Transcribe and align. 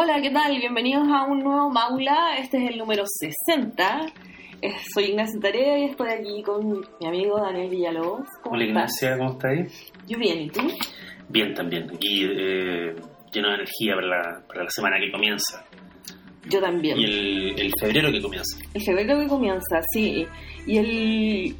Hola, 0.00 0.20
¿qué 0.22 0.30
tal? 0.30 0.56
Bienvenidos 0.56 1.08
a 1.08 1.24
un 1.24 1.40
nuevo 1.40 1.70
Maula. 1.70 2.36
Este 2.38 2.56
es 2.62 2.70
el 2.70 2.78
número 2.78 3.02
60. 3.04 4.06
Eh, 4.62 4.70
Soy 4.94 5.06
Ignacia 5.06 5.40
Tarea 5.40 5.76
y 5.76 5.84
estoy 5.86 6.08
aquí 6.10 6.40
con 6.44 6.86
mi 7.00 7.06
amigo 7.08 7.40
Daniel 7.40 7.68
Villalobos. 7.68 8.28
¿Cómo 8.44 8.54
Hola? 8.54 8.64
Ignacia, 8.66 9.18
¿cómo 9.18 9.32
estás 9.32 9.50
ahí? 9.50 9.66
Yo 10.06 10.16
bien, 10.16 10.42
¿y 10.42 10.50
tú? 10.50 10.60
Bien 11.28 11.52
también, 11.52 11.90
aquí 11.92 12.22
eh, 12.30 12.94
lleno 13.32 13.48
de 13.48 13.54
energía 13.56 13.96
para 13.96 14.06
la, 14.06 14.46
para 14.46 14.62
la 14.62 14.70
semana 14.70 15.00
que 15.00 15.10
comienza 15.10 15.64
Yo 16.48 16.60
también. 16.60 16.96
y 16.96 17.04
el, 17.04 17.58
el 17.58 17.72
febrero 17.80 18.12
que 18.12 18.22
comienza. 18.22 18.56
El 18.74 18.82
febrero 18.84 19.18
que 19.18 19.26
comienza, 19.26 19.80
sí. 19.92 20.24
Y 20.64 20.76
el 20.78 21.56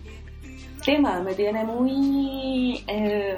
tema 0.84 1.20
me 1.24 1.34
tiene 1.34 1.64
muy 1.64 2.84
eh, 2.86 3.34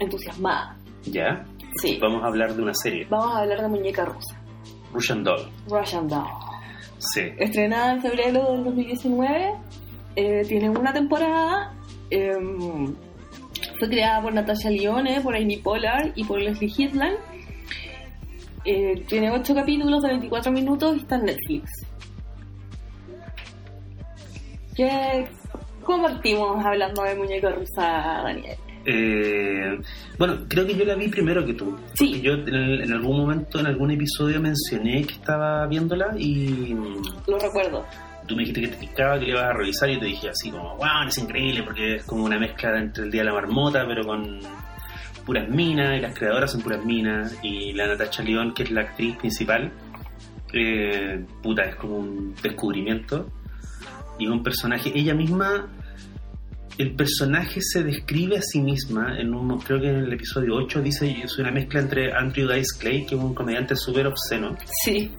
entusiasmada. 0.00 0.76
¿Ya? 1.04 1.46
Sí. 1.76 1.98
Vamos 2.00 2.22
a 2.22 2.26
hablar 2.26 2.54
de 2.54 2.62
una 2.62 2.74
serie, 2.74 3.06
Vamos 3.08 3.36
a 3.36 3.40
hablar 3.40 3.62
de 3.62 3.68
Muñeca 3.68 4.04
Rusa. 4.04 4.40
Russian 4.92 5.22
Doll. 5.22 5.48
Russian 5.68 6.08
Doll. 6.08 6.26
Sí, 6.98 7.20
Estrenada 7.38 7.92
en 7.92 8.00
febrero 8.02 8.52
del 8.52 8.64
2019, 8.64 9.54
eh, 10.16 10.42
tiene 10.48 10.70
una 10.70 10.92
temporada. 10.92 11.74
eh, 12.10 12.32
fue 13.78 13.88
creada 13.88 14.20
por 14.22 14.32
Natasha 14.32 14.70
Lyonne, 14.70 15.20
por 15.20 15.36
Amy 15.36 15.58
Pollard 15.58 16.10
y 16.16 16.24
por 16.24 16.40
Leslie 16.40 16.72
Hitland. 16.76 17.16
Eh, 18.64 19.04
tiene 19.06 19.30
8 19.30 19.54
capítulos 19.54 20.02
de 20.02 20.08
24 20.08 20.50
minutos 20.50 20.96
y 20.96 21.00
está 21.00 21.14
en 21.16 21.24
Netflix. 21.26 21.70
¿Qué, 24.74 25.28
¿Cómo 25.84 26.02
partimos 26.04 26.64
hablando 26.64 27.02
de 27.02 27.14
muñeca 27.14 27.50
rusa, 27.50 28.22
Daniel? 28.24 28.56
Eh, 28.90 29.78
bueno, 30.18 30.38
creo 30.48 30.66
que 30.66 30.74
yo 30.74 30.84
la 30.86 30.94
vi 30.94 31.08
primero 31.08 31.44
que 31.44 31.52
tú. 31.52 31.76
Sí. 31.92 32.22
Yo 32.22 32.32
en, 32.32 32.54
en 32.54 32.92
algún 32.92 33.18
momento, 33.18 33.60
en 33.60 33.66
algún 33.66 33.90
episodio 33.90 34.40
mencioné 34.40 35.04
que 35.04 35.12
estaba 35.14 35.66
viéndola 35.66 36.14
y 36.16 36.74
Lo 37.26 37.38
recuerdo. 37.38 37.84
tú 38.26 38.34
me 38.34 38.44
dijiste 38.44 38.62
que 38.62 38.68
te 38.68 38.76
picaba, 38.78 39.18
que 39.18 39.26
le 39.26 39.30
ibas 39.32 39.44
a 39.44 39.52
revisar 39.52 39.90
y 39.90 39.98
te 39.98 40.06
dije 40.06 40.30
así 40.30 40.50
como, 40.50 40.76
wow, 40.76 41.06
es 41.06 41.18
increíble 41.18 41.62
porque 41.64 41.96
es 41.96 42.04
como 42.04 42.24
una 42.24 42.38
mezcla 42.38 42.78
entre 42.78 43.04
el 43.04 43.10
Día 43.10 43.20
de 43.22 43.26
la 43.26 43.34
Marmota, 43.34 43.84
pero 43.86 44.04
con 44.04 44.40
puras 45.26 45.48
minas 45.50 45.98
y 45.98 46.00
las 46.00 46.14
creadoras 46.18 46.50
son 46.50 46.62
puras 46.62 46.82
minas 46.82 47.38
y 47.42 47.74
la 47.74 47.86
Natasha 47.88 48.22
León, 48.22 48.54
que 48.54 48.62
es 48.62 48.70
la 48.70 48.80
actriz 48.82 49.16
principal, 49.18 49.70
eh, 50.54 51.22
puta, 51.42 51.64
es 51.64 51.76
como 51.76 51.98
un 51.98 52.34
descubrimiento 52.42 53.28
y 54.18 54.26
un 54.26 54.42
personaje, 54.42 54.90
ella 54.94 55.12
misma, 55.14 55.66
el 56.78 56.94
personaje 56.94 57.60
se 57.60 57.82
describe 57.82 58.38
a 58.38 58.42
sí 58.42 58.60
misma, 58.60 59.18
en 59.18 59.34
un, 59.34 59.58
creo 59.60 59.80
que 59.80 59.88
en 59.88 59.96
el 59.96 60.12
episodio 60.12 60.54
8 60.54 60.80
dice, 60.80 61.22
soy 61.26 61.42
una 61.42 61.50
mezcla 61.52 61.80
entre 61.80 62.12
Andrew 62.12 62.48
Dice 62.48 62.78
Clay, 62.78 63.04
que 63.04 63.16
es 63.16 63.20
un 63.20 63.34
comediante 63.34 63.74
súper 63.74 64.06
obsceno, 64.06 64.56
Sí, 64.84 65.10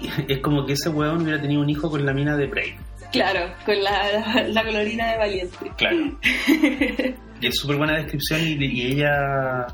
y 0.00 0.32
es 0.32 0.40
como 0.40 0.66
que 0.66 0.72
ese 0.72 0.88
weón 0.88 1.22
hubiera 1.22 1.40
tenido 1.40 1.62
un 1.62 1.70
hijo 1.70 1.88
con 1.88 2.04
la 2.04 2.12
mina 2.12 2.36
de 2.36 2.46
Brave. 2.46 2.76
claro, 3.12 3.52
con 3.64 3.80
la, 3.82 4.42
la 4.48 4.64
colorina 4.64 5.12
de 5.12 5.18
Valiente. 5.18 5.72
Claro. 5.76 6.18
Y 7.40 7.48
es 7.48 7.56
súper 7.58 7.76
buena 7.76 7.96
descripción 7.96 8.40
y, 8.40 8.64
y 8.64 8.92
ella 8.92 9.66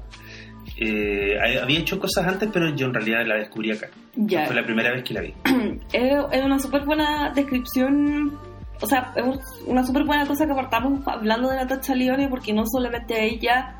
eh, 0.76 1.36
había 1.62 1.78
hecho 1.78 2.00
cosas 2.00 2.26
antes, 2.26 2.48
pero 2.52 2.74
yo 2.74 2.86
en 2.86 2.94
realidad 2.94 3.24
la 3.26 3.36
descubrí 3.36 3.70
acá. 3.70 3.88
Ya. 4.16 4.46
Fue 4.46 4.56
la 4.56 4.64
primera 4.64 4.90
vez 4.90 5.04
que 5.04 5.14
la 5.14 5.20
vi. 5.20 5.34
es, 5.92 6.12
es 6.32 6.42
una 6.44 6.58
súper 6.58 6.84
buena 6.84 7.30
descripción, 7.34 8.36
o 8.80 8.86
sea, 8.86 9.12
es 9.14 9.24
una 9.66 9.84
súper 9.84 10.04
buena 10.04 10.26
cosa 10.26 10.46
que 10.46 10.54
partamos 10.54 11.06
hablando 11.06 11.50
de 11.50 11.56
Natasha 11.56 11.94
Lyonne 11.94 12.28
porque 12.28 12.52
no 12.52 12.64
solamente 12.66 13.24
ella, 13.24 13.76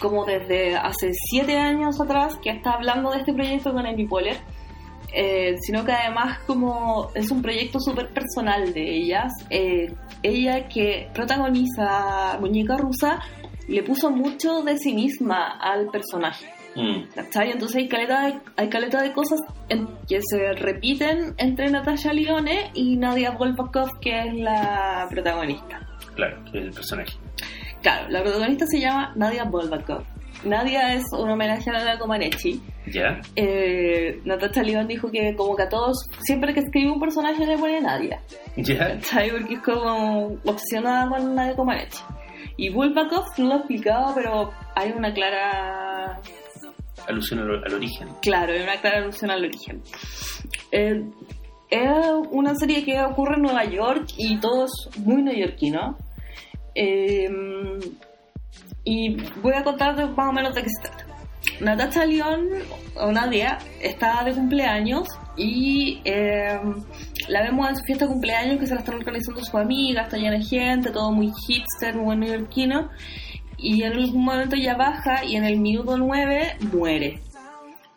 como 0.00 0.24
desde 0.24 0.76
hace 0.76 1.12
siete 1.12 1.56
años 1.56 2.00
atrás, 2.00 2.36
que 2.42 2.50
está 2.50 2.72
hablando 2.72 3.10
de 3.12 3.18
este 3.18 3.32
proyecto 3.32 3.72
con 3.72 3.86
Amy 3.86 4.06
Poehler, 4.06 4.36
eh, 5.12 5.56
sino 5.60 5.84
que 5.84 5.92
además 5.92 6.38
como 6.46 7.10
es 7.14 7.30
un 7.30 7.42
proyecto 7.42 7.80
súper 7.80 8.10
personal 8.10 8.72
de 8.72 8.96
ellas. 8.96 9.32
Eh, 9.48 9.92
ella 10.22 10.68
que 10.68 11.08
protagoniza 11.14 12.36
Muñeca 12.40 12.76
Rusa 12.76 13.20
le 13.68 13.82
puso 13.82 14.10
mucho 14.10 14.62
de 14.62 14.76
sí 14.76 14.92
misma 14.92 15.58
al 15.58 15.86
personaje. 15.86 16.59
Mm, 16.76 17.08
¿Cachai? 17.14 17.50
Entonces 17.50 17.76
hay 17.78 17.88
caleta, 17.88 18.26
de, 18.26 18.34
hay 18.56 18.68
caleta 18.68 19.02
de 19.02 19.12
cosas 19.12 19.40
en- 19.68 19.88
que 20.08 20.20
se 20.22 20.52
repiten 20.52 21.34
entre 21.38 21.68
Natasha 21.70 22.12
Lyonne 22.12 22.70
y 22.74 22.96
Nadia 22.96 23.32
Volbakov, 23.32 23.98
que 24.00 24.18
es 24.20 24.34
la 24.34 25.06
protagonista. 25.10 25.80
claro, 26.14 26.42
que 26.50 26.58
es 26.58 26.64
el 26.66 26.70
personaje. 26.72 27.12
Claro, 27.82 28.08
la 28.10 28.22
protagonista 28.22 28.66
se 28.66 28.78
llama 28.80 29.12
Nadia 29.16 29.44
Volbakov. 29.44 30.04
Nadia 30.44 30.94
es 30.94 31.04
un 31.12 31.28
homenaje 31.30 31.68
a 31.70 31.72
Nadia 31.74 31.98
Comaneci. 31.98 32.62
¿Ya? 32.86 33.20
Eh, 33.36 34.20
Natasha 34.24 34.62
Lyonne 34.62 34.86
dijo 34.86 35.10
que 35.10 35.34
como 35.36 35.54
que 35.56 35.64
a 35.64 35.68
todos, 35.68 35.96
siempre 36.22 36.54
que 36.54 36.60
escribe 36.60 36.90
un 36.90 37.00
personaje 37.00 37.46
le 37.46 37.58
pone 37.58 37.80
Nadia. 37.80 38.20
¿Ya? 38.56 38.94
¿Cachai? 38.94 39.30
Porque 39.32 39.54
es 39.54 39.60
como 39.60 40.28
obsesionada 40.46 41.08
con 41.08 41.34
Nadia 41.34 41.56
Comaneci. 41.56 42.02
Y 42.56 42.70
Volbakov 42.70 43.24
no 43.38 43.46
lo 43.48 43.56
explicaba, 43.56 44.14
pero 44.14 44.50
hay 44.74 44.92
una 44.92 45.12
clara 45.12 45.89
Alusión 47.08 47.40
al, 47.40 47.64
al 47.64 47.74
origen. 47.74 48.08
Claro, 48.22 48.52
es 48.52 48.62
una 48.62 48.80
clara 48.80 48.98
alusión 48.98 49.30
al 49.30 49.44
origen. 49.44 49.82
Eh, 50.72 51.02
es 51.70 51.88
una 52.30 52.54
serie 52.56 52.84
que 52.84 53.00
ocurre 53.00 53.36
en 53.36 53.42
Nueva 53.42 53.64
York 53.64 54.08
y 54.16 54.38
todo 54.38 54.64
es 54.64 54.98
muy 54.98 55.22
neoyorquino. 55.22 55.96
Eh, 56.74 57.28
y 58.84 59.16
voy 59.40 59.54
a 59.54 59.62
contar 59.62 59.94
más 59.94 60.28
o 60.28 60.32
menos 60.32 60.54
de 60.54 60.62
qué 60.62 60.68
se 60.68 60.88
trata. 60.88 61.06
Natasha 61.60 62.04
León, 62.04 62.48
o 62.96 63.12
Nadia, 63.12 63.58
está 63.80 64.24
de 64.24 64.32
cumpleaños 64.32 65.06
y 65.36 66.00
eh, 66.04 66.58
la 67.28 67.42
vemos 67.42 67.68
en 67.68 67.76
su 67.76 67.84
fiesta 67.84 68.06
de 68.06 68.12
cumpleaños 68.12 68.58
que 68.58 68.66
se 68.66 68.74
la 68.74 68.80
están 68.80 68.96
organizando 68.96 69.40
sus 69.40 69.54
amigas, 69.54 70.06
está 70.06 70.16
llena 70.16 70.38
de 70.38 70.44
gente, 70.44 70.90
todo 70.90 71.12
muy 71.12 71.30
hipster, 71.46 71.96
muy 71.96 72.16
neoyorquino. 72.16 72.90
Y 73.62 73.82
en 73.82 73.92
algún 73.92 74.24
momento 74.24 74.56
ella 74.56 74.74
baja 74.74 75.24
y 75.24 75.36
en 75.36 75.44
el 75.44 75.58
minuto 75.58 75.96
9 75.96 76.56
muere 76.72 77.20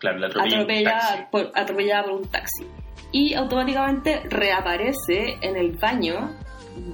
Claro, 0.04 0.20
la 0.20 0.28
atropellada 0.28 1.30
por, 1.32 1.52
atropellada 1.56 2.04
por 2.04 2.14
un 2.14 2.28
taxi. 2.28 2.68
Y 3.14 3.36
automáticamente 3.36 4.22
reaparece 4.26 5.38
en 5.42 5.56
el 5.56 5.72
baño 5.78 6.32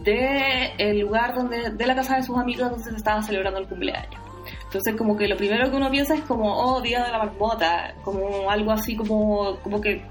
de 0.03 0.73
el 0.77 0.99
lugar 0.99 1.33
donde, 1.33 1.71
de 1.71 1.87
la 1.87 1.95
casa 1.95 2.17
de 2.17 2.23
sus 2.23 2.37
amigos 2.37 2.69
donde 2.69 2.91
se 2.91 2.95
estaba 2.95 3.23
celebrando 3.23 3.59
el 3.59 3.67
cumpleaños. 3.67 4.21
Entonces 4.65 4.95
como 4.95 5.17
que 5.17 5.27
lo 5.27 5.37
primero 5.37 5.71
que 5.71 5.77
uno 5.77 5.89
piensa 5.89 6.13
es 6.13 6.21
como, 6.21 6.53
oh, 6.53 6.81
Día 6.81 7.03
de 7.03 7.11
la 7.11 7.17
Marmota, 7.17 7.95
como 8.03 8.51
algo 8.51 8.71
así 8.71 8.95
como, 8.95 9.55
como 9.63 9.81
que 9.81 10.03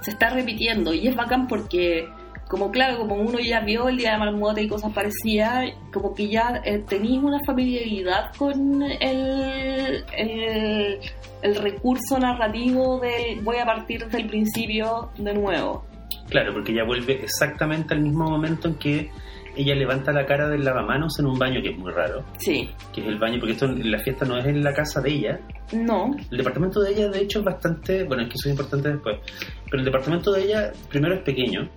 se 0.00 0.10
está 0.10 0.30
repitiendo. 0.30 0.92
Y 0.92 1.06
es 1.06 1.14
bacán 1.14 1.46
porque, 1.46 2.08
como 2.48 2.70
claro, 2.70 2.98
como 2.98 3.16
uno 3.16 3.38
ya 3.40 3.60
vio 3.60 3.88
el 3.88 3.96
Día 3.96 4.12
de 4.12 4.18
Marmota 4.18 4.60
y 4.60 4.68
cosas 4.68 4.92
parecidas, 4.92 5.72
como 5.92 6.14
que 6.14 6.28
ya 6.28 6.60
eh, 6.64 6.78
tenéis 6.86 7.18
una 7.22 7.38
familiaridad 7.44 8.32
con 8.36 8.82
el, 8.82 10.04
el, 10.16 10.98
el 11.42 11.54
recurso 11.56 12.18
narrativo 12.18 13.00
de 13.00 13.40
voy 13.42 13.56
a 13.56 13.64
partir 13.64 14.04
desde 14.04 14.18
el 14.18 14.28
principio 14.28 15.10
de 15.18 15.34
nuevo. 15.34 15.84
Claro, 16.28 16.52
porque 16.52 16.72
ella 16.72 16.84
vuelve 16.84 17.20
exactamente 17.22 17.94
al 17.94 18.00
mismo 18.00 18.28
momento 18.28 18.68
en 18.68 18.74
que 18.74 19.10
ella 19.56 19.74
levanta 19.74 20.12
la 20.12 20.26
cara 20.26 20.48
del 20.48 20.64
lavamanos 20.64 21.18
en 21.18 21.26
un 21.26 21.38
baño 21.38 21.62
que 21.62 21.70
es 21.70 21.78
muy 21.78 21.90
raro. 21.90 22.24
Sí. 22.38 22.70
Que 22.92 23.00
es 23.00 23.06
el 23.06 23.18
baño, 23.18 23.38
porque 23.40 23.52
esto 23.52 23.66
la 23.66 23.98
fiesta 24.00 24.24
no 24.26 24.36
es 24.36 24.44
en 24.44 24.62
la 24.62 24.72
casa 24.74 25.00
de 25.00 25.10
ella, 25.10 25.40
No. 25.72 26.14
El 26.30 26.38
departamento 26.38 26.80
de 26.80 26.92
ella, 26.92 27.08
de 27.08 27.20
hecho, 27.22 27.38
es 27.40 27.44
bastante. 27.44 28.04
Bueno, 28.04 28.24
es 28.24 28.28
que 28.28 28.34
eso 28.34 28.48
es 28.48 28.52
importante 28.52 28.90
después. 28.90 29.16
Pero 29.64 29.78
el 29.78 29.84
departamento 29.84 30.32
de 30.32 30.44
ella, 30.44 30.72
primero, 30.90 31.14
es 31.14 31.22
pequeño. 31.22 31.68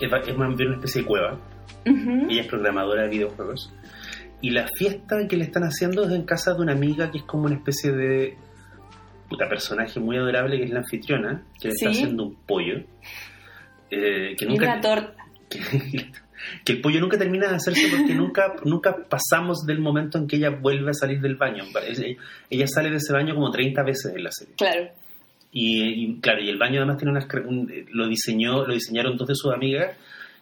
Es, 0.00 0.36
más 0.36 0.56
bien 0.56 0.68
una 0.68 0.76
especie 0.76 1.02
de 1.02 1.06
cueva. 1.06 1.38
Ella 1.84 2.42
es 2.42 2.46
programadora 2.46 3.02
de 3.04 3.08
videojuegos. 3.08 3.72
Y 4.40 4.50
la 4.50 4.66
fiesta 4.76 5.26
que 5.28 5.36
le 5.36 5.44
están 5.44 5.64
haciendo 5.64 6.04
es 6.04 6.12
en 6.12 6.22
casa 6.24 6.54
de 6.54 6.60
una 6.62 6.72
amiga 6.72 7.10
que 7.10 7.18
es 7.18 7.24
como 7.24 7.44
una 7.46 7.56
especie 7.56 7.92
de. 7.92 8.36
Puta 9.28 9.48
personaje 9.48 10.00
muy 10.00 10.16
adorable 10.16 10.56
que 10.58 10.64
es 10.64 10.70
la 10.70 10.78
anfitriona, 10.80 11.42
que 11.60 11.68
le 11.68 11.74
está 11.74 11.90
Sí. 11.92 11.98
haciendo 12.02 12.24
un 12.24 12.34
pollo. 12.46 12.78
eh, 13.90 14.34
que 14.38 14.46
nunca. 14.46 14.64
una 14.72 14.80
torta. 14.80 15.14
que, 15.48 15.60
que 16.64 16.72
el 16.72 16.80
pollo 16.80 17.00
nunca 17.00 17.18
termina 17.18 17.48
de 17.48 17.56
hacerse 17.56 17.88
porque 17.94 18.14
nunca, 18.14 18.54
nunca 18.64 18.96
pasamos 19.08 19.66
del 19.66 19.80
momento 19.80 20.18
en 20.18 20.26
que 20.28 20.36
ella 20.36 20.50
vuelve 20.50 20.90
a 20.90 20.94
salir 20.94 21.20
del 21.20 21.36
baño. 21.36 21.64
Ella, 21.86 22.16
ella 22.50 22.66
sale 22.68 22.90
de 22.90 22.96
ese 22.96 23.12
baño 23.12 23.34
como 23.34 23.50
30 23.50 23.82
veces 23.82 24.12
en 24.14 24.22
la 24.24 24.30
serie. 24.30 24.54
Claro. 24.56 24.88
Y, 25.50 26.04
y, 26.04 26.20
claro, 26.20 26.42
y 26.42 26.48
el 26.50 26.58
baño 26.58 26.78
además 26.80 26.98
tiene 26.98 27.12
unas 27.12 27.26
un- 27.46 27.72
lo 27.92 28.06
diseñó, 28.06 28.66
lo 28.66 28.74
diseñaron 28.74 29.16
dos 29.16 29.28
de 29.28 29.34
sus 29.34 29.52
amigas 29.52 29.96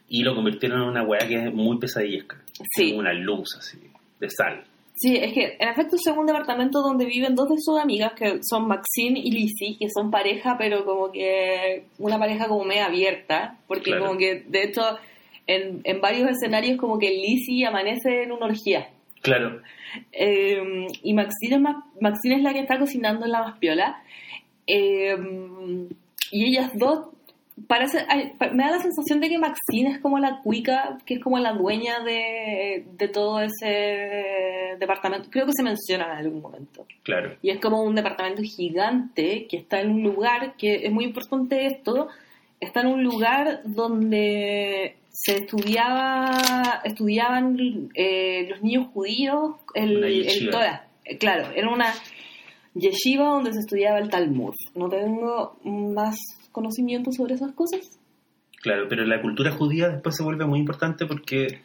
y 0.08 0.23
lo 0.23 0.35
convirtieron 0.35 0.82
en 0.82 0.88
una 0.88 1.03
weá 1.05 1.26
que 1.26 1.35
es 1.37 1.55
muy 1.55 1.79
pesadillesca. 1.79 2.37
Sí. 2.75 2.88
Como 2.91 3.00
una 3.00 3.12
luz 3.12 3.56
así, 3.58 3.79
de 4.20 4.31
sal. 4.31 4.64
Sí, 4.99 5.14
es 5.17 5.32
que 5.35 5.56
en 5.61 5.69
efecto 5.69 5.97
es 5.97 6.06
un 6.17 6.25
departamento 6.26 6.81
donde 6.81 7.05
viven 7.05 7.35
dos 7.35 7.49
de 7.50 7.56
sus 7.58 7.79
amigas 7.79 8.12
que 8.14 8.38
son 8.43 8.67
Maxine 8.67 9.20
y 9.23 9.31
Lizzie, 9.31 9.76
que 9.79 9.88
son 9.94 10.11
pareja, 10.11 10.56
pero 10.58 10.85
como 10.87 11.12
que 11.12 11.85
una 11.99 12.19
pareja 12.19 12.49
como 12.49 12.64
media 12.64 12.87
abierta, 12.87 13.59
porque 13.69 13.91
Claro. 13.91 14.06
como 14.06 14.19
que 14.19 14.44
de 14.49 14.62
hecho 14.64 14.81
en, 15.47 15.82
en 15.85 16.00
varios 16.00 16.31
escenarios 16.31 16.79
como 16.79 16.99
que 16.99 17.11
Lizzie 17.11 17.67
amanece 17.67 18.23
en 18.23 18.32
una 18.32 18.47
orgía. 18.47 18.88
Claro, 19.23 19.61
Eh, 20.12 20.87
y 21.02 21.14
Maxine 21.14 21.56
es, 21.56 21.61
más, 21.61 21.76
Maxine 22.00 22.37
es 22.37 22.43
la 22.43 22.52
que 22.52 22.61
está 22.61 22.79
cocinando 22.79 23.25
en 23.26 23.32
la 23.32 23.41
más 23.43 23.59
piola. 23.59 24.02
Eh, 24.67 25.17
y 26.31 26.45
ellas 26.45 26.73
dos, 26.75 27.09
parece, 27.67 28.05
me 28.53 28.65
da 28.65 28.73
la 28.73 28.83
sensación 28.83 29.21
de 29.21 29.29
que 29.29 29.39
Maxine 29.39 29.91
es 29.93 29.99
como 30.01 30.19
la 30.19 30.41
cuica, 30.43 30.99
que 31.07 31.15
es 31.15 31.21
como 31.23 31.39
la 31.39 31.53
dueña 31.53 32.01
de, 32.01 32.85
de 32.93 33.09
todo 33.09 33.41
ese 33.41 34.77
departamento. 34.79 35.31
Creo 35.31 35.47
que 35.47 35.53
se 35.53 35.63
menciona 35.63 36.05
en 36.05 36.27
algún 36.27 36.43
momento. 36.43 36.87
Claro. 37.03 37.37
Y 37.43 37.51
es 37.51 37.61
como 37.61 37.83
un 37.83 37.95
departamento 37.95 38.43
gigante 38.43 39.47
que 39.49 39.59
está 39.59 39.81
en 39.81 39.91
un 39.91 40.03
lugar 40.03 40.55
que 40.57 40.87
es 40.87 40.93
muy 40.93 41.05
importante 41.05 41.67
esto. 41.67 42.09
Está 42.61 42.81
en 42.81 42.89
un 42.89 43.05
lugar 43.05 43.61
donde 43.65 44.97
se 45.11 45.39
estudiaba, 45.39 46.81
estudiaban 46.85 47.91
eh, 47.95 48.47
los 48.51 48.62
niños 48.62 48.89
judíos 48.93 49.57
el, 49.75 50.05
el. 50.05 50.51
Torah. 50.51 50.83
Eh, 51.05 51.19
Claro, 51.19 51.47
era 51.55 51.69
una 51.71 51.95
yeshiva 52.78 53.26
donde 53.26 53.52
se 53.52 53.61
estudiaba 53.61 53.99
el 53.99 54.11
Talmud. 54.11 54.55
No 54.75 54.88
tengo 54.88 55.58
más 55.64 56.17
conocimiento 56.52 57.11
sobre 57.12 57.34
esas 57.34 57.52
cosas. 57.52 57.99
Claro, 58.62 58.87
pero 58.88 59.05
la 59.05 59.20
cultura 59.23 59.52
judía 59.52 59.88
después 59.88 60.17
se 60.17 60.23
vuelve 60.25 60.44
muy 60.46 60.58
importante 60.58 61.06
porque, 61.06 61.61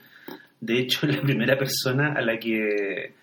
de 0.59 0.79
hecho, 0.79 1.05
la 1.07 1.21
primera 1.21 1.57
persona 1.57 2.13
a 2.13 2.21
la 2.21 2.37
que 2.37 3.13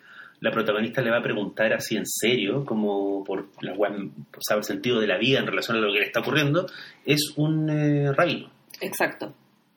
la 0.40 0.52
protagonista 0.52 1.02
le 1.02 1.10
va 1.10 1.18
a 1.18 1.22
preguntar 1.22 1.72
así 1.72 1.96
en 1.96 2.06
serio, 2.06 2.64
como 2.64 3.24
por 3.24 3.48
la 3.60 3.74
guan- 3.74 4.12
o 4.36 4.40
sea, 4.40 4.56
el 4.56 4.62
sentido 4.64 5.00
de 5.00 5.08
la 5.08 5.18
vida 5.18 5.40
en 5.40 5.46
relación 5.46 5.76
a 5.76 5.80
lo 5.80 5.92
que 5.92 5.98
le 5.98 6.04
está 6.06 6.20
ocurriendo, 6.20 6.66
es 7.04 7.32
un 7.36 7.68
eh, 7.68 8.12
rabino. 8.12 8.48
Exacto. 8.80 9.34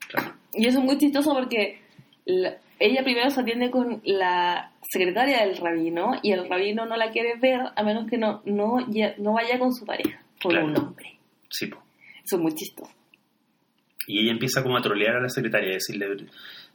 Claro. 0.08 0.34
Y 0.54 0.66
eso 0.66 0.78
es 0.78 0.84
muy 0.84 0.98
chistoso 0.98 1.32
porque 1.34 1.80
la- 2.26 2.56
ella 2.86 3.02
primero 3.02 3.30
se 3.30 3.40
atiende 3.40 3.70
con 3.70 4.00
la 4.04 4.72
secretaria 4.90 5.44
del 5.46 5.56
rabino 5.56 6.12
y 6.22 6.32
el 6.32 6.48
rabino 6.48 6.84
no 6.86 6.96
la 6.96 7.10
quiere 7.10 7.36
ver 7.40 7.60
a 7.74 7.82
menos 7.82 8.08
que 8.10 8.18
no, 8.18 8.42
no, 8.44 8.78
no 9.18 9.32
vaya 9.32 9.58
con 9.58 9.72
su 9.72 9.84
pareja, 9.86 10.22
con 10.42 10.50
Claro. 10.52 10.66
un 10.66 10.76
hombre. 10.76 11.18
Sí, 11.48 11.66
po. 11.66 11.82
Eso 12.24 12.36
es 12.36 12.42
muy 12.42 12.54
chistoso. 12.54 12.90
Y 14.06 14.20
ella 14.20 14.32
empieza 14.32 14.62
como 14.62 14.76
a 14.76 14.82
trolear 14.82 15.16
a 15.16 15.20
la 15.22 15.28
secretaria 15.28 15.70
y 15.70 15.74
decirle, 15.74 16.06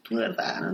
tú 0.02 0.16
de 0.16 0.22
verdad, 0.28 0.74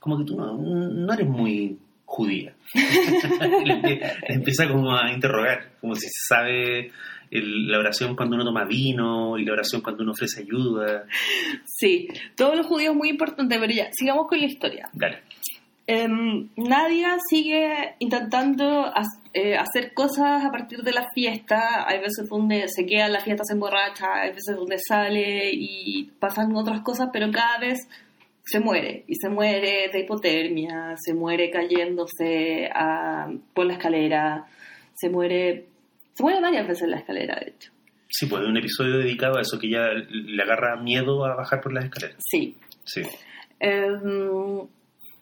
como 0.00 0.18
que 0.18 0.24
tú 0.24 0.36
no, 0.36 0.56
no 0.56 1.12
eres 1.12 1.26
muy 1.28 1.78
judía. 2.04 2.54
le 2.74 4.10
empieza 4.28 4.68
como 4.68 4.94
a 4.96 5.10
interrogar, 5.12 5.72
como 5.80 5.94
si 5.94 6.06
sabe 6.28 6.90
el- 7.30 7.68
la 7.68 7.78
oración 7.78 8.16
cuando 8.16 8.36
uno 8.36 8.44
toma 8.44 8.64
vino 8.64 9.38
y 9.38 9.44
la 9.44 9.52
oración 9.52 9.80
cuando 9.82 10.02
uno 10.02 10.12
ofrece 10.12 10.42
ayuda. 10.42 11.04
Sí, 11.64 12.08
todos 12.36 12.56
los 12.56 12.66
judíos 12.66 12.94
muy 12.94 13.08
importante, 13.10 13.58
pero 13.58 13.72
ya, 13.72 13.88
sigamos 13.92 14.26
con 14.28 14.38
la 14.40 14.46
historia. 14.46 14.88
Dale. 14.92 15.18
Nadia 16.56 17.16
sigue 17.30 17.94
intentando 17.98 18.84
ha- 18.86 19.02
eh, 19.32 19.56
hacer 19.56 19.94
cosas 19.94 20.44
a 20.44 20.50
partir 20.50 20.82
de 20.82 20.92
la 20.92 21.08
fiesta. 21.14 21.86
Hay 21.88 21.98
veces 21.98 22.28
donde 22.28 22.68
se 22.68 22.84
queda 22.84 23.08
la 23.08 23.20
fiesta, 23.20 23.44
se 23.44 23.54
emborracha, 23.54 24.06
hay 24.22 24.30
veces 24.30 24.54
donde 24.56 24.76
sale 24.78 25.50
y 25.52 26.10
pasan 26.18 26.54
otras 26.54 26.82
cosas, 26.82 27.08
pero 27.12 27.30
cada 27.30 27.58
vez 27.58 27.78
se 28.44 28.60
muere. 28.60 29.04
Y 29.06 29.14
se 29.14 29.28
muere 29.30 29.88
de 29.92 30.00
hipotermia, 30.00 30.94
se 30.96 31.14
muere 31.14 31.50
cayéndose 31.50 32.68
a- 32.74 33.30
por 33.54 33.66
la 33.66 33.72
escalera, 33.74 34.46
se 34.94 35.08
muere. 35.08 35.66
Se 36.18 36.22
muere 36.24 36.40
varias 36.40 36.66
veces 36.66 36.82
en 36.82 36.90
la 36.90 36.98
escalera, 36.98 37.36
de 37.36 37.50
hecho. 37.52 37.70
Sí, 38.08 38.26
pues 38.26 38.42
hay 38.42 38.48
un 38.48 38.56
episodio 38.56 38.98
dedicado 38.98 39.38
a 39.38 39.42
eso, 39.42 39.58
que 39.58 39.68
ella 39.68 39.86
le 40.10 40.42
agarra 40.42 40.76
miedo 40.82 41.24
a 41.24 41.36
bajar 41.36 41.60
por 41.60 41.72
las 41.72 41.84
escaleras. 41.84 42.16
Sí. 42.28 42.56
Sí. 42.84 43.02
Em, 43.60 44.60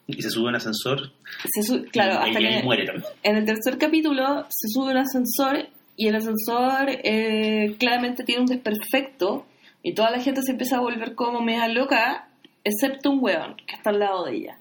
Y 0.06 0.22
se 0.22 0.30
sube 0.30 0.46
a 0.46 0.50
un 0.50 0.56
ascensor 0.56 1.12
se 1.52 1.62
su- 1.62 1.84
claro, 1.86 2.24
y, 2.26 2.28
hasta 2.30 2.38
que 2.40 2.62
muere 2.62 2.84
también. 2.86 3.04
en 3.24 3.36
el 3.36 3.44
tercer 3.44 3.76
capítulo 3.78 4.44
se 4.48 4.68
sube 4.68 4.92
un 4.92 4.98
ascensor 4.98 5.66
y 5.96 6.06
el 6.08 6.14
ascensor 6.14 6.88
eh, 7.02 7.74
claramente 7.78 8.22
tiene 8.24 8.42
un 8.42 8.46
desperfecto 8.46 9.46
y 9.82 9.94
toda 9.94 10.10
la 10.10 10.20
gente 10.20 10.42
se 10.42 10.52
empieza 10.52 10.76
a 10.76 10.80
volver 10.80 11.14
como 11.14 11.40
media 11.40 11.66
loca, 11.68 12.28
excepto 12.62 13.10
un 13.10 13.18
weón 13.22 13.56
que 13.66 13.74
está 13.74 13.90
al 13.90 13.98
lado 13.98 14.24
de 14.26 14.36
ella. 14.36 14.58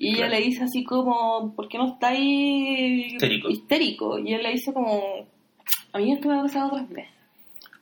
Y 0.00 0.16
ella 0.16 0.28
le 0.28 0.40
dice 0.40 0.62
así 0.64 0.84
como, 0.84 1.54
¿por 1.56 1.68
qué 1.68 1.76
no 1.78 1.92
está 1.92 2.08
ahí 2.08 3.06
Histérico. 3.14 3.48
histérico? 3.50 4.18
Y 4.18 4.32
él 4.34 4.42
le 4.44 4.50
dice 4.52 4.72
como, 4.72 5.26
a 5.92 5.98
mí 5.98 6.12
esto 6.12 6.28
me 6.28 6.38
ha 6.38 6.42
pasado 6.42 6.68
otras 6.68 6.88
veces, 6.88 7.10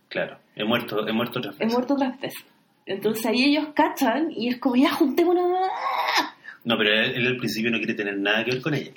Claro, 0.08 0.38
he 0.54 0.64
muerto, 0.64 1.06
he 1.06 1.12
muerto 1.12 1.38
otras 1.40 1.56
he 1.56 1.58
veces. 1.64 1.72
muerto 1.74 1.94
otras 1.94 2.20
veces. 2.20 2.44
Entonces 2.86 3.26
ahí 3.26 3.44
ellos 3.44 3.68
cachan 3.74 4.30
y 4.30 4.48
es 4.48 4.58
como, 4.58 4.76
ya 4.76 4.90
juntémonos. 4.92 5.44
No, 6.64 6.76
pero 6.78 6.90
él, 6.92 7.14
él 7.16 7.26
al 7.26 7.36
principio 7.36 7.70
no 7.70 7.78
quiere 7.78 7.94
tener 7.94 8.16
nada 8.18 8.44
que 8.44 8.52
ver 8.52 8.62
con 8.62 8.74
ella. 8.74 8.92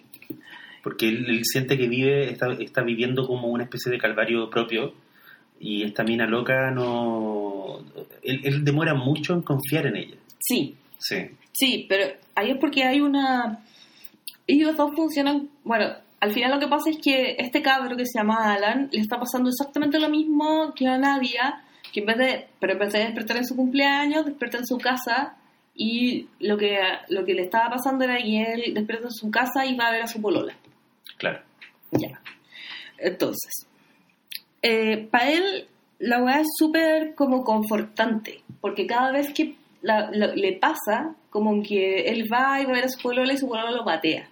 Porque 0.84 1.08
él, 1.10 1.26
él 1.28 1.42
siente 1.44 1.78
que 1.78 1.88
vive, 1.88 2.30
está, 2.32 2.52
está 2.54 2.82
viviendo 2.84 3.26
como 3.28 3.48
una 3.48 3.64
especie 3.64 3.92
de 3.92 3.98
calvario 3.98 4.50
propio. 4.50 4.94
Y 5.60 5.84
esta 5.84 6.04
mina 6.04 6.26
loca 6.26 6.72
no. 6.72 7.80
Él, 8.24 8.42
él 8.44 8.64
demora 8.64 8.94
mucho 8.94 9.34
en 9.34 9.42
confiar 9.42 9.88
en 9.88 9.98
ella. 9.98 10.16
Sí, 10.40 10.76
Sí, 11.00 11.16
Sí, 11.52 11.86
pero 11.90 12.14
ahí 12.36 12.52
es 12.52 12.58
porque 12.58 12.84
hay 12.84 13.02
una... 13.02 13.60
Ellos 14.48 14.78
dos 14.78 14.96
funcionan... 14.96 15.50
Bueno, 15.64 15.94
al 16.20 16.32
final 16.34 16.52
lo 16.52 16.60
que 16.60 16.68
pasa 16.68 16.90
es 16.90 16.98
que 16.98 17.36
este 17.40 17.62
cabro 17.62 17.96
que 17.96 18.06
se 18.06 18.20
llama 18.20 18.54
Alan 18.54 18.90
le 18.92 19.00
está 19.00 19.20
pasando 19.20 19.50
exactamente 19.50 20.00
lo 20.00 20.10
mismo 20.10 20.74
que 20.76 20.88
a 20.88 20.98
Nadia, 20.98 21.62
que 21.94 22.02
en 22.02 22.06
vez 22.06 22.18
de, 22.18 22.48
pero 22.60 22.74
en 22.74 22.80
vez 22.80 22.94
de 22.94 23.00
despertar 23.00 23.38
en 23.38 23.46
su 23.46 23.56
cumpleaños, 23.56 24.26
despierta 24.26 24.58
en 24.58 24.66
su 24.68 24.78
casa 24.78 25.36
y 25.76 26.28
lo 26.40 26.58
que, 26.58 26.78
lo 27.10 27.24
que 27.26 27.34
le 27.34 27.44
estaba 27.44 27.70
pasando 27.70 28.04
era 28.04 28.18
que 28.18 28.42
él 28.44 28.74
despierta 28.74 29.06
en 29.08 29.14
su 29.14 29.32
casa 29.32 29.66
y 29.66 29.76
va 29.76 29.88
a 29.88 29.92
ver 29.92 30.02
a 30.04 30.08
su 30.08 30.22
polola. 30.22 30.54
claro. 31.18 31.42
Ya. 31.92 32.22
Entonces, 32.98 33.66
para 35.10 35.32
él 35.32 35.68
la 36.00 36.22
weá 36.24 36.42
es 36.42 36.48
súper 36.58 37.16
como 37.16 37.44
confortante, 37.44 38.42
porque 38.62 38.86
cada 38.86 39.12
vez 39.12 39.34
que 39.34 39.56
la- 39.82 40.10
la- 40.12 40.36
le 40.36 40.54
pasa, 40.54 41.16
como 41.30 41.64
que 41.64 42.10
él 42.10 42.28
va 42.32 42.60
y 42.62 42.66
va 42.66 42.72
a 42.72 42.76
ver 42.76 42.86
a 42.86 42.90
su 42.90 43.02
polola 43.02 43.34
y 43.34 43.38
su 43.38 43.48
polola 43.48 43.72
lo 43.72 43.84
patea. 43.86 44.28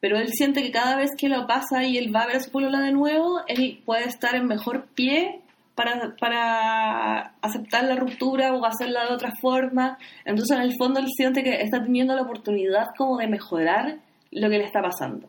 Pero 0.00 0.18
él 0.18 0.28
siente 0.32 0.62
que 0.62 0.70
cada 0.70 0.96
vez 0.96 1.10
que 1.16 1.28
lo 1.28 1.46
pasa 1.46 1.84
y 1.84 1.98
él 1.98 2.14
va 2.14 2.22
a 2.22 2.26
ver 2.26 2.36
a 2.36 2.40
su 2.40 2.50
polola 2.50 2.80
de 2.80 2.92
nuevo, 2.92 3.40
él 3.48 3.82
puede 3.84 4.04
estar 4.04 4.34
en 4.34 4.46
mejor 4.46 4.86
pie 4.94 5.40
para, 5.74 6.16
para 6.18 7.34
aceptar 7.40 7.84
la 7.84 7.96
ruptura 7.96 8.54
o 8.54 8.64
hacerla 8.64 9.06
de 9.06 9.14
otra 9.14 9.32
forma. 9.40 9.98
Entonces, 10.24 10.56
en 10.56 10.62
el 10.62 10.74
fondo, 10.78 11.00
él 11.00 11.08
siente 11.14 11.42
que 11.42 11.62
está 11.62 11.82
teniendo 11.82 12.14
la 12.14 12.22
oportunidad 12.22 12.88
como 12.96 13.18
de 13.18 13.28
mejorar 13.28 13.98
lo 14.30 14.50
que 14.50 14.58
le 14.58 14.64
está 14.64 14.82
pasando. 14.82 15.28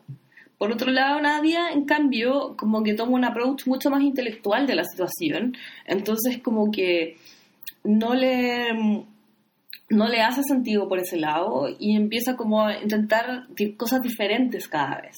Por 0.58 0.72
otro 0.72 0.90
lado, 0.90 1.20
Nadia, 1.20 1.70
en 1.70 1.84
cambio, 1.84 2.56
como 2.56 2.82
que 2.82 2.94
toma 2.94 3.12
un 3.12 3.24
approach 3.24 3.66
mucho 3.66 3.90
más 3.90 4.02
intelectual 4.02 4.66
de 4.66 4.74
la 4.74 4.84
situación. 4.84 5.56
Entonces, 5.86 6.38
como 6.42 6.70
que 6.72 7.16
no 7.84 8.14
le, 8.14 9.04
no 9.90 10.08
le 10.08 10.20
hace 10.20 10.42
sentido 10.42 10.88
por 10.88 10.98
ese 10.98 11.16
lado 11.16 11.68
y 11.78 11.96
empieza 11.96 12.36
como 12.36 12.66
a 12.66 12.82
intentar 12.82 13.46
cosas 13.76 14.02
diferentes 14.02 14.68
cada 14.68 15.00
vez. 15.00 15.16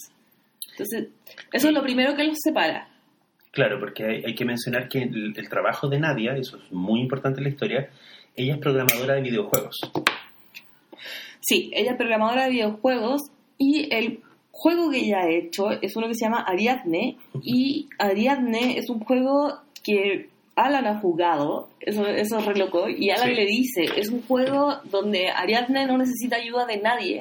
Entonces, 0.73 1.09
eso 1.53 1.69
es 1.69 1.75
lo 1.75 1.83
primero 1.83 2.15
que 2.15 2.25
los 2.25 2.39
separa. 2.43 2.89
Claro, 3.51 3.81
porque 3.81 4.05
hay, 4.05 4.23
hay 4.25 4.35
que 4.35 4.45
mencionar 4.45 4.89
que 4.89 5.03
el, 5.03 5.35
el 5.37 5.49
trabajo 5.49 5.89
de 5.89 5.99
Nadia, 5.99 6.37
eso 6.37 6.57
es 6.57 6.73
muy 6.73 7.01
importante 7.01 7.41
en 7.41 7.45
la 7.45 7.51
historia, 7.51 7.91
ella 8.37 8.55
es 8.55 8.61
programadora 8.61 9.15
de 9.15 9.23
videojuegos. 9.23 9.77
Sí, 11.41 11.71
ella 11.75 11.93
es 11.93 11.97
programadora 11.97 12.45
de 12.45 12.51
videojuegos 12.51 13.23
y 13.59 13.93
el 13.93 14.21
juego 14.53 14.91
que 14.91 14.99
ella 14.99 15.21
ha 15.23 15.31
hecho 15.31 15.71
es 15.71 15.97
uno 15.97 16.07
que 16.07 16.15
se 16.15 16.27
llama 16.27 16.43
Ariadne 16.43 17.17
y 17.43 17.89
Ariadne 17.99 18.79
es 18.79 18.89
un 18.91 19.01
juego 19.01 19.59
que 19.83 20.29
Alan 20.57 20.87
ha 20.87 21.01
jugado, 21.01 21.69
eso, 21.81 22.07
eso 22.07 22.39
es 22.39 22.45
re 22.47 22.57
loco, 22.57 22.89
y 22.89 23.11
Alan 23.11 23.29
Sí. 23.29 23.35
le 23.35 23.47
dice, 23.47 23.85
es 23.97 24.11
un 24.11 24.23
juego 24.23 24.77
donde 24.85 25.29
Ariadne 25.31 25.87
no 25.87 25.97
necesita 25.97 26.37
ayuda 26.37 26.67
de 26.67 26.79
nadie 26.79 27.21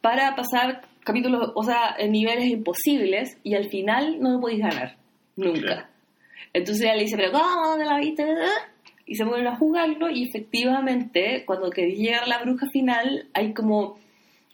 para 0.00 0.36
pasar 0.36 0.82
capítulos, 1.04 1.52
o 1.54 1.62
sea, 1.64 1.96
en 1.98 2.12
niveles 2.12 2.46
imposibles 2.50 3.38
y 3.42 3.54
al 3.54 3.68
final 3.70 4.20
no 4.20 4.32
lo 4.32 4.40
podéis 4.40 4.60
ganar, 4.60 4.96
nunca. 5.36 5.88
Entonces 6.52 6.84
ella 6.84 6.94
le 6.94 7.02
dice, 7.02 7.16
pero 7.16 7.32
¿cómo 7.32 7.70
¿Dónde 7.70 7.84
la 7.84 7.98
viste? 7.98 8.24
Y 9.06 9.14
se 9.14 9.24
vuelven 9.24 9.48
a 9.48 9.56
jugarlo 9.56 10.10
y 10.10 10.28
efectivamente 10.28 11.44
cuando 11.46 11.70
que 11.70 11.92
llega 11.92 12.26
la 12.26 12.38
bruja 12.42 12.66
final 12.72 13.26
hay 13.32 13.54
como 13.54 13.98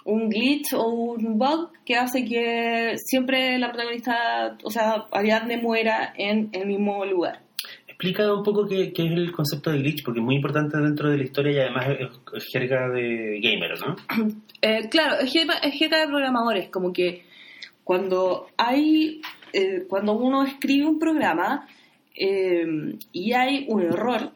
un 0.05 0.29
glitch 0.29 0.75
o 0.75 0.87
un 0.89 1.39
bug 1.39 1.73
que 1.85 1.97
hace 1.97 2.25
que 2.25 2.95
siempre 2.99 3.59
la 3.59 3.69
protagonista, 3.69 4.57
o 4.63 4.71
sea, 4.71 5.07
Ariadne 5.11 5.57
muera 5.57 6.13
en 6.17 6.51
el 6.53 6.67
mismo 6.67 7.05
lugar. 7.05 7.41
Explica 8.05 8.35
un 8.35 8.43
poco 8.43 8.67
qué, 8.67 8.93
qué 8.93 9.07
es 9.07 9.13
el 9.13 9.33
concepto 9.33 9.71
de 9.71 9.79
glitch, 9.79 10.05
porque 10.05 10.21
es 10.21 10.25
muy 10.27 10.37
importante 10.37 10.77
dentro 10.77 11.09
de 11.09 11.17
la 11.17 11.25
historia 11.25 11.53
y 11.53 11.59
además 11.61 11.87
es, 11.99 12.09
es 12.35 12.45
jerga 12.53 12.91
de 12.91 13.41
gamer, 13.43 13.81
¿no? 13.81 13.97
Eh, 14.61 14.89
claro, 14.91 15.17
es 15.21 15.31
jerga, 15.31 15.55
es 15.59 15.75
jerga 15.79 16.01
de 16.01 16.07
programadores, 16.07 16.69
como 16.71 16.93
que 16.93 17.25
cuando 17.83 18.47
hay, 18.57 19.21
eh, 19.53 19.85
cuando 19.89 20.15
uno 20.15 20.43
escribe 20.43 20.87
un 20.87 20.99
programa 20.99 21.67
eh, 22.15 22.65
y 23.13 23.33
hay 23.33 23.67
un 23.69 23.83
error, 23.83 24.33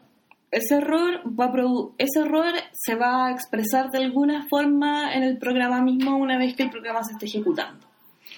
ese 0.51 0.75
error, 0.75 1.21
va 1.39 1.45
a 1.45 1.51
produ- 1.51 1.93
ese 1.97 2.19
error 2.21 2.53
se 2.73 2.95
va 2.95 3.27
a 3.27 3.31
expresar 3.31 3.89
de 3.89 3.99
alguna 3.99 4.45
forma 4.49 5.13
en 5.15 5.23
el 5.23 5.37
programa 5.39 5.81
mismo 5.81 6.17
una 6.17 6.37
vez 6.37 6.55
que 6.55 6.63
el 6.63 6.69
programa 6.69 7.03
se 7.03 7.13
esté 7.13 7.25
ejecutando. 7.25 7.87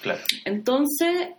Claro. 0.02 0.22
Entonces, 0.46 1.30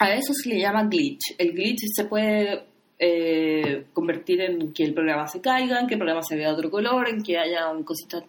a 0.00 0.14
eso 0.14 0.32
se 0.32 0.48
le 0.48 0.58
llama 0.58 0.84
glitch. 0.84 1.34
El 1.36 1.52
glitch 1.52 1.82
se 1.94 2.06
puede 2.06 2.64
eh, 2.98 3.84
convertir 3.92 4.40
en 4.40 4.72
que 4.72 4.82
el 4.82 4.94
programa 4.94 5.28
se 5.28 5.42
caiga, 5.42 5.78
en 5.78 5.86
que 5.86 5.94
el 5.94 6.00
programa 6.00 6.22
se 6.22 6.36
vea 6.36 6.48
de 6.48 6.54
otro 6.54 6.70
color, 6.70 7.08
en 7.08 7.22
que 7.22 7.38
haya 7.38 7.68
un 7.68 7.84
cosita, 7.84 8.24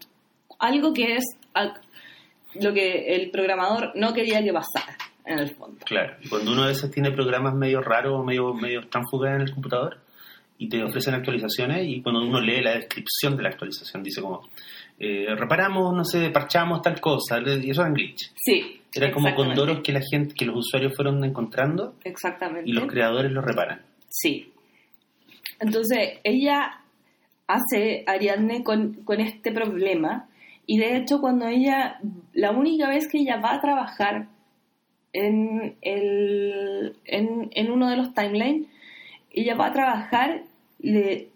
algo 0.59 0.93
que 0.93 1.15
es 1.15 1.23
lo 2.55 2.73
que 2.73 3.15
el 3.15 3.31
programador 3.31 3.93
no 3.95 4.13
quería 4.13 4.43
que 4.43 4.51
pasara, 4.51 4.97
en 5.25 5.39
el 5.39 5.55
fondo. 5.55 5.77
Claro, 5.85 6.17
y 6.21 6.27
cuando 6.27 6.51
uno 6.51 6.63
a 6.63 6.67
veces 6.67 6.91
tiene 6.91 7.11
programas 7.11 7.55
medio 7.55 7.81
raros 7.81 8.19
o 8.19 8.23
medio, 8.23 8.53
medio 8.53 8.87
tránfugas 8.89 9.35
en 9.35 9.41
el 9.41 9.53
computador 9.53 9.97
y 10.57 10.67
te 10.67 10.83
ofrecen 10.83 11.13
actualizaciones 11.13 11.87
y 11.87 12.01
cuando 12.01 12.21
uno 12.21 12.41
lee 12.41 12.61
la 12.61 12.75
descripción 12.75 13.37
de 13.37 13.43
la 13.43 13.49
actualización 13.49 14.03
dice 14.03 14.21
como 14.21 14.41
eh, 15.03 15.35
reparamos, 15.35 15.95
no 15.95 16.05
sé, 16.05 16.29
parchamos 16.29 16.83
tal 16.83 17.01
cosa, 17.01 17.39
y 17.39 17.71
eso 17.71 17.81
era 17.81 17.89
un 17.89 17.95
glitch. 17.95 18.31
Sí. 18.35 18.81
Era 18.93 19.11
como 19.11 19.23
con 19.33 19.47
exactamente. 19.47 19.59
doros 19.59 19.79
que 19.83 19.91
la 19.93 20.01
gente, 20.01 20.35
que 20.35 20.45
los 20.45 20.57
usuarios 20.57 20.93
fueron 20.95 21.23
encontrando 21.23 21.95
Exactamente. 22.03 22.69
y 22.69 22.73
los 22.73 22.85
creadores 22.85 23.31
los 23.31 23.43
reparan. 23.43 23.81
Sí. 24.07 24.51
Entonces, 25.59 26.19
ella 26.23 26.81
hace 27.47 28.03
Ariadne 28.05 28.63
con, 28.63 28.93
con 29.03 29.19
este 29.19 29.51
problema 29.51 30.27
y 30.67 30.77
de 30.77 30.97
hecho 30.97 31.19
cuando 31.19 31.47
ella, 31.47 31.99
la 32.33 32.51
única 32.51 32.87
vez 32.87 33.07
que 33.07 33.21
ella 33.21 33.37
va 33.37 33.55
a 33.55 33.61
trabajar 33.61 34.27
en, 35.13 35.77
el, 35.81 36.95
en, 37.05 37.49
en 37.51 37.71
uno 37.71 37.89
de 37.89 37.97
los 37.97 38.13
timelines, 38.13 38.67
ella 39.31 39.55
va 39.55 39.67
a 39.67 39.73
trabajar, 39.73 40.43
le, 40.79 41.30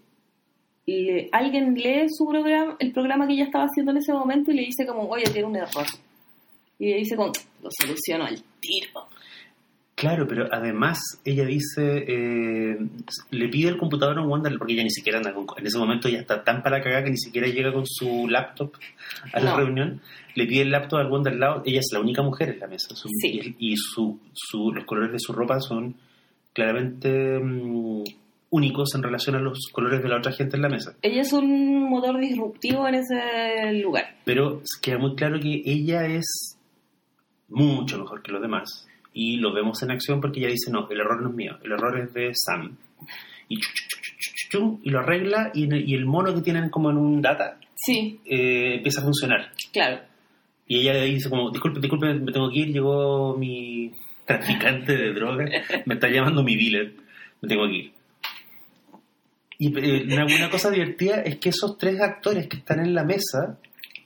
le- 0.87 1.29
alguien 1.31 1.73
lee 1.73 2.07
su 2.09 2.27
programa, 2.27 2.75
el 2.79 2.91
programa 2.91 3.25
que 3.27 3.33
ella 3.33 3.45
estaba 3.45 3.65
haciendo 3.65 3.91
en 3.91 3.97
ese 3.97 4.13
momento 4.13 4.51
y 4.51 4.55
le 4.55 4.61
dice 4.65 4.85
como, 4.85 5.07
oye, 5.09 5.23
tiene 5.25 5.47
un 5.47 5.55
error. 5.55 5.85
Y 6.79 6.89
le 6.91 6.97
dice 6.97 7.15
como, 7.15 7.31
lo 7.63 7.69
soluciono 7.71 8.25
al 8.25 8.35
tiro. 8.59 9.07
Claro, 9.95 10.27
pero 10.27 10.49
además 10.51 10.99
ella 11.23 11.45
dice, 11.45 12.03
eh, 12.05 12.77
le 13.31 13.47
pide 13.47 13.69
el 13.69 13.77
computador 13.77 14.17
a 14.17 14.21
un 14.21 14.27
Wonderland, 14.29 14.59
porque 14.59 14.73
ella 14.73 14.83
ni 14.83 14.89
siquiera 14.89 15.19
anda 15.19 15.33
con, 15.33 15.45
en 15.57 15.65
ese 15.65 15.77
momento 15.77 16.09
ya 16.09 16.19
está 16.19 16.43
tan 16.43 16.61
para 16.61 16.81
cagar 16.83 17.05
que 17.05 17.11
ni 17.11 17.17
siquiera 17.17 17.47
llega 17.47 17.71
con 17.71 17.85
su 17.87 18.27
laptop 18.27 18.73
a 19.31 19.39
la 19.39 19.51
No. 19.51 19.57
reunión. 19.57 20.01
Le 20.35 20.45
pide 20.47 20.63
el 20.63 20.71
laptop 20.71 20.99
al 20.99 21.09
Wonderland, 21.09 21.61
ella 21.65 21.79
es 21.79 21.87
la 21.93 22.01
única 22.01 22.21
mujer 22.21 22.49
en 22.49 22.59
la 22.59 22.67
mesa. 22.67 22.93
su- 22.93 23.07
Sí. 23.21 23.55
Y, 23.57 23.71
y 23.71 23.77
su, 23.77 24.19
su- 24.33 24.73
los 24.73 24.83
colores 24.83 25.13
de 25.13 25.19
su 25.19 25.31
ropa 25.31 25.61
son 25.61 25.95
claramente 26.51 27.39
mm, 27.39 28.03
únicos 28.49 28.93
en 28.95 29.03
relación 29.03 29.35
a 29.35 29.39
los 29.39 29.59
colores 29.71 30.01
de 30.01 30.09
la 30.09 30.17
otra 30.17 30.31
gente 30.31 30.55
en 30.55 30.61
la 30.61 30.69
mesa. 30.69 30.95
Ella 31.01 31.21
es 31.21 31.33
un 31.33 31.89
motor 31.89 32.19
disruptivo 32.19 32.87
en 32.87 32.95
ese 32.95 33.73
lugar. 33.81 34.15
Pero 34.23 34.61
queda 34.81 34.97
muy 34.97 35.15
claro 35.15 35.39
que 35.39 35.61
ella 35.65 36.05
es 36.07 36.57
mucho 37.49 37.99
mejor 37.99 38.21
que 38.21 38.31
los 38.31 38.41
demás. 38.41 38.87
Y 39.13 39.37
lo 39.37 39.53
vemos 39.53 39.81
en 39.83 39.91
acción 39.91 40.19
porque 40.21 40.39
ella 40.39 40.49
dice, 40.49 40.71
no, 40.71 40.87
el 40.89 40.99
error 40.99 41.21
no 41.21 41.29
es 41.29 41.35
mío, 41.35 41.57
el 41.63 41.71
error 41.71 41.99
es 41.99 42.13
de 42.13 42.31
Sam. 42.33 42.77
Y, 43.47 43.57
chu, 43.59 43.69
chu, 43.89 44.49
chu, 44.49 44.79
y 44.83 44.89
lo 44.89 44.99
arregla 44.99 45.51
y, 45.53 45.67
y 45.73 45.93
el 45.95 46.05
mono 46.05 46.33
que 46.33 46.41
tienen 46.41 46.69
como 46.69 46.89
en 46.89 46.97
un 46.97 47.21
data 47.21 47.57
Sí, 47.75 48.19
eh, 48.25 48.75
empieza 48.77 49.01
a 49.01 49.03
funcionar. 49.03 49.51
claro. 49.71 49.99
Y 50.67 50.79
ella 50.79 50.95
dice 51.03 51.29
como, 51.29 51.51
disculpe, 51.51 51.79
disculpe, 51.79 52.11
me 52.15 52.31
tengo 52.31 52.49
que 52.49 52.57
ir, 52.57 52.73
llegó 52.73 53.37
mi 53.37 53.91
traficante 54.25 54.97
de 54.97 55.13
droga, 55.13 55.45
me 55.85 55.93
está 55.93 56.09
llamando 56.09 56.41
mi 56.43 56.55
dealer, 56.55 56.95
me 57.39 57.47
tengo 57.47 57.67
que 57.67 57.73
ir. 57.73 57.91
Y 59.57 59.67
eh, 59.77 60.03
una, 60.13 60.49
cosa 60.49 60.69
divertida 60.69 61.21
es 61.21 61.37
que 61.37 61.49
esos 61.49 61.77
tres 61.77 62.01
actores 62.01 62.47
que 62.47 62.57
están 62.57 62.79
en 62.79 62.93
la 62.93 63.03
mesa 63.03 63.57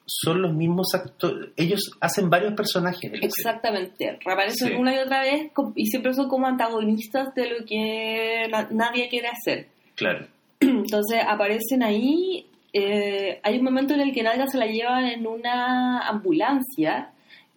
son 0.06 0.42
los 0.42 0.54
mismos 0.56 0.94
actores, 0.96 1.50
ellos 1.56 1.92
hacen 2.02 2.30
varios 2.30 2.54
personajes. 2.54 3.12
Exactamente. 3.22 4.18
Reaparecen 4.26 4.70
Sí. 4.70 4.74
una 4.74 4.96
y 4.96 5.00
otra 5.00 5.22
vez 5.22 5.52
y 5.76 5.86
siempre 5.86 6.14
son 6.14 6.28
como 6.30 6.48
antagonistas 6.48 7.34
de 7.36 7.50
lo 7.50 7.66
que 7.66 8.48
na- 8.50 8.68
nadie 8.72 9.08
quiere 9.10 9.28
hacer. 9.28 9.68
Claro. 9.96 10.28
Entonces 10.62 11.20
aparecen 11.28 11.84
ahí. 11.84 12.46
eh, 12.74 13.40
hay 13.44 13.58
un 13.58 13.64
momento 13.66 13.94
en 13.96 14.02
el 14.02 14.14
que 14.14 14.24
Nadia 14.24 14.46
se 14.48 14.58
la 14.58 14.66
llevan 14.68 15.06
en 15.06 15.26
una 15.28 16.08
ambulancia 16.08 17.12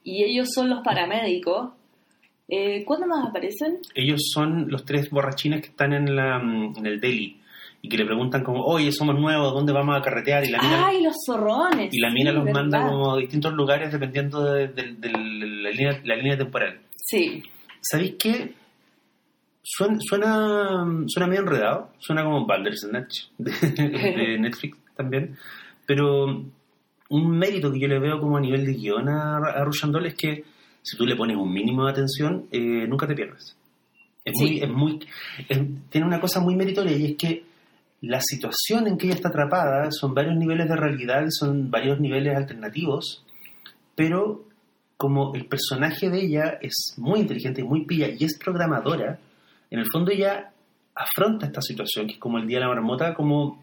y 0.04 0.24
ellos 0.24 0.48
son 0.54 0.68
los 0.70 0.82
paramédicos. 0.82 1.70
Eh, 2.48 2.84
¿Cuándo 2.84 3.06
más 3.06 3.28
aparecen? 3.28 3.78
Ellos 3.94 4.20
son 4.32 4.68
los 4.70 4.84
tres 4.84 5.08
borrachines 5.10 5.60
que 5.62 5.68
están 5.68 5.92
en, 5.92 6.14
la, 6.16 6.38
mm, 6.38 6.74
en 6.78 6.86
el 6.86 7.00
deli 7.00 7.38
y 7.84 7.88
que 7.88 7.96
le 7.98 8.06
preguntan 8.06 8.44
como, 8.44 8.64
oye, 8.64 8.92
somos 8.92 9.18
nuevos, 9.18 9.52
¿dónde 9.52 9.72
vamos 9.72 9.96
a 9.98 10.00
carretear? 10.02 10.44
Y 10.44 10.50
la 10.50 10.62
mina, 10.62 10.86
¡Ay, 10.86 11.02
los 11.02 11.16
zorrones! 11.26 11.92
y 11.92 11.98
la 12.00 12.10
mina 12.10 12.30
sí, 12.30 12.36
los 12.36 12.44
verdad. 12.44 12.60
manda 12.62 12.86
como 12.88 13.12
a 13.14 13.18
distintos 13.18 13.52
lugares 13.54 13.90
dependiendo 13.92 14.42
de, 14.44 14.68
de- 14.68 14.92
de 14.94 15.08
la, 15.10 15.70
línea, 15.70 16.00
la 16.04 16.16
línea 16.16 16.38
temporal. 16.38 16.78
Sí, 16.96 17.42
¿Sabéis 17.80 18.14
qué? 18.18 18.54
Suena, 19.64 19.96
suena, 20.00 20.86
suena 21.06 21.26
medio 21.26 21.42
enredado, 21.42 21.90
suena 21.98 22.24
como 22.24 22.46
Bandersnatch 22.46 23.26
de, 23.38 23.50
de 23.52 24.38
Netflix 24.40 24.76
también, 24.96 25.36
pero 25.86 26.44
un 27.10 27.30
mérito 27.38 27.72
que 27.72 27.80
yo 27.80 27.88
le 27.88 27.98
veo 27.98 28.18
como 28.20 28.36
a 28.36 28.40
nivel 28.40 28.64
de 28.64 28.72
guion 28.74 29.08
a, 29.08 29.36
a 29.38 29.68
es 30.06 30.14
que 30.14 30.44
si 30.82 30.96
tú 30.96 31.04
le 31.06 31.14
pones 31.16 31.36
un 31.36 31.52
mínimo 31.52 31.84
de 31.84 31.90
atención, 31.92 32.46
eh, 32.50 32.86
nunca 32.88 33.06
te 33.06 33.14
pierdes. 33.14 33.56
Es 34.24 34.32
Sí. 34.38 34.44
muy, 34.44 34.58
es 34.60 34.68
muy, 34.68 34.98
es- 35.48 35.60
tiene 35.90 36.06
una 36.06 36.20
cosa 36.20 36.40
muy 36.40 36.54
meritoria 36.56 36.96
y 36.96 37.04
es 37.12 37.16
que 37.16 37.44
la 38.02 38.20
situación 38.20 38.88
en 38.88 38.98
que 38.98 39.06
ella 39.06 39.14
está 39.14 39.28
atrapada 39.28 39.90
son 39.92 40.12
varios 40.12 40.36
niveles 40.36 40.68
de 40.68 40.76
realidad, 40.76 41.24
son 41.30 41.70
varios 41.70 42.00
niveles 42.00 42.36
alternativos, 42.36 43.24
pero 43.94 44.44
como 44.96 45.34
el 45.34 45.46
personaje 45.46 46.10
de 46.10 46.24
ella 46.24 46.58
es 46.60 46.94
muy 46.96 47.20
inteligente 47.20 47.60
y 47.60 47.64
muy 47.64 47.84
pilla 47.86 48.08
y 48.08 48.24
es 48.24 48.36
programadora, 48.38 49.18
en 49.70 49.78
el 49.78 49.86
fondo 49.90 50.10
ella 50.10 50.52
afronta 50.94 51.46
esta 51.46 51.62
situación, 51.62 52.06
que 52.08 52.14
es 52.14 52.18
como 52.18 52.38
el 52.38 52.46
día 52.46 52.58
de 52.58 52.64
la 52.64 52.74
marmota, 52.74 53.14
como, 53.14 53.62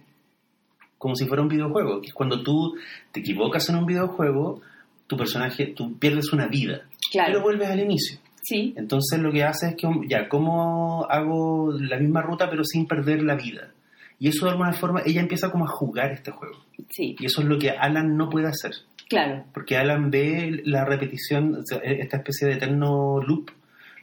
como 0.98 1.16
si 1.16 1.28
fuera 1.28 1.44
un 1.44 1.50
videojuego, 1.50 2.02
que 2.02 2.08
es 2.08 2.14
cuando 2.14 2.42
tú 2.42 2.76
te 3.12 3.20
equivocas 3.20 3.68
en 3.70 3.76
un 3.76 3.86
videojuego, 3.86 4.62
tu 5.06 5.18
personaje, 5.18 5.74
tú 5.76 5.98
pierdes 6.00 6.32
una 6.32 6.48
vida, 6.48 6.84
pero 7.12 7.26
claro. 7.26 7.42
vuelves 7.42 7.70
al 7.70 7.82
inicio. 7.82 8.20
Sí, 8.42 8.74
Entonces 8.78 9.20
lo 9.20 9.34
que 9.34 9.44
hace 9.44 9.68
es 9.68 9.76
que, 9.76 9.88
ya, 10.08 10.30
¿cómo 10.30 11.06
hago 11.10 11.74
la 11.74 12.00
misma 12.00 12.22
ruta 12.22 12.50
pero 12.50 12.64
sin 12.64 12.88
perder 12.88 13.22
la 13.22 13.36
vida? 13.36 13.72
Y 14.20 14.28
eso 14.28 14.46
de 14.46 14.52
alguna 14.52 14.74
forma, 14.74 15.02
ella 15.06 15.22
empieza 15.22 15.50
como 15.52 15.66
a 15.66 15.70
jugar 15.70 16.12
este 16.12 16.32
juego. 16.32 16.58
sí, 16.90 17.16
Y 17.20 17.26
eso 17.26 17.42
es 17.42 17.48
lo 17.48 17.58
que 17.58 17.70
Alan 17.72 18.18
no 18.18 18.30
puede 18.30 18.48
hacer. 18.48 18.74
claro. 19.08 19.46
Porque 19.54 19.78
Alan 19.78 20.12
ve 20.12 20.62
la 20.66 20.84
repetición, 20.86 21.56
o 21.56 21.66
sea, 21.66 21.78
esta 21.80 22.18
especie 22.18 22.48
de 22.48 22.54
eterno 22.56 23.22
loop, 23.26 23.50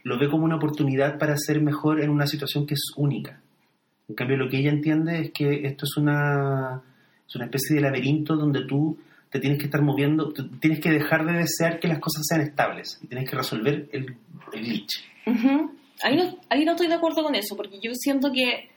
lo 0.03 0.17
ve 0.19 0.29
como 0.29 0.45
una 0.45 0.55
oportunidad 0.55 1.17
para 1.19 1.35
ser 1.37 1.61
mejor 1.61 2.01
en 2.01 2.09
una 2.09 2.25
situación 2.27 2.65
que 2.65 2.73
es 2.73 2.91
única. 2.95 3.41
En 4.09 4.15
cambio, 4.15 4.37
lo 4.37 4.49
que 4.49 4.57
ella 4.57 4.69
entiende 4.71 5.19
es 5.19 5.31
que 5.31 5.67
esto 5.67 5.85
es 5.85 5.97
una, 5.97 6.81
es 7.27 7.35
una 7.35 7.45
especie 7.45 7.75
de 7.75 7.81
laberinto 7.81 8.35
donde 8.35 8.65
tú 8.65 8.97
te 9.29 9.39
tienes 9.41 9.59
que 9.59 9.65
estar 9.65 9.81
moviendo, 9.81 10.31
tienes 10.61 10.79
que 10.79 10.89
dejar 10.91 11.25
de 11.25 11.33
desear 11.39 11.79
que 11.79 11.89
las 11.89 11.99
cosas 11.99 12.23
sean 12.25 12.39
estables 12.41 12.97
y 13.03 13.07
tienes 13.07 13.29
que 13.29 13.35
resolver 13.35 13.89
el, 13.91 14.15
el 14.53 14.63
glitch. 14.63 15.03
Ujú. 15.25 15.71
ahí, 16.03 16.15
no, 16.15 16.37
ahí 16.49 16.63
no 16.63 16.71
estoy 16.71 16.87
de 16.87 16.93
acuerdo 16.93 17.21
con 17.23 17.35
eso, 17.35 17.55
porque 17.57 17.77
yo 17.83 17.91
siento 17.93 18.31
que 18.31 18.69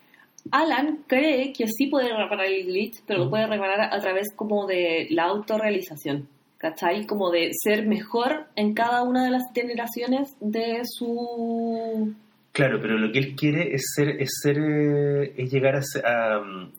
Alan 0.50 1.04
cree 1.06 1.52
que 1.52 1.66
sí 1.68 1.86
puede 1.88 2.08
reparar 2.08 2.46
el 2.46 2.66
glitch, 2.66 3.02
pero 3.06 3.20
lo 3.20 3.26
Mm. 3.26 3.30
puede 3.30 3.46
reparar 3.46 3.92
a, 3.94 4.00
través 4.00 4.28
como 4.36 4.66
de 4.66 5.06
la 5.10 5.24
autorrealización, 5.24 6.28
¿cachai? 6.58 7.06
Como 7.06 7.30
de 7.30 7.50
ser 7.52 7.86
mejor 7.86 8.46
en 8.56 8.74
cada 8.74 9.02
una 9.02 9.24
de 9.24 9.30
las 9.30 9.42
generaciones 9.54 10.34
de 10.40 10.80
su... 10.84 12.14
Claro, 12.52 12.78
pero 12.80 12.98
lo 12.98 13.12
que 13.12 13.18
él 13.20 13.36
quiere 13.36 13.74
es 13.74 13.82
ser, 13.94 14.20
es 14.20 14.30
ser, 14.42 14.58
eh, 14.58 15.34
es 15.36 15.52
llegar 15.52 15.76
a, 15.76 15.82
a, 16.08 16.38
um, 16.40 16.70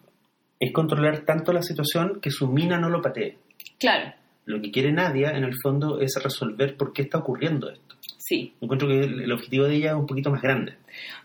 es 0.59 0.71
controlar 0.73 1.23
tanto 1.25 1.53
la 1.53 1.61
situación 1.61 2.19
que 2.21 2.29
su 2.29 2.47
mina 2.47 2.77
no 2.77 2.89
lo 2.89 3.01
patee. 3.01 3.37
Claro, 3.79 4.13
Lo 4.45 4.61
que 4.61 4.69
quiere 4.71 4.91
Nadia, 4.91 5.31
en 5.31 5.43
el 5.43 5.53
fondo, 5.63 6.01
es 6.01 6.13
resolver 6.21 6.75
por 6.75 6.91
qué 6.93 7.03
está 7.03 7.19
ocurriendo 7.19 7.69
esto. 7.69 7.95
sí. 8.17 8.53
Encuentro 8.61 8.87
que 8.87 8.99
el 8.99 9.31
objetivo 9.31 9.65
de 9.65 9.75
ella 9.75 9.89
es 9.91 9.95
un 9.95 10.05
poquito 10.07 10.29
más 10.29 10.41
grande. 10.41 10.73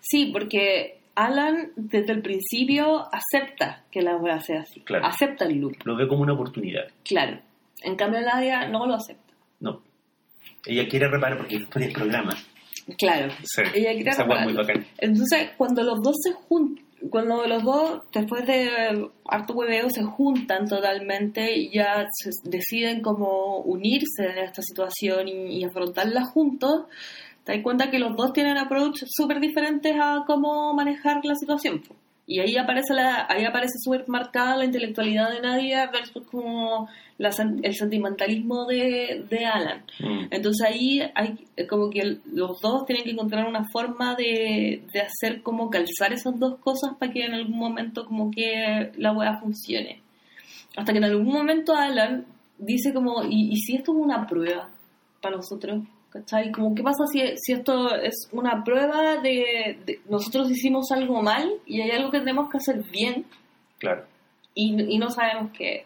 Sí, 0.00 0.30
porque 0.32 0.98
Alan 1.16 1.72
desde 1.76 2.12
el 2.12 2.22
principio 2.22 3.08
acepta 3.12 3.82
que 3.90 4.02
la 4.02 4.16
obra 4.16 4.40
sea 4.40 4.60
así, 4.60 4.80
Claro. 4.82 5.06
acepta 5.06 5.46
el 5.46 5.58
loop, 5.58 5.74
Lo 5.84 5.96
ve 5.96 6.06
como 6.06 6.22
una 6.22 6.34
oportunidad. 6.34 6.84
claro. 7.04 7.40
En 7.82 7.94
cambio 7.96 8.20
Nadia 8.22 8.68
no 8.68 8.86
lo 8.86 8.94
acepta. 8.94 9.32
No. 9.60 9.82
Ella 10.64 10.88
quiere 10.88 11.08
reparar 11.08 11.38
porque 11.38 11.56
esto 11.56 11.78
es 11.78 11.92
programa. 11.92 12.34
Claro. 12.98 13.32
Sí. 13.44 13.62
Ella 13.74 13.92
quiere 13.94 14.10
Esa 14.10 14.22
es 14.22 14.44
muy 14.44 14.52
bacán. 14.54 14.86
Entonces, 14.98 15.50
cuando 15.56 15.82
los 15.82 16.00
dos 16.02 16.14
se 16.22 16.32
juntan, 16.32 16.84
cuando 17.10 17.46
los 17.46 17.62
dos, 17.62 18.02
después 18.12 18.46
de 18.46 19.08
harto 19.26 19.52
hueveo, 19.52 19.90
se 19.90 20.02
juntan 20.04 20.66
totalmente 20.68 21.56
y 21.56 21.70
ya 21.70 22.06
se 22.10 22.30
deciden 22.48 23.02
como 23.02 23.58
unirse 23.58 24.24
en 24.24 24.38
esta 24.38 24.62
situación 24.62 25.28
y, 25.28 25.58
y 25.60 25.64
afrontarla 25.64 26.24
juntos, 26.24 26.86
te 27.46 27.52
das 27.54 27.62
cuenta 27.62 27.90
que 27.90 27.98
los 27.98 28.14
dos 28.16 28.34
tienen 28.34 28.58
approach 28.58 29.04
súper 29.06 29.40
diferentes 29.40 29.96
a 29.98 30.24
cómo 30.26 30.74
manejar 30.74 31.24
la 31.24 31.34
situación. 31.36 31.80
Y 32.28 32.40
ahí 32.40 32.56
aparece 32.56 32.92
la, 32.92 33.24
ahí 33.30 33.44
aparece 33.44 33.74
súper 33.84 34.08
marcada 34.08 34.56
la 34.56 34.64
intelectualidad 34.64 35.30
de 35.30 35.40
Nadia 35.40 35.88
versus 35.92 36.26
como 36.26 36.88
la 37.18 37.30
el 37.62 37.72
sentimentalismo 37.74 38.66
de, 38.66 39.24
de 39.30 39.46
Alan. 39.46 39.84
Mm. 40.00 40.26
Entonces 40.32 40.66
ahí 40.66 41.02
hay 41.14 41.38
como 41.68 41.88
que 41.88 42.00
el- 42.00 42.20
los 42.32 42.60
dos 42.60 42.84
tienen 42.84 43.04
que 43.04 43.12
encontrar 43.12 43.46
una 43.48 43.64
forma 43.72 44.16
de, 44.16 44.82
de 44.92 45.00
hacer 45.02 45.40
como 45.42 45.70
calzar 45.70 46.12
esas 46.12 46.36
dos 46.36 46.58
cosas 46.58 46.94
para 46.98 47.12
que 47.12 47.24
en 47.26 47.34
algún 47.34 47.56
momento 47.58 48.04
como 48.04 48.28
que 48.32 48.90
la 48.96 49.12
weá 49.12 49.38
funcione. 49.38 50.02
Hasta 50.76 50.90
que 50.92 50.98
en 50.98 51.04
algún 51.04 51.32
momento 51.32 51.76
Alan 51.76 52.26
dice 52.58 52.92
como, 52.92 53.22
¿y, 53.22 53.52
y 53.52 53.56
si 53.58 53.76
esto 53.76 53.92
es 53.92 53.98
una 54.04 54.26
prueba 54.26 54.68
para 55.22 55.36
nosotros? 55.36 55.84
¿Cachai? 56.20 56.50
Como, 56.52 56.74
¿qué 56.74 56.82
pasa 56.82 57.04
si, 57.12 57.20
si 57.36 57.52
esto 57.52 57.94
es 57.94 58.28
una 58.32 58.64
prueba 58.64 59.16
de, 59.18 59.78
de 59.84 60.00
nosotros 60.08 60.50
hicimos 60.50 60.90
algo 60.92 61.20
mal 61.22 61.50
y 61.66 61.80
hay 61.82 61.90
algo 61.90 62.10
que 62.10 62.20
tenemos 62.20 62.48
que 62.50 62.56
hacer 62.58 62.82
bien 62.90 63.26
Claro. 63.78 64.04
y, 64.54 64.94
y 64.94 64.98
no 64.98 65.10
sabemos 65.10 65.50
qué. 65.52 65.84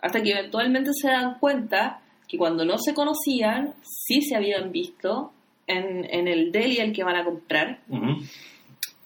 Hasta 0.00 0.22
que 0.22 0.30
eventualmente 0.32 0.90
se 0.94 1.08
dan 1.08 1.38
cuenta 1.38 2.00
que 2.28 2.38
cuando 2.38 2.64
no 2.64 2.78
se 2.78 2.94
conocían, 2.94 3.74
sí 3.82 4.22
se 4.22 4.36
habían 4.36 4.72
visto 4.72 5.32
en, 5.66 6.04
en 6.12 6.28
el 6.28 6.52
deli 6.52 6.78
al 6.80 6.92
que 6.92 7.04
van 7.04 7.16
a 7.16 7.24
comprar, 7.24 7.80
Ujú. 7.88 8.22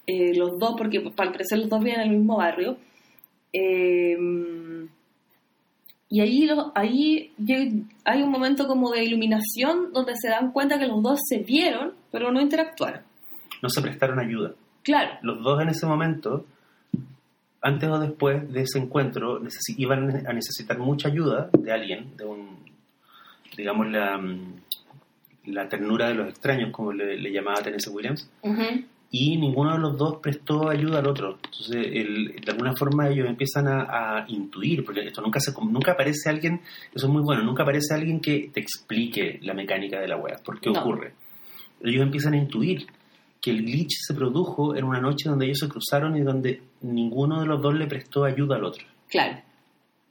eh, 0.06 0.34
los 0.34 0.58
dos, 0.58 0.74
porque 0.76 0.98
al 0.98 1.32
parecer 1.32 1.58
los 1.58 1.68
dos 1.68 1.80
viven 1.82 2.00
en 2.00 2.10
el 2.10 2.16
mismo 2.18 2.36
barrio. 2.36 2.76
Eh, 3.52 4.16
y 6.10 6.20
ahí, 6.20 6.44
lo- 6.46 6.72
ahí 6.74 7.32
hay 8.04 8.22
un 8.22 8.30
momento 8.30 8.66
como 8.66 8.90
de 8.90 9.04
iluminación 9.04 9.92
donde 9.92 10.14
se 10.16 10.28
dan 10.28 10.50
cuenta 10.52 10.78
que 10.78 10.86
los 10.86 11.02
dos 11.02 11.20
se 11.28 11.38
vieron, 11.38 11.92
pero 12.10 12.30
no 12.32 12.40
interactuaron. 12.40 13.00
No 13.62 13.68
se 13.70 13.80
prestaron 13.80 14.18
ayuda. 14.18 14.52
Claro, 14.82 15.12
Los 15.22 15.42
dos 15.42 15.60
en 15.62 15.68
ese 15.68 15.86
momento, 15.86 16.46
antes 17.62 17.88
o 17.88 17.98
después 17.98 18.50
de 18.52 18.62
ese 18.62 18.78
encuentro, 18.78 19.40
iban 19.76 20.26
a 20.26 20.32
necesitar 20.32 20.78
mucha 20.78 21.08
ayuda 21.08 21.50
de 21.58 21.70
alguien, 21.72 22.16
de 22.16 22.24
un, 22.24 22.58
digamos, 23.56 23.86
la, 23.90 24.18
la 25.44 25.68
ternura 25.68 26.08
de 26.08 26.14
los 26.14 26.28
extraños, 26.28 26.70
como 26.70 26.92
le, 26.92 27.18
le 27.18 27.30
llamaba 27.32 27.62
Tennessee 27.62 27.90
Williams, 27.90 28.30
Ujú. 28.42 28.62
Y 29.12 29.36
ninguno 29.38 29.72
de 29.72 29.78
los 29.80 29.96
dos 29.96 30.18
prestó 30.22 30.68
ayuda 30.68 31.00
al 31.00 31.06
otro. 31.08 31.38
Entonces, 31.44 31.76
el- 31.92 32.40
de 32.44 32.52
alguna 32.52 32.74
forma 32.76 33.08
ellos 33.08 33.28
empiezan 33.28 33.66
a, 33.66 34.18
a 34.18 34.24
intuir, 34.28 34.84
porque 34.84 35.00
esto 35.06 35.20
nunca 35.20 35.40
se 35.40 35.52
nunca 35.62 35.92
aparece 35.92 36.30
alguien, 36.30 36.60
eso 36.94 37.06
es 37.06 37.12
muy 37.12 37.22
bueno, 37.22 37.42
nunca 37.42 37.64
aparece 37.64 37.92
alguien 37.94 38.20
que 38.20 38.50
te 38.54 38.60
explique 38.60 39.38
la 39.42 39.52
mecánica 39.54 39.98
de 40.00 40.06
la 40.08 40.16
web, 40.16 40.40
por 40.44 40.60
qué 40.60 40.70
No. 40.70 40.80
ocurre. 40.80 41.12
Ellos 41.82 42.02
empiezan 42.02 42.34
a 42.34 42.36
intuir 42.36 42.86
que 43.40 43.50
el 43.50 43.62
glitch 43.64 43.94
se 44.06 44.14
produjo 44.14 44.76
en 44.76 44.84
una 44.84 45.00
noche 45.00 45.28
donde 45.28 45.46
ellos 45.46 45.58
se 45.58 45.68
cruzaron 45.68 46.16
y 46.16 46.20
donde 46.20 46.62
ninguno 46.82 47.40
de 47.40 47.46
los 47.46 47.60
dos 47.62 47.74
le 47.74 47.86
prestó 47.86 48.24
ayuda 48.24 48.56
al 48.56 48.64
otro. 48.64 48.84
claro, 49.08 49.38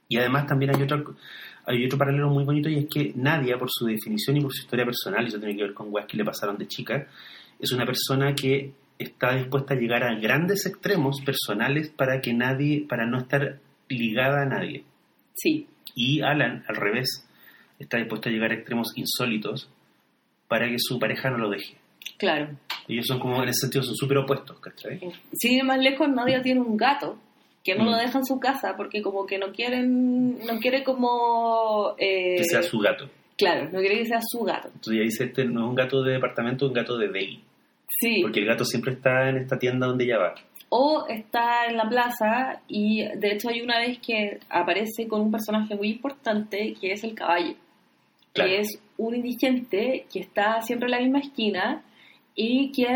Y 0.08 0.16
además 0.18 0.46
también 0.46 0.74
hay 0.74 0.82
otro, 0.82 1.14
hay 1.64 1.86
otro 1.86 1.96
paralelo 1.96 2.28
muy 2.28 2.44
bonito 2.44 2.68
y 2.68 2.74
es 2.80 2.86
que 2.86 3.12
Nadia, 3.14 3.56
por 3.56 3.68
su 3.70 3.86
definición 3.86 4.36
y 4.36 4.40
por 4.42 4.52
su 4.52 4.62
historia 4.62 4.84
personal, 4.84 5.24
y 5.24 5.28
eso 5.28 5.38
tiene 5.38 5.56
que 5.56 5.62
ver 5.62 5.72
con 5.74 5.86
weas 5.90 6.06
que 6.08 6.16
le 6.16 6.24
pasaron 6.24 6.58
de 6.58 6.66
chica, 6.66 7.06
es 7.60 7.70
una 7.72 7.86
persona 7.86 8.34
que 8.34 8.72
está 9.00 9.34
dispuesta 9.34 9.74
a 9.74 9.76
llegar 9.76 10.04
a 10.04 10.14
grandes 10.20 10.66
extremos 10.66 11.20
personales 11.24 11.88
para 11.90 12.20
que 12.20 12.32
nadie, 12.34 12.86
para 12.88 13.06
no 13.06 13.18
estar 13.18 13.58
ligada 13.88 14.42
a 14.42 14.46
nadie. 14.46 14.84
sí, 15.34 15.66
Y 15.94 16.20
Alan, 16.22 16.62
al 16.68 16.76
revés, 16.76 17.26
está 17.78 17.96
dispuesto 17.98 18.28
a 18.28 18.32
llegar 18.32 18.50
a 18.52 18.54
extremos 18.54 18.92
insólitos 18.96 19.68
para 20.48 20.68
que 20.68 20.76
su 20.78 20.98
pareja 20.98 21.30
no 21.30 21.38
lo 21.38 21.50
deje. 21.50 21.74
claro. 22.18 22.48
Ellos 22.88 23.06
son 23.06 23.20
como, 23.20 23.40
en 23.42 23.48
ese 23.50 23.60
sentido, 23.60 23.84
son 23.84 23.94
súper 23.94 24.18
opuestos, 24.18 24.58
¿cachai? 24.58 24.98
Ir 25.42 25.64
más 25.64 25.78
lejos, 25.78 26.08
Nadia 26.08 26.42
tiene 26.42 26.60
un 26.60 26.76
gato 26.76 27.16
que 27.62 27.74
no 27.76 27.84
Mm. 27.84 27.86
lo 27.90 27.96
deja 27.98 28.18
en 28.18 28.24
su 28.26 28.40
casa 28.40 28.74
porque 28.76 29.00
como 29.00 29.26
que 29.26 29.38
no 29.38 29.52
quieren, 29.52 30.38
no 30.44 30.58
quiere 30.60 30.82
como... 30.82 31.94
eh, 31.98 32.36
Que 32.38 32.44
sea 32.44 32.62
su 32.62 32.78
gato. 32.80 33.08
Claro, 33.38 33.70
no 33.72 33.78
quiere 33.80 33.98
que 33.98 34.06
sea 34.06 34.18
su 34.22 34.40
gato. 34.44 34.68
Entonces 34.68 34.94
ya 34.96 35.02
dice, 35.02 35.24
este 35.24 35.44
no 35.44 35.60
es 35.64 35.68
un 35.68 35.74
gato 35.76 36.02
de 36.02 36.12
departamento, 36.14 36.66
es 36.66 36.70
un 36.70 36.74
gato 36.74 36.98
de 36.98 37.08
deli. 37.08 37.40
Sí. 38.00 38.22
Porque 38.22 38.40
el 38.40 38.46
gato 38.46 38.64
siempre 38.64 38.92
está 38.94 39.28
en 39.28 39.36
esta 39.36 39.58
tienda 39.58 39.86
donde 39.86 40.04
ella 40.04 40.18
va. 40.18 40.34
O 40.70 41.06
está 41.08 41.66
en 41.66 41.76
la 41.76 41.88
plaza 41.88 42.62
y 42.68 43.02
de 43.04 43.32
hecho 43.32 43.48
hay 43.50 43.60
una 43.60 43.78
vez 43.80 43.98
que 43.98 44.38
aparece 44.48 45.06
con 45.08 45.20
un 45.20 45.30
personaje 45.30 45.74
muy 45.74 45.88
importante 45.90 46.74
que 46.80 46.92
es 46.92 47.02
el 47.04 47.14
caballo. 47.14 47.54
Claro. 48.32 48.48
Que 48.50 48.60
es 48.60 48.80
un 48.96 49.16
indigente 49.16 50.06
que 50.12 50.20
está 50.20 50.62
siempre 50.62 50.86
en 50.86 50.90
la 50.92 51.00
misma 51.00 51.18
esquina 51.18 51.82
y 52.36 52.70
que 52.70 52.86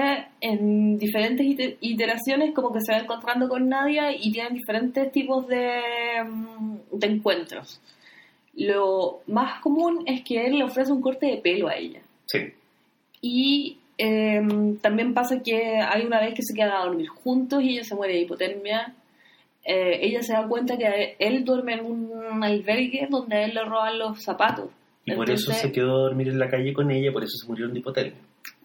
en 0.40 0.96
diferentes 0.96 1.44
iter- 1.44 1.76
iteraciones 1.80 2.54
como 2.54 2.72
que 2.72 2.78
se 2.80 2.92
va 2.92 2.98
encontrando 3.00 3.48
con 3.48 3.68
Nadia 3.68 4.12
y 4.16 4.30
tienen 4.30 4.54
diferentes 4.54 5.10
tipos 5.10 5.46
de, 5.48 5.80
mm, 6.24 6.76
de 6.92 7.06
encuentros. 7.08 7.80
Lo 8.56 9.22
más 9.26 9.60
común 9.60 10.04
es 10.06 10.22
que 10.22 10.46
él 10.46 10.58
le 10.58 10.64
ofrece 10.64 10.92
un 10.92 11.00
corte 11.02 11.26
de 11.26 11.38
pelo 11.38 11.66
a 11.68 11.74
ella. 11.74 12.00
Sí. 12.26 12.38
Y 13.20 13.78
eh, 13.98 14.40
también 14.80 15.14
pasa 15.14 15.42
que 15.42 15.78
hay 15.78 16.04
una 16.04 16.20
vez 16.20 16.35
que 16.35 16.42
se 16.42 16.54
quedan 16.54 16.72
a 16.72 16.85
dormir 16.85 17.09
juntos 17.09 17.62
y 17.62 17.70
ella 17.70 17.85
se 17.85 17.94
muere 17.94 18.14
de 18.14 18.20
hipotermia. 18.20 18.94
Eh, 19.64 20.00
ella 20.02 20.22
se 20.22 20.33
da 20.33 20.46
cuenta 20.46 20.76
que 20.76 21.16
él 21.18 21.44
duerme 21.44 21.74
en 21.74 21.87
un 21.87 22.44
albergue 22.44 23.07
donde 23.11 23.37
a 23.37 23.44
él 23.44 23.54
le 23.54 23.64
roban 23.64 23.98
los 23.98 24.22
zapatos. 24.22 24.70
Y 25.04 25.12
por 25.12 25.30
eso 25.30 25.50
Entonces, 25.50 25.62
se 25.62 25.72
quedó 25.72 25.96
a 25.96 26.02
dormir 26.04 26.28
en 26.28 26.38
la 26.38 26.48
calle 26.48 26.72
con 26.72 26.90
ella, 26.90 27.12
por 27.12 27.22
eso 27.22 27.37
se 27.37 27.46
murieron 27.46 27.72
de 27.72 27.80
hipotermia. 27.80 28.20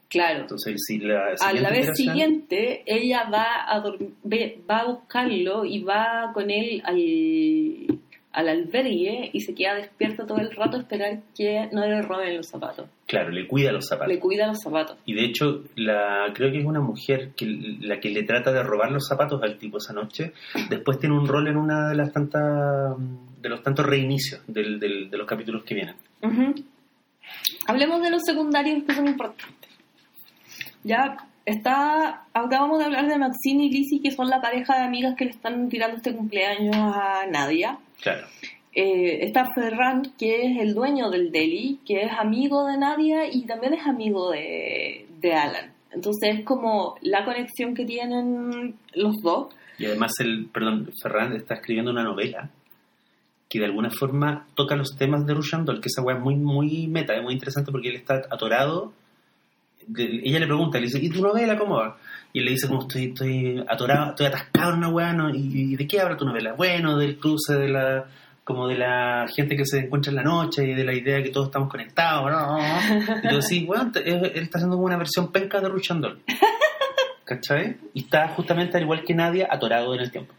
Claro. 0.10 0.42
Entonces, 0.42 0.82
si 0.86 0.98
la 0.98 1.36
A 1.39 1.54
la 1.54 1.70
vez 1.70 1.96
siguiente, 1.96 2.82
ella 2.86 3.30
va 3.32 3.46
a, 3.68 3.80
va 3.80 4.78
a 4.80 4.86
buscarlo 4.86 5.65
y 5.65 5.84
va 5.84 6.32
con 6.34 6.50
él 6.50 6.82
al, 6.84 8.00
al 8.32 8.48
albergue 8.50 9.30
y 9.32 9.39
se 9.42 9.54
queda 9.54 9.76
despierta 9.76 10.26
todo 10.26 10.39
el 10.39 10.52
rato 10.52 10.78
a 10.78 10.80
esperar 10.80 11.20
que 11.38 11.70
no 11.72 11.86
le 11.86 12.02
roben 12.02 12.38
los 12.38 12.48
zapatos. 12.48 12.88
Claro, 13.10 13.32
le 13.32 13.48
cuida 13.48 13.72
los 13.72 13.88
zapatos. 13.88 14.13
Le 14.13 14.19
cuida 14.19 14.45
los 14.45 14.60
zapatos. 14.62 14.98
Y 15.06 15.15
de 15.15 15.26
hecho, 15.26 15.63
la, 15.76 16.32
creo 16.32 16.52
que 16.52 16.60
es 16.60 16.65
una 16.65 16.80
mujer 16.80 17.32
que 17.36 17.48
la 17.82 18.00
que 18.00 18.10
le 18.12 18.22
trata 18.22 18.52
de 18.52 18.62
robar 18.62 18.91
los 18.91 19.08
zapatos 19.08 19.41
al 19.41 19.58
tipo 19.58 19.80
esa 19.80 19.93
noche. 19.93 20.32
Después 20.69 21.00
tiene 21.00 21.17
un 21.17 21.28
rol 21.28 21.48
en 21.48 21.58
una 21.58 21.89
de 21.89 21.95
las 21.95 22.13
tantas 22.13 22.95
de 23.41 23.50
los 23.50 23.63
tantos 23.63 23.84
reinicios 23.88 24.41
del- 24.45 24.80
del- 24.80 25.10
de 25.10 25.17
los 25.17 25.26
capítulos 25.26 25.63
que 25.63 25.74
vienen. 25.74 25.95
Ujú. 26.22 26.54
Hablemos 27.65 28.00
de 28.04 28.12
los 28.12 28.22
secundarios 28.24 28.84
que 28.84 28.93
son 28.93 29.08
importantes. 29.08 29.69
Ya 30.84 31.17
está, 31.45 32.26
acabamos 32.34 32.78
de 32.78 32.86
hablar 32.86 33.08
de 33.08 33.17
Maxine 33.17 33.65
y 33.65 33.72
Lizzie, 33.72 34.02
que 34.04 34.12
son 34.12 34.30
la 34.30 34.39
pareja 34.39 34.78
de 34.78 34.84
amigas 34.86 35.15
que 35.17 35.26
le 35.26 35.32
están 35.32 35.67
tirando 35.67 35.98
este 35.98 36.13
cumpleaños 36.15 36.76
a 36.76 37.26
Nadia. 37.28 37.80
Claro. 38.02 38.28
Eh, 38.73 39.25
está 39.25 39.45
Ferran, 39.53 40.13
que 40.17 40.45
es 40.45 40.60
el 40.60 40.73
dueño 40.75 41.10
del 41.10 41.32
deli, 41.32 41.79
que 41.86 42.03
es 42.03 42.12
amigo 42.12 42.65
de 42.67 42.77
Nadia 42.77 43.27
y 43.32 43.45
también 43.45 43.73
es 43.73 43.86
amigo 43.88 44.32
de, 44.32 45.08
de 45.19 45.34
Alan. 45.34 45.73
Entonces 45.91 46.39
es 46.39 46.45
como 46.45 46.95
la 47.01 47.25
conexión 47.25 47.73
que 47.73 47.86
tienen 47.86 48.75
los 48.93 49.15
dos. 49.23 49.53
Y 49.79 49.86
además, 49.86 50.12
el, 50.19 50.47
perdón, 50.47 50.91
Ferran 51.01 51.34
está 51.34 51.55
escribiendo 51.55 51.91
una 51.91 52.03
novela 52.03 52.51
que 53.49 53.60
de 53.60 53.65
alguna 53.65 53.89
forma 53.89 54.45
toca 54.53 54.75
los 54.75 54.95
temas 54.95 55.25
de 55.25 55.34
Rushandol, 55.34 55.82
que 55.82 55.88
esa 55.88 56.03
weá 56.03 56.17
es 56.17 56.21
muy, 56.21 56.36
muy 56.36 56.88
meta, 56.88 57.15
es 57.15 57.23
muy 57.23 57.34
interesante 57.34 57.71
porque 57.71 57.89
él 57.89 57.95
está 57.95 58.21
atorado. 58.29 58.93
ella 59.97 60.39
le 60.39 60.45
pregunta, 60.45 60.77
le 60.77 60.86
dice, 60.86 60.99
¿y 61.01 61.10
tu 61.10 61.23
novela 61.23 61.58
cómo 61.58 61.77
va? 61.77 61.97
Y 62.32 62.39
él 62.39 62.45
le 62.45 62.51
dice, 62.51 62.67
como 62.67 62.82
estoy, 62.82 63.05
estoy 63.05 63.63
atorado, 63.67 64.12
estoy 64.12 64.27
atascado 64.27 64.73
en 64.73 64.77
una 64.77 64.89
weá. 64.89 65.15
¿Y, 65.34 65.73
y 65.73 65.75
de 65.75 65.88
qué 65.88 65.99
habla 65.99 66.15
tu 66.15 66.25
novela? 66.25 66.53
Bueno, 66.53 66.95
del 66.95 67.17
cruce 67.17 67.55
de 67.55 67.69
la 67.69 68.05
como 68.50 68.68
de 68.68 68.80
la 68.80 69.28
gente 69.28 69.56
que 69.56 69.64
se 69.64 69.78
encuentra 69.78 70.10
en 70.10 70.16
la 70.16 70.24
noche 70.24 70.66
y 70.66 70.74
de 70.74 70.84
la 70.84 70.92
idea 70.92 71.18
de 71.18 71.24
que 71.26 71.30
todos 71.30 71.50
estamos 71.50 71.70
conectados, 71.70 72.32
¿no? 72.32 72.58
Y 73.24 73.32
yo, 73.32 73.44
sí, 73.44 73.64
bueno, 73.64 73.92
él 74.04 74.32
está 74.34 74.58
haciendo 74.58 74.76
como 74.76 74.88
una 74.88 74.98
versión 74.98 75.32
penca 75.32 75.62
de 75.62 75.70
Rushandol. 75.70 76.24
¿Cachai? 77.26 77.78
Y 77.94 78.06
está 78.06 78.30
justamente 78.30 78.78
al 78.78 78.86
igual 78.86 79.04
que 79.04 79.14
Nadia, 79.14 79.48
atorado 79.52 79.94
en 79.94 80.00
el 80.00 80.12
tiempo. 80.12 80.34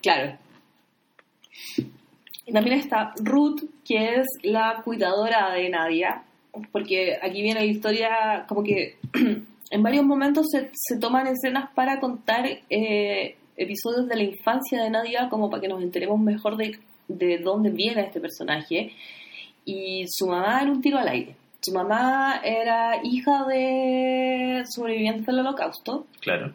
Claro. 0.00 0.38
Y 2.46 2.52
también 2.52 2.78
está 2.78 3.12
Ruth, 3.18 3.64
que 3.84 4.14
es 4.14 4.26
la 4.44 4.80
cuidadora 4.84 5.52
de 5.52 5.68
Nadia, 5.68 6.22
porque 6.70 7.18
aquí 7.20 7.42
viene 7.42 7.58
la 7.58 7.66
historia, 7.66 8.44
como 8.46 8.62
que 8.62 8.96
en 9.70 9.82
varios 9.82 10.04
momentos 10.04 10.46
se, 10.52 10.70
se 10.72 11.00
toman 11.00 11.26
escenas 11.26 11.68
para 11.74 11.98
contar 11.98 12.46
eh, 12.70 13.36
episodios 13.56 14.06
de 14.06 14.14
la 14.14 14.22
infancia 14.22 14.84
de 14.84 14.90
Nadia, 14.90 15.28
como 15.28 15.50
para 15.50 15.62
que 15.62 15.68
nos 15.68 15.82
enteremos 15.82 16.20
mejor 16.20 16.56
de, 16.56 16.78
de 17.08 17.38
dónde 17.38 17.70
viene 17.70 18.02
este 18.02 18.20
personaje. 18.20 18.92
Y 19.64 20.04
su 20.08 20.26
mamá 20.26 20.60
era 20.62 20.70
un 20.70 20.80
tiro 20.80 20.98
al 20.98 21.08
aire. 21.08 21.34
Su 21.60 21.72
mamá 21.72 22.40
era 22.44 23.00
hija 23.02 23.44
de 23.46 24.62
sobrevivientes 24.68 25.26
del 25.26 25.40
holocausto. 25.40 26.06
Claro. 26.20 26.54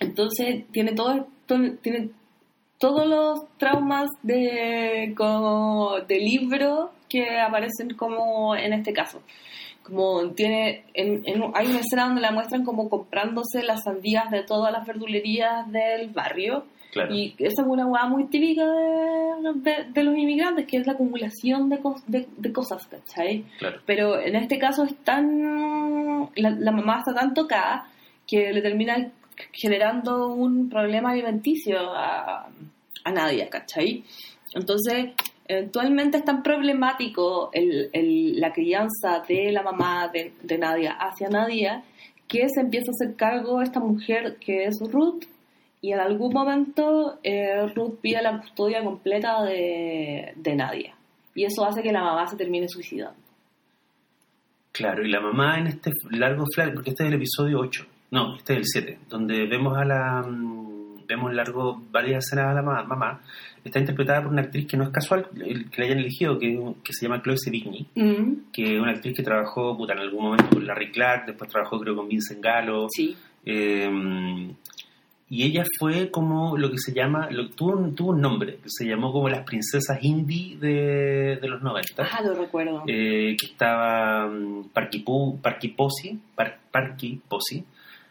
Entonces 0.00 0.64
tiene 0.72 0.92
todo, 0.92 1.26
to- 1.46 1.76
tiene 1.80 2.10
todos 2.78 3.06
los 3.06 3.46
traumas 3.58 4.08
de 4.22 5.14
como 5.16 6.00
de 6.06 6.18
libro 6.18 6.90
que 7.08 7.38
aparecen 7.40 7.94
como 7.96 8.56
en 8.56 8.72
este 8.72 8.92
caso. 8.92 9.22
Como 9.84 10.30
tiene, 10.32 10.84
en, 10.94 11.22
en- 11.26 11.50
hay 11.54 11.66
una 11.68 11.80
escena 11.80 12.04
donde 12.06 12.20
la 12.20 12.32
muestran 12.32 12.64
como 12.64 12.88
comprándose 12.90 13.62
las 13.62 13.82
sandías 13.84 14.30
de 14.30 14.42
todas 14.42 14.72
las 14.72 14.86
verdulerías 14.86 15.70
del 15.72 16.08
barrio. 16.10 16.64
Claro. 16.92 17.12
Y 17.14 17.34
esa 17.38 17.62
es 17.62 17.68
una 17.68 17.86
hueá 17.86 18.06
muy 18.06 18.26
típica 18.26 18.64
de, 18.66 19.52
de- 19.56 19.84
de 19.92 20.02
los 20.04 20.14
inmigrantes, 20.16 20.66
que 20.66 20.76
es 20.76 20.86
la 20.86 20.92
acumulación 20.92 21.68
de, 21.70 21.80
cos- 21.80 22.04
de, 22.06 22.28
de 22.36 22.52
cosas, 22.52 22.86
¿cachai? 22.86 23.44
Claro. 23.58 23.80
Pero 23.86 24.20
en 24.20 24.36
este 24.36 24.58
caso 24.58 24.84
es 24.84 24.94
tan... 24.98 26.28
La, 26.36 26.50
la 26.50 26.70
mamá 26.70 26.98
está 26.98 27.14
tan 27.14 27.32
tocada 27.34 27.86
que 28.28 28.52
le 28.52 28.60
termina 28.62 29.10
generando 29.52 30.28
un 30.28 30.68
problema 30.68 31.10
alimenticio 31.12 31.78
a, 31.80 32.46
a 33.04 33.10
Nadia, 33.10 33.48
¿cachai? 33.48 34.04
Entonces, 34.54 35.12
eventualmente 35.48 36.18
es 36.18 36.24
tan 36.26 36.42
problemático 36.42 37.48
el, 37.54 37.88
el- 37.94 38.38
la 38.38 38.52
crianza 38.52 39.22
de 39.26 39.50
la 39.50 39.62
mamá 39.62 40.08
de, 40.12 40.32
de 40.42 40.58
Nadia 40.58 40.92
hacia 40.92 41.28
Nadia 41.30 41.82
que 42.28 42.46
se 42.54 42.60
empieza 42.60 42.90
a 42.90 42.94
hacer 42.94 43.16
cargo 43.16 43.62
esta 43.62 43.80
mujer 43.80 44.36
que 44.38 44.64
es 44.64 44.78
Ruth 44.90 45.24
y 45.82 45.92
en 45.92 46.00
algún 46.00 46.32
momento 46.32 47.18
eh, 47.22 47.66
Ruth 47.74 47.98
pide 48.00 48.22
la 48.22 48.38
custodia 48.40 48.82
completa 48.82 49.42
de, 49.42 50.32
de 50.36 50.54
Nadia. 50.56 50.94
Y 51.34 51.44
eso 51.44 51.64
hace 51.66 51.82
que 51.82 51.92
la 51.92 52.02
mamá 52.02 52.26
se 52.26 52.36
termine 52.36 52.68
suicidando. 52.68 53.18
Claro, 54.72 55.04
y 55.04 55.10
la 55.10 55.20
mamá 55.20 55.58
en 55.58 55.66
este 55.66 55.90
largo 56.10 56.46
flash, 56.54 56.72
porque 56.72 56.90
este 56.90 57.02
es 57.04 57.08
el 57.10 57.14
episodio 57.16 57.58
8, 57.60 57.86
no, 58.12 58.36
este 58.36 58.54
es 58.54 58.58
el 58.60 58.64
7, 58.66 58.98
donde 59.08 59.46
vemos 59.46 59.76
a 59.76 59.84
la. 59.84 60.22
mm, 60.26 60.62
Vemos 61.04 61.34
largo 61.34 61.82
varias 61.90 62.24
escenas 62.24 62.46
a 62.46 62.54
la 62.54 62.62
ma- 62.62 62.84
mamá. 62.84 63.20
Está 63.62 63.78
interpretada 63.80 64.22
por 64.22 64.32
una 64.32 64.42
actriz 64.42 64.66
que 64.66 64.78
no 64.78 64.84
es 64.84 64.90
casual 64.90 65.28
que 65.28 65.66
la 65.76 65.84
hayan 65.84 65.98
elegido, 65.98 66.38
que, 66.38 66.58
que 66.82 66.92
se 66.94 67.04
llama 67.04 67.20
Chloe 67.20 67.36
Sevigny, 67.36 67.86
que 68.50 68.76
es 68.76 68.80
una 68.80 68.92
actriz 68.92 69.14
que 69.14 69.22
trabajó 69.22 69.76
puta, 69.76 69.92
en 69.92 69.98
algún 69.98 70.22
momento 70.24 70.48
con 70.48 70.66
Larry 70.66 70.90
Clark, 70.90 71.26
después 71.26 71.50
trabajó 71.50 71.78
creo 71.80 71.96
con 71.96 72.08
Vincent 72.08 72.42
Gallo. 72.42 72.86
Sí. 72.88 73.14
Eh, 73.44 74.54
y 75.34 75.44
ella 75.44 75.64
fue 75.78 76.10
como 76.10 76.58
lo 76.58 76.70
que 76.70 76.76
se 76.78 76.92
llama, 76.92 77.28
lo, 77.30 77.48
tuvo, 77.48 77.72
un, 77.78 77.94
tuvo 77.94 78.10
un 78.10 78.20
nombre, 78.20 78.56
que 78.56 78.68
se 78.68 78.84
llamó 78.86 79.10
como 79.12 79.30
las 79.30 79.44
princesas 79.44 79.98
indie 80.02 80.58
de, 80.58 81.38
de 81.40 81.48
los 81.48 81.62
90 81.62 82.02
Ah, 82.02 82.20
lo 82.22 82.34
recuerdo. 82.34 82.82
eh, 82.86 83.34
que 83.40 83.46
estaba 83.46 84.26
mm, 84.28 84.68
Parky, 84.74 85.02
Pu- 85.02 85.40
Parky 85.40 85.68
Posey, 85.68 86.18
Par- 86.34 86.58
Parky 86.70 87.18
Posey, 87.28 87.64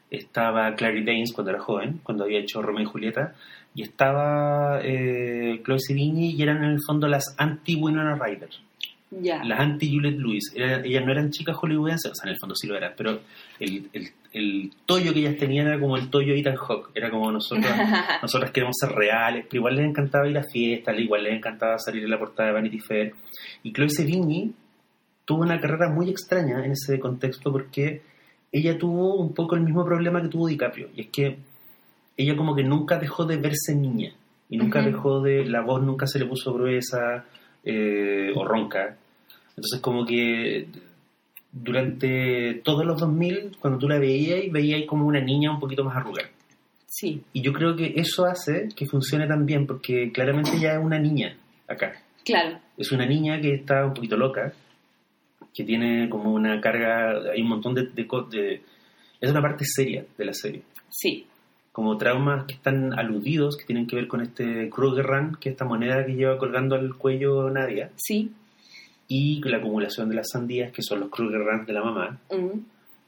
estaba 0.09 0.73
Clary 0.75 1.03
Danes 1.05 1.31
cuando 1.33 1.51
era 1.51 1.59
joven, 1.61 1.99
cuando 2.03 2.23
había 2.23 2.39
hecho 2.39 2.61
Romeo 2.61 2.83
y 2.83 2.85
Julieta, 2.85 3.35
y 3.75 3.83
estaba 3.83 4.81
eh, 4.83 5.61
Chloe 5.63 5.79
Sevigny 5.79 6.31
y 6.31 6.41
eran 6.41 6.57
en 6.63 6.71
el 6.71 6.79
fondo 6.85 7.07
las 7.07 7.35
anti-Winona 7.37 8.15
Ryder, 8.15 8.49
ya. 9.11 9.43
las 9.43 9.59
anti-Juliette 9.59 10.19
Lewis. 10.19 10.51
Era- 10.55 10.83
ellas 10.83 11.05
no 11.05 11.11
eran 11.11 11.29
chicas 11.29 11.55
hollywoodenses, 11.55 12.11
o 12.11 12.15
sea, 12.15 12.29
en 12.29 12.33
el 12.33 12.39
fondo 12.39 12.55
sí 12.55 12.67
lo 12.67 12.75
eran, 12.75 12.93
pero 12.97 13.21
el, 13.59 13.89
el, 13.93 14.07
el 14.33 14.71
tollo 14.85 15.13
que 15.13 15.19
ellas 15.19 15.37
tenían 15.37 15.67
era 15.67 15.79
como 15.79 15.97
el 15.97 16.09
tollo 16.09 16.33
Ethan 16.33 16.55
Hawke, 16.55 16.91
era 16.95 17.09
como 17.09 17.31
nosotros 17.31 17.65
nosotras 18.21 18.51
queremos 18.51 18.75
ser 18.79 18.91
reales, 18.91 19.45
pero 19.49 19.59
igual 19.59 19.75
les 19.75 19.85
encantaba 19.85 20.27
ir 20.27 20.37
a 20.37 20.43
fiestas, 20.43 20.97
igual 20.99 21.23
les 21.23 21.37
encantaba 21.37 21.77
salir 21.77 22.03
en 22.03 22.09
la 22.09 22.19
portada 22.19 22.49
de 22.49 22.53
Vanity 22.53 22.79
Fair. 22.79 23.13
Y 23.63 23.73
Chloe 23.73 23.89
Sevigny 23.89 24.53
tuvo 25.25 25.41
una 25.43 25.59
carrera 25.59 25.89
muy 25.89 26.09
extraña 26.09 26.63
en 26.65 26.71
ese 26.71 26.99
contexto 26.99 27.51
porque 27.51 28.01
ella 28.51 28.77
tuvo 28.77 29.15
un 29.15 29.33
poco 29.33 29.55
el 29.55 29.61
mismo 29.61 29.85
problema 29.85 30.21
que 30.21 30.27
tuvo 30.27 30.47
DiCaprio, 30.47 30.89
y 30.95 31.01
es 31.01 31.07
que 31.07 31.37
ella 32.17 32.35
como 32.35 32.55
que 32.55 32.63
nunca 32.63 32.97
dejó 32.99 33.25
de 33.25 33.37
verse 33.37 33.75
niña, 33.75 34.13
y 34.49 34.57
nunca 34.57 34.79
Ujú. 34.79 34.89
dejó 34.89 35.21
de, 35.21 35.45
la 35.45 35.61
voz 35.61 35.81
nunca 35.81 36.05
se 36.07 36.19
le 36.19 36.25
puso 36.25 36.53
gruesa 36.53 37.25
eh, 37.63 38.31
o 38.35 38.43
ronca. 38.43 38.97
Entonces 39.49 39.79
como 39.79 40.05
que 40.05 40.67
durante 41.51 42.61
todos 42.63 42.85
los 42.85 42.99
2000, 42.99 43.57
cuando 43.59 43.79
tú 43.79 43.87
la 43.89 43.99
veías, 43.99 44.51
veías 44.51 44.83
como 44.87 45.05
una 45.05 45.19
niña 45.21 45.51
un 45.51 45.59
poquito 45.59 45.83
más 45.83 45.95
arrugada. 45.97 46.29
Sí, 46.87 47.21
Y 47.33 47.41
yo 47.41 47.53
creo 47.53 47.75
que 47.75 47.93
eso 47.95 48.25
hace 48.25 48.67
que 48.75 48.85
funcione 48.85 49.25
tan 49.27 49.45
bien, 49.45 49.65
porque 49.65 50.11
claramente 50.11 50.51
ella 50.57 50.73
es 50.73 50.83
una 50.83 50.99
niña 50.99 51.35
acá. 51.67 51.93
claro. 52.25 52.59
Es 52.77 52.91
una 52.91 53.05
niña 53.05 53.39
que 53.39 53.53
está 53.53 53.85
un 53.85 53.93
poquito 53.93 54.17
loca, 54.17 54.53
que 55.53 55.63
tiene 55.63 56.09
como 56.09 56.33
una 56.33 56.59
carga, 56.61 57.31
hay 57.31 57.41
un 57.41 57.49
montón 57.49 57.75
de, 57.75 57.83
de, 57.87 58.07
de- 58.31 58.61
Es 59.21 59.29
una 59.31 59.41
parte 59.41 59.63
seria 59.65 60.05
de 60.17 60.25
la 60.25 60.33
serie. 60.33 60.63
Sí, 60.89 61.25
Como 61.71 61.97
traumas 61.97 62.45
que 62.45 62.55
están 62.55 62.97
aludidos, 62.99 63.55
que 63.57 63.65
tienen 63.65 63.87
que 63.87 63.95
ver 63.95 64.07
con 64.07 64.21
este 64.21 64.69
Kruger 64.69 65.05
Run, 65.05 65.37
que 65.39 65.49
es 65.49 65.53
esta 65.53 65.63
moneda 65.65 66.05
que 66.05 66.13
lleva 66.15 66.37
colgando 66.37 66.75
al 66.75 66.95
cuello 66.95 67.49
Nadia, 67.49 67.91
sí. 67.95 68.31
Y 69.13 69.41
la 69.43 69.57
acumulación 69.57 70.07
de 70.07 70.15
las 70.15 70.29
sandías, 70.31 70.71
que 70.71 70.81
son 70.81 71.01
los 71.01 71.09
Kruger 71.09 71.41
Runs 71.41 71.67
de 71.67 71.73
la 71.73 71.83
mamá. 71.83 72.17
mm, 72.31 72.59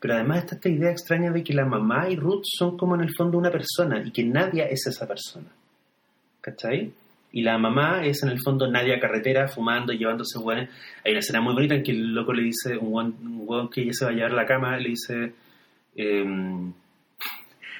Pero 0.01 0.15
además 0.15 0.39
está 0.39 0.55
esta 0.55 0.67
idea 0.67 0.91
extraña 0.91 1.31
de 1.31 1.41
que 1.45 1.53
la 1.53 1.63
mamá 1.65 2.09
y 2.09 2.17
Ruth 2.17 2.43
son 2.43 2.75
como 2.77 2.95
en 2.95 3.01
el 3.01 3.15
fondo 3.15 3.37
una 3.37 3.49
persona 3.49 4.03
y 4.05 4.11
que 4.11 4.25
Nadia 4.25 4.65
es 4.65 4.85
esa 4.85 5.07
persona. 5.07 5.47
¿Cachai? 6.41 6.91
Y 7.31 7.41
la 7.41 7.57
mamá 7.57 8.05
es 8.05 8.21
en 8.21 8.29
el 8.29 8.41
fondo 8.41 8.69
Nadia 8.69 8.99
carretera, 8.99 9.47
fumando 9.47 9.93
llevándose 9.93 10.37
hueones. 10.39 10.69
Hay 11.05 11.13
una 11.13 11.19
escena 11.19 11.39
muy 11.39 11.53
bonita 11.53 11.75
en 11.75 11.83
que 11.83 11.91
el 11.91 12.13
loco 12.13 12.33
le 12.33 12.43
dice, 12.43 12.77
un 12.77 13.45
hueón, 13.47 13.69
que 13.69 13.81
ella 13.83 13.93
se 13.93 14.03
va 14.03 14.11
a 14.11 14.13
llevar 14.13 14.31
a 14.31 14.35
la 14.35 14.45
cama, 14.45 14.77
le 14.77 14.89
dice... 14.89 15.33
em, 15.95 16.73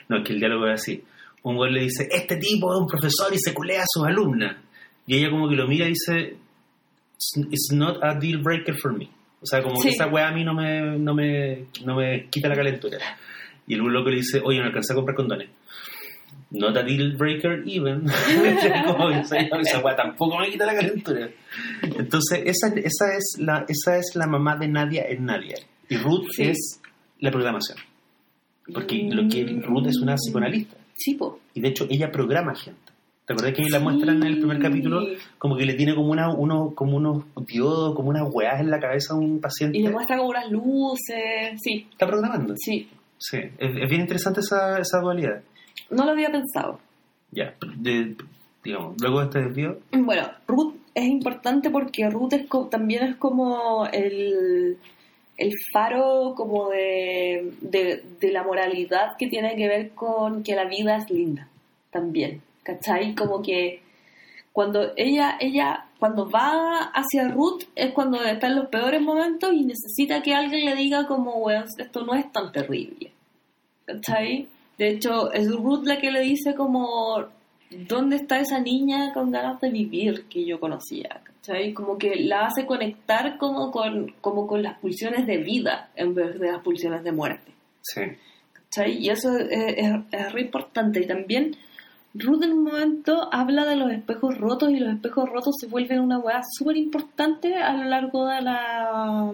no, 0.07 0.17
es 0.17 0.23
que 0.23 0.31
el 0.33 0.39
diálogo 0.39 0.65
es 0.67 0.75
así. 0.81 1.03
Un 1.43 1.57
hueón 1.57 1.73
le 1.73 1.81
dice, 1.81 2.07
este 2.09 2.38
tipo 2.38 2.73
es 2.73 2.79
un 2.79 2.88
profesor 2.88 3.33
y 3.33 3.38
se 3.38 3.53
culea 3.53 3.81
a 3.81 3.86
sus 3.86 4.05
alumnas. 4.05 4.55
Y 5.05 5.17
ella 5.17 5.29
como 5.29 5.49
que 5.49 5.55
lo 5.55 5.67
mira 5.67 5.86
y 5.86 5.89
dice, 5.89 6.38
it's 7.51 7.69
not 7.71 7.97
a 8.03 8.17
deal 8.19 8.41
breaker 8.41 8.75
for 8.81 8.93
me. 8.93 9.09
O 9.41 9.45
sea, 9.45 9.62
como 9.62 9.75
Sí. 9.77 9.89
que 9.89 9.95
esa 9.95 10.07
weá 10.07 10.29
a 10.29 10.31
mí 10.31 10.43
no 10.43 10.53
me, 10.53 10.97
no, 10.97 11.13
me, 11.13 11.65
no 11.86 11.95
me 11.95 12.27
quita 12.29 12.47
la 12.49 12.55
calentura. 12.55 12.97
Y 13.67 13.73
el 13.75 13.79
loco 13.81 14.09
le 14.09 14.17
dice, 14.17 14.41
oye, 14.43 14.59
no 14.59 14.65
alcancé 14.65 14.93
a 14.93 14.95
comprar 14.95 15.15
condones. 15.15 15.49
Not 16.51 16.77
a 16.77 16.83
deal 16.83 17.13
breaker 17.17 17.63
even. 17.65 18.03
como 18.88 19.09
que 19.09 19.19
esa, 19.19 19.79
weá 19.83 19.95
tampoco 19.95 20.38
me 20.39 20.49
quita 20.51 20.65
la 20.65 20.75
calentura. 20.75 21.29
Entonces, 21.81 22.41
esa, 22.45 22.67
esa, 22.75 23.05
es 23.17 23.36
la, 23.39 23.65
esa 23.67 23.97
es 23.97 24.12
la 24.15 24.27
mamá 24.27 24.55
de 24.57 24.67
Nadia 24.67 25.03
en 25.09 25.25
Nadia. 25.25 25.55
Y 25.89 25.97
Ruth 25.97 26.27
Sí. 26.31 26.43
es 26.43 26.81
la 27.19 27.31
programación. 27.31 27.77
Porque 28.73 29.09
lo 29.12 29.27
que 29.27 29.43
Ruth 29.65 29.88
es 29.88 29.97
una 29.97 30.15
psicoanalista. 30.15 30.77
Sí, 30.95 31.15
po. 31.15 31.39
Y 31.53 31.62
de 31.62 31.69
hecho, 31.69 31.86
ella 31.89 32.12
programa 32.12 32.55
gente. 32.55 32.83
¿Te 33.25 33.33
acuerdas 33.33 33.53
que 33.55 33.69
la 33.69 33.79
muestran 33.79 34.17
en 34.17 34.23
el 34.23 34.38
primer 34.39 34.57
Sí. 34.57 34.63
capítulo? 34.63 35.01
Como 35.38 35.55
que 35.55 35.65
le 35.65 35.75
tiene 35.75 35.95
como, 35.95 36.09
una, 36.12 36.33
uno, 36.33 36.73
como 36.75 36.97
unos 36.97 37.23
diodos, 37.47 37.95
como 37.95 38.09
unas 38.09 38.27
weas 38.31 38.59
en 38.59 38.69
la 38.69 38.79
cabeza 38.79 39.13
a 39.13 39.17
un 39.17 39.39
paciente. 39.39 39.77
Y 39.77 39.81
le 39.83 39.89
muestra 39.91 40.17
como 40.17 40.29
unas 40.29 40.51
luces. 40.51 41.59
Sí, 41.62 41.88
Está 41.91 42.05
programando. 42.07 42.53
sí. 42.57 42.89
Sí, 43.17 43.38
es, 43.38 43.71
es 43.81 43.89
bien 43.89 44.01
interesante 44.01 44.41
esa, 44.41 44.79
esa 44.79 44.99
dualidad. 44.99 45.41
No 45.89 46.03
lo 46.03 46.12
había 46.12 46.29
pensado. 46.29 46.79
Ya, 47.31 47.53
de- 47.77 48.15
digamos, 48.63 48.95
luego 49.01 49.19
de 49.19 49.25
este 49.25 49.39
desvío, 49.43 49.77
Bueno, 49.93 50.23
Ruth 50.47 50.75
es 50.93 51.05
importante 51.05 51.69
porque 51.69 52.09
Ruth 52.09 52.33
es 52.33 52.47
co- 52.47 52.67
también 52.67 53.03
es 53.03 53.15
como 53.15 53.86
el, 53.93 54.77
el 55.38 55.51
faro 55.73 56.33
como 56.36 56.69
de, 56.69 57.53
de, 57.62 58.03
de 58.19 58.31
la 58.31 58.43
moralidad 58.43 59.15
que 59.17 59.27
tiene 59.27 59.55
que 59.55 59.67
ver 59.69 59.91
con 59.91 60.43
que 60.43 60.55
la 60.55 60.65
vida 60.65 60.97
es 60.97 61.09
linda 61.09 61.47
también, 61.91 62.41
¿cachai? 62.63 63.13
Como 63.15 63.41
que 63.41 63.82
cuando 64.54 64.93
ella, 64.95 65.38
ella, 65.39 65.86
cuando 65.99 66.30
va 66.30 66.91
hacia 66.93 67.28
Ruth 67.28 67.63
es 67.76 67.91
cuando 67.91 68.23
está 68.23 68.47
en 68.47 68.56
los 68.56 68.69
peores 68.69 69.02
momentos 69.02 69.52
y 69.52 69.65
necesita 69.65 70.21
que 70.21 70.36
alguien 70.36 70.65
le 70.65 70.76
diga 70.76 71.08
como, 71.08 71.38
weón, 71.38 71.65
esto 71.78 72.06
no 72.06 72.13
es 72.13 72.32
tan 72.32 72.52
terrible, 72.52 73.12
¿cachai? 73.86 74.47
De 74.78 74.89
hecho, 74.89 75.32
es 75.32 75.52
Ruth 75.52 75.86
la 75.86 75.97
que 75.97 76.12
le 76.12 76.21
dice 76.21 76.54
como, 76.54 77.26
¿dónde 77.71 78.17
está 78.17 78.39
esa 78.39 78.60
niña 78.60 79.12
con 79.13 79.32
ganas 79.32 79.60
de 79.60 79.69
vivir 79.69 80.26
que 80.30 80.45
yo 80.45 80.60
conocía? 80.60 81.21
¿cachai? 81.23 81.73
Como 81.73 81.97
que 81.97 82.15
la 82.15 82.45
hace 82.45 82.65
conectar 82.67 83.38
como 83.39 83.71
con, 83.71 84.13
como 84.21 84.45
con 84.45 84.62
las 84.62 84.80
pulsiones 84.80 85.26
de 85.26 85.38
vida 85.38 85.89
en 85.95 86.13
vez 86.13 86.39
de 86.39 86.52
las 86.52 86.62
pulsiones 86.62 87.04
de 87.04 87.12
muerte. 87.12 87.52
sí. 87.82 88.02
¿cachai? 88.54 88.97
Y 88.97 89.10
eso 89.10 89.36
es, 89.38 89.47
es, 89.52 89.91
es 90.12 90.32
re 90.32 90.41
importante. 90.41 91.02
Y 91.02 91.08
también 91.08 91.56
Ruth 92.15 92.43
en 92.43 92.54
un 92.54 92.63
momento 92.63 93.28
habla 93.34 93.65
de 93.65 93.76
los 93.76 93.91
espejos 93.91 94.38
rotos 94.38 94.69
y 94.71 94.80
los 94.80 94.93
espejos 94.93 95.28
rotos 95.30 95.56
se 95.60 95.67
vuelven 95.67 95.99
una 95.99 96.19
weá 96.19 96.41
súper 96.58 96.78
importante 96.78 97.56
a 97.56 97.73
lo 97.76 97.86
largo 97.86 98.28
de 98.28 98.41
la, 98.41 99.32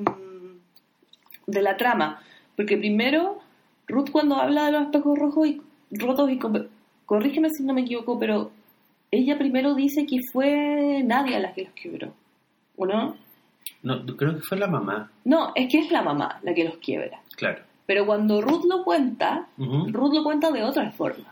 de 1.45 1.61
la 1.61 1.75
trama. 1.77 2.21
Porque 2.55 2.77
primero, 2.77 3.39
Ruth 3.87 4.09
cuando 4.11 4.35
habla 4.35 4.65
de 4.65 4.71
los 4.71 4.81
espejos 4.83 5.17
rojos 5.19 5.47
y 5.47 5.61
rotos 5.91 6.29
y 6.31 6.39
corrígeme 7.05 7.49
si 7.49 7.63
no 7.63 7.73
me 7.73 7.81
equivoco, 7.81 8.17
pero 8.17 8.51
ella 9.11 9.37
primero 9.37 9.73
dice 9.75 10.05
que 10.05 10.19
fue 10.31 11.01
Nadia 11.03 11.39
la 11.39 11.53
que 11.53 11.63
los 11.65 11.73
quebró. 11.73 12.13
¿O 12.77 12.85
no? 12.85 13.15
No, 13.83 14.05
creo 14.05 14.35
que 14.35 14.41
fue 14.41 14.57
la 14.57 14.67
mamá, 14.67 15.11
No, 15.25 15.51
es 15.55 15.69
que 15.71 15.79
es 15.79 15.91
la 15.91 16.01
mamá 16.01 16.39
la 16.43 16.53
que 16.53 16.63
los 16.63 16.77
quiebra. 16.77 17.19
claro. 17.35 17.63
Pero 17.85 18.05
cuando 18.05 18.39
Ruth 18.39 18.65
lo 18.69 18.83
cuenta. 18.83 19.47
Ruth 19.57 20.13
lo 20.13 20.23
cuenta 20.23 20.51
de 20.51 20.61
otra 20.61 20.91
forma. 20.91 21.25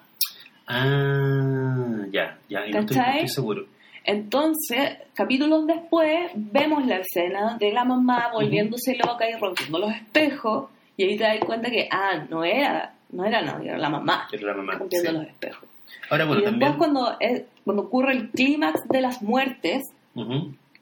Ah, 0.68 2.06
ya, 2.12 2.38
ya, 2.50 2.68
y 2.68 2.72
no 2.72 2.80
estoy, 2.80 2.98
no 2.98 3.04
¿Cachai? 3.04 3.14
estoy 3.20 3.28
seguro. 3.30 3.66
Entonces, 4.04 4.98
capítulos 5.14 5.68
después, 5.68 6.32
vemos 6.36 6.86
la 6.86 6.98
escena 6.98 7.58
de 7.60 7.72
la 7.74 7.84
mamá 7.84 8.30
volviéndose 8.34 8.96
loca 8.96 9.30
y 9.30 9.34
rompiendo 9.36 9.80
los 9.80 9.92
espejos, 9.94 10.70
y 10.96 11.04
ahí 11.04 11.18
te 11.18 11.24
das 11.24 11.40
cuenta 11.46 11.70
que, 11.70 11.88
ah, 11.92 12.26
no 12.30 12.44
era, 12.44 12.94
no 13.12 13.26
era 13.26 13.42
nadie, 13.42 13.70
era 13.70 13.78
la 13.78 13.90
mamá 13.90 14.28
Era 14.32 14.48
la 14.48 14.54
mamá. 14.54 14.74
rompiendo 14.76 15.10
sí. 15.12 15.16
los 15.18 15.28
espejos. 15.28 15.70
Ahora, 16.10 16.26
bueno, 16.26 16.42
y 16.42 16.46
después 16.46 16.60
también. 16.62 16.78
cuando, 16.78 17.18
es- 17.20 17.44
cuando 17.66 17.84
ocurre 17.84 18.14
el 18.14 18.30
clímax 18.30 18.88
de 18.88 19.02
las 19.02 19.22
muertes, 19.22 19.84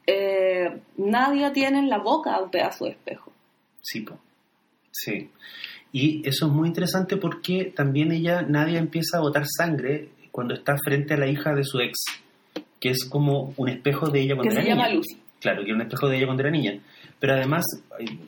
eh, 0.06 0.80
nadie 0.96 1.50
tiene 1.50 1.78
en 1.80 1.88
la 1.88 1.98
boca 1.98 2.40
un 2.40 2.50
pedazo 2.50 2.84
de 2.84 2.92
espejo. 2.92 3.32
Sí, 3.82 4.00
po. 4.02 4.16
sí. 4.92 5.30
Y 5.92 6.26
eso 6.28 6.46
es 6.46 6.52
muy 6.52 6.68
interesante 6.68 7.16
porque 7.16 7.72
también 7.74 8.12
ella, 8.12 8.42
nadie 8.42 8.78
empieza 8.78 9.18
a 9.18 9.20
botar 9.20 9.44
sangre 9.46 10.08
cuando 10.30 10.54
está 10.54 10.76
frente 10.84 11.14
a 11.14 11.16
la 11.16 11.26
hija 11.28 11.54
de 11.54 11.64
su 11.64 11.80
ex, 11.80 11.98
que 12.78 12.90
es 12.90 13.04
como 13.08 13.54
un 13.56 13.68
espejo 13.70 14.10
de 14.10 14.20
ella 14.20 14.34
Que 14.34 14.36
cuando 14.36 14.54
se 14.54 14.60
era 14.60 14.68
llama 14.68 14.84
niña. 14.88 14.96
Lucy. 14.96 15.16
Claro, 15.40 15.62
que 15.62 15.68
era 15.68 15.76
un 15.76 15.82
espejo 15.82 16.08
de 16.08 16.16
ella 16.18 16.26
cuando 16.26 16.42
era 16.42 16.50
niña. 16.50 16.78
Pero 17.18 17.32
además, 17.32 17.64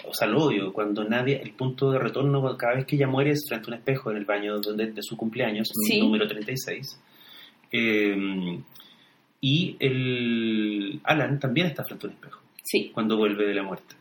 o 0.06 0.14
sea, 0.14 0.26
lo 0.28 0.44
odio, 0.44 0.72
cuando 0.72 1.04
nadie, 1.04 1.40
el 1.42 1.50
punto 1.52 1.90
de 1.90 1.98
retorno, 1.98 2.56
cada 2.56 2.76
vez 2.76 2.86
que 2.86 2.96
ella 2.96 3.06
muere 3.06 3.32
es 3.32 3.44
frente 3.46 3.66
a 3.66 3.68
un 3.68 3.78
espejo 3.80 4.10
en 4.10 4.16
el 4.16 4.24
baño 4.24 4.58
donde, 4.60 4.92
de 4.92 5.02
su 5.02 5.14
cumpleaños, 5.16 5.68
Sí. 5.86 6.00
número 6.00 6.26
36. 6.26 6.98
Eh, 7.70 8.58
y 9.42 9.76
el 9.78 11.00
Alan 11.04 11.38
también 11.38 11.66
está 11.66 11.84
frente 11.84 12.06
a 12.06 12.10
un 12.10 12.14
espejo 12.16 12.40
Sí, 12.64 12.90
cuando 12.92 13.16
vuelve 13.16 13.46
de 13.46 13.54
la 13.54 13.62
muerte. 13.62 13.94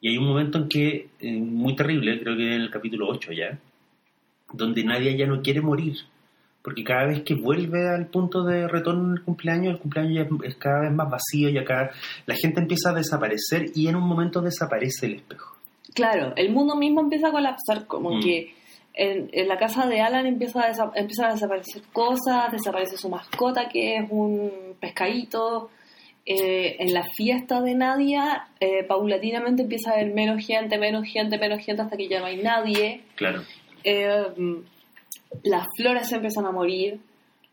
Y 0.00 0.08
hay 0.08 0.18
un 0.18 0.26
momento 0.26 0.58
en 0.58 0.68
que, 0.68 1.08
eh, 1.20 1.32
muy 1.32 1.74
terrible, 1.76 2.18
creo 2.20 2.36
que 2.36 2.54
en 2.54 2.62
el 2.62 2.70
capítulo 2.70 3.08
8 3.08 3.32
ya, 3.32 3.58
donde 4.52 4.82
nadie 4.84 5.16
ya 5.16 5.26
no 5.26 5.42
quiere 5.42 5.60
morir. 5.60 5.94
Porque 6.62 6.84
cada 6.84 7.06
vez 7.06 7.22
que 7.22 7.34
vuelve 7.34 7.88
al 7.88 8.06
punto 8.08 8.42
de 8.44 8.68
retorno 8.68 9.06
en 9.06 9.12
el 9.18 9.22
cumpleaños, 9.22 9.74
el 9.74 9.78
cumpleaños 9.78 10.14
ya 10.14 10.46
es, 10.46 10.56
cada 10.56 10.80
vez 10.82 10.92
más 10.92 11.08
vacío 11.10 11.48
y 11.48 11.56
acá 11.58 11.90
la 12.26 12.34
gente 12.34 12.60
empieza 12.60 12.90
a 12.90 12.94
desaparecer 12.94 13.66
y 13.74 13.88
en 13.88 13.96
un 13.96 14.06
momento 14.06 14.40
desaparece 14.42 15.06
el 15.06 15.14
espejo. 15.14 15.56
claro, 15.94 16.32
el 16.36 16.50
mundo 16.52 16.76
mismo 16.76 17.00
empieza 17.00 17.28
a 17.28 17.32
colapsar, 17.32 17.86
como 17.86 18.16
Mm. 18.16 18.20
que 18.22 18.54
en, 18.94 19.28
en 19.32 19.48
la 19.48 19.56
casa 19.58 19.86
de 19.86 20.00
Alan 20.00 20.26
empieza 20.26 20.60
a 20.60 20.92
empiezan 20.94 21.30
a 21.30 21.32
desaparecer 21.32 21.82
cosas, 21.92 22.52
desaparece 22.52 22.96
su 22.96 23.08
mascota 23.08 23.68
que 23.68 23.96
es 23.96 24.04
un 24.10 24.50
pescadito. 24.78 25.70
Eh, 26.32 26.76
en 26.78 26.92
la 26.94 27.02
fiesta 27.16 27.60
de 27.60 27.74
Nadia, 27.74 28.46
eh, 28.60 28.84
paulatinamente 28.84 29.62
empieza 29.62 29.90
a 29.90 29.94
haber 29.94 30.12
menos 30.14 30.46
gente, 30.46 30.78
menos 30.78 31.08
gente, 31.08 31.38
menos 31.38 31.64
gente 31.64 31.82
hasta 31.82 31.96
que 31.96 32.08
ya 32.08 32.20
no 32.20 32.26
hay 32.26 32.36
nadie. 32.40 33.02
Claro. 33.16 33.42
Eh, 33.82 34.26
las 35.42 35.66
flores 35.76 36.08
se 36.08 36.16
empiezan 36.16 36.46
a 36.46 36.52
morir, 36.52 37.00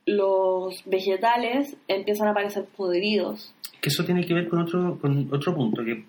los 0.06 0.84
vegetales 0.86 1.76
empiezan 1.88 2.28
a 2.28 2.32
aparecer 2.32 2.66
podridos. 2.66 3.54
Que 3.82 3.90
eso 3.90 4.06
tiene 4.06 4.24
que 4.26 4.34
ver 4.36 4.48
con 4.48 4.60
otro, 4.62 5.00
con 5.00 5.28
otro 5.34 5.56
punto 5.56 5.84
que 5.84 6.06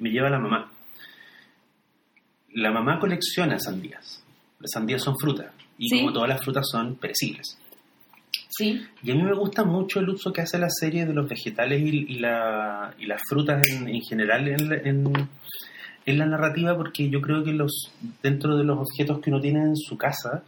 me 0.00 0.10
lleva 0.10 0.28
a 0.28 0.32
la 0.32 0.38
mamá. 0.38 0.72
La 2.52 2.70
mamá 2.70 2.98
colecciona 2.98 3.58
sandías. 3.58 4.22
Las 4.60 4.70
sandías 4.72 5.02
son 5.02 5.16
frutas. 5.18 5.52
Y 5.78 5.88
Sí. 5.88 6.00
como 6.00 6.12
todas 6.12 6.28
las 6.28 6.42
frutas 6.42 6.66
son 6.70 6.96
perecibles. 6.96 7.58
Sí, 8.56 8.80
Y 9.02 9.10
a 9.10 9.14
mí 9.14 9.22
me 9.22 9.34
gusta 9.34 9.64
mucho 9.64 10.00
el 10.00 10.08
uso 10.08 10.32
que 10.32 10.40
hace 10.40 10.58
la 10.58 10.70
serie 10.70 11.04
de 11.04 11.12
los 11.12 11.28
vegetales 11.28 11.80
y, 11.82 11.88
y 12.14 12.18
la, 12.20 12.94
y 12.98 13.06
las 13.06 13.20
frutas 13.28 13.60
en, 13.70 13.88
en 13.88 14.00
general 14.02 14.48
en 14.48 14.68
la, 14.68 14.76
en- 14.76 15.28
en 16.06 16.18
la 16.18 16.26
narrativa, 16.26 16.76
porque 16.76 17.10
yo 17.10 17.20
creo 17.20 17.42
que 17.42 17.52
los 17.52 17.92
dentro 18.22 18.56
de 18.56 18.64
los 18.64 18.78
objetos 18.78 19.20
que 19.20 19.30
uno 19.30 19.40
tiene 19.40 19.60
en 19.60 19.76
su 19.76 19.98
casa, 19.98 20.44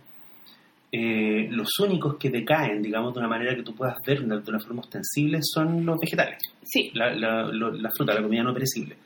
eh, 0.91 1.49
los 1.51 1.69
únicos 1.81 2.17
que 2.17 2.31
decaen, 2.31 2.81
digamos, 2.81 3.13
de 3.13 3.19
una 3.21 3.29
manera 3.29 3.55
que 3.55 3.63
tú 3.63 3.75
puedas 3.75 3.97
ver 4.07 4.21
de 4.25 4.51
una 4.51 4.61
forma 4.61 4.81
ostensible, 4.81 5.41
son 5.43 5.85
los 5.85 5.99
vegetales, 6.01 6.39
sí, 6.63 6.91
la, 6.95 7.13
la, 7.15 7.43
lo- 7.49 7.73
la 7.73 7.91
fruta, 7.91 8.15
la 8.15 8.23
comida 8.23 8.43
no 8.43 8.55
perecible. 8.55 8.97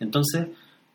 Entonces, 0.00 0.48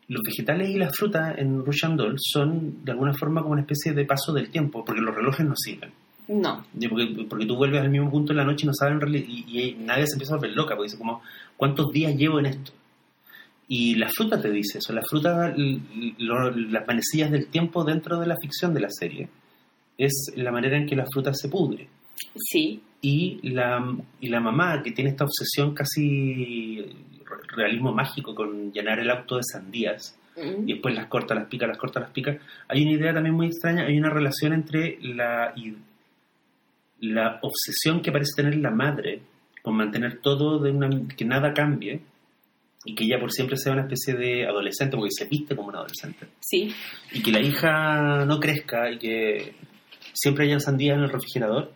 los 0.08 0.22
vegetales 0.22 0.68
y 0.70 0.78
las 0.78 0.96
frutas 0.96 1.36
en 1.38 1.64
Rush 1.64 1.84
and 1.84 1.98
Doll 1.98 2.14
son 2.18 2.84
de 2.84 2.92
alguna 2.92 3.12
forma 3.14 3.40
como 3.40 3.54
una 3.54 3.62
especie 3.62 3.92
de 3.92 4.04
paso 4.04 4.32
del 4.32 4.50
tiempo, 4.50 4.84
porque 4.84 5.00
los 5.00 5.14
relojes 5.14 5.44
no 5.46 5.56
sirven. 5.56 5.90
No. 6.28 6.64
Porque, 6.88 7.26
porque 7.28 7.46
tú 7.46 7.56
vuelves 7.56 7.80
al 7.80 7.90
mismo 7.90 8.10
punto 8.10 8.32
en 8.32 8.38
la 8.38 8.44
noche 8.44 8.64
y 8.64 8.66
no 8.66 8.74
sabes 8.74 8.94
en 8.94 9.00
realidad, 9.00 9.26
y, 9.28 9.60
y 9.60 9.74
nadie 9.80 10.06
se 10.06 10.14
empieza 10.14 10.34
a 10.34 10.38
volver 10.38 10.56
loca, 10.56 10.74
porque 10.76 10.88
dice 10.88 10.98
como, 10.98 11.22
¿cuántos 11.56 11.90
días 11.92 12.14
llevo 12.16 12.38
en 12.40 12.46
esto? 12.46 12.72
Y 13.68 13.96
la 13.96 14.08
fruta 14.08 14.40
te 14.40 14.50
dice 14.50 14.78
eso, 14.78 14.92
la 14.92 15.02
fruta, 15.02 15.52
lo- 16.18 16.50
las 16.50 16.86
manecillas 16.86 17.30
del 17.32 17.48
tiempo 17.48 17.82
dentro 17.84 18.18
de 18.20 18.26
la 18.26 18.36
ficción 18.40 18.72
de 18.74 18.80
la 18.80 18.90
serie, 18.90 19.28
es 19.98 20.32
la 20.36 20.52
manera 20.52 20.76
en 20.76 20.86
que 20.86 20.94
la 20.96 21.06
fruta 21.12 21.32
se 21.34 21.48
pudre. 21.48 21.88
Sí, 22.36 22.80
Y 23.02 23.40
la, 23.50 23.84
y 24.20 24.28
la 24.28 24.40
mamá, 24.40 24.82
que 24.82 24.90
tiene 24.92 25.10
esta 25.10 25.24
obsesión 25.24 25.74
casi 25.74 26.80
re- 27.24 27.56
realismo 27.56 27.92
mágico 27.92 28.34
con 28.34 28.72
llenar 28.72 28.98
el 29.00 29.10
auto 29.10 29.36
de 29.36 29.42
sandías, 29.44 30.16
Mm. 30.36 30.68
y 30.68 30.72
después 30.74 30.94
las 30.94 31.06
corta, 31.06 31.34
las 31.34 31.46
pica, 31.46 31.66
las 31.66 31.78
corta, 31.78 31.98
las 31.98 32.10
pica. 32.10 32.36
Hay 32.68 32.82
una 32.82 32.92
idea 32.92 33.14
también 33.14 33.34
muy 33.34 33.46
extraña, 33.46 33.86
hay 33.86 33.96
una 33.96 34.10
relación 34.10 34.52
entre 34.52 34.98
la, 35.00 35.54
la 37.00 37.38
obsesión 37.42 38.00
que 38.00 38.12
parece 38.12 38.32
tener 38.36 38.56
la 38.56 38.70
madre 38.70 39.22
con 39.62 39.76
mantener 39.76 40.20
todo 40.20 40.58
de 40.58 40.70
una, 40.70 40.88
que 41.16 41.24
nada 41.24 41.52
cambie 41.52 42.00
y 42.84 42.94
que 42.94 43.04
ella 43.04 43.18
por 43.18 43.32
siempre 43.32 43.56
sea 43.56 43.72
una 43.72 43.82
especie 43.82 44.14
de 44.14 44.46
adolescente 44.46 44.96
porque 44.96 45.10
se 45.10 45.26
viste 45.26 45.56
como 45.56 45.68
una 45.68 45.78
adolescente 45.78 46.26
sí, 46.40 46.72
y 47.12 47.22
que 47.22 47.32
la 47.32 47.40
hija 47.40 48.24
no 48.24 48.38
crezca 48.38 48.90
y 48.90 48.98
que 48.98 49.54
siempre 50.12 50.46
haya 50.46 50.60
sandías 50.60 50.96
en 50.96 51.04
el 51.04 51.10
refrigerador 51.10 51.72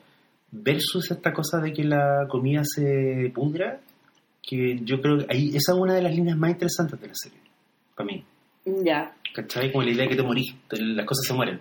versus 0.53 1.11
esta 1.11 1.33
cosa 1.33 1.59
de 1.59 1.73
que 1.73 1.85
la 1.85 2.27
comida 2.29 2.63
se 2.65 3.31
pudra 3.35 3.81
que 4.43 4.79
yo 4.83 5.01
creo 5.01 5.19
que 5.19 5.27
ahí 5.29 5.49
esa 5.49 5.73
es 5.73 5.79
una 5.79 5.95
de 5.95 6.03
las 6.03 6.15
líneas 6.15 6.39
más 6.39 6.51
interesantes 6.51 7.01
de 7.01 7.09
la 7.09 7.15
serie 7.15 7.41
para 7.95 8.07
mí 8.07 8.25
ya. 8.65 9.15
¿Cachai? 9.35 9.73
Como 9.73 9.85
la 9.85 9.91
idea 9.91 10.05
de 10.05 10.11
que 10.11 10.17
te 10.17 10.23
morís, 10.23 10.55
las 10.71 11.07
cosas 11.07 11.27
se 11.27 11.35
mueren. 11.35 11.61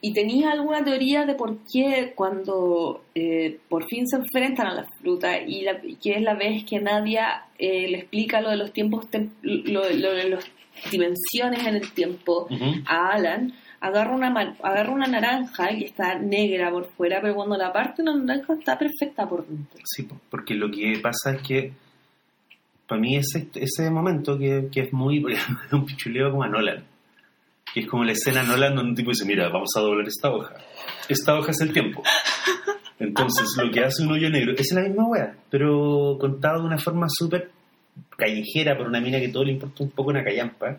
¿Y 0.00 0.12
tenías 0.12 0.52
alguna 0.52 0.84
teoría 0.84 1.24
de 1.24 1.34
por 1.34 1.58
qué 1.72 2.12
cuando 2.14 3.04
eh, 3.14 3.58
por 3.68 3.84
fin 3.88 4.06
se 4.06 4.16
enfrentan 4.16 4.66
a 4.66 4.74
la 4.74 4.84
fruta 5.00 5.40
y, 5.40 5.62
la, 5.62 5.80
y 5.82 5.96
que 5.96 6.12
es 6.12 6.22
la 6.22 6.34
vez 6.34 6.64
que 6.64 6.80
Nadia 6.80 7.46
eh, 7.58 7.88
le 7.88 7.98
explica 7.98 8.40
lo 8.40 8.50
de 8.50 8.56
los 8.56 8.72
tiempos, 8.72 9.08
lo, 9.42 9.88
lo 9.88 10.12
de 10.14 10.28
las 10.30 10.44
dimensiones 10.90 11.66
en 11.66 11.76
el 11.76 11.92
tiempo 11.92 12.46
a 12.86 13.08
Alan, 13.12 13.54
agarra 13.80 14.14
una, 14.14 14.56
agarra 14.62 14.92
una 14.92 15.06
naranja 15.06 15.72
y 15.72 15.84
está 15.84 16.18
negra 16.18 16.70
por 16.70 16.86
fuera, 16.92 17.20
pero 17.20 17.34
cuando 17.34 17.56
la 17.56 17.72
parte 17.72 18.02
una 18.02 18.14
naranja 18.14 18.54
está 18.54 18.78
perfecta 18.78 19.26
por 19.28 19.46
dentro. 19.46 19.80
Sí, 19.84 20.02
po, 20.02 20.20
porque 20.30 20.54
lo 20.54 20.70
que 20.70 20.98
pasa 21.02 21.36
es 21.36 21.42
que 21.42 21.72
para 22.86 23.00
mí 23.00 23.16
ese, 23.16 23.48
ese 23.54 23.90
momento 23.90 24.38
que, 24.38 24.68
que 24.70 24.82
es 24.82 24.92
muy 24.92 25.24
un 25.72 25.86
pichuleo 25.86 26.30
como 26.30 26.42
a 26.42 26.48
Nolan 26.48 26.95
que 27.76 27.80
es 27.80 27.88
como 27.88 28.04
la 28.04 28.12
escena 28.12 28.42
Nolan 28.42 28.74
donde 28.74 28.88
un 28.88 28.96
tipo 28.96 29.10
dice 29.10 29.26
mira, 29.26 29.50
vamos 29.50 29.68
a 29.76 29.80
doblar 29.80 30.08
esta 30.08 30.30
hoja 30.30 30.54
esta 31.10 31.38
hoja 31.38 31.50
es 31.50 31.60
el 31.60 31.74
tiempo 31.74 32.02
entonces 32.98 33.54
lo 33.62 33.70
que 33.70 33.80
hace 33.80 34.02
un 34.02 34.12
hoyo 34.12 34.30
negro 34.30 34.54
es 34.56 34.72
la 34.72 34.80
misma 34.80 35.06
wea 35.06 35.36
pero 35.50 36.16
contado 36.18 36.60
de 36.62 36.68
una 36.68 36.78
forma 36.78 37.06
súper 37.10 37.50
callejera 38.16 38.78
por 38.78 38.86
una 38.86 38.98
mina 38.98 39.20
que 39.20 39.28
todo 39.28 39.44
le 39.44 39.52
importa 39.52 39.84
un 39.84 39.90
poco 39.90 40.08
una 40.08 40.24
callampa 40.24 40.78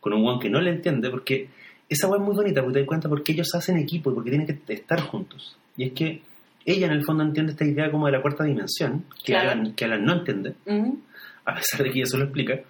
con 0.00 0.14
un 0.14 0.22
guan 0.22 0.38
que 0.38 0.48
no 0.48 0.62
le 0.62 0.70
entiende 0.70 1.10
porque 1.10 1.50
esa 1.90 2.08
wea 2.08 2.18
es 2.18 2.26
muy 2.26 2.34
bonita 2.34 2.62
porque 2.62 2.72
te 2.72 2.80
das 2.80 2.88
cuenta 2.88 3.08
porque 3.10 3.32
ellos 3.32 3.54
hacen 3.54 3.76
equipo 3.76 4.10
y 4.10 4.14
porque 4.14 4.30
tienen 4.30 4.46
que 4.46 4.72
estar 4.72 5.02
juntos 5.02 5.58
y 5.76 5.88
es 5.88 5.92
que 5.92 6.22
ella 6.64 6.86
en 6.86 6.92
el 6.92 7.04
fondo 7.04 7.22
entiende 7.22 7.52
esta 7.52 7.66
idea 7.66 7.90
como 7.90 8.06
de 8.06 8.12
la 8.12 8.22
cuarta 8.22 8.44
dimensión 8.44 9.04
que, 9.22 9.34
Claro. 9.34 9.50
Alan, 9.50 9.74
que 9.74 9.84
Alan 9.84 10.02
no 10.02 10.14
entiende 10.14 10.54
a 11.44 11.54
pesar 11.54 11.82
de 11.82 11.92
que 11.92 11.98
ella 11.98 12.06
se 12.06 12.16
lo 12.16 12.24
explica. 12.24 12.60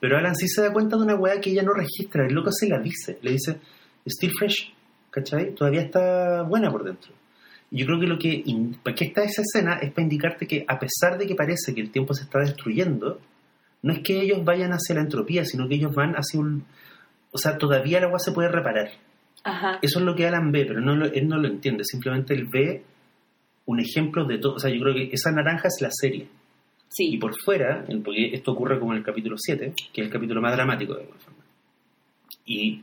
Pero 0.00 0.18
Alan 0.18 0.34
sí 0.36 0.46
se 0.48 0.62
da 0.62 0.72
cuenta 0.72 0.96
de 0.96 1.02
una 1.02 1.14
weá 1.16 1.40
que 1.40 1.50
ella 1.50 1.62
no 1.62 1.72
registra. 1.72 2.26
El 2.26 2.34
loco 2.34 2.50
se 2.52 2.68
la 2.68 2.78
dice. 2.78 3.18
Le 3.22 3.32
dice, 3.32 3.58
still 4.06 4.32
fresh, 4.38 4.72
¿cachai? 5.10 5.54
Todavía 5.54 5.82
está 5.82 6.42
buena 6.42 6.70
por 6.70 6.84
dentro. 6.84 7.12
Y 7.70 7.78
yo 7.80 7.86
creo 7.86 7.98
que 8.00 8.06
lo 8.06 8.18
que... 8.18 8.44
¿Para 8.82 8.94
qué 8.94 9.06
está 9.06 9.24
esa 9.24 9.42
escena? 9.42 9.78
Es 9.80 9.90
para 9.92 10.02
indicarte 10.02 10.46
que 10.46 10.64
a 10.68 10.78
pesar 10.78 11.18
de 11.18 11.26
que 11.26 11.34
parece 11.34 11.74
que 11.74 11.80
el 11.80 11.90
tiempo 11.90 12.14
se 12.14 12.24
está 12.24 12.38
destruyendo, 12.40 13.20
no 13.82 13.92
es 13.92 14.00
que 14.04 14.20
ellos 14.20 14.44
vayan 14.44 14.70
hacia 14.72 14.94
la 14.94 15.00
entropía, 15.00 15.44
sino 15.44 15.66
que 15.68 15.74
ellos 15.76 15.94
van 15.94 16.14
hacia 16.14 16.38
un... 16.40 16.64
O 17.32 17.38
sea, 17.38 17.58
todavía 17.58 18.00
la 18.00 18.08
weá 18.08 18.18
se 18.18 18.32
puede 18.32 18.48
reparar. 18.50 18.90
Ajá, 19.44 19.78
Eso 19.82 19.98
es 20.00 20.04
lo 20.04 20.14
que 20.14 20.26
Alan 20.26 20.50
ve, 20.52 20.64
pero 20.66 20.80
no 20.80 20.94
lo- 20.96 21.06
él 21.06 21.28
no 21.28 21.38
lo 21.38 21.48
entiende. 21.48 21.84
Simplemente 21.84 22.34
él 22.34 22.46
ve 22.52 22.82
un 23.66 23.80
ejemplo 23.80 24.24
de 24.26 24.38
todo. 24.38 24.54
O 24.54 24.58
sea, 24.58 24.70
yo 24.70 24.80
creo 24.80 24.94
que 24.94 25.10
esa 25.12 25.30
naranja 25.32 25.68
es 25.68 25.78
la 25.80 25.88
serie. 25.90 26.28
Y 26.88 27.10
sí, 27.12 27.16
por 27.18 27.34
fuera, 27.44 27.84
porque 28.04 28.30
esto 28.34 28.52
ocurre 28.52 28.78
como 28.78 28.92
en 28.92 28.98
el 28.98 29.04
capítulo 29.04 29.36
7, 29.38 29.72
que 29.92 30.00
es 30.00 30.06
el 30.06 30.12
capítulo 30.12 30.40
más 30.40 30.54
dramático 30.54 30.94
de 30.94 31.00
alguna 31.02 31.18
forma. 31.20 31.40
Y 32.46 32.82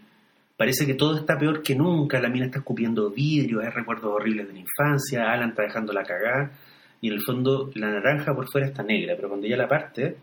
parece 0.57 0.85
que 0.85 0.93
todo 0.93 1.17
está 1.17 1.37
peor 1.37 1.63
que 1.63 1.75
nunca, 1.75 2.19
la 2.19 2.29
mina 2.29 2.45
está 2.45 2.59
escupiendo 2.59 3.09
vidrio, 3.09 3.61
hay 3.61 3.69
recuerdos 3.69 4.11
horribles 4.13 4.47
de 4.47 4.53
la 4.53 4.59
infancia, 4.59 5.31
Alan 5.31 5.49
está 5.49 5.63
dejando 5.63 5.93
la 5.93 6.03
cagada, 6.03 6.51
y 7.01 7.07
en 7.07 7.13
el 7.13 7.21
fondo 7.21 7.71
la 7.75 7.89
naranja 7.89 8.33
por 8.35 8.47
fuera 8.51 8.67
está 8.67 8.83
negra, 8.83 9.15
pero 9.15 9.29
cuando 9.29 9.47
ella 9.47 9.57
la 9.57 9.67
parte, 9.67 10.15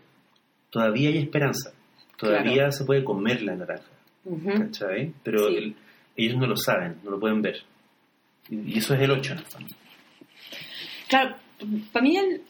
todavía 0.69 1.09
hay 1.09 1.17
esperanza, 1.17 1.73
todavía 2.17 2.53
Claro. 2.53 2.71
se 2.71 2.85
puede 2.85 3.03
comer 3.03 3.41
la 3.43 3.55
naranja, 3.55 3.89
ujú, 4.25 4.47
¿cachai? 4.57 5.13
Pero 5.23 5.47
Sí. 5.49 5.55
el- 5.57 5.75
ellos 6.15 6.37
no 6.37 6.47
lo 6.47 6.55
saben, 6.55 6.97
no 7.03 7.11
lo 7.11 7.19
pueden 7.19 7.41
ver. 7.41 7.57
Y, 8.49 8.73
y 8.75 8.77
eso 8.77 8.93
es 8.95 9.01
el 9.01 9.11
8 9.11 9.33
en 9.33 9.39
el 9.39 9.45
fondo. 9.45 9.75
Claro, 11.07 11.35
para 11.91 12.03
mí 12.03 12.17
el, 12.17 12.41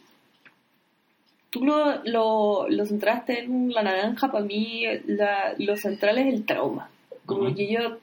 tú 1.52 1.64
lo, 1.64 2.04
lo, 2.06 2.68
lo 2.68 2.86
centraste 2.86 3.44
en 3.44 3.72
la 3.72 3.84
naranja, 3.84 4.32
para 4.32 4.44
mí 4.44 4.86
la, 5.06 5.54
lo 5.60 5.76
central 5.78 6.18
es 6.18 6.34
el 6.34 6.46
trauma. 6.46 6.90
Como 7.28 7.44
Ujú. 7.44 7.56
que 7.56 7.72
yo, 7.72 7.98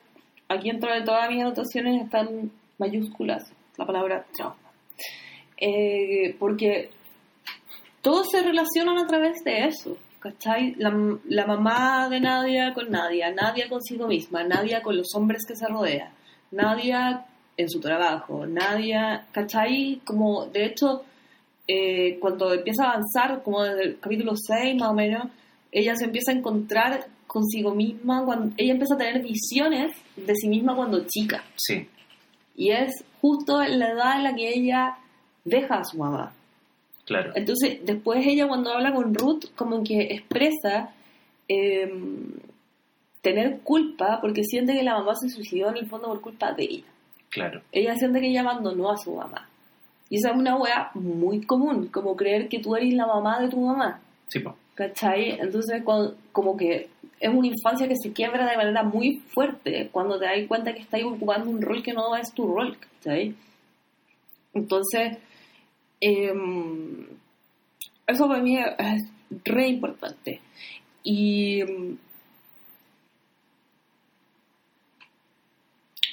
aquí 0.48 0.70
dentro 0.70 0.94
de 0.94 1.02
todas 1.02 1.28
mis 1.28 1.40
anotaciones 1.42 2.04
están 2.04 2.52
mayúsculas 2.78 3.50
la 3.76 3.86
palabra 3.86 4.24
trauma. 4.36 4.56
Eh, 5.56 6.36
porque 6.38 6.90
todos 8.02 8.28
se 8.30 8.42
relacionan 8.42 8.98
a 8.98 9.06
través 9.08 9.42
de 9.44 9.64
eso. 9.64 9.96
¿Cachai? 10.20 10.74
La, 10.78 10.92
la 11.28 11.46
mamá 11.46 12.08
de 12.08 12.18
Nadia 12.18 12.74
con 12.74 12.90
Nadia, 12.90 13.30
Nadia 13.30 13.68
consigo 13.68 14.08
misma, 14.08 14.42
Nadia 14.42 14.82
con 14.82 14.96
los 14.96 15.14
hombres 15.14 15.46
que 15.46 15.54
se 15.54 15.68
rodea, 15.68 16.10
Nadia 16.50 17.24
en 17.56 17.70
su 17.70 17.78
trabajo, 17.80 18.44
Nadia, 18.44 19.26
¿cachai? 19.30 20.00
Como, 20.04 20.46
de 20.46 20.64
hecho, 20.64 21.04
eh, 21.68 22.18
cuando 22.18 22.54
empieza 22.54 22.84
a 22.84 22.92
avanzar, 22.92 23.42
como 23.42 23.62
desde 23.62 23.82
el 23.84 23.98
capítulo 24.00 24.32
6 24.34 24.76
más 24.76 24.90
o 24.90 24.94
menos, 24.94 25.28
ella 25.70 25.94
se 25.94 26.06
empieza 26.06 26.32
a 26.32 26.34
encontrar 26.34 27.06
consigo 27.26 27.74
misma, 27.74 28.24
cuando 28.24 28.54
ella 28.56 28.72
empieza 28.72 28.94
a 28.94 28.98
tener 28.98 29.22
visiones 29.22 29.94
de 30.16 30.34
sí 30.34 30.48
misma 30.48 30.74
cuando 30.74 31.04
chica. 31.06 31.44
Sí, 31.56 31.86
Y 32.56 32.70
es 32.70 33.04
justo 33.20 33.62
en 33.62 33.78
la 33.78 33.90
edad 33.90 34.16
en 34.16 34.24
la 34.24 34.34
que 34.34 34.48
ella 34.48 34.96
deja 35.44 35.76
a 35.76 35.84
su 35.84 35.98
mamá. 35.98 36.32
claro. 37.04 37.32
Entonces, 37.34 37.80
después 37.84 38.26
ella 38.26 38.48
cuando 38.48 38.72
habla 38.72 38.92
con 38.92 39.14
Ruth, 39.14 39.44
como 39.54 39.84
que 39.84 40.14
expresa 40.14 40.94
eh, 41.48 41.92
tener 43.20 43.60
culpa 43.60 44.20
porque 44.22 44.42
siente 44.42 44.72
que 44.72 44.82
la 44.82 44.94
mamá 44.94 45.14
se 45.16 45.28
suicidó 45.28 45.68
en 45.68 45.78
el 45.78 45.86
fondo 45.86 46.08
por 46.08 46.22
culpa 46.22 46.52
de 46.52 46.64
ella. 46.64 46.86
Claro. 47.28 47.60
Ella 47.72 47.94
siente 47.96 48.20
que 48.20 48.28
ella 48.28 48.40
abandonó 48.40 48.90
a 48.90 48.96
su 48.96 49.14
mamá. 49.14 49.48
Y 50.10 50.16
esa 50.16 50.30
es 50.30 50.36
una 50.36 50.56
wea 50.56 50.90
muy 50.94 51.42
común, 51.44 51.88
como 51.88 52.16
creer 52.16 52.48
que 52.48 52.60
tú 52.60 52.74
eres 52.76 52.94
la 52.94 53.06
mamá 53.06 53.40
de 53.40 53.48
tu 53.48 53.60
mamá. 53.60 54.00
Sí, 54.28 54.38
po. 54.40 54.56
¿Cachai? 54.74 55.32
Entonces, 55.40 55.82
cuando- 55.84 56.16
como 56.32 56.56
que 56.56 56.88
es 57.20 57.28
una 57.34 57.48
infancia 57.48 57.88
que 57.88 57.96
se 57.96 58.12
quiebra 58.12 58.48
de 58.48 58.56
manera 58.56 58.82
muy 58.82 59.16
fuerte 59.34 59.88
cuando 59.90 60.18
te 60.18 60.26
das 60.26 60.46
cuenta 60.46 60.72
que 60.72 60.80
estás 60.80 61.02
ocupando 61.02 61.50
un 61.50 61.60
rol 61.60 61.82
que 61.82 61.92
no 61.92 62.14
es 62.16 62.32
tu 62.32 62.46
rol, 62.46 62.76
¿cachai? 62.78 63.34
Entonces, 64.54 65.18
em, 66.00 67.06
eso 68.06 68.28
para 68.28 68.42
mí 68.42 68.56
es 68.58 69.02
re 69.44 69.68
importante. 69.68 70.40
Y 71.02 71.62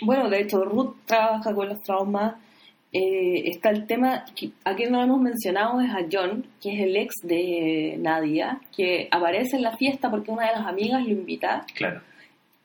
bueno, 0.02 0.30
de 0.30 0.42
hecho, 0.42 0.64
Ruth 0.66 0.96
trabaja 1.06 1.54
con 1.54 1.70
los 1.70 1.82
traumas. 1.82 2.36
Eh, 2.98 3.50
está 3.50 3.72
el 3.72 3.86
tema, 3.88 4.24
que 4.34 4.52
aquí 4.64 4.86
no 4.86 5.04
hemos 5.04 5.20
mencionado, 5.20 5.82
es 5.82 5.90
a 5.92 6.08
John, 6.10 6.48
que 6.62 6.76
es 6.76 6.80
el 6.80 6.96
ex 6.96 7.14
de 7.24 7.98
Nadia, 8.00 8.62
que 8.74 9.10
aparece 9.12 9.58
en 9.58 9.64
la 9.64 9.76
fiesta 9.76 10.10
porque 10.10 10.32
una 10.32 10.48
de 10.48 10.54
las 10.54 10.66
amigas 10.66 11.04
lo 11.04 11.10
invita. 11.10 11.66
Claro. 11.76 12.02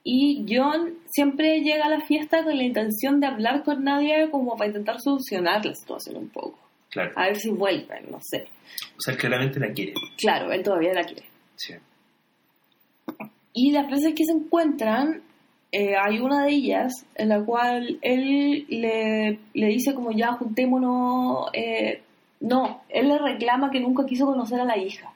Y 0.04 0.46
John 0.48 0.98
siempre 1.10 1.62
llega 1.62 1.86
a 1.86 1.88
la 1.88 2.02
fiesta 2.02 2.44
con 2.44 2.56
la 2.56 2.62
intención 2.62 3.18
de 3.18 3.26
hablar 3.26 3.64
con 3.64 3.82
Nadia 3.82 4.30
como 4.30 4.56
para 4.56 4.68
intentar 4.68 5.00
solucionar 5.00 5.66
la 5.66 5.74
situación 5.74 6.18
un 6.18 6.28
poco. 6.28 6.60
Claro. 6.90 7.10
A 7.16 7.26
ver 7.26 7.36
si 7.36 7.50
vuelven, 7.50 8.08
no 8.08 8.20
sé. 8.20 8.46
O 8.96 9.00
sea, 9.00 9.16
claramente 9.16 9.58
la 9.58 9.72
quiere. 9.72 9.94
Claro, 10.16 10.52
él 10.52 10.62
todavía 10.62 10.94
la 10.94 11.02
quiere. 11.02 11.24
Sí. 11.56 11.74
Y 13.52 13.72
las 13.72 13.90
veces 13.90 14.14
que 14.14 14.24
se 14.24 14.32
encuentran, 14.32 15.22
eh, 15.72 15.94
hay 15.96 16.18
una 16.20 16.44
de 16.44 16.52
ellas 16.52 17.06
en 17.14 17.28
la 17.28 17.40
cual 17.44 17.98
él 18.02 18.66
le, 18.68 19.38
le 19.54 19.66
dice 19.66 19.94
como 19.94 20.10
ya 20.12 20.32
juntémonos. 20.32 21.48
eh, 21.52 22.02
no, 22.40 22.82
él 22.88 23.08
le 23.08 23.18
reclama 23.18 23.70
que 23.70 23.80
nunca 23.80 24.06
quiso 24.06 24.24
conocer 24.26 24.58
a 24.60 24.64
la 24.64 24.78
hija. 24.78 25.12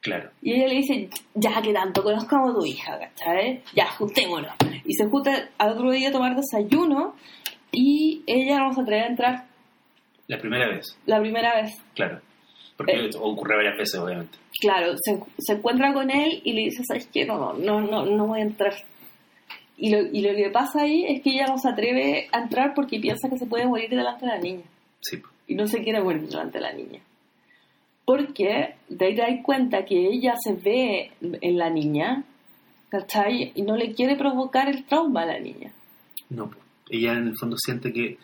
Claro. 0.00 0.30
Y 0.42 0.54
ella 0.54 0.66
le 0.68 0.74
dice, 0.76 1.08
ya 1.34 1.62
que 1.62 1.72
tanto 1.72 2.02
conozcamos 2.02 2.50
a 2.50 2.54
tu 2.54 2.64
hija, 2.66 2.98
¿cachai? 2.98 3.62
Ya, 3.74 3.86
juntémonos. 3.92 4.50
Y 4.84 4.94
se 4.94 5.06
junta 5.06 5.48
al 5.58 5.70
otro 5.70 5.90
día 5.92 6.08
a 6.08 6.12
tomar 6.12 6.34
desayuno 6.34 7.14
y 7.70 8.22
ella 8.26 8.58
no 8.58 8.72
se 8.72 8.80
atreve 8.80 9.02
a 9.02 9.06
entrar 9.06 9.44
La 10.26 10.38
primera 10.38 10.66
vez. 10.68 10.98
la 11.06 11.20
primera 11.20 11.54
vez. 11.62 11.80
Claro. 11.94 12.20
Porque 12.84 13.04
Eh. 13.06 13.10
ocurre 13.20 13.56
varias 13.56 13.76
veces, 13.78 13.98
obviamente. 14.00 14.38
Claro, 14.60 14.94
se, 14.98 15.18
se 15.38 15.52
encuentra 15.54 15.92
con 15.92 16.10
él 16.10 16.40
y 16.44 16.52
le 16.52 16.62
dice, 16.62 16.82
¿sabes 16.84 17.08
qué? 17.12 17.24
No, 17.24 17.52
no, 17.54 17.80
no, 17.80 18.04
no 18.06 18.26
voy 18.26 18.40
a 18.40 18.44
entrar. 18.44 18.74
Y 19.76 19.90
lo, 19.90 20.00
y 20.00 20.20
lo 20.20 20.34
que 20.36 20.50
pasa 20.50 20.82
ahí 20.82 21.04
es 21.08 21.22
que 21.22 21.30
ella 21.30 21.46
no 21.48 21.58
se 21.58 21.68
atreve 21.68 22.28
a 22.32 22.42
entrar 22.42 22.72
porque 22.74 23.00
piensa 23.00 23.28
que 23.28 23.38
se 23.38 23.46
puede 23.46 23.66
morir 23.66 23.90
delante 23.90 24.26
de 24.26 24.32
la 24.32 24.38
niña. 24.38 24.62
Sí. 25.00 25.20
Y 25.48 25.54
no 25.54 25.66
se 25.66 25.82
quiere 25.82 26.00
morir 26.00 26.28
delante 26.28 26.58
de 26.58 26.62
la 26.62 26.72
niña. 26.72 27.00
Porque 28.04 28.74
de 28.88 29.06
ahí 29.06 29.14
te 29.14 29.22
das 29.22 29.40
cuenta 29.42 29.84
que 29.84 30.08
ella 30.08 30.34
se 30.42 30.54
ve 30.54 31.10
en 31.20 31.56
la 31.58 31.70
niña, 31.70 32.24
¿cachai? 32.88 33.52
Y 33.54 33.62
no 33.62 33.76
le 33.76 33.92
quiere 33.92 34.16
provocar 34.16 34.68
el 34.68 34.84
trauma 34.84 35.22
a 35.22 35.26
la 35.26 35.38
niña. 35.38 35.72
No, 36.28 36.50
ella 36.90 37.12
en 37.14 37.28
el 37.28 37.36
fondo 37.38 37.56
siente 37.58 37.92
que... 37.92 38.18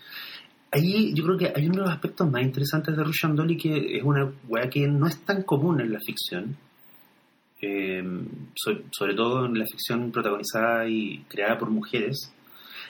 Ahí 0.71 1.15
yo 1.15 1.25
creo 1.25 1.39
que 1.39 1.53
hay 1.55 1.67
uno 1.67 1.77
de 1.77 1.83
los 1.83 1.91
aspectos 1.91 2.31
más 2.31 2.43
interesantes 2.43 2.97
de 2.97 3.03
Russian 3.03 3.35
Dolly 3.35 3.57
que 3.57 3.97
es 3.97 4.03
una 4.03 4.31
weá 4.49 4.69
que 4.69 4.87
no 4.87 5.07
es 5.07 5.19
tan 5.25 5.43
común 5.43 5.81
en 5.81 5.93
la 5.93 5.99
ficción. 6.01 6.57
Eh, 7.61 8.03
so- 8.55 8.83
sobre 8.93 9.15
todo 9.15 9.47
en 9.47 9.59
la 9.59 9.65
ficción 9.67 10.13
protagonizada 10.13 10.87
y 10.89 11.25
creada 11.29 11.59
por 11.59 11.71
mujeres. 11.71 12.33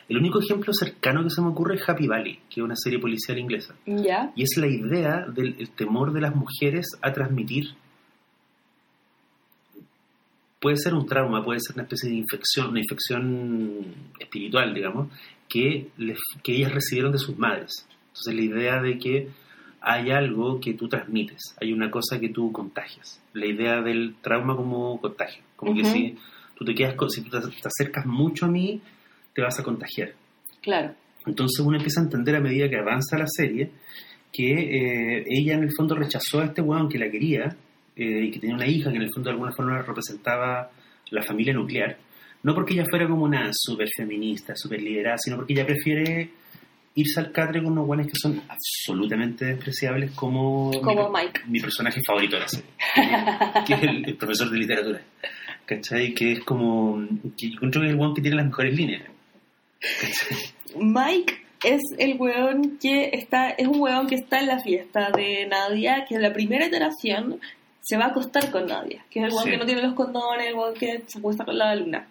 El 0.09 0.19
único 0.19 0.41
ejemplo 0.41 0.73
cercano 0.73 1.23
que 1.23 1.31
se 1.31 1.41
me 1.41 1.49
ocurre 1.49 1.77
es 1.77 1.89
Happy 1.89 2.07
Valley, 2.07 2.35
que 2.51 2.61
es 2.61 2.65
una 2.65 2.77
serie 2.77 2.99
policial 2.99 3.39
inglesa. 3.39 3.75
¿Ya? 3.87 4.33
Y 4.35 4.43
es 4.43 4.57
la 4.57 4.67
idea 4.67 5.27
del 5.27 5.55
el 5.59 5.71
temor 5.71 6.13
de 6.13 6.21
las 6.21 6.35
mujeres 6.35 6.87
a 7.03 7.13
transmitir. 7.13 7.71
Puede 10.61 10.77
ser 10.77 10.95
un 10.95 11.07
trauma, 11.07 11.45
puede 11.45 11.61
ser 11.61 11.75
una 11.77 11.85
especie 11.85 12.11
de 12.11 12.17
infección, 12.17 12.71
una 12.71 12.81
infección 12.81 13.95
espiritual, 14.19 14.75
digamos, 14.75 15.09
que, 15.49 15.89
les- 15.99 16.19
que 16.43 16.57
ellas 16.57 16.73
recibieron 16.73 17.13
de 17.13 17.19
sus 17.19 17.39
madres. 17.39 17.87
Entonces 18.09 18.35
la 18.35 18.43
idea 18.43 18.83
de 18.83 18.99
que 18.99 19.29
hay 19.81 20.11
algo 20.11 20.61
que 20.61 20.75
tú 20.75 20.89
transmites, 20.89 21.55
hay 21.61 21.73
una 21.73 21.91
cosa 21.91 22.19
que 22.19 22.29
tú 22.31 22.51
contagias. 22.53 23.23
La 23.33 23.47
idea 23.47 23.81
del 23.83 24.17
trauma 24.21 24.57
como 24.57 25.01
contagio. 25.01 25.43
Como 25.55 25.75
que 25.75 25.83
Ujú. 25.83 25.91
si 25.93 26.17
tú 26.57 26.65
te 26.65 26.75
quedas, 26.75 26.95
con- 26.95 27.09
si 27.11 27.23
tú 27.23 27.31
te, 27.31 27.41
te 27.41 27.69
acercas 27.69 28.05
mucho 28.07 28.47
a 28.47 28.49
mí, 28.49 28.81
te 29.35 29.43
vas 29.43 29.59
a 29.61 29.63
contagiar. 29.63 30.13
Claro. 30.61 30.95
Entonces 31.27 31.61
uno 31.65 31.77
empieza 31.77 32.01
a 32.01 32.05
entender 32.05 32.35
a 32.35 32.41
medida 32.41 32.69
que 32.69 32.77
avanza 32.77 33.17
la 33.17 33.27
serie 33.29 33.71
que 34.33 34.53
eh, 35.21 35.25
ella 35.29 35.55
en 35.55 35.63
el 35.63 35.71
fondo 35.77 35.95
rechazó 35.95 36.41
a 36.41 36.47
este 36.47 36.61
weón 36.63 36.89
que 36.89 36.99
la 36.99 37.11
quería 37.11 37.57
eh, 37.99 38.25
y 38.27 38.31
que 38.31 38.39
tenía 38.39 38.55
una 38.57 38.67
hija 38.67 38.91
que 38.91 38.97
en 38.97 39.03
el 39.03 39.11
fondo 39.13 39.29
de 39.29 39.35
alguna 39.35 39.53
forma 39.53 39.83
representaba 39.83 40.71
la 41.11 41.23
familia 41.23 41.53
nuclear. 41.53 41.97
No 42.43 42.55
porque 42.55 42.75
ella 42.75 42.85
fuera 42.89 43.09
como 43.09 43.25
una 43.25 43.51
super 43.53 43.89
feminista, 43.97 44.55
super 44.57 44.81
liderada, 44.81 45.17
sino 45.19 45.37
porque 45.37 45.53
ella 45.55 45.67
prefiere 45.67 46.31
irse 46.95 47.21
al 47.21 47.33
catre 47.33 47.63
con 47.63 47.73
unos 47.73 47.87
weones 47.89 48.07
que 48.07 48.19
son 48.21 48.41
absolutamente 48.49 49.45
despreciables 49.45 50.13
como, 50.13 50.71
Como 50.83 51.11
mi, 51.11 51.21
Mike. 51.21 51.41
mi 51.47 51.61
personaje 51.61 52.01
favorito 52.07 52.37
de 52.37 52.41
la 52.43 52.49
serie, 52.49 52.71
que 53.67 53.75
es 53.75 53.83
el, 53.83 54.05
el 54.07 54.17
profesor 54.17 54.51
de 54.51 54.59
literatura. 54.59 55.01
¿Cachai? 55.67 56.15
Que 56.15 56.33
es 56.33 56.41
como... 56.45 56.99
Que 57.37 57.51
yo 57.51 57.55
encuentro 57.57 57.81
que 57.83 57.89
es 57.89 57.93
el 57.93 57.99
weón 57.99 58.15
que 58.15 58.23
tiene 58.23 58.37
las 58.39 58.47
mejores 58.47 58.75
líneas. 58.75 59.03
¿Cachai? 60.01 60.39
Mike 60.77 61.35
es 61.65 61.83
el 61.99 62.17
weón 62.19 62.79
que 62.79 63.11
está, 63.13 63.51
es 63.51 63.67
un 63.67 63.81
weón 63.81 64.07
que 64.07 64.15
está 64.15 64.41
en 64.41 64.47
la 64.47 64.61
fiesta 64.61 65.11
de 65.11 65.47
Nadia, 65.47 66.05
que 66.09 66.15
en 66.15 66.23
la 66.23 66.33
primera 66.33 66.67
iteración 66.67 67.41
se 67.89 67.97
va 67.97 68.05
a 68.05 68.09
acostar 68.09 68.51
con 68.51 68.67
Nadia, 68.67 69.03
que 69.09 69.21
es 69.21 69.25
el 69.25 69.33
weón 69.33 69.45
Sí. 69.45 69.51
que 69.51 69.57
no 69.57 69.65
tiene 69.65 69.81
los 69.83 69.95
condones, 69.95 70.47
el 70.47 70.55
weón 70.55 70.75
que 70.75 71.05
se 71.07 71.19
acuesta 71.21 71.47
con 71.47 71.57
la 71.57 71.71
alumna. 71.71 72.07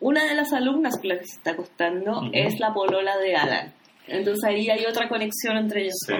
Una 0.00 0.24
de 0.24 0.34
las 0.34 0.52
alumnas 0.52 0.96
con 0.98 1.08
la 1.08 1.18
que 1.20 1.24
se 1.24 1.36
está 1.36 1.52
acostando 1.52 2.22
es 2.32 2.58
la 2.58 2.74
polola 2.74 3.16
de 3.18 3.36
Alan. 3.36 3.72
Entonces 4.08 4.42
ahí 4.44 4.68
hay 4.68 4.84
otra 4.86 5.08
conexión 5.08 5.56
entre 5.56 5.82
ellos 5.82 5.94
Sí. 6.04 6.14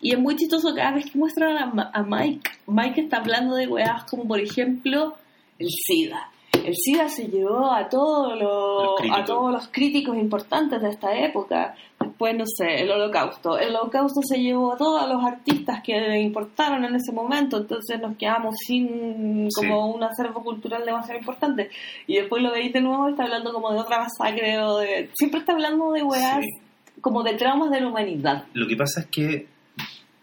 Y 0.00 0.12
es 0.12 0.18
muy 0.18 0.34
chistoso 0.34 0.74
cada 0.74 0.90
vez 0.90 1.08
que 1.10 1.16
muestran 1.16 1.56
a, 1.56 2.02
Mike. 2.02 2.50
Mike 2.66 3.02
está 3.02 3.18
hablando 3.18 3.54
de 3.54 3.68
weas 3.68 4.04
como, 4.10 4.26
por 4.26 4.40
ejemplo, 4.40 5.14
el 5.60 5.68
SIDA. 5.68 6.30
El 6.52 6.74
SIDA 6.74 7.08
se 7.08 7.28
llevó 7.28 7.72
a, 7.72 7.88
todos 7.88 8.36
Los 8.38 9.00
los 9.00 9.18
a 9.18 9.24
todos 9.24 9.52
los 9.52 9.68
críticos 9.68 10.16
importantes 10.16 10.82
de 10.82 10.90
esta 10.90 11.16
época. 11.16 11.76
Después, 12.14 12.36
no 12.36 12.44
sé, 12.46 12.80
el 12.82 12.90
holocausto. 12.92 13.58
El 13.58 13.74
holocausto 13.74 14.20
se 14.22 14.38
llevó 14.38 14.74
a 14.74 14.76
todos 14.76 15.08
los 15.08 15.24
artistas 15.24 15.82
que 15.82 16.00
le 16.00 16.20
importaron 16.20 16.84
en 16.84 16.94
ese 16.94 17.10
momento. 17.10 17.56
Entonces 17.56 18.00
nos 18.00 18.16
quedamos 18.16 18.54
sin 18.64 19.48
como 19.52 19.92
un 19.92 20.04
acervo 20.04 20.44
cultural 20.44 20.84
demasiado 20.86 21.18
importante. 21.18 21.70
Y 22.06 22.14
después 22.18 22.40
lo 22.40 22.52
veis 22.52 22.72
de 22.72 22.80
nuevo 22.82 23.08
está 23.08 23.24
hablando 23.24 23.52
como 23.52 23.72
de 23.72 23.80
otra 23.80 23.98
masacre 23.98 24.60
o 24.60 24.78
de... 24.78 25.10
Siempre 25.14 25.40
está 25.40 25.54
hablando 25.54 25.90
de 25.90 26.04
weas 26.04 26.38
Sí. 26.40 27.00
como 27.00 27.24
de 27.24 27.34
traumas 27.34 27.72
de 27.72 27.80
la 27.80 27.88
humanidad. 27.88 28.44
Lo 28.52 28.68
que 28.68 28.76
pasa 28.76 29.00
es 29.00 29.06
que 29.08 29.48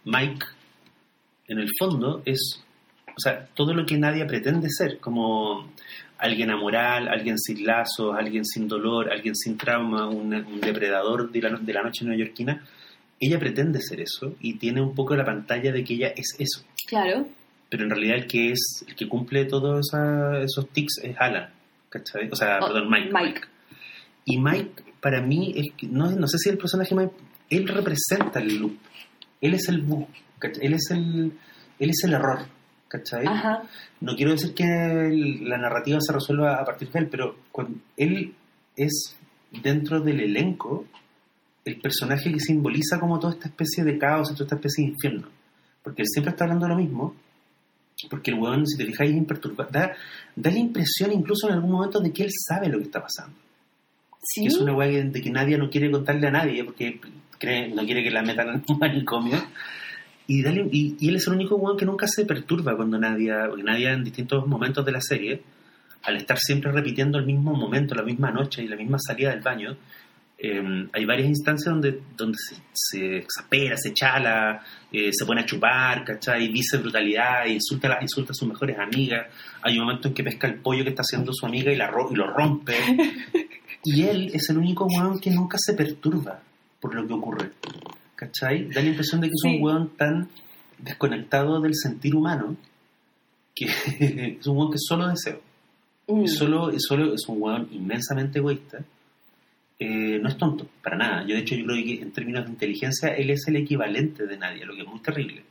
Mike, 0.06 0.46
en 1.50 1.60
el 1.60 1.68
fondo, 1.78 2.22
es, 2.24 2.64
o 3.10 3.20
sea, 3.20 3.48
todo 3.54 3.74
lo 3.74 3.86
que 3.86 3.98
nadie 3.98 4.24
pretende 4.26 4.70
ser, 4.70 4.98
como 5.00 5.68
alguien 6.22 6.50
amoral, 6.52 7.08
alguien 7.10 7.38
sin 7.38 7.66
lazos, 7.66 8.16
alguien 8.18 8.46
sin 8.46 8.68
dolor, 8.68 9.12
alguien 9.12 9.36
sin 9.36 9.58
trauma, 9.58 10.08
un, 10.08 10.34
un 10.34 10.62
depredador 10.62 11.32
de 11.32 11.42
la, 11.42 11.50
no- 11.50 11.60
de 11.60 11.74
la 11.74 11.82
noche 11.84 12.06
neoyorquina, 12.06 12.64
ella 13.20 13.38
pretende 13.40 13.82
ser 13.82 14.00
eso 14.02 14.36
y 14.40 14.54
tiene 14.58 14.82
un 14.82 14.96
poco 14.96 15.16
la 15.16 15.26
pantalla 15.26 15.72
de 15.72 15.84
que 15.84 15.96
ella 15.96 16.14
es 16.16 16.36
eso. 16.40 16.64
Claro. 16.88 17.28
Pero 17.70 17.84
en 17.84 17.90
realidad 17.90 18.18
el 18.18 18.28
que 18.28 18.52
es 18.52 18.86
el 18.88 18.96
que 18.96 19.08
cumple 19.08 19.46
todos 19.46 19.88
esa- 19.88 20.40
esos 20.44 20.70
tics 20.70 21.00
es 21.04 21.16
Alan, 21.20 21.50
¿cachai? 21.90 22.30
O 22.32 22.36
sea, 22.36 22.60
Oh, 22.62 22.68
perdón, 22.68 22.90
Mike. 22.90 23.10
Mike. 23.14 23.42
Y 24.26 24.38
Mike, 24.40 24.84
para 25.02 25.22
mí, 25.22 25.54
es 25.56 25.90
no, 25.90 26.12
no 26.12 26.28
sé 26.28 26.38
si 26.38 26.50
el 26.50 26.58
personaje 26.58 26.94
más... 26.96 27.10
Él 27.50 27.68
representa 27.68 28.40
el 28.40 28.58
loop. 28.60 28.78
Él 29.42 29.56
es 29.56 29.68
el 29.70 29.82
bug. 29.82 30.08
Él 30.62 30.74
es 30.74 30.92
el, 30.92 31.32
él 31.80 31.90
es 31.90 32.04
el 32.04 32.14
error. 32.14 32.46
¿Cachai? 32.92 33.26
Ajá. 33.26 33.64
No 34.02 34.16
quiero 34.16 34.32
decir 34.32 34.54
que 34.54 34.64
el- 34.66 35.48
la 35.48 35.58
narrativa 35.58 36.00
se 36.02 36.12
resuelva 36.14 36.56
a 36.56 36.66
partir 36.66 36.90
de 36.92 37.00
él, 37.00 37.08
pero 37.10 37.36
cuando 37.52 37.78
él 37.98 38.34
es 38.76 39.16
dentro 39.52 40.00
del 40.02 40.20
elenco 40.20 40.86
el 41.64 41.80
personaje 41.80 42.32
que 42.32 42.40
simboliza 42.40 43.00
como 43.00 43.20
toda 43.20 43.34
esta 43.34 43.48
especie 43.48 43.84
de 43.84 43.98
caos 43.98 44.30
y 44.32 44.34
toda 44.34 44.46
esta 44.46 44.56
especie 44.56 44.84
de 44.86 44.92
infierno. 44.92 45.28
Porque 45.84 46.02
él 46.02 46.08
siempre 46.12 46.32
está 46.32 46.44
hablando 46.46 46.68
lo 46.68 46.76
mismo. 46.76 47.16
Porque 48.10 48.32
el 48.32 48.40
weón, 48.40 48.66
si 48.66 48.78
te 48.78 48.86
fijas, 48.86 49.08
es 49.08 49.14
imperturbable. 49.16 49.72
Da, 49.72 49.92
da 50.36 50.50
la 50.52 50.58
impresión 50.58 51.12
incluso 51.12 51.48
en 51.48 51.54
algún 51.56 51.72
momento 51.72 52.00
de 52.00 52.12
que 52.12 52.24
él 52.24 52.32
sabe 52.48 52.68
lo 52.68 52.80
que 52.80 52.86
está 52.86 53.00
pasando. 53.02 53.36
Sí. 54.24 54.42
Que 54.42 54.48
es 54.48 54.58
una 54.58 54.74
weá 54.74 54.90
que- 54.90 55.04
de 55.04 55.22
que 55.22 55.30
nadie 55.30 55.58
no 55.58 55.70
quiere 55.70 55.92
contarle 55.92 56.28
a 56.28 56.32
nadie 56.32 56.64
porque 56.64 57.00
cree, 57.38 57.68
no 57.70 57.84
quiere 57.86 58.04
que 58.04 58.10
la 58.12 58.24
metan 58.24 58.50
en 58.50 58.64
un 58.68 58.78
manicomio. 58.80 59.38
Y, 60.32 60.42
dale- 60.44 60.68
y, 60.72 60.96
y 61.00 61.10
él 61.10 61.16
es 61.18 61.28
el 61.28 61.34
único 61.34 61.56
weón 61.56 61.78
que 61.78 61.86
nunca 61.86 62.08
se 62.08 62.26
perturba 62.26 62.76
cuando 62.76 62.98
nadie, 62.98 63.34
porque 63.50 63.64
nadie 63.64 63.90
en 63.92 64.04
distintos 64.04 64.46
momentos 64.48 64.86
de 64.86 64.92
la 64.92 65.02
serie, 65.02 65.42
al 66.04 66.16
estar 66.18 66.38
siempre 66.40 66.72
repitiendo 66.72 67.18
el 67.18 67.26
mismo 67.26 67.54
momento, 67.54 67.96
la 67.96 68.04
misma 68.04 68.32
noche 68.32 68.64
y 68.64 68.68
la 68.68 68.76
misma 68.76 68.98
salida 69.00 69.32
del 69.32 69.42
baño, 69.42 69.76
eh, 70.44 70.88
hay 70.94 71.06
varias 71.06 71.28
instancias 71.28 71.72
donde, 71.72 72.02
donde 72.18 72.38
se, 72.40 72.56
se 72.74 73.18
exaspera, 73.18 73.76
se 73.78 73.94
chala, 73.94 74.64
eh, 74.92 75.10
se 75.12 75.24
pone 75.26 75.42
a 75.42 75.46
chupar, 75.46 76.04
¿cachai? 76.04 76.46
Y 76.46 76.48
dice 76.52 76.78
brutalidad, 76.78 77.46
insulta, 77.46 77.96
a 78.00 78.02
insulta 78.02 78.32
a 78.32 78.34
sus 78.34 78.48
mejores 78.48 78.78
amigas. 78.80 79.28
Hay 79.62 79.78
un 79.78 79.86
momento 79.86 80.08
en 80.08 80.14
que 80.16 80.24
pesca 80.24 80.48
el 80.48 80.56
pollo 80.56 80.84
que 80.84 80.90
está 80.92 81.02
haciendo 81.04 81.32
su 81.34 81.46
amiga 81.46 81.72
y, 81.72 81.76
la 81.76 81.88
ro- 81.92 82.10
y 82.12 82.16
lo 82.16 82.26
rompe. 82.34 82.74
y 83.84 84.02
él 84.04 84.32
es 84.34 84.50
el 84.50 84.58
único 84.58 84.86
weón 84.86 85.20
que 85.20 85.30
nunca 85.30 85.58
se 85.60 85.74
perturba 85.76 86.40
por 86.80 86.96
lo 86.96 87.06
que 87.06 87.14
ocurre. 87.14 87.50
¿Cachai? 88.22 88.70
Da 88.70 88.82
la 88.84 88.90
impresión 88.90 89.20
de 89.20 89.28
que 89.30 89.34
es 89.34 89.42
Sí. 89.42 89.56
un 89.58 89.64
weón 89.64 89.90
tan 89.98 90.30
desconectado 90.78 91.60
del 91.60 91.74
sentir 91.76 92.16
humano 92.16 92.56
que 93.56 93.66
es 94.40 94.46
un 94.46 94.58
weón 94.58 94.72
que 94.72 94.78
solo 94.78 95.08
deseo. 95.08 95.42
Mm. 96.08 96.22
Y 96.24 96.28
solo, 96.28 96.72
y 96.72 96.80
solo 96.80 97.16
es 97.16 97.28
un 97.28 97.42
weón 97.42 97.68
inmensamente 97.72 98.38
egoísta. 98.38 98.86
Eh, 99.80 100.20
no 100.22 100.30
es 100.30 100.38
tonto, 100.38 100.68
para 100.84 100.96
nada. 100.98 101.22
Yo, 101.26 101.34
de 101.34 101.42
hecho, 101.42 101.56
yo 101.56 101.66
creo 101.66 101.84
que 101.84 102.02
en 102.04 102.12
términos 102.12 102.46
de 102.46 102.52
inteligencia, 102.52 103.10
él 103.16 103.32
es 103.32 103.48
el 103.48 103.56
equivalente 103.56 104.28
de 104.28 104.38
nadie, 104.38 104.66
lo 104.66 104.76
que 104.76 104.82
es 104.82 104.88
muy 104.88 105.00
terrible. 105.00 105.44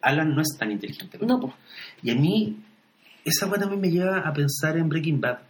Alan 0.00 0.34
no 0.34 0.40
es 0.40 0.56
tan 0.58 0.70
inteligente. 0.72 1.18
como 1.18 1.30
No, 1.34 1.40
pues. 1.40 1.52
Y 2.02 2.10
a 2.10 2.14
mí, 2.14 2.56
esa 3.26 3.46
weá 3.46 3.60
también 3.60 3.82
me 3.82 3.90
lleva 3.90 4.20
a 4.20 4.32
pensar 4.32 4.78
en 4.78 4.88
Breaking 4.88 5.20
Bad, 5.20 5.40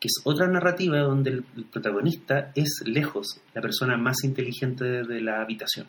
que 0.00 0.06
es 0.08 0.20
otra 0.24 0.48
narrativa 0.48 0.98
donde 1.00 1.30
el, 1.30 1.44
el 1.56 1.64
protagonista 1.66 2.50
es 2.54 2.82
lejos 2.86 3.40
la 3.54 3.60
persona 3.60 3.96
más 3.98 4.24
inteligente 4.24 4.84
de, 4.84 5.02
de 5.04 5.20
la 5.20 5.42
habitación. 5.42 5.86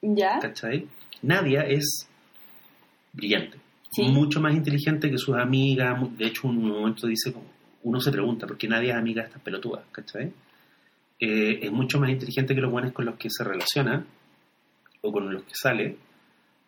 ¿Ya? 0.00 0.38
¿Cachai? 0.40 0.88
Nadia 1.22 1.60
es 1.62 2.08
brillante, 3.12 3.58
Sí. 3.90 4.02
mucho 4.04 4.40
más 4.40 4.54
inteligente 4.54 5.10
que 5.10 5.18
sus 5.18 5.36
amigas. 5.36 5.98
De 6.16 6.26
hecho, 6.26 6.48
un 6.48 6.66
momento 6.66 7.06
dice, 7.06 7.32
uno 7.82 8.00
se 8.00 8.10
pregunta, 8.10 8.46
¿por 8.46 8.56
qué 8.56 8.66
Nadia 8.66 8.94
es 8.94 8.98
amiga 8.98 9.20
de 9.22 9.28
estas 9.28 9.42
pelotudas? 9.42 9.84
¿Cachai? 9.92 10.32
Eh, 11.20 11.58
es 11.62 11.70
mucho 11.70 12.00
más 12.00 12.10
inteligente 12.10 12.54
que 12.54 12.60
los 12.62 12.72
buenos 12.72 12.92
con 12.92 13.04
los 13.04 13.16
que 13.16 13.28
se 13.30 13.44
relaciona 13.44 14.04
o 15.02 15.12
con 15.12 15.30
los 15.32 15.42
que 15.44 15.54
sale. 15.54 15.96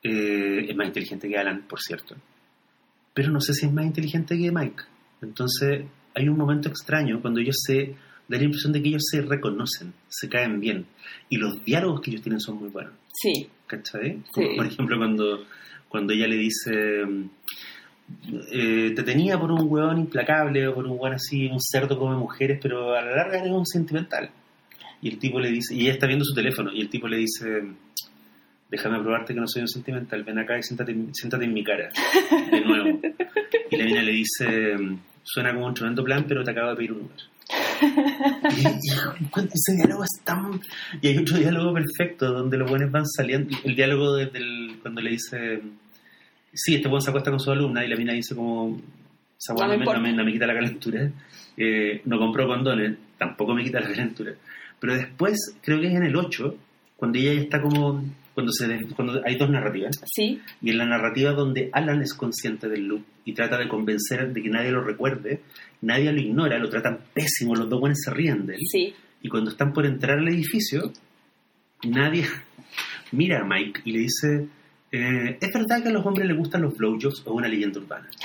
Eh, 0.03 0.66
es 0.68 0.76
más 0.76 0.87
inteligente 0.89 1.28
que 1.28 1.39
Alan, 1.39 1.62
por 1.66 1.80
cierto. 1.80 2.14
Pero 3.14 3.30
no 3.30 3.41
sé 3.41 3.55
si 3.55 3.64
es 3.66 3.72
más 3.72 3.87
inteligente 3.87 4.37
que 4.37 4.53
Mike. 4.53 4.82
Entonces, 5.22 5.87
hay 6.15 6.29
un 6.29 6.37
momento 6.39 6.69
extraño 6.69 7.21
cuando 7.21 7.41
ellos 7.41 7.57
se. 7.67 7.95
da 8.29 8.39
la 8.39 8.45
impresión 8.45 8.73
de 8.73 8.81
que 8.83 8.89
ellos 8.89 9.03
se 9.11 9.21
reconocen, 9.23 9.93
se 10.09 10.29
caen 10.29 10.59
bien. 10.61 10.87
Y 11.29 11.37
los 11.37 11.62
diálogos 11.65 12.01
que 12.01 12.11
ellos 12.11 12.23
tienen 12.23 12.41
son 12.41 12.59
muy 12.59 12.69
buenos. 12.71 12.93
Sí. 13.12 13.49
¿Cachai? 13.67 14.23
Como, 14.33 14.47
Sí. 14.49 14.57
por 14.57 14.67
ejemplo, 14.67 14.97
cuando, 14.99 15.45
cuando 15.89 16.12
ella 16.12 16.27
le 16.27 16.37
dice, 16.37 17.03
eh, 18.53 18.93
te 18.95 19.03
tenía 19.03 19.39
por 19.39 19.51
un 19.51 19.67
hueón 19.71 19.99
implacable 19.99 20.67
o 20.69 20.75
por 20.75 20.87
un 20.87 20.99
hueón 20.99 21.15
así, 21.15 21.47
un 21.47 21.61
cerdo 21.61 21.99
come 21.99 22.17
mujeres, 22.17 22.59
pero 22.62 22.95
a 22.95 23.03
la 23.03 23.17
larga 23.17 23.39
eres 23.41 23.53
un 23.53 23.67
sentimental. 23.67 24.31
Y 25.01 25.09
el 25.11 25.19
tipo 25.19 25.39
le 25.41 25.51
dice, 25.51 25.75
y 25.75 25.83
ella 25.83 25.93
está 25.93 26.07
viendo 26.07 26.25
su 26.25 26.35
teléfono, 26.35 26.73
y 26.73 26.81
el 26.81 26.89
tipo 26.89 27.07
le 27.09 27.19
dice, 27.19 27.45
déjame 28.71 29.01
probarte 29.01 29.35
que 29.35 29.41
no 29.41 29.47
soy 29.49 29.62
un 29.62 29.69
sentimental, 29.69 30.25
ven 30.25 30.39
acá 30.39 30.59
y 30.59 30.62
siéntate, 30.62 30.95
siéntate 31.12 31.45
en 31.45 31.53
mi 31.53 31.62
cara, 31.65 31.91
de 32.51 32.61
nuevo. 32.61 33.01
Y 33.71 33.77
la 33.77 33.85
mina 33.87 34.03
le 34.03 34.12
dice, 34.12 34.77
suena 35.25 35.53
como 35.53 35.66
un 35.66 35.75
tremendo 35.75 36.05
plan, 36.05 36.25
pero 36.29 36.45
te 36.45 36.51
acabo 36.53 36.70
de 36.70 36.77
pedir 36.77 36.93
un 36.93 37.01
Uber. 37.01 37.20
Y, 38.57 38.66
ese 39.55 39.77
diálogo 39.77 40.05
es 40.05 40.25
tan... 40.25 40.61
Y 41.03 41.09
hay 41.09 41.18
otro 41.18 41.37
diálogo 41.39 41.75
perfecto 41.75 42.33
donde 42.33 42.57
los 42.57 42.70
buenos 42.70 42.91
van 42.91 43.07
saliendo. 43.07 43.57
El 43.64 43.75
diálogo 43.75 44.14
desde 44.14 44.39
el- 44.39 44.77
cuando 44.83 45.01
le 45.01 45.11
dice... 45.11 45.61
Sí, 46.53 46.77
este 46.77 46.89
buen 46.89 47.03
se 47.03 47.11
acuesta 47.11 47.31
con 47.31 47.41
su 47.41 47.51
alumna 47.51 47.85
y 47.85 47.89
la 47.89 47.97
mina 47.97 48.12
dice 48.12 48.35
como... 48.37 48.81
Esa 49.39 49.53
No 49.55 49.59
weá 49.61 49.66
me 49.68 49.72
no, 49.75 49.79
me, 49.79 49.85
importa. 49.85 49.99
no 50.01 50.03
me- 50.07 50.12
no 50.12 50.25
me 50.25 50.33
quita 50.33 50.47
la 50.47 50.55
calentura. 50.55 51.11
Eh, 51.57 52.01
no 52.05 52.18
compró 52.18 52.47
condones, 52.47 52.97
tampoco 53.18 53.55
me 53.55 53.64
quita 53.64 53.81
la 53.81 53.89
calentura. 53.89 54.33
Pero 54.81 54.95
después, 54.95 55.37
creo 55.62 55.81
que 55.81 55.89
es 55.89 55.95
en 55.95 56.05
el 56.05 56.16
8, 56.16 56.57
cuando 56.97 57.18
ella 57.18 57.35
ya 57.35 57.41
está 57.41 57.61
como... 57.61 58.05
Cuando, 58.35 58.53
se, 58.53 58.66
cuando 58.97 59.22
hay 59.24 59.37
dos 59.37 59.49
narrativas. 59.49 60.01
Sí. 60.07 60.41
Y 60.61 60.70
en 60.70 60.78
la 60.78 60.87
narrativa 60.87 61.32
donde 61.32 61.70
Alan 61.72 62.03
es 62.03 62.14
consciente 62.14 62.68
del 62.68 62.87
loop 62.87 63.05
y 63.24 63.32
trata 63.32 63.57
de 63.57 63.68
convencer 63.68 64.32
de 64.32 64.43
que 64.43 64.49
nadie 64.49 64.72
lo 64.72 64.82
recuerde, 64.82 65.43
nadie 65.82 66.12
lo 66.12 66.20
ignora, 66.20 66.59
lo 66.59 66.68
tratan 66.68 66.99
pésimo, 67.14 67.55
los 67.55 67.68
dos 67.68 67.78
buenos 67.78 68.01
se 68.05 68.11
ríen 68.11 68.47
de 68.47 68.55
él. 68.55 68.61
Sí. 68.70 68.95
Y 69.22 69.28
cuando 69.28 69.51
están 69.51 69.72
por 69.72 69.87
entrar 69.87 70.18
al 70.18 70.28
edificio, 70.28 70.93
nadie 71.85 72.26
mira 73.12 73.41
a 73.41 73.45
Mike 73.45 73.82
y 73.85 73.93
le 73.93 73.99
dice, 74.01 74.49
eh, 74.91 75.39
¿es 75.41 75.53
verdad 75.53 75.82
que 75.82 75.91
a 75.91 75.93
los 75.93 76.05
hombres 76.05 76.26
les 76.26 76.37
gustan 76.37 76.62
los 76.62 76.76
blowjobs 76.76 77.22
o 77.26 77.35
una 77.35 77.49
leyenda 77.49 77.78
urbana? 77.80 78.09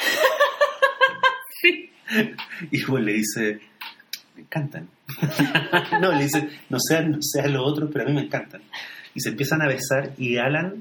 Sí. 1.61 1.89
Y 2.71 2.83
bueno, 2.85 3.07
le 3.07 3.13
dice, 3.13 3.59
me 4.35 4.41
encantan. 4.41 4.87
no, 6.01 6.11
le 6.13 6.23
dice, 6.23 6.49
no 6.69 6.77
sean, 6.79 7.11
no 7.11 7.17
sean 7.21 7.53
los 7.53 7.63
otros, 7.65 7.89
pero 7.91 8.05
a 8.05 8.07
mí 8.07 8.13
me 8.13 8.23
encantan. 8.23 8.61
Y 9.19 9.21
se 9.21 9.31
empiezan 9.31 9.61
a 9.61 9.67
besar 9.67 10.13
y 10.17 10.37
Alan 10.37 10.75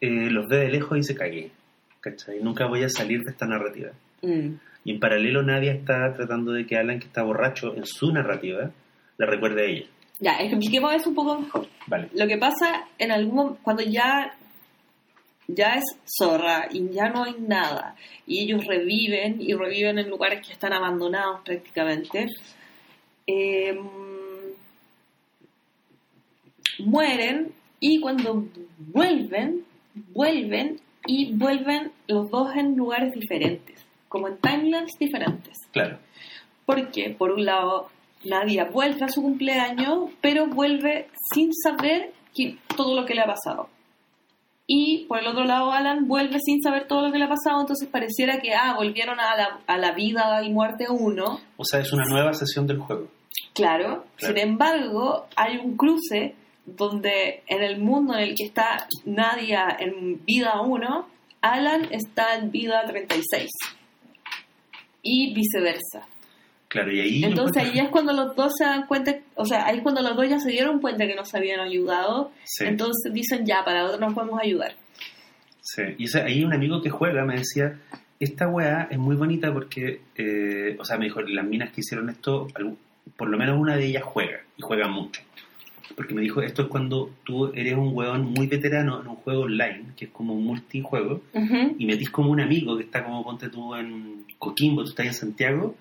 eh, 0.00 0.28
los 0.30 0.48
ve 0.48 0.56
de 0.58 0.68
lejos 0.68 0.98
y 0.98 1.04
se 1.04 1.14
cague. 1.14 1.52
¿Cachai? 2.00 2.40
Nunca 2.42 2.66
voy 2.66 2.82
a 2.82 2.88
salir 2.88 3.20
de 3.20 3.30
esta 3.30 3.46
narrativa. 3.46 3.90
Mm. 4.22 4.54
Y 4.84 4.90
en 4.94 4.98
paralelo 4.98 5.44
nadie 5.44 5.70
está 5.70 6.12
tratando 6.12 6.50
de 6.50 6.66
que 6.66 6.76
Alan, 6.76 6.98
que 6.98 7.06
está 7.06 7.22
borracho 7.22 7.76
en 7.76 7.86
su 7.86 8.10
narrativa, 8.10 8.68
le 9.16 9.26
recuerde 9.26 9.62
a 9.62 9.66
ella. 9.66 9.86
Ya, 10.18 10.32
expliquemos 10.40 10.92
eso 10.92 11.10
un 11.10 11.14
poco 11.14 11.38
mejor. 11.38 11.68
Vale. 11.86 12.08
Lo 12.14 12.26
que 12.26 12.36
pasa 12.36 12.88
en 12.98 13.12
algún 13.12 13.36
mom- 13.36 13.56
cuando 13.62 13.84
ya 13.84 14.32
ya 15.46 15.74
es 15.74 15.84
zorra 16.18 16.66
y 16.72 16.88
ya 16.90 17.10
no 17.10 17.22
hay 17.24 17.34
nada 17.38 17.94
y 18.26 18.40
ellos 18.44 18.64
reviven 18.66 19.40
y 19.40 19.52
reviven 19.54 19.98
en 19.98 20.08
lugares 20.08 20.44
que 20.44 20.52
están 20.52 20.72
abandonados 20.72 21.42
prácticamente 21.44 22.26
eh, 23.26 23.78
mueren 26.80 27.52
y 27.80 28.00
cuando 28.00 28.44
vuelven 28.92 29.64
vuelven 30.14 30.80
y 31.06 31.32
vuelven 31.34 31.92
los 32.06 32.30
dos 32.30 32.54
en 32.56 32.76
lugares 32.76 33.12
diferentes 33.14 33.84
como 34.08 34.28
en 34.28 34.36
timelines 34.38 34.92
diferentes 34.98 35.56
Claro. 35.72 35.98
porque, 36.66 37.10
por 37.18 37.32
un 37.32 37.44
lado, 37.44 37.88
Nadia 38.24 38.66
vuelve 38.66 39.04
a 39.04 39.08
su 39.08 39.20
cumpleaños, 39.20 40.10
pero 40.20 40.46
vuelve 40.46 41.08
sin 41.34 41.52
saber 41.52 42.12
que- 42.34 42.56
todo 42.76 42.94
lo 42.94 43.04
que 43.04 43.14
le 43.14 43.22
ha 43.22 43.26
pasado. 43.26 43.68
Y 44.66 45.06
por 45.08 45.18
el 45.18 45.26
otro 45.26 45.44
lado, 45.44 45.72
Alan 45.72 46.06
vuelve 46.06 46.38
sin 46.40 46.62
saber 46.62 46.86
todo 46.86 47.02
lo 47.06 47.12
que 47.12 47.18
le 47.18 47.24
ha 47.24 47.28
pasado, 47.28 47.60
entonces 47.60 47.88
pareciera 47.88 48.38
que, 48.40 48.54
ah, 48.54 48.74
volvieron 48.76 49.18
a 49.18 49.36
la, 49.36 49.58
a 49.66 49.76
la 49.76 49.92
vida 49.92 50.42
y 50.44 50.50
muerte 50.50 50.86
uno. 50.88 51.40
O 51.56 51.64
sea, 51.64 51.80
es 51.80 51.92
una 51.92 52.04
nueva 52.08 52.32
sesión 52.32 52.66
del 52.66 52.78
juego. 52.78 53.08
Claro. 53.54 54.04
Claro. 54.16 54.34
Sin 54.34 54.38
embargo, 54.38 55.26
hay 55.36 55.56
un 55.58 55.76
cruce 55.76 56.34
donde 56.66 57.42
en 57.46 57.62
el 57.62 57.78
mundo 57.78 58.14
en 58.14 58.20
el 58.20 58.34
que 58.34 58.44
está 58.44 58.86
Nadia 59.04 59.76
en 59.78 60.24
vida 60.24 60.60
1, 60.60 61.08
Alan 61.40 61.88
está 61.90 62.36
en 62.36 62.50
vida 62.50 62.84
36. 62.86 63.50
Y 65.02 65.34
viceversa. 65.34 66.06
Claro, 66.68 66.92
y 66.92 67.00
ahí... 67.00 67.24
Entonces 67.24 67.62
ahí 67.62 67.78
es 67.78 67.90
cuando 67.90 68.12
los 68.12 68.34
dos 68.34 68.52
se 68.56 68.64
dan 68.64 68.86
cuenta, 68.86 69.14
o 69.34 69.44
sea, 69.44 69.66
ahí 69.66 69.78
es 69.78 69.82
cuando 69.82 70.00
los 70.00 70.16
dos 70.16 70.28
ya 70.28 70.38
se 70.38 70.50
dieron 70.50 70.80
cuenta 70.80 71.06
que 71.06 71.14
nos 71.14 71.34
habían 71.34 71.60
ayudado. 71.60 72.32
Sí, 72.44 72.64
Entonces 72.64 73.12
dicen, 73.12 73.44
ya, 73.44 73.64
para 73.64 73.84
otro 73.84 73.98
nos 73.98 74.14
podemos 74.14 74.40
ayudar. 74.40 74.74
sí. 75.60 75.82
Y 75.98 76.16
ahí 76.16 76.44
un 76.44 76.54
amigo 76.54 76.80
que 76.80 76.88
juega 76.88 77.24
me 77.24 77.36
decía, 77.36 77.78
esta 78.20 78.46
weá 78.48 78.88
es 78.90 78.98
muy 78.98 79.16
bonita 79.16 79.52
porque, 79.52 80.00
eh, 80.16 80.76
o 80.78 80.84
sea, 80.84 80.96
me 80.96 81.06
dijo, 81.06 81.20
las 81.22 81.44
minas 81.44 81.72
que 81.72 81.80
hicieron 81.80 82.08
esto, 82.08 82.46
por 83.16 83.28
lo 83.28 83.36
menos 83.36 83.58
una 83.58 83.76
de 83.76 83.86
ellas 83.86 84.04
juega, 84.04 84.40
y 84.56 84.62
juega 84.62 84.86
mucho. 84.88 85.20
Porque 85.96 86.14
me 86.14 86.22
dijo, 86.22 86.40
esto 86.42 86.62
es 86.62 86.68
cuando 86.68 87.10
tú 87.24 87.52
eres 87.54 87.74
un 87.74 87.90
weón 87.94 88.22
muy 88.32 88.46
veterano 88.46 89.00
en 89.00 89.08
un 89.08 89.16
juego 89.16 89.42
online, 89.42 89.84
que 89.96 90.06
es 90.06 90.10
como 90.10 90.34
un 90.34 90.44
multijuego, 90.44 91.22
Ujú. 91.34 91.76
y 91.78 91.86
metís 91.86 92.10
como 92.10 92.30
un 92.30 92.40
amigo 92.40 92.76
que 92.76 92.84
está 92.84 93.04
como, 93.04 93.22
ponte 93.24 93.48
tú 93.48 93.74
en 93.74 94.24
Coquimbo, 94.38 94.82
tú 94.84 94.90
estás 94.90 95.06
en 95.06 95.14
Santiago, 95.14 95.76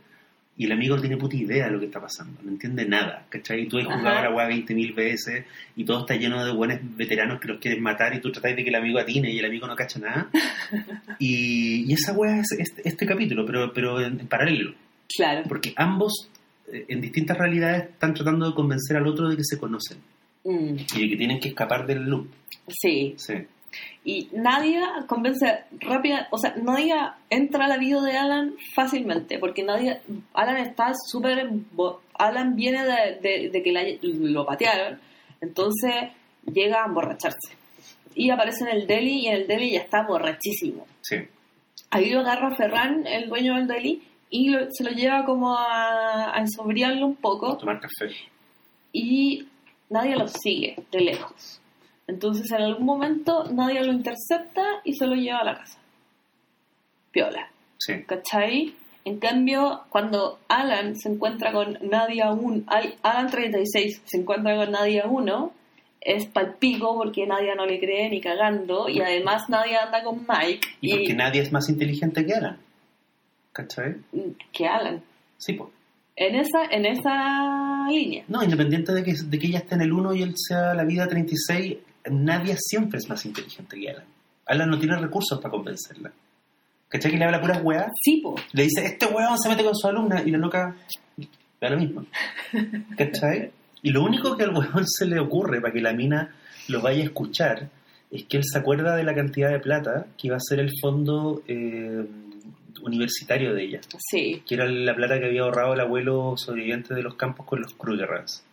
y 0.57 0.65
el 0.65 0.73
amigo 0.73 0.95
no 0.95 1.01
tiene 1.01 1.17
puta 1.17 1.35
idea 1.37 1.65
de 1.65 1.71
lo 1.71 1.79
que 1.79 1.85
está 1.85 1.99
pasando, 2.01 2.39
no 2.43 2.51
entiende 2.51 2.85
nada, 2.85 3.25
¿cachai? 3.29 3.61
Y 3.61 3.67
tú 3.67 3.79
has 3.79 3.85
jugado 3.85 4.19
a 4.19 4.21
la 4.23 4.31
weá 4.35 4.47
20.000 4.49 4.93
veces, 4.93 5.45
y 5.75 5.85
todo 5.85 6.01
está 6.01 6.15
lleno 6.15 6.43
de 6.45 6.51
buenos 6.51 6.77
veteranos 6.97 7.39
que 7.39 7.47
los 7.47 7.59
quieren 7.59 7.81
matar, 7.81 8.13
y 8.13 8.19
tú 8.19 8.31
tratáis 8.31 8.57
de 8.57 8.63
que 8.63 8.69
el 8.69 8.75
amigo 8.75 8.99
atine, 8.99 9.31
y 9.31 9.39
el 9.39 9.45
amigo 9.45 9.65
no 9.65 9.75
cacha 9.75 9.99
nada. 9.99 10.29
y, 11.19 11.85
y 11.89 11.93
esa 11.93 12.13
weá 12.13 12.39
es 12.39 12.51
este, 12.51 12.87
este 12.87 13.05
capítulo, 13.05 13.45
pero, 13.45 13.71
pero 13.73 13.99
en- 14.01 14.19
en 14.19 14.27
paralelo. 14.27 14.73
Claro. 15.15 15.43
Porque 15.47 15.73
ambos, 15.75 16.29
en 16.71 17.01
distintas 17.01 17.37
realidades, 17.37 17.89
están 17.89 18.13
tratando 18.13 18.47
de 18.49 18.55
convencer 18.55 18.97
al 18.97 19.07
otro 19.07 19.29
de 19.29 19.35
que 19.37 19.43
se 19.43 19.57
conocen 19.59 19.97
Mm, 20.43 20.75
y 20.95 21.01
de 21.03 21.09
que 21.09 21.17
tienen 21.17 21.39
que 21.39 21.49
escapar 21.49 21.85
del 21.85 22.03
loop. 22.03 22.27
sí. 22.67 23.13
Sí, 23.17 23.33
Y 24.03 24.27
Nadia 24.33 25.05
convence 25.07 25.45
rápida, 25.79 26.27
o 26.31 26.37
sea, 26.37 26.55
Nadia 26.61 27.15
entra 27.29 27.65
a 27.65 27.67
la 27.69 27.77
vida 27.77 28.01
de 28.01 28.17
Alan 28.17 28.55
fácilmente, 28.75 29.37
porque 29.39 29.63
Nadia, 29.63 30.01
Alan 30.33 30.57
está 30.57 30.91
súper, 31.09 31.47
Alan 32.15 32.55
viene 32.55 32.83
de, 32.83 33.19
de- 33.21 33.49
de 33.49 33.63
que 33.63 33.71
la- 33.71 33.83
lo 34.01 34.45
patearon, 34.45 34.99
entonces 35.39 35.93
llega 36.51 36.83
a 36.83 36.87
emborracharse. 36.87 37.53
Y 38.15 38.29
aparece 38.29 38.65
en 38.69 38.75
el 38.77 38.87
deli 38.87 39.19
y 39.21 39.27
en 39.27 39.35
el 39.35 39.47
deli 39.47 39.71
ya 39.71 39.79
está 39.81 40.05
borrachísimo. 40.05 40.85
sí, 41.01 41.17
Ahí 41.91 42.09
lo 42.09 42.21
agarra 42.21 42.55
Ferran, 42.55 43.05
el 43.07 43.29
dueño 43.29 43.55
del 43.55 43.67
deli, 43.67 44.01
y 44.31 44.49
lo- 44.49 44.65
se 44.71 44.83
lo 44.83 44.89
lleva 44.91 45.23
como 45.25 45.55
a, 45.55 46.35
a 46.35 46.39
ensobriarlo 46.39 47.05
un 47.05 47.15
poco 47.17 47.55
tomar 47.57 47.79
café. 47.79 48.15
y 48.91 49.45
nadie 49.89 50.15
lo 50.15 50.27
sigue 50.27 50.77
de 50.91 51.01
lejos. 51.01 51.59
Entonces 52.07 52.49
en 52.51 52.61
algún 52.63 52.85
momento 52.85 53.43
nadie 53.53 53.83
lo 53.83 53.91
intercepta 53.93 54.63
y 54.83 54.93
se 54.95 55.05
lo 55.05 55.13
lleva 55.15 55.39
a 55.39 55.43
la 55.45 55.57
casa. 55.59 55.77
Piola, 57.11 57.49
Sí, 57.77 58.03
¿cachai? 58.05 58.73
En 59.03 59.17
cambio, 59.19 59.81
cuando 59.89 60.39
Alan 60.47 60.95
se 60.95 61.09
encuentra 61.09 61.51
con 61.51 61.77
Nadia 61.81 62.31
1, 62.31 62.63
ay, 62.67 62.93
Alan 63.01 63.29
36 63.31 64.01
se 64.05 64.17
encuentra 64.17 64.55
con 64.55 64.71
Nadia 64.71 65.07
1, 65.07 65.51
es 66.01 66.25
palpico 66.27 66.95
porque 66.95 67.25
Nadia 67.25 67.55
no 67.55 67.65
le 67.65 67.79
cree 67.79 68.09
ni 68.09 68.21
cagando 68.21 68.87
y 68.87 69.01
además 69.01 69.49
Nadia 69.49 69.83
anda 69.83 70.03
con 70.03 70.25
Mike 70.27 70.67
y 70.81 70.91
porque 70.95 71.13
nadie 71.15 71.41
es 71.41 71.51
más 71.51 71.67
inteligente 71.69 72.25
que 72.25 72.33
Alan. 72.33 72.57
¿Cachai? 73.53 73.95
que 74.51 74.67
Alan. 74.67 75.03
Sí, 75.37 75.53
pues. 75.53 75.69
En 76.15 76.35
esa, 76.35 76.65
en 76.69 76.85
esa 76.85 77.87
línea. 77.89 78.23
No, 78.27 78.43
independiente 78.43 78.93
de 78.93 79.03
que, 79.03 79.13
de 79.13 79.39
que 79.39 79.47
ella 79.47 79.59
esté 79.59 79.75
en 79.75 79.81
el 79.81 79.93
1 79.93 80.13
y 80.15 80.21
él 80.21 80.33
sea 80.35 80.73
la 80.73 80.83
vida 80.83 81.07
36, 81.07 81.77
nadie 82.11 82.55
siempre 82.59 82.99
es 82.99 83.09
más 83.09 83.25
inteligente 83.25 83.79
que 83.79 83.89
Alan. 83.89 84.05
Alan 84.45 84.69
no 84.69 84.77
tiene 84.77 84.97
recursos 84.97 85.39
para 85.39 85.51
convencerla. 85.51 86.11
¿Cachai? 86.89 87.11
Que 87.11 87.17
le 87.17 87.25
habla 87.25 87.39
puras 87.39 87.61
weas. 87.63 87.89
Sí, 88.03 88.19
po. 88.21 88.35
Le 88.51 88.63
dice, 88.63 88.85
este 88.85 89.05
weón 89.05 89.37
se 89.39 89.49
mete 89.49 89.63
con 89.63 89.75
su 89.75 89.87
alumna 89.87 90.21
y 90.25 90.31
la 90.31 90.37
loca 90.37 90.75
da 91.59 91.69
lo 91.69 91.77
mismo. 91.77 92.05
¿Cachai? 92.97 93.51
Y 93.81 93.91
lo 93.91 94.03
único 94.03 94.35
que 94.35 94.43
al 94.43 94.55
weón 94.55 94.85
se 94.85 95.05
le 95.05 95.19
ocurre 95.19 95.61
para 95.61 95.73
que 95.73 95.81
la 95.81 95.93
mina 95.93 96.35
lo 96.67 96.81
vaya 96.81 97.01
a 97.01 97.05
escuchar 97.05 97.69
es 98.11 98.25
que 98.25 98.37
él 98.37 98.43
se 98.43 98.59
acuerda 98.59 98.95
de 98.95 99.03
la 99.03 99.15
cantidad 99.15 99.49
de 99.49 99.59
plata 99.59 100.07
que 100.17 100.27
iba 100.27 100.35
a 100.35 100.41
ser 100.41 100.59
el 100.59 100.69
fondo 100.81 101.41
eh, 101.47 102.05
universitario 102.83 103.53
de 103.53 103.63
ella, 103.63 103.81
Sí, 104.09 104.43
que 104.47 104.55
era 104.55 104.67
la 104.67 104.95
plata 104.95 105.19
que 105.19 105.25
había 105.25 105.41
ahorrado 105.41 105.73
el 105.73 105.79
abuelo 105.81 106.33
sobreviviente 106.37 106.93
de 106.93 107.03
los 107.03 107.15
campos 107.15 107.45
con 107.45 107.61
los 107.61 107.73
Krugerrands. 107.73 108.43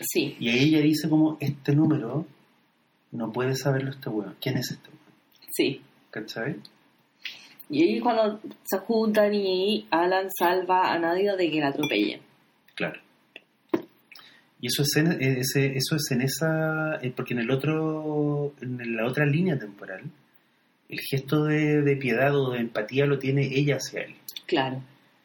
sí. 0.00 0.36
Y 0.40 0.48
ahí 0.48 0.68
ella 0.74 0.80
dice 0.80 1.08
como, 1.08 1.36
este 1.40 1.74
número 1.74 2.26
no 3.12 3.32
puede 3.32 3.54
saberlo 3.56 3.90
este 3.90 4.08
weón. 4.08 4.36
¿Quién 4.40 4.56
es 4.58 4.70
este 4.70 4.88
weón? 4.88 5.00
Sí. 5.52 5.80
¿Cachai? 6.10 6.56
Y 7.68 7.82
ahí 7.84 8.00
cuando 8.00 8.40
se 8.64 8.78
juntan 8.78 9.32
y 9.34 9.86
Alan 9.90 10.26
salva 10.36 10.92
a 10.92 10.98
Nadia 10.98 11.36
de 11.36 11.50
que 11.50 11.60
la 11.60 11.68
atropellen. 11.68 12.20
Claro. 12.74 13.00
Y 14.62 14.66
eso 14.66 14.82
es 14.82 14.96
en, 14.96 15.12
ese, 15.22 15.76
eso 15.76 15.96
es 15.96 16.10
en 16.10 16.20
esa. 16.22 16.96
eh, 17.00 17.12
Porque 17.14 17.32
en 17.34 17.40
el 17.40 17.50
otro. 17.50 18.52
En 18.60 18.96
la 18.96 19.06
otra 19.06 19.24
línea 19.24 19.58
temporal, 19.58 20.02
el 20.90 20.98
gesto 21.00 21.44
de, 21.44 21.82
de 21.82 21.96
piedad 21.96 22.34
o 22.36 22.50
de 22.50 22.60
empatía 22.60 23.06
lo 23.06 23.18
tiene 23.18 23.42
ella 23.46 23.76
hacia 23.76 24.02
él. 24.02 24.14
Claro. 24.46 24.82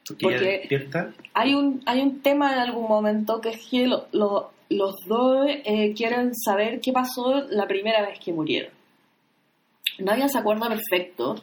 Porque, 0.08 0.24
Porque- 0.24 0.38
ella 0.50 0.60
despierta. 0.60 1.14
Hay 1.34 1.56
un, 1.56 1.82
hay 1.86 2.02
un 2.02 2.22
tema 2.22 2.54
en 2.54 2.60
algún 2.60 2.88
momento 2.88 3.42
que 3.42 3.50
es 3.50 3.68
que 3.70 3.88
lo- 3.88 4.08
lo- 4.12 4.52
los 4.70 4.96
dos 5.08 5.48
eh, 5.48 5.94
quieren 5.96 6.34
saber 6.36 6.80
qué 6.82 6.92
pasó 6.92 7.42
la 7.50 7.68
primera 7.68 8.02
vez 8.08 8.20
que 8.20 8.32
murieron. 8.34 8.72
Nadia 10.00 10.28
se 10.28 10.38
acuerda 10.38 10.68
perfecto, 10.70 11.36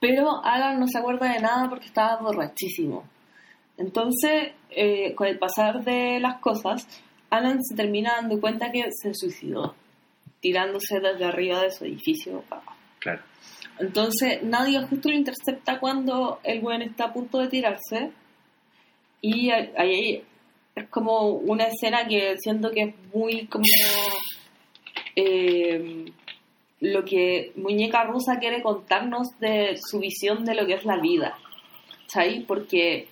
pero 0.00 0.44
Alan 0.44 0.78
no 0.78 0.86
se 0.86 0.98
acuerda 0.98 1.32
de 1.32 1.40
nada 1.40 1.68
porque 1.68 1.86
estaba 1.86 2.20
borrachísimo. 2.20 3.04
Entonces, 3.78 4.52
eh, 4.70 5.14
con 5.14 5.26
el 5.26 5.38
pasar 5.38 5.82
de 5.84 6.20
las 6.20 6.38
cosas, 6.40 6.86
Alan 7.30 7.58
se 7.62 7.74
termina 7.74 8.12
dando 8.16 8.40
cuenta 8.40 8.70
que 8.70 8.84
se 8.90 9.14
suicidó, 9.14 9.74
tirándose 10.40 11.00
desde 11.00 11.24
arriba 11.24 11.62
de 11.62 11.70
su 11.70 11.84
edificio. 11.84 12.44
Claro. 12.98 13.22
Entonces, 13.82 14.44
Nadia 14.44 14.86
justo 14.86 15.08
lo 15.08 15.16
intercepta 15.16 15.80
cuando 15.80 16.38
el 16.44 16.60
buen 16.60 16.82
está 16.82 17.06
a 17.06 17.12
punto 17.12 17.38
de 17.38 17.48
tirarse. 17.48 18.12
Y 19.20 19.50
ahí 19.50 20.22
es 20.76 20.88
como 20.88 21.30
una 21.30 21.64
escena 21.64 22.06
que 22.06 22.36
siento 22.38 22.70
que 22.70 22.82
es 22.82 22.94
muy 23.12 23.48
como 23.48 23.64
eh, 25.16 26.04
lo 26.78 27.04
que 27.04 27.52
Muñeca 27.56 28.04
Rusa 28.04 28.38
quiere 28.38 28.62
contarnos 28.62 29.26
de 29.40 29.76
su 29.76 29.98
visión 29.98 30.44
de 30.44 30.54
lo 30.54 30.64
que 30.64 30.74
es 30.74 30.84
la 30.84 31.00
vida. 31.00 31.36
¿Sabes? 32.06 32.44
Porque 32.46 33.08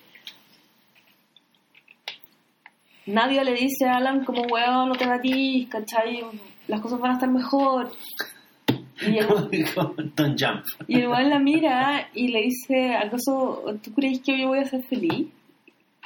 nadie 3.07 3.43
le 3.43 3.55
dice 3.55 3.87
a 3.89 3.97
Alan 3.97 4.23
como, 4.23 4.43
weón, 4.43 4.87
no 4.87 4.95
te 4.95 5.05
batís, 5.05 5.67
¿cachai? 5.67 6.23
Las 6.69 6.79
cosas 6.79 7.01
van 7.01 7.11
a 7.11 7.15
estar 7.15 7.29
mejor. 7.29 7.91
Y 9.01 9.17
el, 9.17 9.27
Don't 10.15 10.39
jump. 10.39 10.63
y 10.87 10.99
el 10.99 11.07
weón 11.07 11.29
la 11.29 11.39
mira 11.39 12.09
y 12.13 12.27
le 12.27 12.41
dice, 12.43 12.93
¿acaso 12.95 13.63
tú 13.83 13.93
crees 13.93 14.21
que 14.21 14.39
yo 14.39 14.49
voy 14.49 14.59
a 14.59 14.65
ser 14.65 14.83
feliz? 14.83 15.27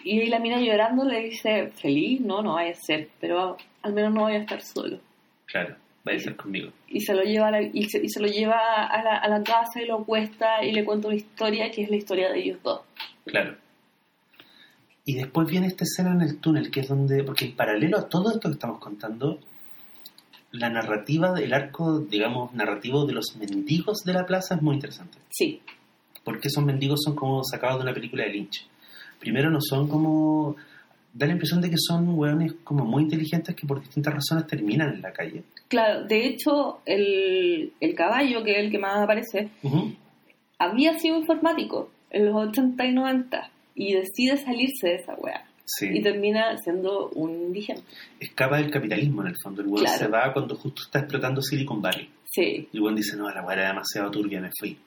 Y 0.04 0.20
ahí 0.20 0.28
la 0.30 0.40
mira 0.40 0.60
llorando 0.60 1.04
le 1.04 1.24
dice, 1.24 1.72
¿feliz? 1.82 2.22
No, 2.22 2.42
no 2.42 2.54
vaya 2.54 2.72
a 2.72 2.76
ser, 2.76 3.10
pero 3.20 3.58
al 3.82 3.94
menos 3.94 4.14
no 4.14 4.22
voy 4.22 4.34
a 4.34 4.40
estar 4.40 4.62
solo. 4.62 5.00
Claro. 5.46 5.76
Vaya 6.04 6.18
a 6.20 6.22
ser 6.22 6.36
conmigo. 6.36 6.72
Y 6.88 7.02
se 7.02 7.16
lo 7.16 7.24
lleva 7.24 7.48
a 7.48 7.52
la, 7.52 7.62
y 7.64 7.84
se, 7.90 7.98
y 8.04 8.10
se 8.10 8.20
lo 8.20 8.28
lleva 8.28 8.86
a 8.86 9.04
la, 9.04 9.18
a 9.18 9.28
la 9.28 9.44
casa 9.44 9.82
y 9.82 9.88
lo 9.88 10.02
acuesta 10.02 10.64
y 10.64 10.72
le 10.72 10.86
cuenta 10.86 11.08
una 11.08 11.18
historia 11.18 11.72
que 11.72 11.82
es 11.82 11.90
la 11.90 11.96
historia 11.96 12.32
de 12.32 12.40
ellos 12.40 12.60
dos. 12.64 12.82
Claro. 13.26 13.56
Y 15.06 15.16
después 15.16 15.48
viene 15.48 15.68
esta 15.68 15.84
escena 15.84 16.14
en 16.14 16.22
el 16.22 16.40
túnel, 16.40 16.70
que 16.72 16.82
es 16.82 16.88
donde. 16.88 17.24
Porque 17.24 17.46
en 17.46 17.56
paralelo 17.56 17.98
a 17.98 18.08
todo 18.08 18.32
esto 18.32 18.50
que 18.50 18.54
estamos 18.54 18.80
contando, 18.80 19.40
la 20.60 20.70
narrativa 20.70 21.34
del 21.34 21.54
arco, 21.54 22.00
digamos, 22.00 22.54
narrativo 22.54 23.06
de 23.06 23.14
los 23.14 23.36
mendigos 23.38 24.04
de 24.04 24.14
la 24.14 24.26
plaza 24.26 24.56
es 24.56 24.62
muy 24.62 24.76
interesante. 24.76 25.18
Sí, 25.30 25.62
porque 26.24 26.48
esos 26.50 26.66
mendigos 26.66 27.02
son 27.04 27.16
como 27.16 27.44
sacados 27.44 27.78
de 27.78 27.84
una 27.84 27.94
película 27.94 28.24
de 28.24 28.32
Lynch. 28.32 28.68
Primero 29.20 29.50
no 29.50 29.62
son 29.62 29.88
como... 29.88 30.58
Da 31.14 31.26
la 31.26 31.32
impresión 31.32 31.62
de 31.62 31.70
que 31.70 31.78
son 31.78 32.10
hueones 32.10 32.56
como 32.66 32.84
muy 32.84 33.04
inteligentes 33.04 33.56
que 33.56 33.66
por 33.66 33.80
distintas 33.80 34.14
razones 34.14 34.48
terminan 34.48 34.96
en 34.96 35.02
la 35.02 35.14
calle. 35.14 35.44
claro. 35.70 36.04
De 36.04 36.26
hecho, 36.26 36.82
el, 36.86 37.72
el 37.80 37.96
caballo, 37.96 38.44
que 38.44 38.52
es 38.52 38.58
el 38.58 38.70
que 38.70 38.80
más 38.80 39.02
aparece, 39.02 39.50
había 40.60 41.00
sido 41.00 41.18
informático 41.18 41.90
en 42.10 42.26
los 42.26 42.36
80 42.50 42.86
y 42.86 42.94
90 42.94 43.50
y 43.76 43.94
decide 43.94 44.36
salirse 44.36 44.88
de 44.88 44.96
esa 44.96 45.14
wea. 45.16 45.46
Sí. 45.66 45.90
Y 45.92 46.02
termina 46.02 46.58
siendo 46.58 47.10
un 47.10 47.32
indigente. 47.32 47.84
Escapa 48.20 48.58
del 48.58 48.70
capitalismo 48.70 49.22
en 49.22 49.30
el 49.30 49.36
fondo. 49.42 49.62
El 49.62 49.68
Claro. 49.70 49.98
se 49.98 50.08
va 50.08 50.32
cuando 50.32 50.56
justo 50.56 50.84
está 50.84 51.00
explotando 51.00 51.42
Silicon 51.42 51.82
Valley. 51.82 52.10
Sí, 52.32 52.68
Y 52.72 52.88
el 52.88 52.96
dice, 52.96 53.16
no, 53.18 53.30
la 53.30 53.44
hueá 53.44 53.56
era 53.56 53.68
demasiado 53.70 54.12
turbia, 54.12 54.42
me 54.42 54.52
fui. 54.60 54.78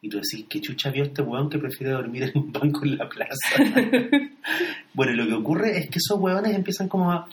Y 0.00 0.08
tú 0.08 0.16
decís, 0.16 0.46
¿qué 0.48 0.60
chucha 0.60 0.90
vio 0.90 1.04
este 1.04 1.22
hueón 1.22 1.48
que 1.48 1.58
prefiere 1.58 1.92
dormir 1.92 2.24
en 2.24 2.32
un 2.34 2.52
banco 2.52 2.84
en 2.84 2.98
la 2.98 3.08
plaza? 3.08 3.56
bueno, 4.94 5.12
y 5.12 5.16
lo 5.16 5.26
que 5.26 5.34
ocurre 5.34 5.78
es 5.78 5.86
que 5.88 5.98
esos 5.98 6.18
hueones 6.18 6.54
empiezan 6.54 6.88
como 6.88 7.10
a... 7.10 7.28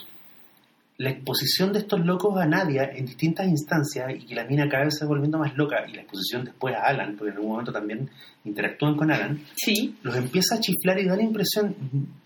La 0.99 1.11
exposición 1.11 1.71
de 1.71 1.79
estos 1.79 2.05
locos 2.05 2.37
a 2.37 2.45
Nadia 2.45 2.91
en 2.93 3.05
distintas 3.05 3.47
instancias 3.47 4.13
y 4.13 4.25
que 4.25 4.35
la 4.35 4.43
mina 4.43 4.67
cada 4.67 4.83
vez 4.83 4.97
se 4.97 5.05
va 5.05 5.09
volviendo 5.09 5.37
más 5.37 5.55
loca 5.55 5.77
y 5.87 5.93
la 5.93 6.01
exposición 6.01 6.43
después 6.43 6.75
a 6.75 6.87
Alan, 6.87 7.15
porque 7.15 7.31
en 7.31 7.37
algún 7.37 7.51
momento 7.51 7.71
también 7.71 8.09
interactúan 8.43 8.97
con 8.97 9.09
Alan, 9.09 9.39
sí, 9.55 9.95
los 10.03 10.13
empieza 10.17 10.55
a 10.55 10.59
chiflar 10.59 10.99
y 10.99 11.05
da 11.05 11.15
la 11.15 11.23
impresión, 11.23 11.73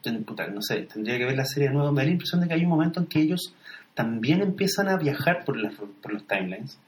no 0.03 0.61
sé, 0.61 0.87
tendría 0.91 1.19
que 1.19 1.25
ver 1.25 1.37
la 1.37 1.45
serie 1.45 1.69
de 1.69 1.75
nuevo, 1.75 1.91
me 1.91 2.01
da 2.01 2.05
la 2.05 2.13
impresión 2.13 2.41
de 2.41 2.47
que 2.47 2.55
hay 2.55 2.63
un 2.63 2.69
momento 2.69 2.99
en 2.99 3.05
que 3.05 3.21
ellos 3.21 3.53
también 3.93 4.41
empiezan 4.41 4.89
a 4.89 4.97
viajar 4.97 5.45
por, 5.45 5.55
las, 5.55 5.75
por 5.75 6.11
los 6.11 6.25
timelines. 6.25 6.79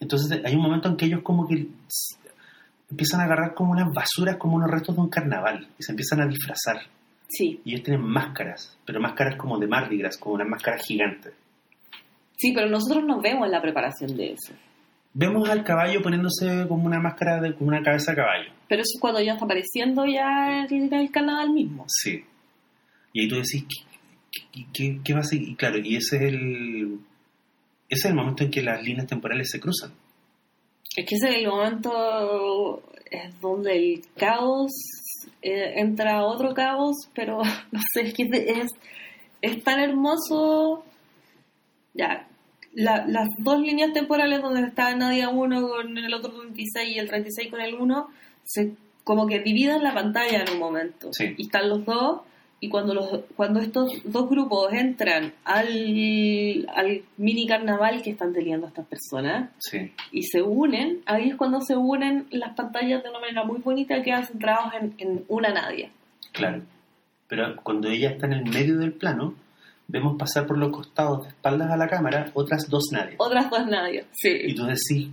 Entonces 0.00 0.40
hay 0.42 0.54
un 0.54 0.62
momento 0.62 0.88
en 0.88 0.96
que 0.96 1.04
ellos 1.04 1.20
como 1.22 1.46
que 1.46 1.68
empiezan 2.90 3.20
a 3.20 3.24
agarrar 3.24 3.52
como 3.54 3.72
unas 3.72 3.92
basuras, 3.92 4.36
como 4.38 4.56
unos 4.56 4.70
restos 4.70 4.96
de 4.96 5.02
un 5.02 5.10
carnaval, 5.10 5.68
y 5.78 5.82
se 5.82 5.92
empiezan 5.92 6.22
a 6.22 6.26
disfrazar. 6.26 6.78
Sí, 7.28 7.60
Y 7.64 7.72
ellos 7.72 7.84
tienen 7.84 8.02
máscaras, 8.04 8.76
pero 8.84 9.00
máscaras 9.00 9.36
como 9.36 9.58
de 9.58 9.66
Mardi 9.66 9.96
Gras, 9.98 10.16
como 10.18 10.34
una 10.34 10.44
máscara 10.44 10.78
gigante. 10.78 11.30
sí, 12.36 12.52
pero 12.54 12.68
nosotros 12.68 13.04
no 13.04 13.20
vemos 13.20 13.48
la 13.48 13.62
preparación 13.62 14.16
de 14.16 14.32
eso. 14.32 14.52
Vemos 15.14 15.48
al 15.48 15.62
caballo 15.64 16.00
poniéndose 16.02 16.66
como 16.68 16.84
una 16.86 16.98
máscara, 16.98 17.40
de, 17.40 17.54
como 17.54 17.68
una 17.68 17.82
cabeza 17.82 18.12
de 18.12 18.16
caballo. 18.16 18.50
Pero 18.68 18.80
eso 18.82 18.92
es 18.94 19.00
cuando 19.00 19.20
ya 19.20 19.32
está 19.34 19.44
apareciendo 19.44 20.04
ya 20.06 20.64
el, 20.64 20.92
el 20.92 21.10
carnaval 21.10 21.50
mismo. 21.50 21.84
Sí. 21.88 22.24
Y 23.12 23.20
ahí 23.22 23.28
tú 23.28 23.36
decís, 23.36 23.64
¿qué, 24.30 24.40
qué, 24.52 24.66
qué- 24.72 25.00
qué 25.04 25.12
va 25.14 25.20
a 25.20 25.24
seguir? 25.24 25.50
Y 25.50 25.54
claro, 25.56 25.78
y 25.78 25.96
ese 25.96 26.16
es 26.16 26.22
el... 26.22 26.98
Ese 27.88 28.00
es 28.00 28.04
el 28.06 28.14
momento 28.14 28.42
en 28.44 28.50
que 28.50 28.62
las 28.62 28.82
líneas 28.82 29.06
temporales 29.06 29.50
se 29.50 29.60
cruzan. 29.60 29.92
Es 30.96 31.04
que 31.06 31.14
ese 31.14 31.28
es 31.28 31.34
el 31.36 31.46
momento 31.48 32.82
es 33.10 33.38
donde 33.40 33.76
el 33.76 34.02
caos 34.16 34.72
eh, 35.42 35.74
entra 35.76 36.24
otro 36.24 36.54
caos, 36.54 36.96
pero 37.14 37.38
no 37.72 37.80
sé, 37.94 38.02
es 38.08 38.14
que 38.14 38.22
es, 38.32 38.70
es 39.40 39.62
tan 39.64 39.80
hermoso. 39.80 40.84
Ya, 41.94 42.26
la- 42.74 43.04
las 43.06 43.28
dos 43.38 43.60
líneas 43.60 43.92
temporales 43.92 44.40
donde 44.40 44.62
está 44.66 44.94
Nadia 44.96 45.28
1 45.28 45.68
con 45.68 45.98
el 45.98 46.14
otro 46.14 46.32
26 46.40 46.96
y 46.96 46.98
el 46.98 47.08
36 47.08 47.50
con 47.50 47.60
el 47.60 47.74
1, 47.74 48.08
se 48.44 48.72
como 49.04 49.26
que 49.26 49.40
dividen 49.40 49.82
la 49.82 49.92
pantalla 49.94 50.42
en 50.42 50.52
un 50.52 50.58
momento. 50.58 51.08
Sí. 51.12 51.34
Y 51.36 51.42
están 51.46 51.68
los 51.68 51.84
dos, 51.84 52.20
y 52.64 52.68
cuando, 52.68 52.94
los, 52.94 53.08
cuando 53.34 53.58
estos 53.58 53.90
dos 54.04 54.30
grupos 54.30 54.72
entran 54.72 55.32
al, 55.44 55.66
al 56.76 57.02
mini 57.16 57.44
carnaval 57.46 58.02
que 58.02 58.10
están 58.10 58.32
teniendo 58.32 58.68
estas 58.68 58.86
personas, 58.86 59.50
Sí. 59.58 59.90
y 60.12 60.22
se 60.22 60.42
unen, 60.42 61.00
ahí 61.06 61.30
es 61.30 61.36
cuando 61.36 61.60
se 61.60 61.74
unen 61.76 62.26
las 62.30 62.54
pantallas 62.54 63.02
de 63.02 63.10
una 63.10 63.18
manera 63.18 63.42
muy 63.44 63.58
bonita 63.60 63.96
que 63.96 64.02
quedan 64.02 64.24
centrados 64.26 64.72
en, 64.80 64.94
en 64.98 65.24
una 65.26 65.52
Nadia. 65.52 65.90
Claro. 66.32 66.62
Pero 67.26 67.56
cuando 67.64 67.88
ella 67.88 68.10
está 68.10 68.26
en 68.26 68.34
el 68.34 68.44
medio 68.44 68.78
del 68.78 68.92
plano, 68.92 69.34
vemos 69.88 70.16
pasar 70.16 70.46
por 70.46 70.56
los 70.56 70.70
costados, 70.70 71.22
de 71.24 71.28
espaldas 71.30 71.68
a 71.70 71.76
la 71.76 71.88
cámara, 71.88 72.30
otras 72.34 72.68
dos 72.70 72.84
nadie. 72.92 73.16
Otras 73.18 73.50
dos 73.50 73.66
Nadias. 73.66 74.06
Y 74.22 74.50
Sí. 74.50 74.54
tú 74.54 74.66
decís, 74.66 75.10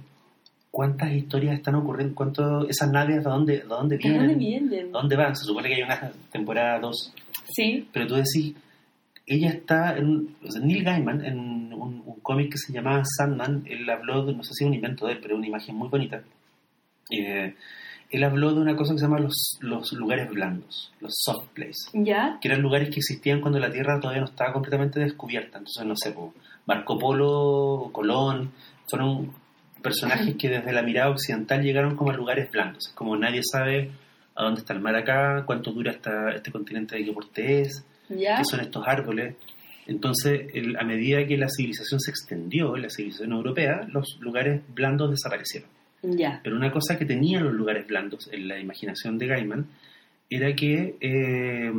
¿cuántas 0.72 1.12
historias 1.12 1.56
están 1.56 1.76
ocurriendo? 1.76 2.16
¿Cuánto, 2.16 2.68
¿Esas 2.68 2.92
nadias 2.92 3.24
de 3.24 3.30
dónde, 3.30 3.58
de 3.58 3.64
dónde 3.64 3.98
¿De 3.98 4.04
vienen? 4.04 4.28
dónde 4.28 4.36
vienen? 4.36 4.70
¿De 4.70 4.90
dónde 4.90 5.16
van? 5.16 5.36
Se 5.36 5.46
supone 5.46 5.70
que 5.70 5.76
hay 5.76 5.84
una 5.84 6.12
temporada 6.32 6.80
2. 6.80 7.14
Sí. 7.56 7.88
Pero 7.92 8.08
tú 8.08 8.16
decís, 8.16 8.56
ella 9.26 9.50
está 9.50 9.98
en 9.98 10.36
o 10.46 10.52
sea, 10.52 10.62
Neil 10.62 10.84
Gaiman, 10.84 11.26
en 11.26 11.40
un, 11.40 12.04
un 12.06 12.20
cómic 12.22 12.52
que 12.52 12.58
se 12.58 12.74
llamaba 12.74 13.04
Sandman, 13.04 13.64
él 13.68 13.90
habló, 13.90 14.26
de, 14.26 14.34
no 14.34 14.44
sé 14.44 14.54
si 14.54 14.64
es 14.64 14.68
un 14.68 14.76
invento 14.76 15.06
de 15.06 15.14
él, 15.14 15.20
pero 15.22 15.36
una 15.36 15.48
imagen 15.48 15.76
muy 15.76 15.90
bonita. 15.90 16.22
Eh, 17.12 17.56
él 18.10 18.24
habló 18.24 18.54
de 18.54 18.62
una 18.62 18.76
cosa 18.76 18.94
que 18.94 19.00
se 19.00 19.06
llama 19.06 19.20
los, 19.20 19.58
los 19.62 19.92
lugares 19.94 20.30
blandos, 20.30 20.92
los 21.00 21.14
soft 21.16 21.50
places. 21.54 21.90
¿Ya? 21.94 22.40
que 22.42 22.48
eran 22.48 22.62
lugares 22.62 22.90
que 22.90 22.98
existían 22.98 23.40
cuando 23.40 23.60
la 23.60 23.72
Tierra 23.72 24.00
todavía 24.00 24.22
no 24.22 24.28
estaba 24.30 24.52
completamente 24.52 25.00
descubierta. 25.00 25.60
Entonces, 25.60 25.86
no 25.86 25.96
sé, 25.96 26.16
Marco 26.66 26.98
Polo, 26.98 27.90
Colón, 27.92 28.52
fueron 28.90 29.32
personajes 29.82 30.36
que 30.36 30.50
desde 30.50 30.72
la 30.72 30.82
mirada 30.84 31.10
occidental 31.10 31.62
llegaron 31.64 31.96
como 31.96 32.12
a 32.12 32.16
lugares 32.16 32.50
blandos. 32.52 32.88
Es 32.88 32.94
Como 32.94 33.16
nadie 33.18 33.42
sabe 33.44 33.90
a 34.36 34.44
dónde 34.44 34.62
está 34.62 34.74
el 34.74 34.80
mar 34.82 34.96
acá, 34.96 35.44
cuánto 35.46 35.72
dura 35.72 35.92
esta, 35.92 36.32
este 36.32 36.52
continente 36.52 36.96
de 36.96 37.04
qué 37.06 37.12
porte 37.12 37.62
es, 37.62 37.86
¿Ya? 38.10 38.38
qué 38.38 38.44
son 38.46 38.60
estos 38.62 38.88
árboles. 38.88 39.36
Entonces, 39.88 40.48
el- 40.54 40.78
a 40.78 40.84
medida 40.84 41.26
que 41.26 41.36
la 41.38 41.48
civilización 41.50 42.00
se 42.00 42.12
extendió, 42.12 42.78
la 42.78 42.90
civilización 42.90 43.32
europea, 43.34 43.82
los 43.92 44.18
lugares 44.22 44.62
blandos 44.74 45.10
desaparecieron. 45.12 45.70
Pero 46.44 46.56
una 46.56 46.72
cosa 46.72 46.98
que 46.98 47.06
tenían 47.06 47.44
los 47.44 47.54
lugares 47.54 47.86
blandos 47.88 48.30
en 48.32 48.48
la 48.48 48.60
imaginación 48.60 49.18
de 49.18 49.28
Gaiman 49.28 49.66
era 50.30 50.56
que 50.56 50.96
eh, 51.02 51.72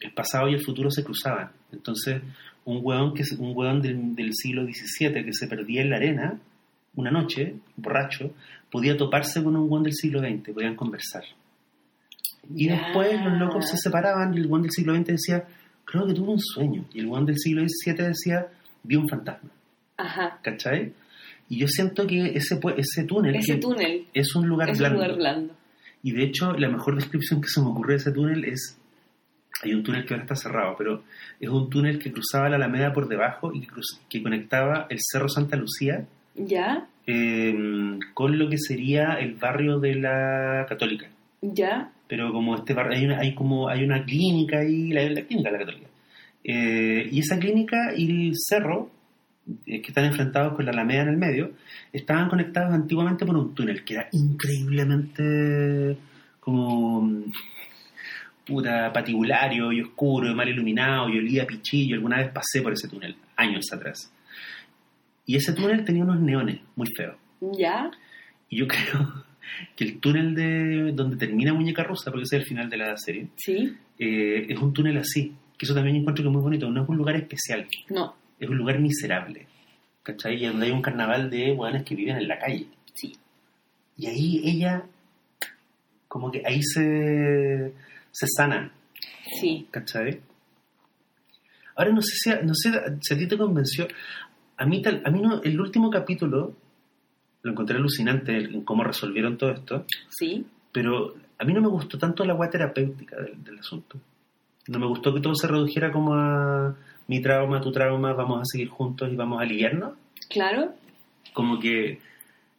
el 0.00 0.12
pasado 0.14 0.48
y 0.48 0.54
el 0.54 0.64
futuro 0.64 0.90
se 0.90 1.04
cruzaban. 1.04 1.50
Entonces, 1.72 2.20
un 2.64 2.80
hueón, 2.82 3.14
que, 3.14 3.22
un 3.38 3.52
hueón 3.56 3.80
del, 3.80 4.14
del 4.16 4.30
siglo 4.34 4.64
XVII 4.64 5.24
que 5.24 5.32
se 5.32 5.46
perdía 5.46 5.82
en 5.82 5.90
la 5.90 5.96
arena 5.96 6.38
una 6.96 7.10
noche, 7.10 7.56
borracho, 7.76 8.32
podía 8.70 8.96
toparse 8.96 9.42
con 9.42 9.56
un 9.56 9.70
hueón 9.70 9.84
del 9.84 9.94
siglo 9.94 10.20
XX, 10.20 10.52
podían 10.52 10.76
conversar. 10.76 11.24
Y 12.54 12.68
después 12.68 13.20
los 13.24 13.38
locos 13.38 13.68
se 13.68 13.76
separaban 13.76 14.34
y 14.34 14.38
el 14.38 14.46
hueón 14.46 14.62
del 14.62 14.70
siglo 14.70 14.94
XX 14.94 15.06
decía, 15.06 15.44
creo 15.84 16.06
que 16.06 16.14
tuve 16.14 16.32
un 16.32 16.40
sueño. 16.40 16.84
Y 16.92 17.00
el 17.00 17.06
hueón 17.06 17.24
del 17.26 17.38
siglo 17.38 17.62
XVII 17.62 18.06
decía, 18.08 18.46
vi 18.82 18.96
un 18.96 19.08
fantasma. 19.08 19.50
Ajá. 19.96 20.38
¿Cachai? 20.42 20.92
Y 21.48 21.58
yo 21.58 21.68
siento 21.68 22.06
que 22.06 22.32
ese, 22.36 22.58
ese 22.76 23.04
túnel 23.04 23.36
Ese 23.36 23.56
túnel 23.56 24.06
es 24.12 24.34
un 24.34 24.46
lugar 24.48 24.70
es 24.70 24.78
un 24.78 24.80
blando. 24.80 25.02
lugar 25.02 25.16
blando. 25.16 25.54
Y 26.02 26.12
de 26.12 26.24
hecho, 26.24 26.52
la 26.52 26.68
mejor 26.68 26.96
descripción 26.96 27.40
que 27.40 27.48
se 27.48 27.60
me 27.60 27.68
ocurre 27.68 27.94
de 27.94 27.98
ese 27.98 28.12
túnel 28.12 28.44
es. 28.44 28.78
Hay 29.62 29.72
un 29.72 29.82
túnel 29.82 30.04
que 30.04 30.12
ahora 30.12 30.24
está 30.24 30.34
cerrado, 30.36 30.74
pero 30.76 31.04
es 31.40 31.48
un 31.48 31.70
túnel 31.70 31.98
que 31.98 32.12
cruzaba 32.12 32.48
la 32.50 32.56
Alameda 32.56 32.92
por 32.92 33.08
debajo 33.08 33.52
y 33.54 33.66
que 34.08 34.22
conectaba 34.22 34.86
el 34.90 34.98
Cerro 35.00 35.28
Santa 35.28 35.56
Lucía 35.56 36.06
¿Ya? 36.34 36.88
eh, 37.06 37.98
con 38.14 38.38
lo 38.38 38.48
que 38.48 38.58
sería 38.58 39.14
el 39.14 39.34
barrio 39.34 39.78
de 39.78 39.94
la 39.96 40.66
Católica. 40.68 41.08
¿Ya? 41.42 41.92
Pero 42.08 42.32
como 42.32 42.56
este 42.56 42.74
barrio, 42.74 42.98
hay 42.98 43.04
una, 43.04 43.18
hay 43.18 43.34
como, 43.34 43.68
hay 43.68 43.84
una 43.84 44.04
clínica 44.04 44.58
ahí, 44.58 44.88
la, 44.88 45.02
la 45.10 45.22
clínica 45.22 45.50
de 45.50 45.58
la 45.58 45.64
Católica. 45.64 45.88
Eh, 46.42 47.08
y 47.10 47.20
esa 47.20 47.38
clínica 47.38 47.76
y 47.96 48.28
el 48.28 48.32
cerro, 48.36 48.90
eh, 49.66 49.80
que 49.80 49.88
están 49.88 50.04
enfrentados 50.06 50.54
con 50.54 50.64
la 50.64 50.72
Alameda 50.72 51.02
en 51.02 51.08
el 51.08 51.16
medio, 51.16 51.52
estaban 51.92 52.28
conectados 52.28 52.72
antiguamente 52.72 53.26
por 53.26 53.36
un 53.36 53.54
túnel 53.54 53.84
que 53.84 53.94
era 53.94 54.08
increíblemente 54.12 55.96
como 56.40 57.02
mm, 57.02 57.32
puta 58.46 58.92
patibulario 58.92 59.72
y 59.72 59.80
oscuro 59.80 60.30
y 60.30 60.34
mal 60.34 60.48
iluminado 60.48 61.08
y 61.08 61.18
olía 61.18 61.42
a 61.44 61.46
pichillo. 61.46 61.96
Alguna 61.96 62.18
vez 62.18 62.30
pasé 62.30 62.62
por 62.62 62.72
ese 62.72 62.88
túnel, 62.88 63.16
años 63.36 63.64
atrás. 63.72 64.13
Y 65.26 65.36
ese 65.36 65.52
túnel 65.54 65.84
tenía 65.84 66.04
unos 66.04 66.20
neones 66.20 66.60
muy 66.76 66.88
feos. 66.96 67.16
¿Ya? 67.58 67.90
Y 68.48 68.58
yo 68.58 68.66
creo 68.68 69.24
que 69.76 69.84
el 69.84 70.00
túnel 70.00 70.34
de 70.34 70.92
donde 70.92 71.16
termina 71.16 71.52
Muñeca 71.54 71.82
Rusa, 71.84 72.10
porque 72.10 72.24
ese 72.24 72.36
es 72.36 72.42
el 72.42 72.48
final 72.48 72.68
de 72.70 72.76
la 72.76 72.96
serie, 72.96 73.28
¿Sí? 73.36 73.74
eh, 73.98 74.46
es 74.48 74.58
un 74.58 74.72
túnel 74.72 74.98
así. 74.98 75.32
Que 75.56 75.66
eso 75.66 75.74
también 75.74 75.96
encuentro 75.96 76.22
que 76.24 76.28
es 76.28 76.32
muy 76.32 76.42
bonito. 76.42 76.68
No 76.70 76.82
es 76.82 76.88
un 76.88 76.96
lugar 76.96 77.16
especial, 77.16 77.66
No. 77.88 78.14
es 78.40 78.48
un 78.48 78.56
lugar 78.56 78.78
miserable. 78.80 79.46
¿Cachai? 80.02 80.42
Y 80.42 80.46
donde 80.46 80.66
hay 80.66 80.72
un 80.72 80.82
carnaval 80.82 81.30
de 81.30 81.52
hueones 81.52 81.84
que 81.84 81.94
viven 81.94 82.16
en 82.16 82.28
la 82.28 82.38
calle. 82.38 82.66
Sí. 82.92 83.16
Y 83.96 84.06
ahí 84.06 84.40
ella, 84.44 84.82
como 86.08 86.30
que 86.30 86.42
ahí 86.44 86.60
se, 86.62 87.72
se 88.10 88.26
sana, 88.36 88.70
Sí. 89.40 89.66
¿cachai? 89.70 90.20
Ahora 91.76 91.92
no 91.92 92.02
sé 92.02 92.12
si 92.16 92.30
no 92.44 92.54
sé 92.54 92.70
si 93.00 93.14
a 93.14 93.18
ti 93.18 93.26
te 93.26 93.36
convenció. 93.38 93.86
A 94.56 94.66
mí, 94.66 94.80
tal, 94.82 95.02
a 95.04 95.10
mí 95.10 95.20
no, 95.20 95.42
el 95.42 95.60
último 95.60 95.90
capítulo 95.90 96.54
lo 97.42 97.50
encontré 97.50 97.76
alucinante 97.76 98.36
en 98.36 98.62
cómo 98.64 98.84
resolvieron 98.84 99.36
todo 99.36 99.50
esto, 99.50 99.84
Sí. 100.08 100.46
pero 100.72 101.14
a 101.38 101.44
mí 101.44 101.52
no 101.52 101.60
me 101.60 101.68
gustó 101.68 101.98
tanto 101.98 102.24
la 102.24 102.32
agua 102.32 102.48
terapéutica 102.50 103.16
del, 103.20 103.42
del 103.44 103.58
asunto. 103.58 103.98
No 104.68 104.78
me 104.78 104.86
gustó 104.86 105.12
que 105.12 105.20
todo 105.20 105.34
se 105.34 105.46
redujera 105.46 105.92
como 105.92 106.14
a 106.14 106.74
mi 107.08 107.20
trauma, 107.20 107.60
tu 107.60 107.70
trauma, 107.70 108.14
vamos 108.14 108.40
a 108.40 108.44
seguir 108.44 108.68
juntos 108.68 109.10
y 109.12 109.16
vamos 109.16 109.40
a 109.40 109.42
aliviarnos. 109.42 109.92
Claro. 110.30 110.72
Como 111.34 111.58
que 111.58 111.98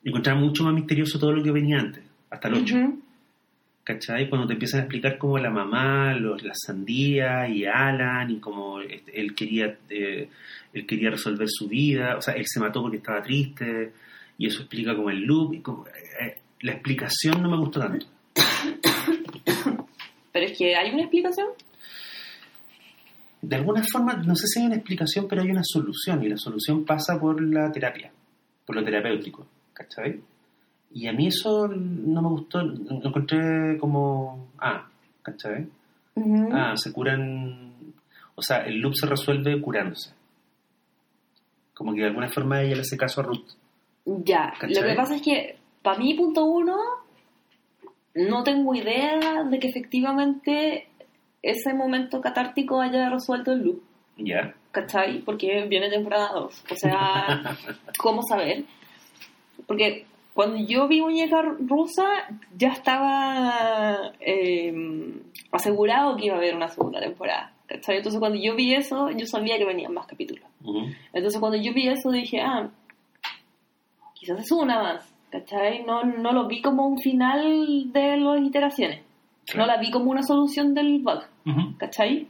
encontraba 0.04 0.40
mucho 0.40 0.64
más 0.64 0.74
misterioso 0.74 1.18
todo 1.18 1.32
lo 1.32 1.42
que 1.42 1.52
venía 1.52 1.80
antes, 1.80 2.04
hasta 2.30 2.48
el 2.50 2.54
8. 2.56 2.76
Ujú. 2.76 3.02
¿Cachai? 3.86 4.28
Cuando 4.30 4.48
te 4.48 4.54
empiezan 4.54 4.80
a 4.80 4.84
explicar 4.86 5.20
cómo 5.20 5.38
la 5.38 5.52
mamá, 5.52 6.16
los, 6.16 6.42
la 6.42 6.56
sandía 6.56 7.48
y 7.48 7.66
Alan 7.66 8.32
y 8.32 8.40
cómo 8.40 8.82
este, 8.82 9.22
él 9.22 9.36
quería, 9.36 9.78
eh, 9.92 10.28
él 10.74 10.88
quería 10.88 11.12
resolver 11.12 11.48
su 11.48 11.68
vida, 11.68 12.18
o 12.18 12.22
sea, 12.22 12.34
él 12.34 12.46
se 12.48 12.60
mató 12.60 12.82
porque 12.82 12.98
estaba 12.98 13.22
triste 13.22 13.94
y 14.40 14.48
eso 14.48 14.62
explica 14.62 14.96
como 14.96 15.12
el 15.12 15.22
loop. 15.22 15.54
y 15.54 15.60
como, 15.60 15.86
eh, 15.86 16.36
la 16.62 16.72
explicación 16.72 17.44
no 17.44 17.52
me 17.52 17.58
gustó 17.58 17.80
tanto. 17.80 18.08
Pero 20.34 20.46
es 20.48 20.58
que 20.58 20.76
hay 20.76 20.90
una 20.90 21.04
explicación. 21.04 21.50
De 23.44 23.56
alguna 23.56 23.84
forma, 23.84 24.16
no 24.16 24.36
sé 24.36 24.48
si 24.48 24.62
hay 24.62 24.66
una 24.66 24.78
explicación, 24.78 25.28
pero 25.28 25.44
hay 25.44 25.52
una 25.52 25.62
solución 25.64 26.24
y 26.24 26.30
la 26.30 26.38
solución 26.38 26.84
pasa 26.84 27.20
por 27.20 27.40
la 27.40 27.72
terapia, 27.72 28.12
por 28.66 28.76
lo 28.76 28.84
terapéutico, 28.84 29.46
¿cachai? 29.72 30.20
Y 30.96 31.08
a 31.08 31.12
mí 31.12 31.28
eso 31.28 31.68
no 31.68 32.22
me 32.22 32.30
gustó, 32.30 32.62
lo 32.62 33.06
encontré 33.06 33.78
como, 33.78 34.48
ah, 34.58 34.88
¿cachai? 35.22 35.68
Ah, 36.54 36.74
se 36.78 36.94
curan. 36.94 37.74
O 38.34 38.42
sea, 38.42 38.60
el 38.60 38.80
loop 38.80 38.96
se 38.96 39.06
resuelve 39.06 39.60
curándose. 39.60 40.14
Como 41.74 41.94
que 41.94 42.00
de 42.00 42.08
alguna 42.08 42.30
forma 42.30 42.62
ella 42.62 42.76
le 42.76 42.82
hace 42.84 42.96
caso 42.96 43.20
a 43.20 43.26
Ruth. 43.26 43.46
Ya, 44.06 44.54
¿Cachai? 44.58 44.74
lo 44.74 44.88
que 44.88 44.96
pasa 44.96 45.16
es 45.18 45.22
que, 45.22 45.58
para 45.82 46.00
mí, 46.00 46.14
punto 46.14 46.46
uno, 46.46 46.78
no 48.14 48.44
tengo 48.44 48.74
idea 48.74 49.44
de 49.44 49.60
que 49.60 49.68
efectivamente 49.68 50.88
ese 51.42 51.74
momento 51.74 52.22
catártico 52.22 52.80
haya 52.80 53.10
resuelto 53.10 53.52
el 53.52 53.64
loop, 53.64 53.84
¿Ya? 54.16 54.56
¿cachai? 54.72 55.20
Porque 55.24 55.66
viene 55.68 55.90
temporada 55.90 56.32
2. 56.36 56.64
O 56.72 56.76
sea, 56.76 57.58
¿cómo 57.98 58.22
saber? 58.24 58.64
Porque 59.68 60.06
Cuando 60.36 60.58
yo 60.58 60.90
vi 60.90 61.02
Muñeca 61.02 61.42
Rusa, 61.42 62.04
ya 62.58 62.68
estaba 62.68 64.12
eh, 64.20 64.74
asegurado 65.50 66.18
que 66.18 66.26
iba 66.26 66.36
a 66.36 66.40
haber 66.40 66.58
una 66.58 66.68
segunda 66.68 67.00
temporada. 67.00 67.54
¿cachai? 67.68 67.98
Entonces 67.98 68.20
cuando 68.20 68.38
yo 68.38 68.54
vi 68.54 68.76
eso, 68.76 69.10
yo 69.12 69.26
sabía 69.26 69.58
que 69.58 69.64
venían 69.64 69.94
más 69.94 70.08
capítulos. 70.08 70.44
Ujú. 70.62 70.88
Entonces 71.14 71.40
cuando 71.40 71.58
yo 71.58 71.74
vi 71.74 71.88
eso 71.88 72.12
dije, 72.12 72.42
ah, 72.42 72.70
quizás 74.14 74.42
es 74.42 74.52
una 74.52 74.84
más, 74.84 75.14
¿cachai? 75.30 75.84
No, 75.86 76.04
no 76.04 76.34
lo 76.34 76.48
vi 76.50 76.62
como 76.62 76.86
un 76.86 77.00
final 77.00 77.94
de 77.94 78.18
las 78.18 78.42
iteraciones. 78.42 79.04
Claro. 79.46 79.62
No 79.62 79.74
la 79.74 79.80
vi 79.80 79.90
como 79.90 80.12
una 80.12 80.24
solución 80.24 80.74
del 80.74 81.00
bug, 81.00 81.22
Ujú. 81.46 81.78
¿cachai? 81.78 82.28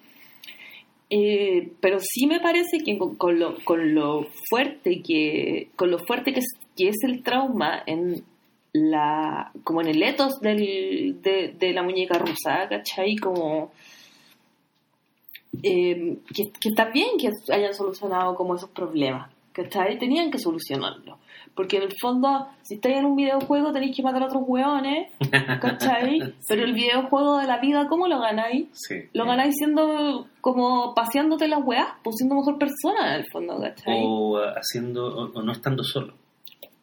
Eh, 1.10 1.72
pero 1.82 1.98
sí 2.00 2.28
me 2.28 2.40
parece 2.40 2.78
que 2.86 3.00
con, 3.00 3.16
con 3.16 3.40
lo, 3.40 3.56
con 3.64 3.96
lo 3.96 4.28
fuerte 4.48 5.02
que 5.02 5.70
con 5.76 5.90
lo 5.90 5.98
fuerte 6.00 6.34
que 6.34 6.42
que 6.76 6.90
es 6.90 6.98
el 7.04 7.24
trauma 7.24 7.82
en 7.86 8.24
la 8.74 9.52
como 9.64 9.82
en 9.82 9.88
el 9.88 10.04
ethos 10.04 10.40
del, 10.42 11.22
de, 11.22 11.56
de 11.58 11.74
la 11.74 11.82
muñeca 11.82 12.18
rusa, 12.18 12.68
¿cachai? 12.70 13.16
Como 13.16 13.72
eh, 15.64 16.18
que, 16.34 16.52
que 16.52 16.70
está 16.70 16.86
bien 16.92 17.18
que 17.18 17.32
hayan 17.54 17.74
solucionado 17.74 18.36
como 18.36 18.56
esos 18.56 18.70
problemas, 18.70 19.32
¿cachai? 19.54 19.98
Tenían 19.98 20.30
que 20.30 20.40
solucionarlo. 20.40 21.20
Porque 21.56 21.78
en 21.78 21.84
el 21.84 21.94
fondo, 22.02 22.48
si 22.64 22.76
estáis 22.76 22.98
en 22.98 23.06
un 23.06 23.16
videojuego 23.16 23.72
tenéis 23.72 23.96
que 23.96 24.04
matar 24.04 24.24
a 24.24 24.26
otros 24.26 24.44
hueones, 24.46 25.10
¿cachai? 25.62 26.20
Pero 26.50 26.66
el 26.66 26.74
videojuego 26.74 27.38
de 27.38 27.48
la 27.48 27.60
vida, 27.60 27.88
¿cómo 27.88 28.08
lo 28.08 28.20
ganáis? 28.20 28.68
Sí. 28.74 28.96
Lo 29.14 29.26
ganáis 29.26 29.56
siendo 29.58 30.28
como 30.42 30.94
paseándote 30.94 31.48
las 31.48 31.64
weas, 31.64 31.88
pues 32.04 32.18
siendo 32.18 32.36
mejor 32.36 32.58
persona 32.58 33.16
en 33.16 33.22
el 33.22 33.32
fondo, 33.32 33.58
¿cachai? 33.58 34.04
O 34.04 34.34
uh, 34.34 34.38
haciendo, 34.58 35.06
o, 35.06 35.40
o 35.40 35.42
no 35.42 35.54
estando 35.54 35.82
solo. 35.82 36.25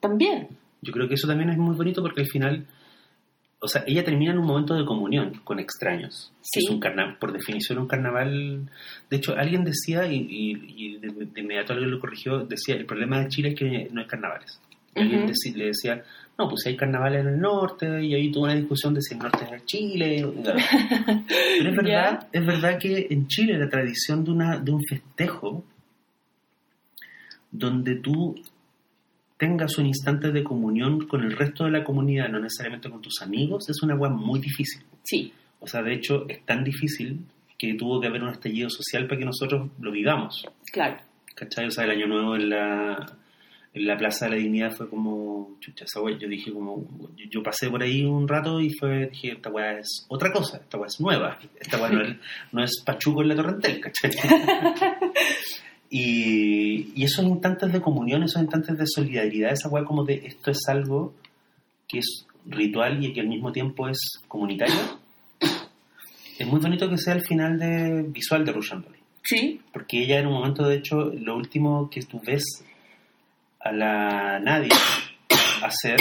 También. 0.03 0.49
Yo 0.83 0.93
creo 0.93 1.09
que 1.09 1.15
eso 1.15 1.27
también 1.27 1.49
es 1.49 1.57
muy 1.57 1.75
bonito 1.77 2.03
porque 2.03 2.21
al 2.23 2.27
final, 2.27 2.67
o 3.61 3.69
sea, 3.69 3.85
ella 3.87 4.05
termina 4.05 4.33
en 4.33 4.39
un 4.41 4.47
momento 4.47 4.75
de 4.75 4.85
comunión 4.85 5.41
con 5.45 5.61
extraños. 5.61 6.33
Sí. 6.43 6.61
Es 6.65 6.69
un 6.71 6.81
carnaval, 6.81 7.17
por 7.19 7.33
definición, 7.33 7.79
un 7.79 7.87
carnaval. 7.87 8.69
De 9.09 9.17
hecho, 9.17 9.35
alguien 9.37 9.63
decía, 9.65 10.07
y, 10.13 10.17
y- 10.17 10.75
y 10.77 10.97
de, 10.99 11.09
de 11.27 11.41
inmediato 11.41 11.73
alguien 11.73 11.91
lo 11.93 12.01
corrigió, 12.01 12.41
decía: 12.41 12.75
el 12.75 12.85
problema 12.85 13.21
de 13.21 13.29
Chile 13.29 13.51
es 13.51 13.55
que 13.55 13.89
no 13.93 14.01
hay 14.01 14.07
carnavales. 14.09 14.61
Alguien 14.95 15.25
le 15.57 15.67
decía: 15.67 16.03
no, 16.37 16.49
pues 16.49 16.67
hay 16.67 16.77
carnavales 16.77 17.21
en 17.21 17.29
el 17.29 17.41
norte, 17.41 18.05
y 18.05 18.15
ahí 18.15 18.31
tuvo 18.33 18.45
una 18.45 18.55
discusión 18.55 18.93
de 18.93 19.01
si 19.03 19.15
el 19.15 19.21
norte 19.21 19.47
es 19.55 19.65
Chile. 19.65 20.27
Pero 20.45 21.71
es 21.71 21.77
verdad, 21.77 22.27
es 22.33 22.45
verdad 22.45 22.79
que 22.79 23.07
en 23.09 23.27
Chile 23.29 23.57
la 23.57 23.71
tradición 23.71 24.25
de, 24.25 24.31
una, 24.33 24.59
de 24.59 24.73
un 24.73 24.83
festejo 24.83 25.65
donde 27.51 27.97
tú 27.97 28.35
tengas 29.43 29.77
un 29.77 29.87
instante 29.87 30.31
de 30.31 30.45
comunión 30.45 31.09
con 31.09 31.25
el 31.25 31.37
resto 31.37 31.65
de 31.65 31.73
la 31.73 31.83
comunidad, 31.83 32.29
no 32.29 32.39
necesariamente 32.39 32.89
con 32.89 33.03
tus 33.03 33.21
amigos, 33.23 33.69
es 33.69 33.83
una 33.83 33.97
weá 33.97 34.09
muy 34.09 34.39
difícil. 34.39 34.85
Sí, 35.03 35.33
O 35.59 35.67
sea, 35.67 35.83
de 35.83 35.95
hecho, 35.95 36.27
es 36.29 36.47
tan 36.47 36.63
difícil 36.63 37.27
que 37.59 37.75
tuvo 37.75 38.01
que 38.01 38.07
haber 38.07 38.23
un 38.23 38.29
estallido 38.29 38.71
social 38.71 39.09
para 39.09 39.19
que 39.19 39.25
nosotros 39.25 39.69
lo 39.81 39.91
vivamos. 39.91 40.47
claro. 40.73 40.99
¿Cachai? 41.35 41.67
O 41.67 41.71
sea, 41.73 41.83
el 41.87 41.91
año 41.91 42.07
nuevo 42.07 42.37
en 42.37 42.51
la, 42.51 43.17
en 43.75 43.85
la 43.85 43.97
Plaza 43.97 44.27
de 44.27 44.31
la 44.31 44.37
Dignidad 44.37 44.77
fue 44.77 44.89
como, 44.89 45.57
chucha, 45.59 45.87
esa 45.87 46.01
weá, 46.01 46.17
yo 46.17 46.29
dije 46.29 46.53
como, 46.53 46.87
yo, 47.17 47.27
yo 47.29 47.43
pasé 47.43 47.69
por 47.69 47.83
ahí 47.83 48.05
un 48.05 48.29
rato 48.29 48.61
y 48.61 48.71
fue, 48.71 49.09
dije, 49.09 49.33
esta 49.33 49.51
weá 49.51 49.81
es 49.81 50.07
otra 50.09 50.31
cosa, 50.31 50.59
esta 50.59 50.79
weá 50.79 50.87
es 50.87 51.01
nueva, 51.01 51.37
esta 51.59 51.83
weá 51.83 51.91
no 51.91 52.01
es, 52.03 52.17
no 52.53 52.63
es 52.63 52.81
Pachuco 52.87 53.23
en 53.23 53.29
la 53.31 53.35
Torrentel, 53.35 53.81
¿cachai? 53.81 54.13
y, 55.95 56.91
y 56.95 57.05
esos 57.05 57.27
instantes 57.27 57.71
de 57.71 57.83
comunión, 57.83 58.23
esos 58.23 58.41
instantes 58.41 58.79
de 58.79 58.87
solidaridad, 58.87 59.53
esa 59.53 59.69
weá 59.69 59.85
como 59.85 60.05
de 60.05 60.23
esto 60.25 60.51
es 60.51 60.67
algo 60.69 61.13
que 61.87 61.99
es 61.99 62.27
ritual 62.47 63.05
y 63.05 63.13
que 63.13 63.21
al 63.21 63.29
mismo 63.29 63.53
tiempo 63.53 63.87
es 63.91 63.99
comunitario, 64.27 64.75
es 66.39 66.47
muy 66.47 66.61
bonito 66.61 66.89
que 66.89 66.97
sea 66.97 67.13
el 67.13 67.21
final 67.21 67.59
de 67.59 68.05
visual 68.09 68.43
de 68.43 68.53
Russian 68.53 68.81
Doll 68.81 68.97
Sí, 69.23 69.61
porque 69.71 70.03
ella 70.03 70.19
en 70.19 70.29
un 70.29 70.33
momento, 70.33 70.67
de 70.67 70.77
hecho, 70.77 71.13
lo 71.13 71.37
último 71.37 71.91
que 71.91 72.01
tú 72.03 72.23
ves 72.25 72.65
a 73.61 73.71
la 73.71 74.41
nadie 74.41 74.71
hacer 75.63 76.01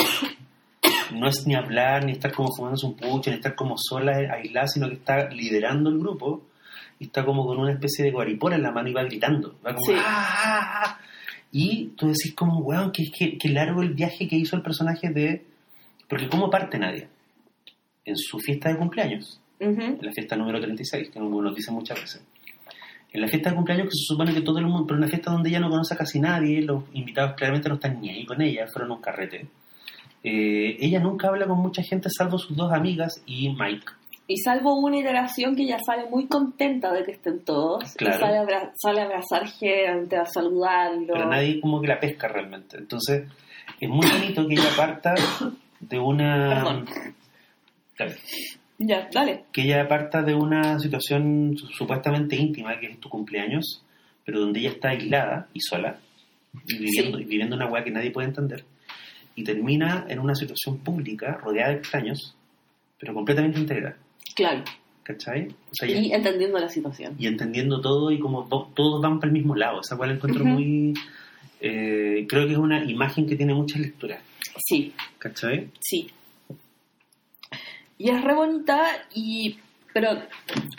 no 1.13 1.27
es 1.27 1.45
ni 1.45 1.53
hablar, 1.53 2.05
ni 2.05 2.13
estar 2.13 2.31
como 2.31 2.47
fumándose 2.55 2.85
un 2.85 2.95
pucho, 2.95 3.29
ni 3.29 3.35
estar 3.35 3.55
como 3.55 3.75
sola, 3.77 4.13
aislada, 4.31 4.67
sino 4.67 4.87
que 4.87 4.95
está 4.95 5.29
liderando 5.29 5.89
el 5.89 5.99
grupo 5.99 6.45
y 7.01 7.05
está 7.05 7.25
como 7.25 7.45
con 7.47 7.57
una 7.57 7.71
especie 7.73 8.05
de 8.05 8.11
guaripora 8.11 8.55
en 8.55 8.61
la 8.61 8.71
mano 8.71 8.87
y 8.89 8.93
va 8.93 9.03
gritando. 9.03 9.55
Va 9.65 9.73
como, 9.73 9.85
Sí. 9.87 9.93
"Ah, 9.97 10.03
ah, 10.45 10.81
ah". 10.85 10.99
Y 11.51 11.87
tú 11.97 12.07
decís 12.07 12.33
como, 12.35 12.59
weón, 12.59 12.91
qué, 12.91 13.03
qué, 13.11 13.37
qué 13.37 13.49
largo 13.49 13.81
el 13.81 13.93
viaje 13.93 14.27
que 14.27 14.35
hizo 14.37 14.55
el 14.55 14.61
personaje 14.61 15.09
de... 15.09 15.43
Porque 16.07 16.29
¿cómo 16.29 16.49
parte 16.49 16.77
nadie? 16.77 17.07
En 18.05 18.15
su 18.15 18.37
fiesta 18.39 18.69
de 18.69 18.77
cumpleaños 18.77 19.41
en 19.99 20.05
la 20.05 20.11
fiesta 20.11 20.35
número 20.35 20.59
36, 20.61 21.09
que 21.09 21.19
como 21.19 21.41
nos 21.41 21.55
dicen 21.55 21.73
muchas 21.73 21.99
veces. 21.99 22.23
En 23.13 23.19
la 23.21 23.27
fiesta 23.27 23.49
de 23.49 23.55
cumpleaños 23.55 23.85
que 23.87 23.91
se 23.97 24.05
supone 24.05 24.33
que 24.33 24.41
todo 24.41 24.59
el 24.59 24.65
mundo, 24.65 24.85
pero 24.87 24.97
una 24.97 25.07
fiesta 25.07 25.31
donde 25.31 25.49
ella 25.49 25.59
no 25.59 25.69
conoce 25.69 25.93
a 25.93 25.97
casi 25.97 26.19
nadie, 26.19 26.61
los 26.61 26.83
invitados 26.93 27.33
claramente 27.35 27.67
no 27.67 27.75
están 27.75 27.99
ni 27.99 28.09
ahí 28.09 28.25
con 28.25 28.41
ella, 28.41 28.65
fueron 28.71 28.91
un 28.91 29.01
carrete. 29.01 29.47
Eh, 30.23 30.77
ella 30.79 30.99
nunca 30.99 31.27
habla 31.27 31.47
con 31.47 31.57
mucha 31.59 31.81
gente 31.83 32.09
salvo 32.09 32.37
sus 32.37 32.55
dos 32.55 32.71
amigas 32.71 33.21
y 33.25 33.49
Mike. 33.49 33.85
Y 34.31 34.37
salvo 34.37 34.75
una 34.79 34.97
iteración 34.97 35.55
que 35.55 35.65
ya 35.65 35.77
sale 35.85 36.09
muy 36.09 36.27
contenta 36.27 36.93
de 36.93 37.03
que 37.03 37.11
estén 37.11 37.43
todos. 37.43 37.93
Claro. 37.95 38.15
Y 38.15 38.19
sale 38.19 38.37
a, 38.37 38.41
abra- 38.41 38.71
sale 38.81 39.01
a 39.01 39.05
abrazar 39.05 39.47
gente, 39.47 40.15
a 40.15 40.25
saludarlo. 40.25 41.13
Pero 41.13 41.27
nadie 41.27 41.59
como 41.59 41.81
que 41.81 41.87
la 41.87 41.99
pesca 41.99 42.27
realmente. 42.29 42.77
Entonces, 42.77 43.23
es 43.79 43.89
muy 43.89 44.07
bonito 44.07 44.47
que 44.47 44.53
ella 44.53 44.69
parta 44.77 45.13
de 45.79 45.99
una... 45.99 46.49
Perdón. 46.55 46.85
Claro. 47.95 48.13
Ya, 48.77 49.07
dale. 49.13 49.43
que 49.51 49.61
ella 49.63 49.87
parta 49.87 50.21
de 50.23 50.33
una 50.33 50.79
situación 50.79 51.55
su- 51.57 51.67
supuestamente 51.67 52.35
íntima, 52.35 52.79
que 52.79 52.87
es 52.87 52.99
tu 52.99 53.09
cumpleaños, 53.09 53.83
pero 54.25 54.39
donde 54.39 54.59
ella 54.61 54.69
está 54.69 54.89
aislada 54.89 55.47
y 55.53 55.59
sola, 55.59 55.99
y 56.67 56.77
viviendo, 56.79 57.17
Sí. 57.17 57.23
y 57.23 57.27
viviendo 57.27 57.55
una 57.55 57.67
weá 57.67 57.83
que 57.83 57.91
nadie 57.91 58.09
puede 58.11 58.29
entender, 58.29 58.63
y 59.35 59.43
termina 59.43 60.05
en 60.09 60.19
una 60.19 60.33
situación 60.35 60.77
pública, 60.79 61.37
rodeada 61.43 61.69
de 61.71 61.75
extraños, 61.77 62.35
pero 62.99 63.13
completamente 63.13 63.59
integrada. 63.59 63.97
Claro. 64.35 64.63
¿Cachai? 65.03 65.47
O 65.71 65.75
sea, 65.75 65.89
Y 65.89 66.13
entendiendo 66.13 66.59
la 66.59 66.69
situación. 66.69 67.15
y 67.17 67.27
entendiendo 67.27 67.81
todo 67.81 68.11
y 68.11 68.19
como 68.19 68.45
todos 68.75 69.01
van 69.01 69.19
para 69.19 69.27
el 69.29 69.33
mismo 69.33 69.55
lado. 69.55 69.81
Esa 69.81 69.97
cual 69.97 70.11
encuentro 70.11 70.45
muy... 70.45 70.93
eh, 71.59 72.25
creo 72.29 72.45
que 72.45 72.53
es 72.53 72.57
una 72.59 72.83
imagen 72.83 73.27
que 73.27 73.35
tiene 73.35 73.53
muchas 73.53 73.79
lecturas. 73.81 74.21
Sí, 74.65 74.93
¿Cachai? 75.17 75.69
sí. 75.79 76.09
Y 77.97 78.09
es 78.09 78.21
re 78.23 78.33
bonita 78.33 78.87
y... 79.13 79.57
Pero 79.93 80.09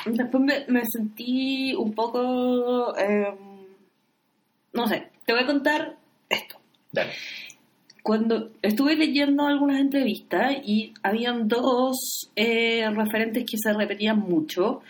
después 0.07 0.43
me, 0.43 0.65
me 0.69 0.83
sentí 0.87 1.75
un 1.75 1.93
poco... 1.93 2.97
eh, 2.97 3.35
no 4.73 4.87
sé, 4.89 5.09
te 5.27 5.33
voy 5.35 5.43
a 5.43 5.47
contar 5.47 5.97
esto. 6.31 6.57
Dale. 6.93 7.13
Cuando 8.03 8.51
estuve 8.63 8.97
leyendo 8.97 9.47
algunas 9.47 9.81
entrevistas 9.81 10.57
y 10.65 10.93
habían 11.03 11.47
dos 11.47 12.31
eh, 12.35 12.89
referentes 12.91 13.45
que 13.49 13.59
se 13.59 13.73
repetían 13.73 14.19
mucho, 14.19 14.81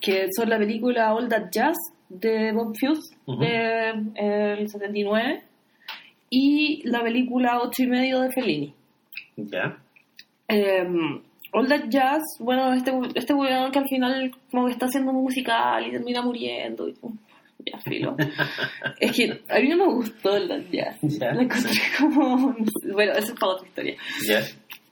que 0.00 0.28
son 0.34 0.48
la 0.48 0.58
película 0.58 1.14
All 1.14 1.28
That 1.28 1.50
Jazz 1.50 1.76
de 2.08 2.52
Bob 2.52 2.74
Fuse 2.78 3.16
Ujú. 3.26 3.40
del 3.40 4.68
79 4.68 5.42
y 6.30 6.82
la 6.88 7.02
película 7.02 7.60
Ocho 7.60 7.82
y 7.82 7.86
medio 7.86 8.20
de 8.20 8.32
Fellini. 8.32 8.74
¿Ya? 9.36 9.78
Eh, 10.48 10.86
All 11.52 11.68
That 11.68 11.88
Jazz, 11.88 12.22
bueno, 12.40 12.72
este, 12.72 12.92
este 13.14 13.34
que 13.72 13.78
al 13.78 13.88
final 13.88 14.32
como 14.50 14.66
que 14.66 14.72
está 14.72 14.86
haciendo 14.86 15.12
musical 15.12 15.86
y 15.86 15.92
termina 15.92 16.20
muriendo. 16.20 16.88
Y, 16.88 16.94
ya, 17.76 17.78
filo. 17.82 18.16
es 19.00 19.12
que 19.12 19.42
a 19.48 19.58
mí 19.60 19.68
no 19.68 19.76
me 19.76 19.94
gustó 19.94 20.32
All 20.32 20.48
That 20.48 20.62
Jazz. 20.70 20.98
Ya. 21.02 21.32
La 21.32 21.42
encontré 21.42 21.72
como... 21.98 22.56
Bueno, 22.92 23.12
eso 23.12 23.32
es 23.32 23.38
para 23.40 23.52
otra 23.52 23.66
historia. 23.68 23.96
¿Ya? 24.28 24.40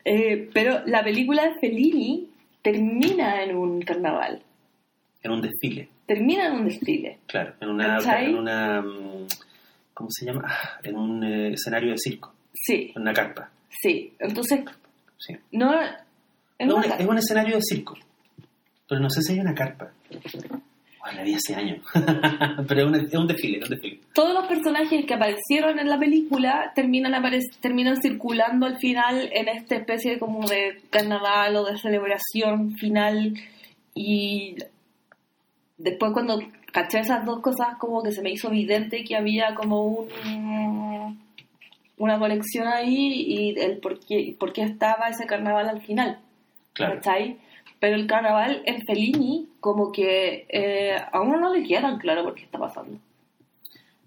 Eh, 0.05 0.51
pero 0.53 0.83
la 0.87 1.03
película 1.05 1.45
de 1.45 1.55
Fellini 1.61 2.29
termina 2.63 3.43
en 3.45 3.57
un 3.57 3.81
carnaval. 3.83 4.43
En 5.23 5.31
un 5.31 5.41
desfile. 5.41 5.89
Termina 6.07 6.47
en 6.49 6.53
un 6.55 6.65
desfile. 6.67 7.19
Claro, 7.27 7.55
en 7.61 7.69
una, 7.71 7.97
¿Cachai? 7.99 8.27
en 8.27 8.35
una 8.37 8.83
mm, 8.83 9.27
¿cómo 9.95 10.09
se 10.11 10.27
llama? 10.27 10.43
Ah, 10.47 10.79
en 10.83 10.97
un 10.97 11.23
eh, 11.25 11.53
escenario 11.53 11.91
de 11.93 11.99
circo, 11.99 12.35
Sí, 12.53 12.93
en 12.95 13.03
una 13.03 13.13
carpa. 13.13 13.51
sí. 13.71 14.13
Entonces, 14.19 14.61
Sí. 15.19 15.35
no... 15.53 15.73
En 16.59 16.69
No, 16.69 16.77
una 16.77 16.97
es 16.97 17.07
un 17.07 17.19
escenario 17.19 17.55
de 17.57 17.63
circo, 17.63 17.97
pero 18.89 19.01
no 19.01 19.09
sé 19.11 19.23
si 19.23 19.33
hay 19.35 19.41
una 19.41 19.55
carpa. 19.55 19.93
Bueno, 21.03 21.19
la 21.19 21.25
vi 21.25 21.35
hace 21.35 21.55
años, 21.55 21.85
pero 22.69 22.83
es 22.83 22.87
un, 22.87 22.95
es 22.95 23.15
un 23.15 23.27
desfile, 23.27 23.59
es 23.59 23.65
un 23.65 23.71
desfile. 23.71 24.01
todos 24.15 24.35
los 24.35 24.47
personajes 24.47 25.05
que 25.05 25.15
aparecieron 25.15 25.79
en 25.81 25.89
la 25.89 25.99
película 25.99 26.73
terminan 26.77 27.13
terminan 27.61 28.01
circulando 28.01 28.67
al 28.67 28.79
final 28.79 29.29
en 29.33 29.49
esta 29.49 29.75
especie 29.75 30.21
como 30.21 30.47
de 30.47 30.81
carnaval 30.91 31.57
o 31.57 31.65
de 31.65 31.77
celebración 31.77 32.77
final 32.77 33.35
y 33.95 34.57
después 35.77 36.13
cuando 36.13 36.41
caché 36.73 37.01
esas 37.01 37.27
dos 37.27 37.41
cosas 37.41 37.77
como 37.79 38.03
que 38.03 38.13
se 38.13 38.23
me 38.23 38.31
hizo 38.31 38.49
evidente 38.49 39.03
que 39.03 39.17
había 39.17 39.57
como 39.57 39.85
un 39.85 41.19
una 41.99 42.19
conexión 42.19 42.67
ahí 42.67 43.13
y 43.27 43.61
el 43.61 43.79
por 43.79 44.01
qué, 44.01 44.35
por 44.39 44.53
qué 44.53 44.63
estaba 44.63 45.09
ese 45.09 45.27
carnaval 45.27 45.69
al 45.69 45.83
final. 45.83 46.19
Claro. 46.73 46.97
¿cachai? 46.97 47.39
Pero 47.83 47.97
el 47.97 48.07
carnaval 48.07 48.63
en 48.65 48.81
Fellini, 48.87 49.49
como 49.59 49.91
que 49.91 50.47
eh, 50.49 50.95
a 51.13 51.21
uno 51.21 51.37
no 51.41 51.53
le 51.53 51.65
queda 51.65 51.81
tan 51.81 51.99
claro 51.99 52.23
por 52.23 52.37
qué 52.37 52.45
está 52.45 52.57
pasando. 52.57 52.97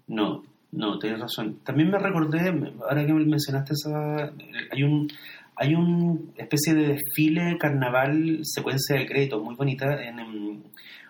No, 0.06 0.42
no, 0.72 0.98
tienes 0.98 1.20
razón. 1.20 1.58
También 1.62 1.90
me 1.90 1.98
recordé, 1.98 2.48
ahora 2.88 3.04
que 3.04 3.12
me 3.12 3.26
mencionaste 3.26 3.74
esa, 3.74 4.32
hay 4.72 4.82
un 4.82 5.12
hay 5.56 5.74
una 5.74 6.18
especie 6.38 6.72
de 6.72 6.94
desfile 6.94 7.58
carnaval 7.58 8.38
secuencia 8.44 8.96
de 8.96 9.04
créditos 9.04 9.42
muy 9.42 9.54
bonita 9.54 10.02
en, 10.02 10.20
en 10.20 10.62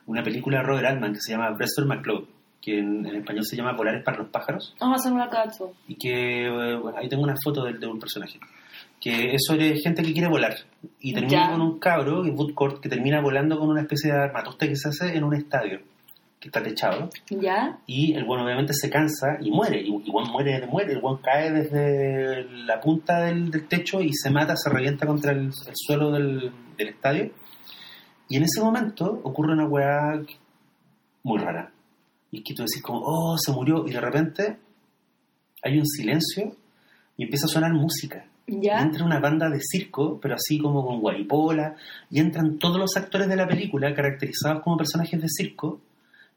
una 0.06 0.24
película 0.24 0.58
de 0.58 0.64
Robert 0.64 0.86
Altman 0.88 1.12
que 1.12 1.20
se 1.20 1.32
llama 1.34 1.50
Brester 1.52 1.84
McCloud, 1.84 2.24
que 2.60 2.80
en, 2.80 3.06
en 3.06 3.14
español 3.14 3.44
se 3.44 3.54
llama 3.54 3.76
Polares 3.76 4.02
para 4.04 4.18
los 4.18 4.28
pájaros 4.30 4.74
Vamos 4.80 4.98
a 4.98 5.00
hacer 5.02 5.12
una 5.12 5.28
cacho. 5.28 5.72
y 5.86 5.94
que, 5.94 6.46
eh, 6.46 6.76
bueno, 6.76 6.98
ahí 6.98 7.08
tengo 7.08 7.22
una 7.22 7.36
foto 7.44 7.62
de, 7.62 7.74
de 7.74 7.86
un 7.86 8.00
personaje 8.00 8.40
que 9.01 9.34
es 9.34 9.42
sobre 9.47 9.76
gente 9.78 10.03
que 10.03 10.12
quiere 10.12 10.28
volar 10.28 10.55
y 11.01 11.12
termina 11.12 11.47
Ya. 11.47 11.53
con 11.53 11.61
un 11.61 11.78
cabro, 11.78 12.24
en 12.24 12.36
Woodcourt, 12.36 12.80
que 12.80 12.88
termina 12.88 13.20
volando 13.20 13.59
con 13.59 13.68
una 13.68 13.82
especie 13.82 14.11
de 14.12 14.18
armatoste 14.18 14.68
que 14.68 14.76
se 14.76 14.88
hace 14.88 15.16
en 15.16 15.24
un 15.24 15.34
estadio 15.34 15.80
que 16.40 16.49
está 16.49 16.62
techado 16.62 17.09
¿Ya? 17.30 17.78
y 17.86 18.12
el 18.14 18.24
bueno 18.24 18.44
obviamente 18.44 18.72
se 18.74 18.90
cansa 18.90 19.38
y 19.40 19.51
muere. 19.51 19.80
Y 19.80 19.88
y 20.05 20.11
Juan 20.11 20.30
muere, 20.30 20.66
muere. 20.66 20.92
El 20.92 21.01
Juan 21.01 21.16
cae 21.22 21.51
desde 21.51 22.44
la 22.66 22.80
punta 22.80 23.20
del, 23.24 23.51
del 23.51 23.66
techo 23.68 24.01
y 24.03 24.12
se 24.12 24.30
mata, 24.30 24.55
se 24.57 24.68
revienta 24.70 25.07
contra 25.07 25.32
el, 25.32 25.47
el 25.47 25.72
suelo 25.74 26.11
del, 26.11 26.51
del 26.76 26.88
estadio. 26.88 27.30
Y 28.28 28.36
en 28.36 28.42
ese 28.42 28.61
momento 28.61 29.20
ocurre 29.24 29.53
una 29.55 29.66
weá 29.66 30.20
muy 31.22 31.38
rara. 31.38 31.70
Y 32.30 32.38
es 32.38 32.44
que 32.44 32.55
tú 32.55 32.62
decís 32.62 32.82
como, 32.82 33.01
oh, 33.05 33.36
se 33.38 33.53
murió. 33.53 33.86
Y 33.86 33.92
de 33.92 34.01
repente 34.01 34.59
hay 35.62 35.78
un 35.78 35.86
silencio 35.86 36.55
y 37.16 37.24
empieza 37.24 37.47
a 37.47 37.49
sonar 37.49 37.72
música. 37.72 38.26
Entra 38.47 39.05
una 39.05 39.18
banda 39.18 39.51
de 39.51 39.59
circo, 39.61 40.20
pero 40.20 40.36
así 40.36 40.59
como 40.59 40.86
con 40.86 41.01
guaripola, 41.01 41.74
y 42.11 42.20
entran 42.20 42.59
todos 42.59 42.78
los 42.78 42.97
actores 42.97 43.28
de 43.28 43.36
la 43.36 43.49
película 43.49 43.92
caracterizados 43.92 44.62
como 44.62 44.76
personajes 44.76 45.20
de 45.20 45.28
circo, 45.28 45.80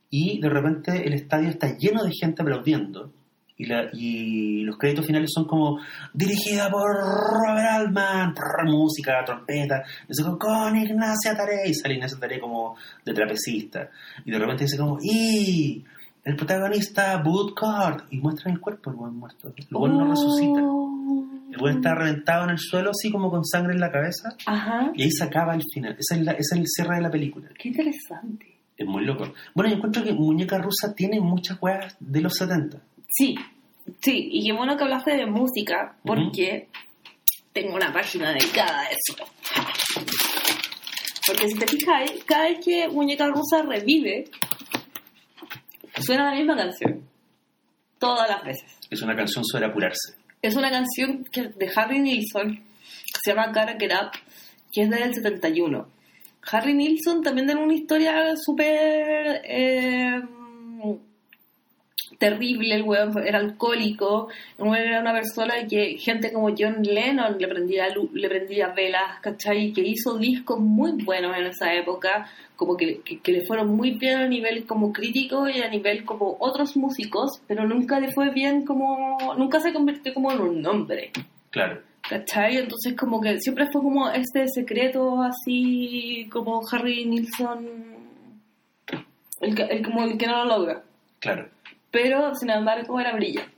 y 0.09 0.39
de 0.41 0.49
repente 0.49 1.05
el 1.05 1.13
estadio 1.13 1.49
está 1.49 1.77
lleno 1.77 2.03
de 2.03 2.11
gente 2.11 2.41
aplaudiendo. 2.41 3.11
Y, 3.57 3.65
la, 3.65 3.89
y 3.91 4.63
los 4.63 4.77
créditos 4.77 5.05
finales 5.05 5.31
son 5.33 5.45
como 5.45 5.79
dirigida 6.13 6.69
por 6.69 6.95
Robert 6.95 7.67
Altman, 7.69 8.33
prr, 8.33 8.65
música, 8.65 9.23
trompeta, 9.25 9.83
y 10.05 10.07
dice 10.07 10.23
con 10.39 10.75
Ignacia 10.77 11.35
Taré, 11.35 11.67
y 11.67 11.73
sale 11.73 11.95
Ignacia 11.95 12.17
Taré 12.17 12.39
como 12.39 12.75
de 13.05 13.13
trapecista, 13.13 13.89
y 14.25 14.31
de 14.31 14.39
repente 14.39 14.63
dice 14.63 14.77
como, 14.77 14.97
y 15.01 15.83
el 16.29 16.35
protagonista 16.35 17.21
Woodcourt, 17.25 18.05
y 18.11 18.17
muestran 18.19 18.53
el 18.55 18.59
cuerpo, 18.61 18.89
el 18.91 18.95
buen 18.97 19.15
muerto, 19.15 19.53
el 19.55 19.65
buen 19.71 19.97
no 19.97 20.05
resucita. 20.09 20.59
Oh. 20.63 21.25
El 21.51 21.57
güey 21.57 21.75
está 21.75 21.95
reventado 21.95 22.43
en 22.43 22.51
el 22.51 22.59
suelo, 22.59 22.91
así 22.91 23.11
como 23.11 23.31
con 23.31 23.43
sangre 23.43 23.73
en 23.73 23.79
la 23.79 23.91
cabeza. 23.91 24.29
Ajá. 24.45 24.91
Y 24.93 25.03
ahí 25.03 25.11
se 25.11 25.23
acaba 25.23 25.55
el 25.55 25.63
final. 25.73 25.95
Ese 25.97 26.15
es, 26.19 26.21
la- 26.25 26.33
ese 26.33 26.41
es 26.55 26.59
el 26.59 26.67
cierre 26.67 26.95
de 26.97 27.01
la 27.01 27.09
película. 27.09 27.49
Qué 27.57 27.69
interesante. 27.69 28.55
Es 28.77 28.87
muy 28.87 29.03
loco. 29.03 29.33
Bueno, 29.55 29.69
yo 29.71 29.77
encuentro 29.77 30.03
que 30.03 30.13
Muñeca 30.13 30.59
Rusa 30.59 30.93
tiene 30.95 31.19
muchas 31.19 31.57
weas 31.61 31.97
de 31.99 32.21
los 32.21 32.35
70. 32.35 32.79
Sí, 33.07 33.35
sí, 33.99 34.29
y 34.31 34.45
qué 34.45 34.53
bueno 34.53 34.77
que 34.77 34.83
hablaste 34.83 35.17
de 35.17 35.25
música, 35.25 35.95
porque 36.05 36.69
tengo 37.51 37.75
una 37.75 37.91
página 37.91 38.29
dedicada 38.31 38.81
a 38.81 38.85
eso. 38.85 39.15
Porque 41.27 41.47
si 41.47 41.57
te 41.59 41.67
fijas, 41.67 42.11
cada 42.25 42.43
vez 42.49 42.59
que 42.63 42.87
Muñeca 42.87 43.27
Rusa 43.27 43.63
revive, 43.63 44.25
suena 46.01 46.31
la 46.31 46.37
misma 46.37 46.55
canción. 46.55 47.07
Todas 47.97 48.29
las 48.29 48.43
veces. 48.43 48.79
Es 48.89 49.01
una 49.01 49.15
canción 49.15 49.43
sobre 49.45 49.65
apurarse. 49.65 50.15
Es 50.41 50.55
una 50.55 50.69
canción 50.71 51.25
que, 51.31 51.49
de 51.49 51.71
Harry 51.75 51.99
Nilsson, 51.99 52.55
que 52.55 53.19
se 53.23 53.31
llama 53.31 53.47
Gotta 53.47 53.75
Get 53.77 53.91
Up, 53.91 54.11
que 54.71 54.83
es 54.83 54.89
del 54.89 55.13
71. 55.13 55.87
Harry 56.51 56.73
Nilsson 56.73 57.21
también 57.21 57.47
tiene 57.47 57.61
una 57.61 57.73
historia 57.73 58.35
súper 58.37 59.41
eh, 59.43 60.21
terrible. 62.17 62.75
El 62.75 62.83
weón 62.83 63.17
era 63.25 63.39
alcohólico. 63.39 64.29
Era 64.57 65.01
una 65.01 65.13
persona 65.13 65.67
que 65.67 65.97
gente 65.97 66.31
como 66.31 66.55
John 66.57 66.81
Lennon 66.83 67.37
le 67.39 67.47
prendía, 67.47 67.87
le 68.13 68.29
prendía 68.29 68.69
velas, 68.69 69.19
¿cachai? 69.21 69.73
Que 69.73 69.81
hizo 69.81 70.17
discos 70.17 70.59
muy 70.59 71.03
buenos 71.03 71.35
en 71.37 71.47
esa 71.47 71.73
época, 71.73 72.29
como 72.59 72.75
que, 72.75 72.99
que, 73.05 73.19
que 73.19 73.31
le 73.31 73.45
fueron 73.45 73.73
muy 73.73 73.91
bien 73.91 74.17
a 74.17 74.27
nivel 74.27 74.65
como 74.65 74.91
crítico 74.91 75.47
y 75.47 75.61
a 75.61 75.69
nivel 75.69 76.03
como 76.03 76.35
otros 76.41 76.75
músicos, 76.75 77.41
pero 77.47 77.65
nunca 77.65 78.01
le 78.01 78.11
fue 78.11 78.31
bien 78.31 78.65
como... 78.65 79.17
Nunca 79.37 79.61
se 79.61 79.71
convirtió 79.71 80.13
como 80.13 80.29
en 80.33 80.41
un 80.41 80.61
nombre. 80.61 81.13
Claro. 81.51 81.81
¿Cachai? 82.09 82.57
Entonces 82.57 82.97
como 82.97 83.21
que 83.21 83.39
siempre 83.39 83.67
fue 83.71 83.81
como 83.81 84.09
este 84.09 84.45
secreto 84.49 85.23
así 85.23 86.27
como 86.29 86.61
Harry 86.69 87.05
Nilsson, 87.05 87.65
el, 89.39 89.55
que, 89.55 89.63
el 89.63 89.81
como 89.81 90.03
el 90.03 90.17
que 90.17 90.27
no 90.27 90.43
lo 90.43 90.57
logra. 90.57 90.83
Claro. 91.19 91.47
Pero 91.91 92.35
sin 92.35 92.49
embargo 92.49 92.99
era 92.99 93.13
brillante. 93.13 93.55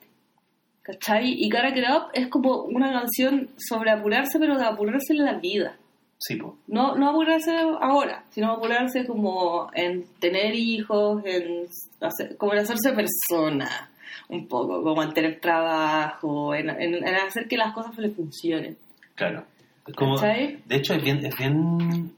¿Cachai? 0.84 1.44
Y 1.44 1.50
Cara 1.50 1.72
Get 1.72 1.90
Up 1.90 2.12
es 2.14 2.28
como 2.28 2.66
una 2.66 2.94
canción 2.94 3.50
sobre 3.58 3.90
apurarse, 3.90 4.38
pero 4.38 4.60
de 4.60 4.66
apurarse 4.66 5.14
en 5.14 5.26
la 5.26 5.40
vida. 5.40 5.80
Sí, 6.24 6.36
po. 6.36 6.56
No, 6.68 6.96
no 6.96 7.10
apurarse 7.10 7.52
ahora, 7.82 8.24
sino 8.30 8.52
apurarse 8.52 9.08
como 9.08 9.72
en 9.74 10.06
tener 10.20 10.54
hijos, 10.54 11.24
en 11.26 11.66
hacer, 12.00 12.38
como 12.38 12.54
en 12.54 12.60
hacerse 12.60 12.94
persona, 12.94 13.90
un 14.30 14.48
poco, 14.48 14.84
como 14.84 15.02
en 15.02 15.14
tener 15.14 15.40
trabajo, 15.40 16.54
en, 16.54 16.70
en- 16.70 16.96
en 17.08 17.16
hacer 17.16 17.48
que 17.48 17.58
las 17.58 17.74
cosas 17.74 17.98
le 17.98 18.10
funcionen. 18.12 18.78
Claro. 19.16 19.46
Como, 19.96 20.20
de 20.20 20.60
hecho, 20.70 20.94
es 20.94 21.04
bien, 21.04 21.26
es 21.26 21.36
bien, 21.36 22.14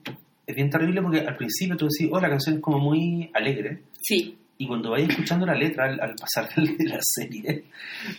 es 0.46 0.54
bien 0.56 0.70
terrible 0.70 1.02
porque 1.02 1.22
al 1.22 1.38
principio 1.38 1.78
tú 1.78 1.88
decís, 1.88 2.10
oh, 2.12 2.20
la 2.20 2.30
canción 2.30 2.56
es 2.56 2.62
como 2.62 2.80
muy 2.80 3.32
alegre. 3.34 3.80
Sí, 4.02 4.38
Y 4.58 4.68
cuando 4.68 4.92
vayas 4.92 5.10
escuchando 5.10 5.46
la 5.46 5.56
letra 5.56 5.86
al, 5.86 6.00
al 6.00 6.16
pasar 6.16 6.48
de 6.56 6.86
la 6.88 7.00
serie, 7.02 7.66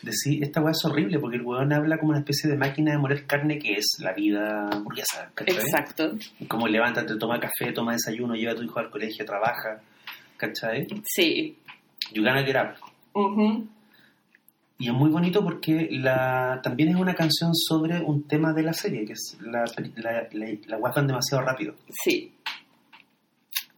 decís, 0.03 0.43
esta 0.43 0.61
weá 0.61 0.73
es 0.73 0.85
horrible 0.85 1.19
porque 1.19 1.37
el 1.37 1.43
weón 1.43 1.73
habla 1.73 1.99
como 1.99 2.11
una 2.11 2.19
especie 2.19 2.51
de 2.51 2.57
máquina 2.57 2.93
de 2.93 2.99
moler 2.99 3.27
carne 3.27 3.59
que 3.59 3.75
es 3.75 3.97
la 4.01 4.13
vida 4.13 4.69
burguesa. 4.83 5.31
¿cachai? 5.35 5.57
exacto. 5.57 6.15
Como 6.49 6.67
levántate, 6.67 7.17
toma 7.17 7.39
café, 7.39 7.73
toma 7.73 7.93
desayuno, 7.93 8.35
lleva 8.35 8.53
a 8.53 8.57
tu 8.57 8.63
hijo 8.63 8.79
al 8.79 8.91
colegio, 8.91 9.25
trabaja. 9.25 9.81
¿Cachai? 10.37 10.87
Sí. 11.05 11.57
You 12.13 12.23
gonna 12.23 12.45
get 12.45 12.57
up. 12.57 13.71
Y 14.77 14.89
es 14.89 14.93
muy 14.93 15.09
bonito 15.09 15.43
porque 15.43 15.89
la, 15.93 16.61
también 16.63 16.91
es 16.91 16.97
una 16.97 17.15
canción 17.15 17.55
sobre 17.55 18.01
un 18.01 18.27
tema 18.27 18.53
de 18.53 18.65
la 18.65 18.73
serie, 18.73 19.07
que 19.07 19.13
es 19.13 19.39
la, 19.41 19.65
la, 19.97 20.29
la, 20.33 20.79
la 20.79 21.03
demasiado 21.03 21.45
rápido. 21.45 21.75
Sí. 22.03 22.33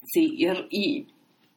Sí, 0.05 0.35
y, 0.39 0.47
y, 0.71 1.07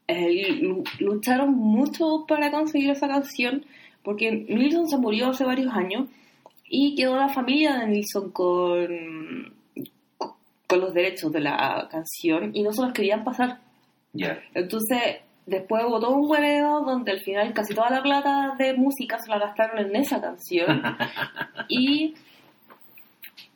eh, 0.10 0.58
lu- 0.62 0.84
lucharon 1.00 1.54
mucho 1.54 2.26
para 2.28 2.52
conseguir 2.52 2.90
esa 2.90 3.08
canción, 3.08 3.64
porque 4.04 4.32
Nilsson 4.32 4.88
se 4.88 4.98
murió 4.98 5.30
hace 5.30 5.46
varios 5.46 5.72
años 5.74 6.08
y 6.68 6.96
quedó 6.96 7.16
la 7.16 7.30
familia 7.30 7.78
de 7.78 7.88
Nilsson 7.88 8.32
con, 8.32 9.54
con 10.68 10.80
los 10.82 10.94
derechos 10.94 11.32
de 11.32 11.40
la 11.42 11.88
canción 11.92 12.52
y 12.54 12.64
no 12.64 12.72
se 12.74 12.82
los 12.82 12.94
querían 12.94 13.24
pasar. 13.24 13.60
Ya. 14.14 14.40
Entonces, 14.54 15.00
después 15.46 15.84
hubo 15.86 16.00
todo 16.00 16.16
un 16.16 16.30
hueveo 16.30 16.82
donde 16.82 17.12
al 17.12 17.20
final 17.22 17.54
casi 17.54 17.74
toda 17.74 17.90
la 17.90 18.02
plata 18.04 18.56
de 18.58 18.74
música 18.76 19.18
se 19.20 19.30
la 19.30 19.40
gastaron 19.40 19.80
en 19.80 19.96
esa 19.96 20.20
canción. 20.22 20.82
y 21.70 22.16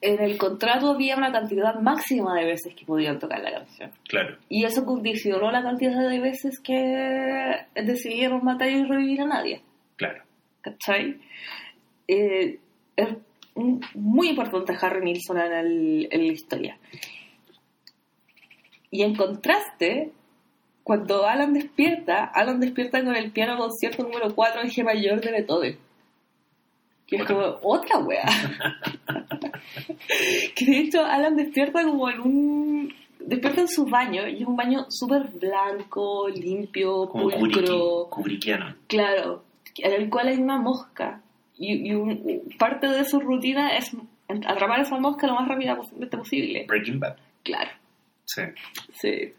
en 0.03 0.21
el 0.21 0.37
contrato 0.37 0.91
había 0.91 1.15
una 1.17 1.31
cantidad 1.31 1.75
máxima 1.79 2.35
de 2.39 2.45
veces 2.45 2.75
que 2.75 2.85
podían 2.85 3.19
tocar 3.19 3.41
la 3.41 3.51
canción. 3.51 3.91
Claro. 4.07 4.37
Y 4.49 4.65
eso 4.65 4.85
condicionó 4.85 5.51
la 5.51 5.63
cantidad 5.63 6.07
de 6.09 6.19
veces 6.19 6.59
que 6.59 7.55
decidieron 7.75 8.43
matar 8.43 8.69
y 8.69 8.83
revivir 8.83 9.21
a 9.21 9.25
nadie. 9.27 9.61
Claro. 9.95 10.23
¿Cachai? 10.61 11.19
Eh, 12.07 12.59
es 12.95 13.07
muy 13.95 14.29
importante 14.29 14.75
Harry 14.81 15.03
Nilsson 15.03 15.39
en, 15.39 15.53
el- 15.53 16.07
en 16.11 16.27
la 16.27 16.33
historia. 16.33 16.77
Y 18.91 19.01
en 19.03 19.15
contraste, 19.15 20.11
cuando 20.83 21.25
Alan 21.25 21.53
despierta, 21.53 22.25
Alan 22.25 22.59
despierta 22.59 23.03
con 23.03 23.15
el 23.15 23.31
piano 23.31 23.57
concierto 23.57 24.03
número 24.03 24.33
4 24.35 24.61
en 24.61 24.69
G 24.69 24.83
mayor 24.83 25.21
de 25.21 25.31
Beethoven. 25.31 25.77
Que 27.18 27.24
es 27.24 27.28
como 27.28 27.57
otra 27.64 27.97
wea. 27.99 28.26
que 30.55 30.66
de 30.66 30.78
hecho 30.80 31.03
Alan 31.05 31.36
despierta 31.36 31.84
como 31.84 32.09
en 32.09 32.20
un... 32.22 32.93
Despierta 33.20 33.61
en 33.61 33.68
su 33.70 33.86
baño 33.86 34.28
y 34.28 34.41
es 34.41 34.47
un 34.47 34.57
baño 34.57 34.86
súper 34.89 35.24
blanco, 35.30 36.28
limpio, 36.28 37.07
Como 37.07 37.30
pulcro. 37.30 37.61
Kubricki- 37.64 38.09
Kubrickiano. 38.09 38.76
Claro, 38.88 39.45
en 39.78 39.93
el 39.93 40.09
cual 40.09 40.28
hay 40.28 40.38
una 40.38 40.59
mosca. 40.59 41.22
Y, 41.57 41.88
y 41.89 41.93
un- 41.93 42.41
parte 42.59 42.88
de 42.88 43.05
su 43.05 43.20
rutina 43.22 43.78
es 43.78 43.95
atrapar 44.45 44.82
esa 44.82 44.99
mosca 44.99 45.28
lo 45.28 45.36
más 45.36 45.47
rápidamente 45.47 46.18
posible. 46.18 46.66
Breaking 46.68 46.99
Bad. 46.99 47.16
Claro, 47.43 47.72
Sí. 48.26 48.41
sí. 48.93 49.34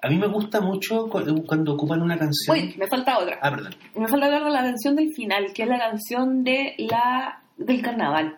A 0.00 0.08
mí 0.08 0.16
me 0.16 0.28
gusta 0.28 0.60
mucho 0.60 1.08
cu- 1.08 1.44
cuando 1.46 1.74
ocupan 1.74 2.02
una 2.02 2.16
canción. 2.18 2.56
Uy, 2.56 2.74
me 2.78 2.86
falta 2.86 3.18
otra. 3.18 3.38
Ah, 3.42 3.50
perdón. 3.50 3.74
Me 3.96 4.06
falta 4.06 4.26
hablar 4.26 4.44
de 4.44 4.50
la 4.50 4.62
canción 4.62 4.94
del 4.96 5.12
final, 5.12 5.52
que 5.52 5.62
es 5.64 5.68
la 5.68 5.78
canción 5.78 6.44
de 6.44 6.74
la 6.78 7.42
del 7.56 7.82
carnaval. 7.82 8.36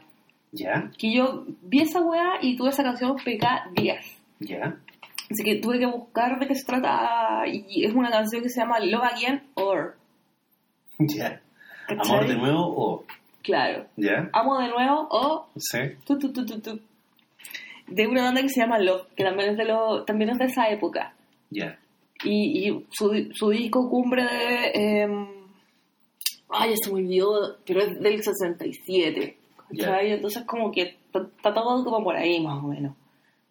¿Ya? 0.53 0.91
Que 0.99 1.13
yo 1.15 1.45
vi 1.63 1.83
esa 1.83 2.01
weá 2.01 2.39
y 2.41 2.57
tuve 2.57 2.71
esa 2.71 2.83
canción 2.83 3.15
pegada 3.25 3.67
días. 3.75 4.05
¿Ya? 4.41 4.77
Así 5.31 5.45
que 5.45 5.57
tuve 5.57 5.79
que 5.79 5.87
buscar 5.87 6.39
de 6.41 6.47
qué 6.49 6.55
se 6.55 6.65
trata. 6.67 7.43
Y 7.47 7.85
es 7.85 7.93
una 7.95 8.11
canción 8.11 8.43
que 8.43 8.49
se 8.49 8.61
llama 8.61 8.81
Love 8.81 9.05
Again 9.05 9.43
or. 9.55 9.97
¿Ya? 10.99 11.41
Amor 11.89 12.27
de 12.27 12.37
nuevo 12.37 12.61
o. 12.77 13.05
Claro. 13.43 13.87
¿Ya? 13.97 14.29
Amo 14.33 14.59
de 14.59 14.69
nuevo 14.69 15.09
o. 15.11 15.49
Sí. 15.57 15.79
Tu, 16.07 16.19
tu, 16.19 16.33
tu. 16.33 16.81
De 17.87 18.07
una 18.07 18.23
banda 18.25 18.43
que 18.43 18.49
se 18.49 18.61
llama 18.61 18.79
Love, 18.79 19.07
que 19.17 19.25
también 19.25 19.51
es 19.51 19.57
de, 19.57 19.65
lo, 19.67 20.05
también 20.05 20.31
es 20.31 20.39
de 20.39 20.45
esa 20.47 20.69
época. 20.71 21.15
Ya. 21.51 21.79
Y, 22.25 22.69
y 22.69 22.87
su, 22.91 23.31
su 23.33 23.51
disco 23.51 23.89
cumbre 23.89 24.25
de... 24.25 25.03
em, 25.03 25.27
ay, 26.51 26.75
se 26.77 26.93
me 26.93 27.01
olvidó, 27.01 27.59
pero 27.67 27.81
es 27.81 28.01
del 28.01 28.23
67. 28.23 29.37
¿cachai? 29.71 30.13
Entonces 30.13 30.45
como 30.45 30.71
que 30.71 30.97
está 31.07 31.55
todo 31.55 31.85
como 31.85 32.05
por 32.05 32.17
ahí 32.17 32.41
más 32.41 32.63
o 32.63 32.69
menos. 32.69 32.97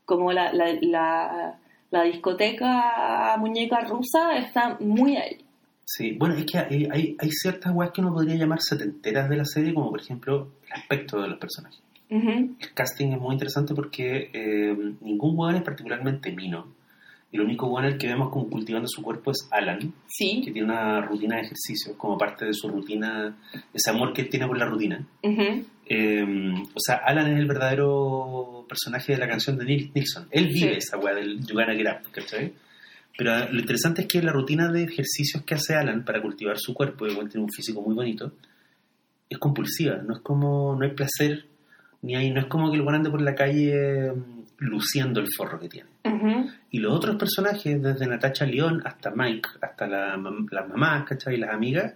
Como 0.05 0.31
la, 0.31 0.51
la, 0.53 0.73
la, 0.81 1.59
la 1.91 2.03
discoteca 2.03 3.35
muñeca 3.37 3.81
rusa 3.81 4.37
está 4.37 4.77
muy 4.79 5.17
ahí. 5.17 5.45
Sí, 5.85 6.11
bueno, 6.11 6.35
es 6.35 6.45
que 6.45 6.59
hay, 6.59 6.87
hay, 6.91 7.17
hay 7.19 7.31
ciertas 7.31 7.73
weas 7.73 7.91
que 7.91 8.01
uno 8.01 8.13
podría 8.13 8.35
llamar 8.35 8.61
setenteras 8.61 9.27
de 9.27 9.37
la 9.37 9.45
serie, 9.45 9.73
como 9.73 9.89
por 9.89 10.01
ejemplo 10.01 10.51
el 10.67 10.73
aspecto 10.73 11.19
de 11.21 11.29
los 11.29 11.39
personajes. 11.39 11.81
El 12.09 12.73
casting 12.73 13.11
es 13.11 13.19
muy 13.19 13.33
interesante 13.33 13.75
porque 13.75 14.29
eh, 14.33 14.75
ningún 15.01 15.37
weón 15.37 15.55
es 15.55 15.61
particularmente 15.63 16.31
mino. 16.31 16.67
El 17.31 17.41
único 17.41 17.77
al 17.77 17.97
que 17.97 18.07
vemos 18.07 18.29
como 18.31 18.49
cultivando 18.49 18.87
su 18.87 19.03
cuerpo 19.03 19.29
es 19.31 19.47
Alan, 19.51 19.77
que 19.79 19.91
Sí. 20.07 20.41
tiene 20.43 20.63
una 20.63 20.99
rutina 21.01 21.35
de 21.35 21.41
ejercicio 21.43 21.95
como 21.95 22.17
parte 22.17 22.45
de 22.45 22.53
su 22.53 22.67
rutina, 22.69 23.37
ese 23.73 23.89
amor 23.91 24.13
que 24.13 24.21
él 24.23 24.29
tiene 24.29 24.47
por 24.47 24.57
la 24.57 24.65
rutina. 24.65 25.05
Eh, 25.85 26.23
o 26.73 26.79
sea, 26.79 26.97
Alan 27.05 27.31
es 27.33 27.39
el 27.39 27.47
verdadero 27.47 28.65
personaje 28.67 29.13
de 29.13 29.19
la 29.19 29.27
canción 29.27 29.57
de 29.57 29.65
Neil 29.65 29.91
Nixon. 29.93 30.27
Él 30.31 30.47
vive 30.47 30.71
Sí. 30.71 30.77
esa 30.77 30.97
weá 30.97 31.13
del 31.15 31.39
You 31.45 31.53
Gonna 31.55 31.75
Get 31.75 31.87
Up, 31.87 32.11
¿cachai? 32.11 32.53
Pero 33.17 33.37
lo 33.51 33.59
interesante 33.59 34.01
es 34.03 34.07
que 34.07 34.21
la 34.21 34.31
rutina 34.31 34.71
de 34.71 34.83
ejercicios 34.83 35.43
que 35.43 35.55
hace 35.55 35.75
Alan 35.75 36.05
para 36.05 36.21
cultivar 36.21 36.57
su 36.57 36.73
cuerpo, 36.73 37.05
y 37.05 37.09
tiene 37.27 37.43
un 37.43 37.49
físico 37.51 37.81
muy 37.81 37.93
bonito, 37.95 38.31
es 39.29 39.37
compulsiva. 39.37 39.97
No 39.97 40.15
es 40.15 40.21
como, 40.21 40.75
no 40.75 40.85
hay 40.85 40.91
placer, 40.93 41.45
ni 42.01 42.15
hay, 42.15 42.31
no 42.31 42.39
es 42.39 42.45
como 42.47 42.69
que 42.71 42.77
el 42.77 42.81
weón 42.81 42.95
ande 42.95 43.09
por 43.11 43.21
la 43.21 43.35
calle 43.35 44.11
mm, 44.13 44.38
luciendo 44.59 45.19
el 45.19 45.27
forro 45.35 45.59
que 45.59 45.69
tiene. 45.69 45.89
Y 46.69 46.79
los 46.79 46.93
otros 46.93 47.15
personajes, 47.15 47.81
desde 47.81 48.07
Natasha 48.07 48.45
León 48.45 48.81
hasta 48.85 49.11
Mike, 49.11 49.49
hasta 49.61 49.87
la, 49.87 50.17
las 50.51 50.67
mamás, 50.67 51.05
¿cachai? 51.05 51.35
Y 51.35 51.37
las 51.37 51.53
amigas, 51.53 51.93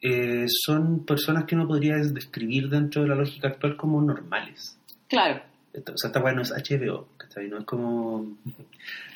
eh, 0.00 0.46
son 0.48 1.04
personas 1.04 1.44
que 1.44 1.54
uno 1.54 1.66
podría 1.66 1.96
describir 1.96 2.68
dentro 2.68 3.02
de 3.02 3.08
la 3.08 3.14
lógica 3.14 3.48
actual 3.48 3.76
como 3.76 4.00
normales. 4.00 4.78
Claro. 5.08 5.42
O 5.74 5.96
sea, 5.96 6.08
esta 6.08 6.20
weá 6.20 6.32
no 6.32 6.42
es 6.42 6.52
HBO, 6.52 7.08
¿cachai? 7.28 7.48
No 7.48 7.58
es 7.58 7.64
como 7.64 8.26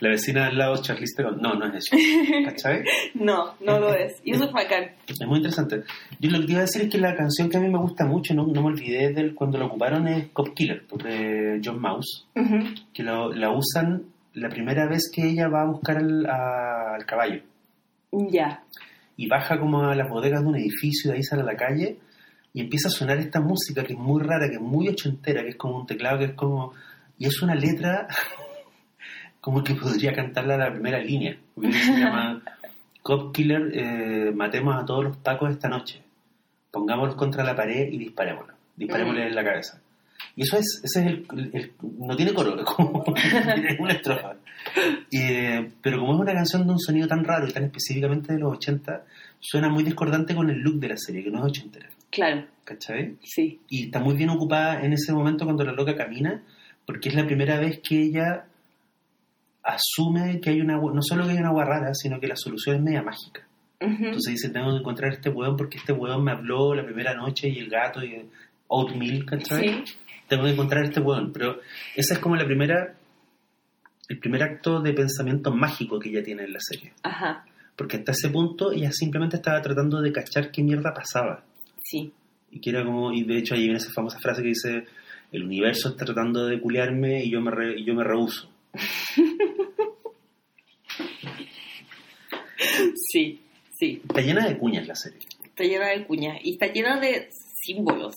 la 0.01 0.09
vecina 0.11 0.47
al 0.47 0.59
lado, 0.59 0.77
Charlize 0.83 1.15
Theron. 1.17 1.41
No, 1.41 1.55
no 1.55 1.67
es 1.67 1.75
eso, 1.87 1.97
¿cachai? 2.45 2.83
No, 3.15 3.55
no 3.65 3.79
lo 3.81 3.95
es. 3.95 4.21
Y 4.25 4.33
eso 4.35 4.45
es 4.45 4.53
bacán. 4.53 4.91
Es 5.09 5.19
muy 5.27 5.39
interesante. 5.39 5.83
Yo 6.21 6.31
lo 6.31 6.41
que 6.41 6.47
te 6.47 6.53
iba 6.53 6.59
a 6.61 6.65
decir 6.65 6.83
es 6.83 6.89
que 6.91 6.99
la 6.99 7.15
canción 7.17 7.49
que 7.49 7.57
a 7.57 7.61
mí 7.61 7.69
me 7.69 7.79
gusta 7.79 8.05
mucho, 8.05 8.35
no, 8.35 8.47
no 8.47 8.61
me 8.63 8.69
olvidé 8.69 9.13
de 9.13 9.35
cuando 9.35 9.59
la 9.59 9.67
ocuparon, 9.67 10.07
es 10.09 10.29
Cop 10.33 10.55
Killer, 10.55 10.87
de 10.89 11.61
John 11.65 11.81
Mouse, 11.81 12.27
que 12.93 13.03
lo- 13.03 13.33
la 13.33 13.51
usan 13.51 14.03
la 14.35 14.49
primera 14.49 14.87
vez 14.89 15.11
que 15.15 15.27
ella 15.29 15.49
va 15.49 15.63
a 15.63 15.67
buscar 15.67 15.97
al, 15.99 16.27
a- 16.27 16.95
al 16.97 17.07
caballo. 17.07 17.41
Ya. 18.31 18.63
y 19.17 19.27
baja 19.29 19.59
como 19.59 19.85
a 19.85 19.95
las 19.95 20.09
bodegas 20.09 20.43
de 20.43 20.49
un 20.49 20.57
edificio 20.57 21.09
y 21.09 21.13
de 21.13 21.17
ahí 21.19 21.23
sale 21.23 21.43
a 21.43 21.47
la 21.47 21.57
calle 21.57 21.97
y 22.55 22.61
empieza 22.61 22.89
a 22.89 22.91
sonar 22.91 23.19
esta 23.19 23.41
música 23.41 23.85
que 23.85 23.95
es 23.95 23.99
muy 23.99 24.23
rara, 24.23 24.49
que 24.49 24.57
es 24.57 24.61
muy 24.61 24.89
ochentera, 24.89 25.43
que 25.43 25.51
es 25.51 25.57
como 25.57 25.79
un 25.79 25.87
teclado 25.87 26.19
que 26.19 26.25
es 26.27 26.33
como... 26.35 26.73
Y 27.23 27.27
es 27.27 27.41
una 27.41 27.55
letra 27.55 28.09
como 29.41 29.62
que 29.62 29.75
podría 29.75 30.12
cantarla 30.12 30.57
la 30.57 30.73
primera 30.73 30.99
línea, 30.99 31.37
se 31.61 31.99
llama 32.01 32.43
Cop 33.03 33.33
Killer, 33.33 33.70
eh, 33.75 34.33
matemos 34.35 34.75
a 34.81 34.85
todos 34.85 35.05
los 35.05 35.16
pacos 35.18 35.51
esta 35.51 35.68
noche, 35.68 36.03
pongámoslos 36.70 37.14
contra 37.16 37.45
la 37.45 37.55
pared 37.55 37.89
y 37.93 37.99
disparémoslos, 37.99 38.57
disparémosles 38.77 39.27
en 39.29 39.35
la 39.37 39.45
cabeza. 39.45 39.81
Y 40.35 40.43
eso 40.43 40.57
es, 40.57 40.81
ese 40.83 41.01
es 41.01 41.07
el, 41.07 41.27
el- 41.37 41.51
el- 41.53 41.73
no 41.99 42.16
tiene 42.16 42.33
coro, 42.33 42.59
es 42.59 42.64
como 42.64 43.05
es 43.16 43.79
una 43.81 43.93
estrofa. 43.93 44.35
Eh, 45.11 45.70
pero 45.83 45.99
como 46.01 46.14
es 46.14 46.20
una 46.20 46.33
canción 46.33 46.66
de 46.66 46.73
un 46.73 46.79
sonido 46.81 47.07
tan 47.09 47.23
raro 47.25 47.47
y 47.49 47.53
tan 47.53 47.64
específicamente 47.64 48.33
de 48.33 48.39
los 48.41 48.53
80, 48.55 49.05
suena 49.41 49.68
muy 49.68 49.83
discordante 49.83 50.35
con 50.35 50.49
el 50.51 50.59
look 50.59 50.81
de 50.81 50.89
la 50.89 50.97
serie, 50.97 51.23
que 51.25 51.31
no 51.31 51.39
es 51.39 51.45
ochentera, 51.45 51.89
Claro. 52.11 52.47
¿cachai? 52.64 53.16
Sí. 53.23 53.61
Y 53.68 53.87
está 53.87 53.99
muy 54.01 54.14
bien 54.14 54.31
ocupada 54.31 54.83
en 54.85 54.93
ese 54.93 55.12
momento 55.12 55.45
cuando 55.45 55.64
la 55.64 55.73
loca 55.73 55.97
camina, 55.97 56.43
porque 56.87 57.09
es 57.09 57.14
la 57.14 57.26
primera 57.26 57.59
vez 57.59 57.80
que 57.80 58.03
ella 58.03 58.47
asume 59.62 60.41
que 60.41 60.51
hay 60.51 60.61
una, 60.61 60.76
no 60.76 61.03
solo 61.03 61.24
que 61.24 61.33
hay 61.33 61.39
una 61.39 61.49
agua 61.49 61.64
rara, 61.64 61.95
sino 61.95 62.18
que 62.18 62.26
la 62.26 62.37
solución 62.37 62.76
es 62.76 62.83
media 62.83 63.03
mágica. 63.03 63.47
Ujú. 63.80 64.05
Entonces 64.05 64.35
dice, 64.35 64.51
tengo 64.51 64.70
que 64.70 64.78
encontrar 64.78 65.11
a 65.11 65.14
este 65.14 65.30
weón 65.30 65.57
porque 65.57 65.78
este 65.78 65.93
weón 65.93 66.24
me 66.24 66.33
habló 66.33 66.74
la 66.74 66.85
primera 66.85 67.14
noche 67.14 67.49
y 67.49 67.59
el 67.59 67.68
gato 67.68 68.05
y 68.05 68.28
oatmeal, 68.68 69.24
¿cachai? 69.24 69.85
Sí. 69.87 69.95
tengo 70.28 70.45
que 70.45 70.51
encontrar 70.51 70.83
a 70.83 70.87
este 70.87 71.01
weón. 71.01 71.33
Pero 71.33 71.61
esa 71.97 72.14
es 72.14 72.20
como 72.20 72.37
la 72.37 72.45
primera, 72.45 72.95
el 74.09 74.18
primer 74.18 74.43
acto 74.43 74.80
de 74.80 74.93
pensamiento 74.93 75.53
mágico 75.53 75.99
que 75.99 76.11
ella 76.11 76.22
tiene 76.22 76.45
en 76.45 76.53
la 76.53 76.61
serie. 76.61 76.93
Ajá. 77.03 77.45
Porque 77.76 77.97
hasta 77.97 78.12
ese 78.12 78.30
punto 78.30 78.72
ella 78.72 78.91
simplemente 78.93 79.37
estaba 79.37 79.61
tratando 79.62 80.01
de 80.01 80.12
cachar 80.12 80.51
qué 80.51 80.62
mierda 80.62 80.93
pasaba. 80.95 81.45
Sí. 81.83 82.12
Y 82.51 82.61
que 82.61 82.70
era 82.70 82.85
como, 82.85 83.12
y 83.12 83.24
de 83.24 83.39
hecho 83.39 83.55
ahí 83.55 83.62
viene 83.62 83.78
esa 83.78 83.93
famosa 83.93 84.18
frase 84.20 84.43
que 84.43 84.49
dice, 84.49 84.85
el 85.33 85.45
universo 85.45 85.89
está 85.91 86.05
tratando 86.05 86.47
de 86.47 86.61
culiarme 86.61 87.24
y 87.24 87.30
yo 87.30 87.41
me, 87.41 87.51
re- 87.51 87.78
y 87.80 87.85
yo 87.85 87.95
me 87.95 88.05
rehuso. 88.05 88.49
Sí. 93.11 93.41
Sí. 93.78 94.01
Está 94.09 94.20
llena 94.20 94.47
de 94.49 94.57
cuñas 94.59 94.87
la 94.87 94.95
serie. 94.95 95.18
Está 95.45 95.64
llena 95.64 95.89
de 95.89 96.07
cuñas 96.07 96.39
y 96.43 96.53
está 96.53 96.66
llena 96.72 97.01
de 97.01 97.28
símbolos. 97.64 98.14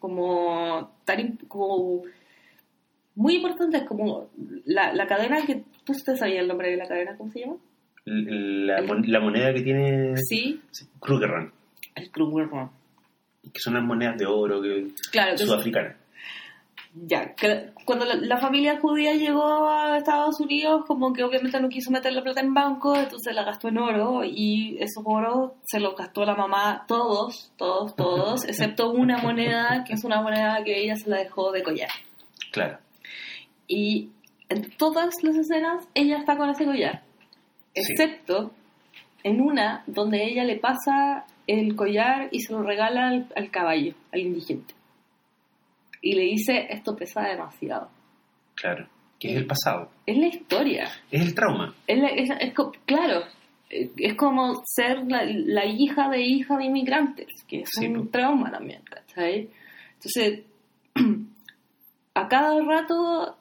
Como 0.00 0.98
tan 1.04 1.36
como 1.48 2.02
muy 3.14 3.36
importantes 3.36 3.84
como 3.84 4.28
la, 4.66 4.92
la 4.92 5.06
cadena 5.06 5.44
que 5.46 5.62
tú 5.84 5.92
te 6.04 6.16
sabías 6.16 6.40
el 6.42 6.48
nombre 6.48 6.70
de 6.70 6.76
la 6.76 6.86
cadena, 6.88 7.16
¿cómo 7.16 7.30
se 7.30 7.40
llama? 7.40 7.56
La, 8.06 8.80
la 8.82 9.20
moneda 9.20 9.54
que 9.54 9.62
tiene 9.62 10.14
Sí, 10.28 10.60
sí, 10.70 10.84
Krugerrand, 11.00 11.50
el 11.94 12.10
Krugerrand. 12.10 12.70
que 13.44 13.60
son 13.60 13.74
las 13.74 13.84
monedas 13.84 14.18
de 14.18 14.26
oro 14.26 14.60
que, 14.60 14.88
Claro, 15.10 15.36
que 15.36 15.44
sudafricanas. 15.44 15.96
Ya, 16.96 17.34
que 17.34 17.70
cuando 17.84 18.04
la, 18.04 18.14
la 18.14 18.36
familia 18.38 18.78
judía 18.80 19.14
llegó 19.14 19.68
a 19.68 19.98
Estados 19.98 20.38
Unidos, 20.38 20.84
como 20.86 21.12
que 21.12 21.24
obviamente 21.24 21.58
no 21.60 21.68
quiso 21.68 21.90
meter 21.90 22.12
la 22.12 22.22
plata 22.22 22.40
en 22.40 22.54
banco, 22.54 22.94
entonces 22.96 23.34
la 23.34 23.42
gastó 23.42 23.66
en 23.68 23.78
oro 23.78 24.22
y 24.24 24.76
esos 24.78 25.02
oros 25.04 25.52
se 25.64 25.80
los 25.80 25.96
gastó 25.96 26.24
la 26.24 26.36
mamá, 26.36 26.84
todos, 26.86 27.50
todos, 27.56 27.96
todos, 27.96 28.44
excepto 28.48 28.92
una 28.92 29.18
moneda, 29.18 29.82
que 29.84 29.94
es 29.94 30.04
una 30.04 30.22
moneda 30.22 30.62
que 30.62 30.84
ella 30.84 30.94
se 30.94 31.10
la 31.10 31.16
dejó 31.18 31.50
de 31.50 31.64
collar. 31.64 31.90
Claro. 32.52 32.78
Y 33.66 34.10
en 34.48 34.70
todas 34.76 35.14
las 35.22 35.34
escenas 35.36 35.88
ella 35.94 36.18
está 36.18 36.36
con 36.36 36.48
ese 36.50 36.64
collar, 36.64 37.02
Sí. 37.74 37.80
excepto 37.92 38.52
en 39.24 39.40
una 39.40 39.82
donde 39.88 40.24
ella 40.24 40.44
le 40.44 40.56
pasa 40.58 41.24
el 41.48 41.74
collar 41.74 42.28
y 42.30 42.40
se 42.40 42.52
lo 42.52 42.62
regala 42.62 43.08
al, 43.08 43.26
al 43.34 43.50
caballo, 43.50 43.94
al 44.12 44.20
indigente. 44.20 44.74
Y 46.06 46.14
le 46.14 46.22
dice, 46.24 46.66
esto 46.68 46.94
pesa 46.94 47.22
demasiado. 47.22 47.88
Claro. 48.54 48.86
Que 49.18 49.30
es 49.30 49.36
el 49.36 49.46
pasado. 49.46 49.90
Es 50.04 50.18
la 50.18 50.26
historia. 50.26 50.88
Es 51.10 51.22
el 51.22 51.34
trauma. 51.34 51.74
Es, 51.86 51.98
la- 51.98 52.08
es- 52.08 52.30
es 52.40 52.52
claro, 52.84 53.22
es 53.70 54.14
como 54.14 54.60
ser 54.66 54.98
la, 55.08 55.22
la 55.24 55.64
hija 55.64 56.08
de 56.10 56.20
hija 56.20 56.58
de 56.58 56.64
inmigrantes, 56.66 57.28
que 57.48 57.60
es 57.62 57.70
Sí, 57.72 57.86
un 57.86 58.10
trauma 58.10 58.50
también, 58.50 58.82
¿cachai? 58.82 59.48
Entonces, 59.94 60.40
a 62.14 62.28
cada 62.28 62.60
rato, 62.62 63.36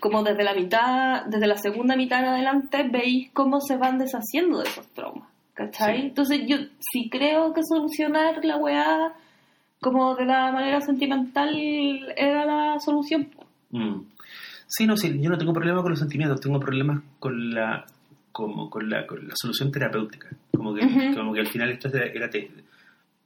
como 0.00 0.22
desde 0.22 0.44
la 0.44 0.54
mitad, 0.54 1.24
desde 1.26 1.46
la 1.46 1.56
segunda 1.56 1.96
mitad 1.96 2.20
en 2.20 2.26
adelante, 2.26 2.84
veis 2.90 3.30
cómo 3.32 3.60
se 3.60 3.76
van 3.76 3.98
deshaciendo 3.98 4.58
de 4.60 4.68
esos 4.68 4.86
traumas, 4.94 5.28
¿cachai? 5.54 5.96
Sí. 6.02 6.06
Entonces 6.06 6.40
yo 6.46 6.56
sí 6.78 7.08
creo 7.10 7.52
que 7.52 7.62
solucionar 7.64 8.44
la 8.44 8.56
weá 8.58 9.12
como 9.80 10.14
de 10.16 10.24
la 10.26 10.52
manera 10.52 10.80
sentimental 10.80 11.54
era 12.16 12.44
la 12.44 12.78
solución. 12.80 13.28
Mm. 13.70 14.00
Sí, 14.68 14.86
no, 14.86 14.96
sí, 14.96 15.16
yo 15.20 15.30
no 15.30 15.38
tengo 15.38 15.52
problema 15.52 15.82
con 15.82 15.90
los 15.92 15.98
sentimientos, 16.00 16.40
tengo 16.40 16.58
problemas 16.58 17.02
con 17.18 17.54
la 17.54 17.84
como 18.32 18.68
con 18.68 18.90
la, 18.90 19.06
con 19.06 19.26
la 19.28 19.34
solución 19.36 19.70
terapéutica. 19.72 20.28
Como 20.54 20.74
que, 20.74 21.14
como 21.14 21.32
que 21.32 21.40
al 21.40 21.46
final 21.46 21.70
esto 21.70 21.88
era, 21.88 22.06
era, 22.06 22.28
te- 22.28 22.50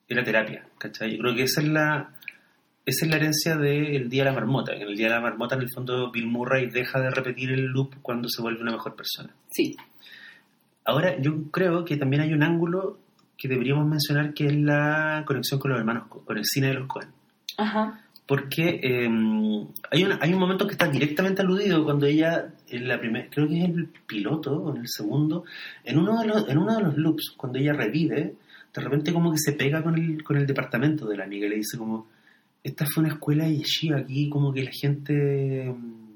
era 0.09 0.23
terapia, 0.23 0.65
¿cachai? 0.79 1.13
Yo 1.13 1.19
creo 1.19 1.35
que 1.35 1.43
esa 1.45 1.61
es 1.63 1.69
la 1.69 2.11
esa 2.87 3.05
es 3.05 3.11
la 3.11 3.17
herencia 3.17 3.57
del 3.57 4.09
Día 4.09 4.25
de 4.25 4.31
la 4.31 4.35
Marmota. 4.37 4.73
En 4.73 4.83
el 4.83 4.97
Día 4.97 5.09
de 5.09 5.15
la 5.15 5.21
Marmota, 5.21 5.55
en 5.55 5.63
el 5.63 5.69
fondo, 5.73 6.11
Bill 6.11 6.27
Murray 6.27 6.69
deja 6.71 7.01
de 7.01 7.11
repetir 7.11 7.51
el 7.53 7.67
loop 7.67 7.95
cuando 8.03 8.29
se 8.29 8.43
vuelve 8.43 8.63
una 8.63 8.73
mejor 8.73 8.95
persona. 8.97 9.31
Sí. 9.51 9.77
Ahora, 10.85 11.19
yo 11.21 11.51
creo 11.51 11.85
que 11.85 11.97
también 11.97 12.23
hay 12.23 12.33
un 12.33 12.43
ángulo 12.43 12.99
que 13.41 13.49
deberíamos 13.49 13.87
mencionar 13.89 14.35
que 14.35 14.45
es 14.47 14.55
la 14.55 15.25
conexión 15.27 15.59
con 15.59 15.71
los 15.71 15.81
hermanos, 15.81 16.09
Co- 16.09 16.21
con 16.27 16.37
el 16.37 16.45
cine 16.45 16.67
de 16.69 16.75
los 16.75 16.87
Cohen. 16.87 17.09
Ajá. 17.57 18.03
Porque 18.27 18.79
eh, 18.83 19.09
hay, 19.91 20.05
una- 20.05 20.19
hay 20.21 20.33
un 20.35 20.39
momento 20.39 20.67
que 20.67 20.73
está 20.73 20.87
directamente 20.89 21.41
aludido 21.41 21.83
cuando 21.83 22.05
ella, 22.07 22.53
en 22.69 22.87
la 22.87 23.01
primera, 23.01 23.29
creo 23.31 23.49
que 23.49 23.59
es 23.59 23.65
el 23.71 23.89
piloto 24.07 24.53
o 24.57 24.75
en 24.77 24.83
el 24.83 24.89
segundo, 24.89 25.45
en 25.85 25.99
uno 25.99 26.21
de 26.21 26.27
los, 26.29 26.49
en 26.49 26.59
uno 26.59 26.77
de 26.77 26.83
los 26.83 26.97
loops, 26.99 27.33
cuando 27.37 27.59
ella 27.59 27.73
revive, 27.73 28.35
de 28.75 28.81
repente 28.81 29.13
como 29.13 29.33
que 29.33 29.39
se 29.39 29.53
pega 29.55 29.83
con 29.83 29.97
el, 29.97 30.23
con 30.23 30.37
el 30.37 30.47
departamento 30.47 31.09
de 31.09 31.17
la 31.17 31.25
amiga 31.25 31.47
y 31.47 31.51
le 31.51 31.57
dice 31.57 31.79
como, 31.79 32.07
esta 32.63 32.85
fue 32.87 33.03
una 33.05 33.15
escuela 33.15 33.45
de 33.45 33.57
yeshiva, 33.57 33.97
aquí 33.99 34.29
como 34.29 34.53
que 34.53 34.63
la 34.65 34.71
gente 34.71 35.75
mm, 35.75 36.11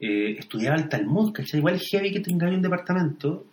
eh, 0.00 0.36
estudiaba 0.38 0.76
el 0.76 0.88
Talmud, 0.88 1.32
¿cachai? 1.32 1.60
Igual 1.60 1.76
es 1.76 1.88
heavy 1.90 2.12
que 2.12 2.20
tenga 2.20 2.48
un 2.48 2.60
departamento 2.60 3.46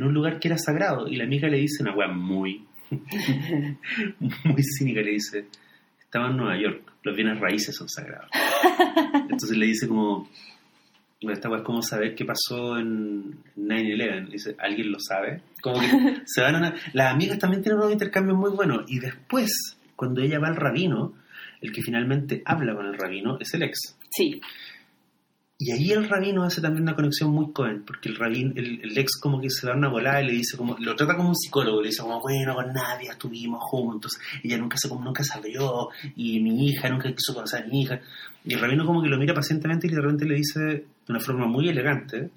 en 0.00 0.06
un 0.06 0.14
lugar 0.14 0.38
que 0.40 0.48
era 0.48 0.58
sagrado. 0.58 1.06
Y 1.06 1.16
la 1.16 1.24
amiga 1.24 1.48
le 1.48 1.58
dice 1.58 1.82
una 1.82 1.94
weá 1.94 2.08
muy, 2.08 2.64
muy 4.18 4.62
cínica, 4.62 5.02
le 5.02 5.12
dice, 5.12 5.46
estaba 6.00 6.30
en 6.30 6.36
Nueva 6.38 6.60
York, 6.60 6.92
los 7.02 7.14
bienes 7.14 7.38
raíces 7.38 7.76
son 7.76 7.88
sagrados. 7.88 8.30
Entonces 9.30 9.56
le 9.56 9.66
dice 9.66 9.86
como, 9.86 10.28
"Bueno, 11.22 11.34
esta 11.34 11.48
weá 11.48 11.58
es 11.58 11.64
como 11.64 11.82
saber 11.82 12.14
qué 12.14 12.24
pasó 12.24 12.78
en 12.78 13.42
9-11. 13.56 14.30
Dice, 14.30 14.56
¿alguien 14.58 14.90
lo 14.90 14.98
sabe? 14.98 15.42
Como 15.62 15.78
que 15.80 15.86
se 16.24 16.40
van 16.40 16.64
a... 16.64 16.74
Las 16.94 17.12
amigas 17.12 17.38
también 17.38 17.62
tienen 17.62 17.78
unos 17.78 17.92
intercambios 17.92 18.38
muy 18.38 18.50
buenos. 18.50 18.84
Y 18.88 18.98
después, 18.98 19.76
cuando 19.96 20.22
ella 20.22 20.38
va 20.38 20.48
al 20.48 20.56
rabino, 20.56 21.12
el 21.60 21.72
que 21.72 21.82
finalmente 21.82 22.42
habla 22.46 22.74
con 22.74 22.86
el 22.86 22.96
rabino 22.98 23.38
es 23.38 23.52
el 23.52 23.62
ex. 23.64 23.98
Sí. 24.10 24.40
Y 25.62 25.72
ahí 25.72 25.92
el 25.92 26.08
rabino 26.08 26.42
hace 26.42 26.62
también 26.62 26.84
una 26.84 26.94
conexión 26.94 27.32
muy 27.32 27.52
cohen, 27.52 27.82
porque 27.84 28.08
el 28.08 28.16
rabino, 28.16 28.50
el, 28.56 28.80
el 28.82 28.96
ex 28.96 29.20
como 29.20 29.38
que 29.42 29.50
se 29.50 29.66
da 29.66 29.74
una 29.74 29.90
volada 29.90 30.22
y 30.22 30.26
le 30.28 30.32
dice 30.32 30.56
como, 30.56 30.74
lo 30.78 30.96
trata 30.96 31.14
como 31.14 31.28
un 31.28 31.36
psicólogo, 31.36 31.82
le 31.82 31.88
dice 31.88 32.00
como, 32.00 32.18
bueno, 32.18 32.54
con 32.54 32.72
nadie 32.72 33.10
estuvimos 33.10 33.60
juntos, 33.64 34.18
ella 34.42 34.56
nunca 34.56 34.78
se 34.78 34.88
como 34.88 35.04
nunca 35.04 35.22
se 35.22 35.36
abrió, 35.36 35.90
y 36.16 36.40
mi 36.40 36.66
hija 36.66 36.88
nunca 36.88 37.12
quiso 37.12 37.34
conocer 37.34 37.62
a 37.62 37.66
mi 37.66 37.82
hija. 37.82 38.00
Y 38.42 38.54
el 38.54 38.60
rabino 38.60 38.86
como 38.86 39.02
que 39.02 39.10
lo 39.10 39.18
mira 39.18 39.34
pacientemente 39.34 39.86
y 39.86 39.90
de 39.90 40.00
repente 40.00 40.24
le 40.24 40.36
dice 40.36 40.60
de 40.60 40.86
una 41.08 41.20
forma 41.20 41.46
muy 41.46 41.68
elegante, 41.68 42.30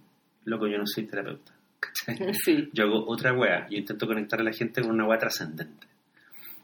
loco, 0.44 0.68
yo 0.68 0.78
no 0.78 0.86
soy 0.86 1.06
terapeuta. 1.06 1.54
Yo 2.74 2.84
hago 2.84 3.08
otra 3.08 3.34
wea, 3.34 3.68
yo 3.70 3.78
intento 3.78 4.06
conectar 4.06 4.40
a 4.40 4.44
la 4.44 4.52
gente 4.52 4.82
con 4.82 4.92
una 4.92 5.06
wea 5.06 5.18
trascendente. 5.18 5.88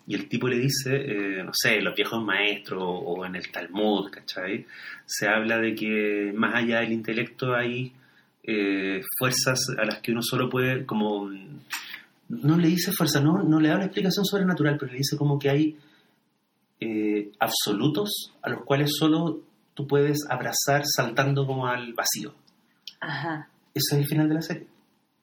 Y 0.09 0.15
el 0.15 0.27
tipo 0.27 0.47
le 0.47 0.57
dice, 0.57 0.95
eh, 0.95 1.43
no 1.43 1.51
sé, 1.53 1.79
los 1.81 1.95
viejos 1.95 2.23
maestros 2.23 2.81
o 2.83 3.23
en 3.27 3.35
el 3.35 3.51
Talmud, 3.51 4.09
¿cachai? 4.09 4.65
Se 5.05 5.27
habla 5.27 5.59
de 5.59 5.75
que 5.75 6.33
más 6.35 6.55
allá 6.55 6.79
del 6.79 6.93
intelecto 6.93 7.53
hay 7.53 7.93
eh, 8.41 9.03
fuerzas 9.19 9.59
a 9.77 9.85
las 9.85 9.99
que 9.99 10.11
uno 10.11 10.23
solo 10.23 10.49
puede, 10.49 10.83
como, 10.87 11.29
no 12.27 12.57
le 12.57 12.69
dice 12.69 12.91
fuerza, 12.91 13.21
no, 13.21 13.43
no 13.43 13.59
le 13.59 13.69
da 13.69 13.75
una 13.75 13.85
explicación 13.85 14.25
sobrenatural, 14.25 14.77
pero 14.79 14.91
le 14.91 14.97
dice 14.97 15.15
como 15.15 15.37
que 15.37 15.51
hay 15.51 15.77
eh, 16.79 17.31
absolutos 17.37 18.33
a 18.41 18.49
los 18.49 18.63
cuales 18.63 18.89
solo 18.97 19.43
tú 19.75 19.85
puedes 19.85 20.25
abrazar 20.27 20.87
saltando 20.87 21.45
como 21.45 21.67
al 21.67 21.93
vacío. 21.93 22.33
Ajá. 22.99 23.47
Ese 23.75 23.95
es 23.95 24.01
el 24.01 24.07
final 24.07 24.27
de 24.27 24.33
la 24.33 24.41
serie. 24.41 24.65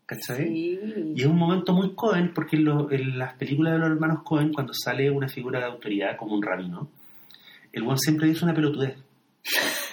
¿Cachai? 0.06 0.46
Sí. 0.46 0.78
Y 1.16 1.20
es 1.20 1.26
un 1.26 1.36
momento 1.36 1.72
muy 1.72 1.94
Cohen 1.94 2.32
porque 2.32 2.56
en, 2.56 2.64
lo- 2.64 2.90
en 2.92 3.18
las 3.18 3.34
películas 3.34 3.72
de 3.74 3.78
los 3.80 3.90
hermanos 3.90 4.22
Cohen, 4.24 4.52
cuando 4.52 4.72
sale 4.72 5.10
una 5.10 5.28
figura 5.28 5.58
de 5.58 5.64
autoridad 5.66 6.16
como 6.16 6.34
un 6.36 6.42
rabino, 6.42 6.88
el 7.72 7.82
buen 7.82 7.98
siempre 7.98 8.28
dice 8.28 8.44
una 8.44 8.54
pelotudez. 8.54 8.96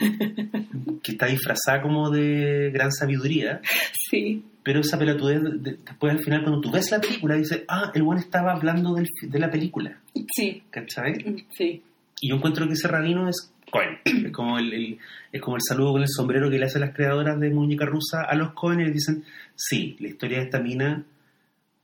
que 1.03 1.11
está 1.11 1.27
disfrazada 1.27 1.81
como 1.81 2.09
de 2.09 2.71
gran 2.73 2.91
sabiduría, 2.91 3.61
Sí. 4.09 4.43
pero 4.63 4.79
esa 4.79 4.97
pelotudez 4.97 5.41
de- 5.43 5.77
después 5.85 6.11
al 6.13 6.23
final 6.23 6.41
cuando 6.43 6.61
tú 6.61 6.71
ves 6.71 6.89
la 6.91 6.99
película 7.01 7.35
dices, 7.35 7.63
ah, 7.67 7.91
el 7.93 8.03
buen 8.03 8.17
estaba 8.19 8.53
hablando 8.53 8.93
del 8.95 9.07
de 9.21 9.39
la 9.39 9.49
película, 9.51 9.99
Sí. 10.35 10.63
¿cachai? 10.69 11.45
Sí. 11.51 11.83
Y 12.21 12.29
yo 12.29 12.35
encuentro 12.37 12.65
que 12.67 12.73
ese 12.73 12.87
rabino 12.87 13.27
es 13.29 13.52
Cohen. 13.73 13.97
Es 14.27 14.31
como 14.31 14.59
el, 14.59 14.71
el- 14.73 14.97
es 15.31 15.41
como 15.41 15.55
el 15.55 15.61
saludo 15.67 15.93
con 15.93 16.01
el 16.03 16.07
sombrero 16.07 16.49
que 16.49 16.59
le 16.59 16.65
hacen 16.65 16.81
las 16.81 16.93
creadoras 16.93 17.39
de 17.39 17.49
Muñeca 17.49 17.85
Rusa 17.85 18.21
a 18.23 18.35
los 18.35 18.53
Cohen 18.53 18.79
y 18.81 18.85
les 18.85 18.93
dicen, 18.93 19.23
sí, 19.55 19.95
la 19.99 20.07
historia 20.09 20.37
de 20.37 20.43
esta 20.45 20.59
mina, 20.59 21.03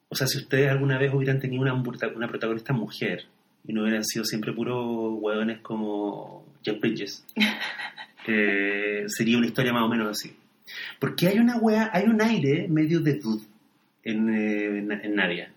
o 0.07 0.15
sea, 0.15 0.27
si 0.27 0.37
ustedes 0.37 0.69
alguna 0.69 0.97
vez 0.99 1.11
hubieran 1.13 1.39
tenido 1.39 1.61
una, 1.63 1.73
una 1.73 2.27
protagonista 2.27 2.73
mujer 2.73 3.23
y 3.67 3.73
no 3.73 3.81
hubieran 3.81 4.03
sido 4.05 4.23
siempre 4.23 4.53
puros 4.53 5.15
hueones 5.19 5.59
como 5.61 6.45
Jeff 6.63 6.79
Bridges, 6.79 7.25
eh, 8.27 9.03
sería 9.07 9.37
una 9.37 9.47
historia 9.47 9.73
más 9.73 9.83
o 9.83 9.89
menos 9.89 10.09
así. 10.09 10.35
Porque 10.99 11.27
hay 11.27 11.39
una 11.39 11.57
wea, 11.57 11.89
hay 11.93 12.05
un 12.05 12.21
aire 12.21 12.67
medio 12.67 12.99
de 12.99 13.15
dude 13.15 13.43
en, 14.03 14.29
eh, 14.29 14.77
en, 14.79 14.91
en 14.91 15.15
Nadia. 15.15 15.51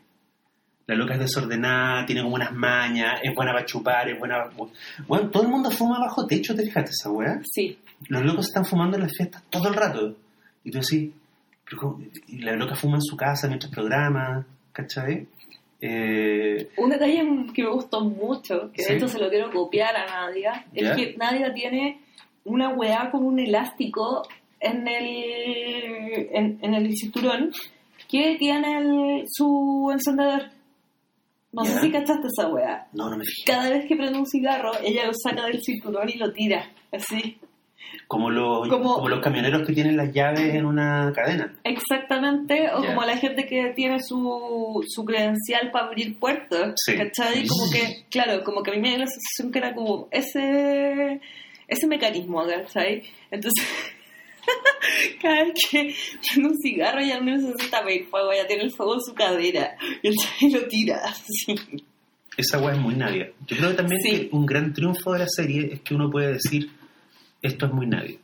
La 0.87 0.95
loca 0.97 1.15
es 1.15 1.21
desordenada, 1.21 2.05
tiene 2.07 2.23
como 2.23 2.35
unas 2.35 2.53
mañas, 2.53 3.21
es 3.23 3.35
buena 3.35 3.53
para 3.53 3.65
chupar, 3.65 4.09
es 4.09 4.19
buena... 4.19 4.51
Bueno, 5.07 5.31
todo 5.31 5.45
el 5.45 5.49
mundo 5.49 5.71
fuma 5.71 5.99
bajo 6.01 6.27
techo, 6.27 6.55
¿te 6.57 6.65
fijaste 6.65 6.91
esa 6.91 7.11
wea? 7.11 7.41
Sí. 7.45 7.79
Los 8.09 8.23
locos 8.25 8.47
están 8.49 8.65
fumando 8.65 8.97
en 8.97 9.05
las 9.05 9.13
fiestas 9.17 9.43
todo 9.49 9.69
el 9.69 9.75
rato. 9.75 10.17
Y 10.65 10.71
tú 10.73 10.79
así, 10.79 11.13
pero 11.69 11.99
y 12.27 12.39
la 12.39 12.53
loca 12.57 12.75
fuma 12.75 12.97
en 12.97 13.03
su 13.03 13.17
casa 13.17 13.47
mientras 13.47 13.71
programa, 13.73 14.45
¿cachai? 14.73 15.27
Eh, 15.81 16.69
Un 16.77 16.91
detalle 16.91 17.25
que 17.55 17.63
me 17.65 17.71
gustó 17.71 18.01
mucho, 18.05 18.71
que 18.73 18.83
Sí. 18.83 18.91
de 18.93 18.97
hecho 18.99 19.09
se 19.09 19.19
lo 19.19 19.29
quiero 19.29 19.51
copiar 19.51 19.97
a 19.97 20.07
Nadia, 20.07 20.65
¿Ya? 20.73 20.91
es 20.91 20.97
que 20.97 21.17
Nadia 21.17 21.53
tiene 21.55 22.01
una 22.45 22.71
weá 22.71 23.11
con 23.11 23.25
un 23.25 23.39
elástico 23.41 24.23
en 24.61 24.87
el, 24.87 26.29
en, 26.33 26.59
en 26.63 26.75
el 26.75 26.93
cinturón 26.97 27.51
que 28.09 28.37
tiene 28.39 28.79
el- 28.79 29.25
su 29.29 29.91
encendedor. 29.93 30.43
No 31.53 31.65
sé 31.65 31.81
si 31.81 31.93
cachaste 31.93 32.27
esa 32.29 32.49
weá. 32.49 32.87
no, 32.93 33.11
no 33.11 33.17
me 33.19 33.25
fijé. 33.25 33.45
Cada 33.53 33.69
vez 33.71 33.87
que 33.87 33.95
prende 33.97 34.19
un 34.19 34.27
cigarro, 34.27 34.73
ella 34.83 35.07
lo 35.07 35.13
saca 35.15 35.47
del 35.47 35.61
cinturón 35.63 36.09
y 36.09 36.15
lo 36.19 36.33
tira, 36.33 36.71
así. 36.91 37.39
Como 38.09 38.31
los, 38.31 38.69
Como- 38.69 38.95
como 38.95 39.09
los 39.11 39.21
camioneros 39.21 39.67
que 39.67 39.75
tienen 39.75 39.97
las 39.99 40.13
llaves 40.15 40.55
en 40.55 40.65
una 40.65 41.13
cadena. 41.15 41.53
Exactamente, 41.65 42.71
o 42.73 42.77
como 42.85 43.03
la 43.03 43.17
gente 43.19 43.45
que 43.47 43.73
tiene 43.77 43.99
su, 44.01 44.83
su 44.89 45.05
credencial 45.05 45.71
para 45.73 45.87
abrir 45.89 46.19
puertas, 46.19 46.73
Sí. 46.77 46.97
¿cachai? 46.97 47.47
Como 47.47 47.71
que, 47.71 48.07
claro, 48.11 48.43
como 48.45 48.63
que 48.63 48.71
a 48.71 48.75
mí 48.75 48.81
me 48.81 48.89
dio 48.91 48.99
la 48.99 49.07
sensación 49.07 49.53
que 49.53 49.59
era 49.59 49.75
como 49.75 50.09
ese, 50.11 51.21
ese 51.69 51.87
mecanismo, 51.87 52.43
¿cachai? 52.47 53.03
Entonces, 53.31 53.63
cada 55.23 55.45
vez 55.45 55.55
que 55.71 55.95
prende 56.33 56.49
un 56.51 56.59
cigarro 56.59 57.01
ya 57.01 57.21
no 57.21 57.37
necesita 57.37 57.85
pedir 57.85 58.07
fuego, 58.07 58.33
ya 58.33 58.47
tiene 58.47 58.65
el 58.65 58.71
fuego 58.73 58.95
en 58.95 59.01
su 59.01 59.15
cadera. 59.15 59.77
Y 60.41 60.51
lo 60.53 60.67
tira, 60.67 61.01
así. 61.05 61.55
Esa 62.37 62.61
weá 62.61 62.75
es 62.75 62.81
muy 62.81 62.95
Nadia. 62.95 63.31
Yo 63.47 63.57
creo 63.57 63.71
que 63.71 63.77
también 63.77 64.01
Sí. 64.03 64.11
que 64.11 64.29
un 64.33 64.47
gran 64.47 64.73
triunfo 64.73 65.13
de 65.13 65.19
la 65.21 65.29
serie 65.29 65.71
es 65.75 65.81
que 65.83 65.95
uno 65.95 66.11
puede 66.11 66.33
decir, 66.35 66.71
esto 67.43 67.67
es 67.67 67.73
muy 67.73 67.87
Nadia. 67.87 68.17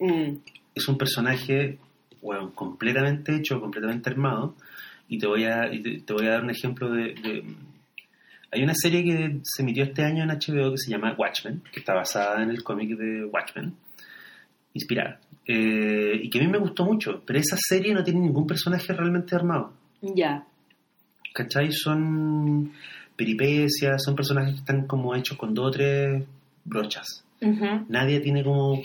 Mm, 0.00 0.36
es 0.74 0.88
un 0.88 0.98
personaje 0.98 1.78
bueno, 2.20 2.52
completamente 2.54 3.34
hecho, 3.36 3.60
completamente 3.60 4.10
armado. 4.10 4.54
Y 5.08 5.18
te 5.18 5.26
voy 5.26 5.44
a, 5.44 5.68
te, 5.70 6.00
te 6.00 6.12
voy 6.12 6.26
a 6.26 6.30
dar 6.30 6.42
un 6.44 6.50
ejemplo 6.50 6.90
de, 6.90 7.14
de- 7.14 7.44
Hay 8.52 8.62
una 8.62 8.74
serie 8.74 9.02
que 9.04 9.38
se 9.42 9.62
emitió 9.62 9.84
este 9.84 10.02
año 10.04 10.22
en 10.24 10.30
HBO 10.30 10.70
que 10.72 10.78
se 10.78 10.90
llama 10.90 11.14
Watchmen, 11.18 11.62
que 11.72 11.80
está 11.80 11.94
basada 11.94 12.42
en 12.42 12.50
el 12.50 12.62
cómic 12.62 12.96
de 12.96 13.24
Watchmen, 13.24 13.74
inspirada. 14.74 15.20
Eh, 15.46 16.20
y 16.22 16.30
que 16.30 16.38
a 16.38 16.42
mí 16.42 16.48
me 16.48 16.58
gustó 16.58 16.84
mucho, 16.84 17.22
pero 17.26 17.38
esa 17.38 17.56
serie 17.58 17.94
no 17.94 18.04
tiene 18.04 18.20
ningún 18.20 18.46
personaje 18.46 18.92
realmente 18.92 19.34
armado. 19.34 19.72
Ya. 20.00 20.46
¿Cachai? 21.34 21.72
Son 21.72 22.72
peripecias, 23.16 24.02
son 24.04 24.14
personajes 24.14 24.54
que 24.54 24.60
están 24.60 24.86
como 24.86 25.14
hechos 25.14 25.36
con 25.36 25.54
dos 25.54 25.66
o 25.68 25.70
tres 25.70 26.24
brochas. 26.64 27.24
Nadie 27.88 28.20
tiene 28.20 28.44
como 28.44 28.80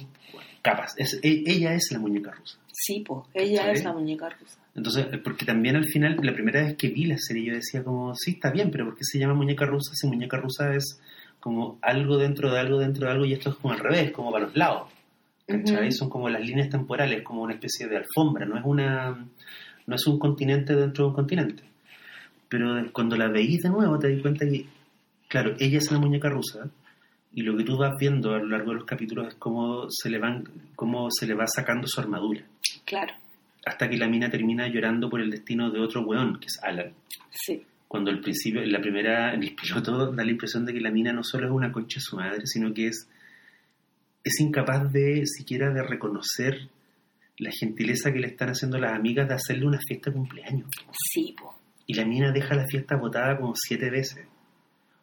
capas. 0.63 0.93
Es- 0.97 1.19
e- 1.21 1.43
ella 1.45 1.73
es 1.73 1.89
la 1.91 1.99
muñeca 1.99 2.31
rusa. 2.31 2.57
Sí, 2.71 3.03
pues, 3.05 3.21
ella 3.33 3.57
¿Cachai? 3.59 3.75
es 3.75 3.83
la 3.83 3.93
muñeca 3.93 4.29
rusa. 4.29 4.59
Entonces, 4.75 5.07
eh, 5.11 5.17
porque 5.19 5.45
también 5.45 5.75
al 5.75 5.85
final, 5.85 6.17
la 6.21 6.33
primera 6.33 6.61
vez 6.63 6.75
que 6.75 6.89
vi 6.89 7.05
la 7.05 7.17
serie, 7.17 7.45
yo 7.45 7.53
decía 7.53 7.83
como, 7.83 8.13
sí, 8.15 8.31
está 8.31 8.51
bien, 8.51 8.69
pero 8.71 8.85
¿por 8.85 8.95
qué 8.95 9.03
se 9.03 9.19
llama 9.19 9.33
muñeca 9.33 9.65
rusa 9.65 9.91
si 9.95 10.07
muñeca 10.07 10.37
rusa 10.37 10.73
es 10.75 10.99
como 11.39 11.77
algo 11.81 12.17
dentro 12.17 12.51
de 12.51 12.59
algo 12.59 12.79
dentro 12.79 13.05
de 13.07 13.13
algo 13.13 13.25
y 13.25 13.33
esto 13.33 13.49
es 13.51 13.55
como 13.57 13.73
al 13.73 13.79
revés, 13.79 14.11
como 14.11 14.31
para 14.31 14.45
los 14.45 14.55
lados? 14.55 14.89
¿Cachai? 15.47 15.87
Ujú. 15.87 15.91
Son 15.91 16.09
como 16.09 16.29
las 16.29 16.41
líneas 16.45 16.69
temporales, 16.69 17.23
como 17.23 17.41
una 17.43 17.53
especie 17.53 17.87
de 17.87 17.97
alfombra, 17.97 18.45
no 18.45 18.57
es 18.57 18.63
una 18.65 19.25
no 19.87 19.95
es 19.95 20.05
un 20.05 20.19
continente 20.19 20.75
dentro 20.75 21.05
de 21.05 21.09
un 21.09 21.15
continente. 21.15 21.63
Pero 22.49 22.75
cuando 22.91 23.15
la 23.15 23.29
veís 23.29 23.61
de 23.63 23.69
nuevo 23.69 23.97
te 23.97 24.11
das 24.11 24.21
cuenta 24.21 24.45
que, 24.45 24.65
claro, 25.29 25.55
ella 25.59 25.77
es 25.77 25.91
la 25.91 25.99
muñeca 25.99 26.29
rusa 26.29 26.69
y 27.33 27.41
lo 27.41 27.55
que 27.55 27.63
tú 27.63 27.77
vas 27.77 27.93
viendo 27.99 28.33
a 28.33 28.39
lo 28.39 28.47
largo 28.47 28.71
de 28.71 28.77
los 28.77 28.85
capítulos 28.85 29.27
es 29.29 29.35
cómo 29.35 29.85
se 29.89 30.09
le 30.09 30.17
van 30.19 30.43
cómo 30.75 31.09
se 31.11 31.27
le 31.27 31.33
va 31.35 31.45
sacando 31.47 31.87
su 31.87 31.99
armadura 32.01 32.41
Claro, 32.85 33.13
hasta 33.65 33.89
que 33.89 33.97
la 33.97 34.07
mina 34.07 34.29
termina 34.29 34.67
llorando 34.67 35.09
por 35.09 35.21
el 35.21 35.29
destino 35.29 35.69
de 35.71 35.79
otro 35.79 36.01
weón, 36.01 36.39
que 36.39 36.47
es 36.47 36.59
Alan. 36.63 36.91
sí. 37.31 37.63
cuando 37.87 38.11
al 38.11 38.19
principio, 38.21 38.61
en 38.61 38.71
la 38.71 38.79
primera, 38.81 39.33
en 39.33 39.43
el 39.43 39.55
piloto, 39.55 40.11
da 40.11 40.23
la 40.23 40.31
impresión 40.31 40.65
de 40.65 40.73
que 40.73 40.81
la 40.81 40.89
mina 40.91 41.11
no 41.13 41.23
solo 41.23 41.47
es 41.47 41.53
una 41.53 41.71
concha 41.71 41.99
de 41.99 42.01
su 42.01 42.15
madre, 42.17 42.41
sino 42.45 42.73
que 42.73 42.87
es, 42.87 43.09
es 44.27 44.39
incapaz 44.39 44.91
de 44.91 45.23
siquiera 45.25 45.71
de 45.73 45.83
reconocer 45.83 46.69
la 47.39 47.51
gentileza 47.51 48.11
que 48.11 48.19
le 48.19 48.27
están 48.27 48.49
haciendo 48.49 48.77
las 48.79 48.93
amigas 48.97 49.27
de 49.27 49.35
hacerle 49.35 49.65
una 49.67 49.79
fiesta 49.79 50.09
de 50.09 50.15
cumpleaños. 50.15 50.69
Sí, 50.91 51.35
po. 51.39 51.55
Y 51.85 51.93
la 51.93 52.05
mina 52.05 52.31
deja 52.31 52.55
la 52.55 52.65
fiesta 52.67 52.95
botada 52.97 53.37
como 53.37 53.53
siete 53.55 53.89
veces. 53.89 54.25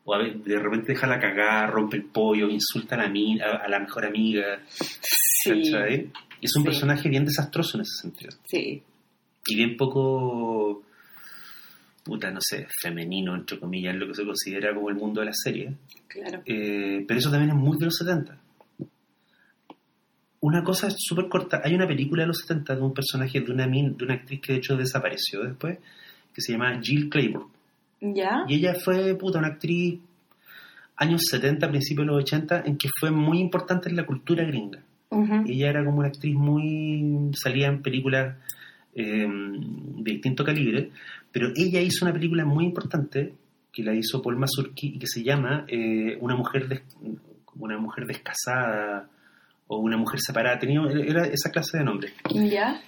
O 0.05 0.15
a 0.15 0.19
ver, 0.19 0.37
de 0.43 0.59
repente 0.59 0.93
deja 0.93 1.07
la 1.07 1.19
cagada, 1.19 1.67
rompe 1.69 1.97
el 1.97 2.05
pollo, 2.05 2.49
insulta 2.51 2.97
a 2.97 2.99
la, 3.05 3.09
mina, 3.09 3.45
a, 3.47 3.57
a 3.65 3.69
la 3.69 3.79
mejor 3.81 4.05
amiga. 4.05 4.61
Sí. 4.69 5.51
Y 5.53 6.45
es 6.47 6.57
un 6.57 6.63
Sí. 6.63 6.69
personaje 6.69 7.09
bien 7.09 7.25
desastroso 7.25 7.79
en 7.79 7.83
ese 7.83 8.03
sentido. 8.03 8.33
Sí. 8.47 8.83
Y 9.47 9.57
bien 9.57 9.77
poco, 9.77 10.83
puta, 12.03 12.31
no 12.31 12.41
sé, 12.43 12.67
femenino, 12.83 13.35
entre 13.35 13.59
comillas, 13.59 13.95
en 13.95 14.01
lo 14.01 14.09
que 14.09 14.15
se 14.15 14.25
considera 14.27 14.75
como 14.75 14.91
el 14.91 14.97
mundo 14.97 15.21
de 15.21 15.27
la 15.27 15.33
serie. 15.35 15.75
Claro. 16.09 16.43
Eh, 16.45 17.05
pero 17.07 17.19
eso 17.21 17.31
también 17.31 17.51
es 17.51 17.57
muy 17.57 17.79
de 17.79 17.87
los 17.87 17.97
70. 17.97 18.39
Una 20.47 20.63
cosa 20.63 20.89
súper 20.97 21.29
corta. 21.29 21.63
Hay 21.65 21.75
una 21.75 21.87
película 21.87 22.23
de 22.23 22.29
los 22.29 22.39
70 22.47 22.77
de 22.77 22.83
un 22.83 22.93
personaje, 22.93 23.41
de 23.41 23.51
una, 23.53 23.67
min- 23.67 23.97
de 23.97 24.05
una 24.05 24.15
actriz 24.15 24.41
que 24.43 24.53
de 24.53 24.59
hecho 24.59 24.77
desapareció 24.77 25.43
después, 25.43 25.79
que 26.35 26.41
se 26.43 26.53
llama 26.53 26.81
Jill 26.83 27.09
Clayburgh. 27.09 27.49
¿Ya? 28.01 28.45
Y 28.49 28.57
ella 28.57 28.75
fue, 28.85 29.15
puta, 29.15 29.39
una 29.39 29.49
actriz 29.49 30.01
años 30.97 31.23
70, 31.31 31.69
principios 31.71 32.07
de 32.07 32.13
los 32.13 32.23
80, 32.23 32.63
en 32.67 32.77
que 32.77 32.89
fue 33.01 33.11
muy 33.11 33.39
importante 33.39 33.89
en 33.89 33.97
la 33.97 34.05
cultura 34.05 34.45
gringa. 34.45 34.81
Ella 35.47 35.71
era 35.71 35.85
como 35.85 35.99
una 35.99 36.09
actriz 36.09 36.35
muy... 36.35 37.31
salía 37.35 37.69
en 37.69 37.81
películas 37.83 38.37
eh, 38.95 39.27
de 39.29 40.11
distinto 40.13 40.45
calibre, 40.45 40.91
pero 41.33 41.49
ella 41.57 41.81
hizo 41.81 42.05
una 42.05 42.13
película 42.15 42.45
muy 42.45 42.65
importante 42.65 43.33
que 43.73 43.83
la 43.83 43.95
hizo 43.95 44.21
Paul 44.23 44.37
Mazurki 44.37 44.89
y 44.95 44.99
que 44.99 45.07
se 45.07 45.23
llama 45.23 45.65
eh, 45.69 46.17
Una 46.21 46.37
mujer 46.37 46.69
des- 46.69 46.83
una 47.57 47.79
mujer 47.79 48.07
descasada 48.07 49.09
o 49.67 49.79
una 49.79 49.97
mujer 49.97 50.21
separada, 50.21 50.59
tenía, 50.59 50.81
era 51.07 51.27
esa 51.27 51.51
clase 51.51 51.79
de 51.79 51.85
nombre. 51.85 52.13
¿Ya? 52.31 52.81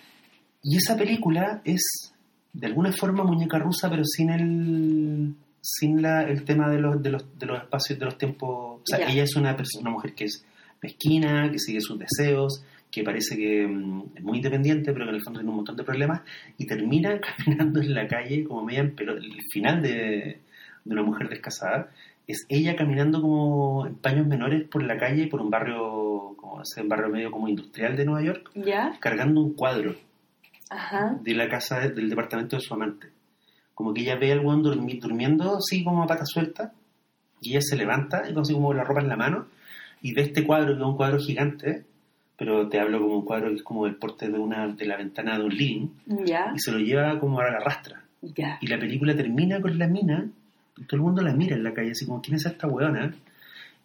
Y 0.62 0.76
esa 0.76 0.96
película 0.96 1.62
es 1.64 2.12
de 2.52 2.66
alguna 2.66 2.92
forma 2.92 3.24
muñeca 3.24 3.58
rusa, 3.58 3.88
pero 3.90 4.02
sin 4.04 4.30
el 4.30 5.34
sin 5.68 6.00
la, 6.00 6.22
el 6.22 6.44
tema 6.44 6.70
de 6.70 6.78
los, 6.78 7.02
de, 7.02 7.10
los, 7.10 7.38
de 7.38 7.46
los 7.46 7.58
espacios, 7.58 7.98
de 7.98 8.04
los 8.04 8.16
tiempos. 8.16 8.80
O 8.80 8.82
sea, 8.84 9.08
ella 9.08 9.24
es 9.24 9.34
una, 9.34 9.56
persona, 9.56 9.82
una 9.82 9.90
mujer 9.90 10.14
que 10.14 10.24
es 10.24 10.44
mezquina, 10.80 11.50
que 11.50 11.58
sigue 11.58 11.80
sus 11.80 11.98
deseos, 11.98 12.62
que 12.88 13.02
parece 13.02 13.36
que 13.36 13.66
mm, 13.66 14.02
es 14.14 14.22
muy 14.22 14.36
independiente, 14.38 14.92
pero 14.92 15.06
que 15.06 15.10
en 15.10 15.16
el 15.16 15.22
fondo 15.22 15.40
tiene 15.40 15.50
un 15.50 15.56
montón 15.56 15.76
de 15.76 15.82
problemas, 15.82 16.22
y 16.56 16.66
termina 16.66 17.20
caminando 17.36 17.80
en 17.80 17.94
la 17.94 18.06
calle 18.06 18.44
como 18.44 18.62
media 18.62 18.80
en 18.80 18.94
pelo. 18.94 19.16
El 19.16 19.42
final 19.52 19.82
de, 19.82 20.40
de 20.84 20.92
una 20.92 21.02
mujer 21.02 21.28
descasada 21.28 21.90
es 22.28 22.46
ella 22.48 22.76
caminando 22.76 23.20
como 23.20 23.86
en 23.86 23.96
paños 23.96 24.26
menores 24.26 24.68
por 24.68 24.84
la 24.84 24.96
calle, 24.98 25.26
por 25.26 25.40
un 25.40 25.50
barrio, 25.50 26.05
como 26.34 26.62
ese 26.62 26.82
barrio 26.82 27.08
medio 27.10 27.30
como 27.30 27.46
industrial 27.48 27.96
de 27.96 28.04
Nueva 28.04 28.22
York, 28.22 28.50
¿Ya? 28.54 28.96
cargando 29.00 29.40
un 29.40 29.52
cuadro 29.54 29.94
Ajá. 30.70 31.16
de 31.22 31.34
la 31.34 31.48
casa 31.48 31.78
de- 31.80 31.90
del 31.90 32.08
departamento 32.10 32.56
de 32.56 32.62
su 32.62 32.74
amante. 32.74 33.08
Como 33.74 33.92
que 33.94 34.00
ella 34.00 34.16
ve 34.16 34.32
al 34.32 34.40
weón 34.40 34.62
durmi- 34.64 34.98
durmiendo 35.00 35.56
así 35.58 35.84
como 35.84 36.02
a 36.02 36.06
pata 36.06 36.24
suelta 36.24 36.72
y 37.40 37.50
ella 37.50 37.60
se 37.60 37.76
levanta 37.76 38.28
y 38.28 38.32
con 38.32 38.42
así 38.42 38.54
como 38.54 38.72
la 38.74 38.82
ropa 38.84 39.00
en 39.02 39.08
la 39.08 39.16
mano 39.16 39.46
y 40.02 40.12
ve 40.14 40.22
este 40.22 40.44
cuadro 40.44 40.72
que 40.74 40.80
es 40.80 40.86
un 40.86 40.96
cuadro 40.96 41.18
gigante, 41.18 41.84
pero 42.38 42.68
te 42.68 42.80
hablo 42.80 43.00
como 43.00 43.18
un 43.18 43.24
cuadro 43.24 43.48
que 43.50 43.56
es 43.56 43.62
como 43.62 43.86
el 43.86 43.96
porte 43.96 44.28
de 44.28 44.38
una 44.38 44.66
de 44.68 44.86
la 44.86 44.96
ventana 44.96 45.38
de 45.38 45.44
un 45.44 45.54
living 45.54 45.88
¿Ya? 46.24 46.52
y 46.54 46.58
se 46.58 46.72
lo 46.72 46.78
lleva 46.78 47.18
como 47.20 47.38
a 47.40 47.50
la 47.50 47.60
rastra. 47.60 48.02
¿Ya? 48.22 48.58
Y 48.60 48.66
la 48.66 48.78
película 48.78 49.14
termina 49.14 49.60
con 49.60 49.78
la 49.78 49.86
mina 49.86 50.26
y 50.76 50.82
todo 50.84 50.96
el 50.96 51.02
mundo 51.02 51.22
la 51.22 51.32
mira 51.34 51.54
en 51.54 51.62
la 51.62 51.72
calle 51.74 51.92
así 51.92 52.06
como 52.06 52.20
¿quién 52.22 52.36
es 52.36 52.46
esta 52.46 52.66
weona? 52.66 53.14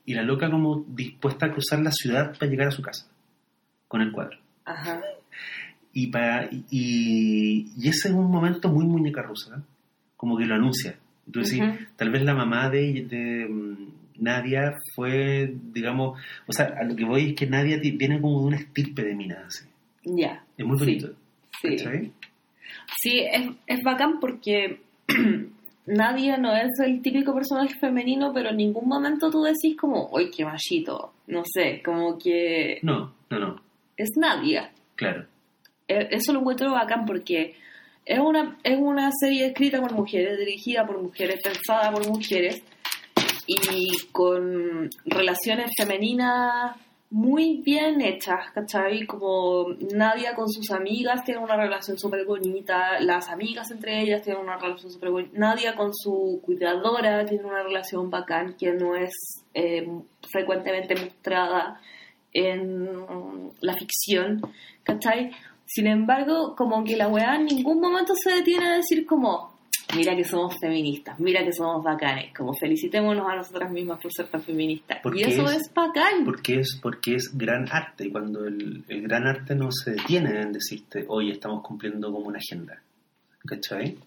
Y 0.05 0.13
la 0.13 0.23
loca 0.23 0.49
como 0.49 0.83
dispuesta 0.87 1.45
a 1.47 1.51
cruzar 1.51 1.79
la 1.81 1.91
ciudad 1.91 2.37
para 2.37 2.49
llegar 2.49 2.67
a 2.67 2.71
su 2.71 2.81
casa 2.81 3.07
con 3.87 4.01
el 4.01 4.11
cuadro. 4.11 4.37
Ajá. 4.65 5.01
Y, 5.93 6.07
para, 6.07 6.49
y, 6.51 7.71
y 7.77 7.87
ese 7.89 8.07
es 8.09 8.13
un 8.13 8.31
momento 8.31 8.69
muy 8.69 8.85
muñeca 8.85 9.21
rusa, 9.21 9.57
¿eh? 9.57 9.61
como 10.15 10.37
que 10.37 10.45
lo 10.45 10.55
anuncia. 10.55 10.97
Entonces, 11.25 11.61
tal 11.97 12.09
vez 12.11 12.23
la 12.23 12.33
mamá 12.33 12.69
de, 12.69 13.05
de 13.07 13.47
mm, 13.49 13.87
Nadia 14.19 14.73
fue, 14.95 15.53
digamos, 15.73 16.19
o 16.47 16.51
sea, 16.53 16.73
a 16.79 16.83
lo 16.83 16.95
que 16.95 17.05
voy 17.05 17.29
es 17.29 17.35
que 17.35 17.47
Nadia 17.47 17.77
viene 17.77 18.19
como 18.21 18.39
de 18.41 18.47
una 18.47 18.57
estirpe 18.57 19.03
de 19.03 19.15
minas, 19.15 19.45
así. 19.45 19.65
Ya. 20.03 20.43
Es 20.57 20.65
muy 20.65 20.77
Sí, 20.79 20.85
bonito. 20.85 21.13
Sí. 21.61 21.69
¿cachai? 21.77 22.11
Sí, 23.01 23.19
es, 23.31 23.49
es 23.67 23.83
bacán 23.83 24.19
porque 24.19 24.81
Nadia 25.87 26.37
no 26.37 26.55
es 26.55 26.69
el 26.83 27.01
típico 27.01 27.33
personaje 27.33 27.73
femenino, 27.79 28.31
pero 28.33 28.49
en 28.49 28.57
ningún 28.57 28.87
momento 28.87 29.29
tú 29.31 29.41
decís 29.43 29.75
como, 29.77 30.09
¡ay, 30.15 30.29
qué 30.29 30.45
machito! 30.45 31.13
No 31.27 31.43
sé, 31.45 31.81
como 31.83 32.17
que 32.17 32.79
No, 32.83 33.13
no, 33.29 33.39
no, 33.39 33.61
es 33.97 34.09
Nadia. 34.17 34.71
claro. 34.95 35.25
Eh, 35.87 36.07
Eso 36.11 36.31
lo 36.33 36.39
encuentro 36.39 36.71
bacán 36.71 37.05
porque 37.05 37.55
es 38.05 38.19
una, 38.19 38.57
es 38.63 38.77
una 38.79 39.09
serie 39.19 39.47
escrita 39.47 39.81
por 39.81 39.93
mujeres, 39.93 40.37
dirigida 40.39 40.85
por 40.85 41.01
mujeres, 41.01 41.39
pensada 41.43 41.91
por 41.91 42.07
mujeres 42.07 42.61
y 43.47 43.57
con 44.11 44.89
relaciones 45.05 45.71
femeninas 45.77 46.75
muy 47.11 47.61
bien 47.61 47.99
hechas, 47.99 48.51
¿cachai? 48.53 49.05
Como 49.05 49.67
Nadia 49.93 50.33
con 50.33 50.49
sus 50.49 50.71
amigas 50.71 51.25
tiene 51.25 51.41
una 51.41 51.57
relación 51.57 51.99
súper 51.99 52.25
bonita, 52.25 53.01
las 53.01 53.27
amigas 53.29 53.69
entre 53.69 54.01
ellas 54.01 54.21
tienen 54.21 54.41
una 54.41 54.57
relación 54.57 54.89
súper 54.89 55.11
bonita, 55.11 55.37
Nadia 55.37 55.75
con 55.75 55.93
su 55.93 56.39
cuidadora 56.41 57.25
tiene 57.25 57.43
una 57.43 57.63
relación 57.63 58.09
bacán 58.09 58.55
que 58.57 58.71
no 58.71 58.95
es 58.95 59.11
eh, 59.53 59.85
frecuentemente 60.31 60.95
mostrada 60.95 61.81
en 62.31 63.51
la 63.59 63.73
ficción, 63.73 64.41
¿cachai? 64.83 65.31
Sin 65.65 65.87
embargo, 65.87 66.55
como 66.55 66.83
que 66.85 66.95
la 66.95 67.09
weá 67.09 67.35
en 67.35 67.45
ningún 67.45 67.81
momento 67.81 68.13
se 68.15 68.35
detiene 68.35 68.67
a 68.67 68.75
decir 68.77 69.05
como, 69.05 69.50
mira 69.95 70.15
que 70.15 70.23
somos 70.23 70.55
feministas, 70.59 71.19
mira 71.19 71.43
que 71.43 71.51
somos 71.53 71.83
bacanes, 71.83 72.33
como 72.35 72.53
felicitémonos 72.53 73.27
a 73.29 73.35
nosotras 73.35 73.71
mismas 73.71 73.99
por 74.01 74.11
ser 74.13 74.27
tan 74.27 74.41
feministas. 74.41 74.99
Porque 75.03 75.19
Y 75.19 75.23
eso 75.23 75.45
es- 75.45 75.61
es, 75.67 75.73
bacán. 75.73 76.23
Porque 76.25 76.59
es, 76.59 76.79
porque 76.81 77.15
es 77.15 77.29
gran 77.37 77.67
arte, 77.71 78.05
y 78.07 78.11
cuando 78.11 78.45
el, 78.45 78.83
el 78.87 79.01
gran 79.03 79.27
arte 79.27 79.55
no 79.55 79.71
se 79.71 79.91
detiene 79.91 80.41
en 80.41 80.51
decirte, 80.51 81.05
hoy 81.07 81.31
estamos 81.31 81.61
cumpliendo 81.63 82.11
como 82.11 82.27
una 82.27 82.39
agenda. 82.39 82.81
¿Cachai? 83.45 83.97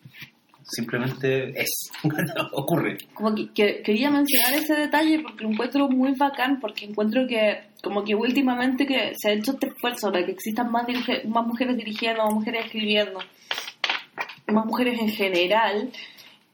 Simplemente 0.62 1.50
es, 1.60 1.90
ocurre. 2.52 2.96
Como 3.12 3.34
que, 3.34 3.50
que- 3.52 3.82
quería 3.82 4.10
mencionar 4.10 4.54
ese 4.54 4.74
detalle 4.74 5.20
porque 5.20 5.44
lo 5.44 5.50
encuentro 5.50 5.88
muy 5.88 6.12
bacán, 6.16 6.58
porque 6.60 6.86
encuentro 6.86 7.26
que 7.26 7.64
como 7.82 8.02
que 8.02 8.14
últimamente 8.14 8.86
que 8.86 9.12
se 9.14 9.28
ha 9.28 9.32
hecho 9.34 9.52
este 9.52 9.66
esfuerzo 9.68 10.10
para 10.10 10.24
que 10.24 10.32
existan 10.32 10.70
más, 10.72 10.86
más 11.26 11.46
mujeres 11.46 11.76
dirigiendo, 11.76 12.24
más 12.24 12.32
mujeres 12.32 12.64
escribiendo, 12.64 13.18
más 14.46 14.66
mujeres 14.66 15.00
en 15.00 15.08
general, 15.08 15.92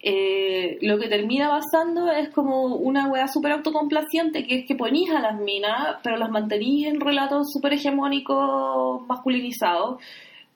eh, 0.02 0.78
lo 0.80 0.98
que 0.98 1.08
termina 1.08 1.50
pasando 1.50 2.10
es 2.10 2.30
como 2.30 2.76
una 2.76 3.08
weá 3.08 3.28
súper 3.28 3.52
autocomplaciente, 3.52 4.46
que 4.46 4.60
es 4.60 4.66
que 4.66 4.74
ponís 4.74 5.10
a 5.10 5.20
las 5.20 5.38
minas, 5.38 5.98
pero 6.02 6.16
las 6.16 6.30
mantenís 6.30 6.86
en 6.86 7.00
relatos 7.00 7.52
súper 7.52 7.74
hegemónicos, 7.74 9.06
masculinizados. 9.06 10.00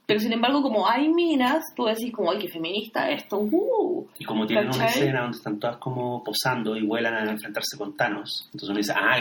Pero 0.07 0.21
sin 0.21 0.35
embargo, 0.35 0.63
como 0.63 0.87
hay 0.87 1.09
minas, 1.09 1.63
tú 1.75 1.85
decís 1.85 2.13
como, 2.13 2.31
ay, 2.31 2.39
qué 2.39 2.49
feminista 2.49 3.09
esto, 3.09 3.39
uh. 3.39 4.07
Y 4.19 4.25
como 4.25 4.47
tienen 4.47 4.69
una 4.69 4.87
escena 4.87 5.23
donde 5.23 5.37
están 5.37 5.59
todas 5.59 5.79
como 5.79 6.23
posando 6.23 6.77
y 6.77 6.87
vuelan 6.87 7.15
a 7.15 7.31
enfrentarse 7.31 7.79
con 7.79 7.97
Thanos, 7.97 8.51
entonces 8.53 8.69
uno 8.69 8.79
dice, 8.79 8.93
ah, 8.95 9.17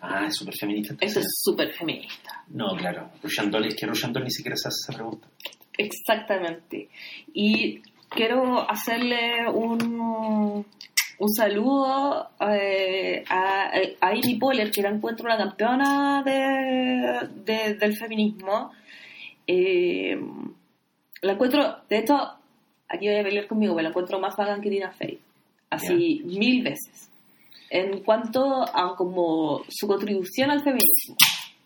ah 0.00 0.26
es 0.26 0.34
súper 0.34 0.54
feminista. 0.54 0.94
escena". 0.94 1.20
es 1.20 1.40
súper 1.42 1.70
feminista. 1.72 2.44
No, 2.48 2.74
claro, 2.76 3.10
es 3.22 3.36
que 3.36 3.86
Doll 3.86 4.24
ni 4.24 4.30
siquiera 4.30 4.56
se 4.56 4.68
hace 4.68 4.78
esa 4.86 4.94
pregunta. 4.94 5.28
Exactamente. 5.78 6.88
Y 7.32 7.80
quiero 8.08 8.68
hacerle 8.70 9.48
un, 9.52 10.64
un 11.18 11.28
saludo 11.34 12.30
eh, 12.40 13.24
a, 13.28 13.70
a 14.00 14.08
Amy 14.08 14.34
Poehler, 14.38 14.70
que 14.70 14.82
la 14.82 14.90
encuentro 14.90 15.26
una 15.26 15.36
campeona 15.38 16.22
de, 16.24 17.28
de- 17.44 17.74
del 17.74 17.96
feminismo. 17.96 18.72
Eh, 19.46 20.18
la 21.22 21.32
encuentro, 21.32 21.76
de 21.88 21.98
hecho, 21.98 22.14
aquí 22.88 23.06
voy 23.08 23.16
a 23.16 23.22
pelear 23.24 23.46
conmigo, 23.46 23.74
pero 23.74 23.82
la 23.84 23.88
encuentro 23.90 24.20
más 24.20 24.36
bacán 24.36 24.60
que 24.60 24.70
Tina 24.70 24.90
Fey. 24.92 25.18
Así, 25.70 26.20
mil 26.24 26.62
veces. 26.62 27.08
En 27.70 28.00
cuanto 28.04 28.62
a 28.62 28.94
como 28.96 29.62
su 29.68 29.86
contribución 29.86 30.50
al 30.50 30.62
feminismo. 30.62 31.16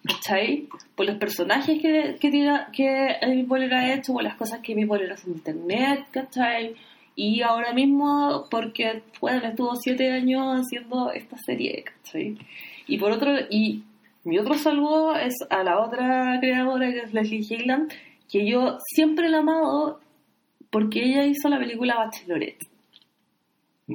¿Cachai? 0.06 0.68
Por 0.94 1.06
los 1.06 1.16
personajes 1.16 1.80
que, 1.80 2.16
que, 2.20 3.16
Amy 3.22 3.44
Poehler 3.44 3.74
ha 3.74 3.94
hecho, 3.94 4.12
por 4.12 4.22
las 4.22 4.36
cosas 4.36 4.60
que 4.60 4.72
Amy 4.72 4.86
Poehler 4.86 5.12
hace 5.12 5.28
en 5.28 5.36
internet, 5.36 6.06
¿cachai? 6.10 6.74
Y 7.14 7.42
ahora 7.42 7.72
mismo, 7.72 8.46
porque, 8.50 9.02
bueno, 9.20 9.46
estuvo 9.46 9.74
siete 9.76 10.12
años 10.12 10.60
haciendo 10.60 11.12
esta 11.12 11.36
serie, 11.38 11.84
¿cachai? 11.84 12.36
Y 12.86 12.98
por 12.98 13.12
otro, 13.12 13.32
y 13.50 13.82
mi 14.24 14.38
otro 14.38 14.54
saludo 14.54 15.16
es 15.16 15.34
a 15.50 15.62
la 15.62 15.80
otra 15.80 16.38
creadora, 16.40 16.90
que 16.90 17.00
es 17.00 17.14
Leslie 17.14 17.46
Higland, 17.48 17.92
que 18.30 18.46
yo 18.46 18.78
siempre 18.94 19.28
la 19.28 19.38
he 19.38 19.40
amado 19.40 20.00
porque 20.70 21.04
ella 21.04 21.24
hizo 21.24 21.48
la 21.48 21.58
película 21.58 21.96
Bachelorette. 21.96 22.66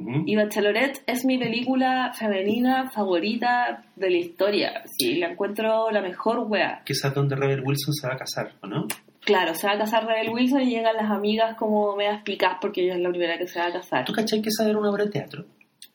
Ujú. 0.01 0.23
Y 0.25 0.35
Bachelorette 0.35 1.03
es 1.05 1.25
mi 1.25 1.37
película 1.37 2.11
femenina 2.13 2.89
favorita 2.89 3.85
de 3.95 4.09
la 4.09 4.17
historia. 4.17 4.83
Sí, 4.97 5.15
la 5.15 5.31
encuentro 5.31 5.91
la 5.91 6.01
mejor 6.01 6.39
wea. 6.47 6.81
Que 6.85 6.93
es 6.93 7.13
donde 7.13 7.35
Rebel 7.35 7.61
Wilson 7.61 7.93
se 7.93 8.07
va 8.07 8.13
a 8.13 8.17
casar, 8.17 8.53
¿o 8.61 8.67
no? 8.67 8.87
Claro, 9.21 9.53
se 9.53 9.67
va 9.67 9.73
a 9.73 9.77
casar 9.77 10.05
Rebel 10.05 10.29
Wilson 10.31 10.61
y 10.61 10.71
llegan 10.71 10.95
las 10.95 11.11
amigas 11.11 11.55
como 11.55 11.95
medias 11.95 12.23
picas 12.23 12.57
porque 12.59 12.83
ella 12.83 12.95
es 12.95 13.01
la 13.01 13.09
primera 13.09 13.37
que 13.37 13.47
se 13.47 13.59
va 13.59 13.67
a 13.67 13.73
casar. 13.73 14.03
¿Tú 14.05 14.13
cachai 14.13 14.41
que 14.41 14.49
esa 14.49 14.67
era 14.67 14.77
una 14.77 14.89
obra 14.89 15.05
de 15.05 15.11
teatro? 15.11 15.45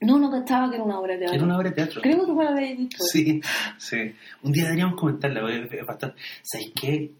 No, 0.00 0.18
no 0.18 0.30
cachaba 0.30 0.68
que 0.68 0.76
era 0.76 0.84
una 0.84 1.00
obra 1.00 1.14
de 1.14 1.20
teatro. 1.20 1.36
era 1.36 1.44
una 1.44 1.56
obra 1.56 1.70
de 1.70 1.74
teatro. 1.74 2.02
Creo 2.02 2.24
que 2.24 2.32
me 2.32 2.44
lo 2.44 2.50
habías 2.50 2.78
dicho. 2.78 2.98
Sí, 3.00 3.40
sí. 3.78 4.14
Un 4.42 4.52
día 4.52 4.64
deberíamos 4.64 5.00
comentarla, 5.00 5.42
bastante... 5.86 6.20
¿Sabes 6.42 6.72
qué? 6.80 7.12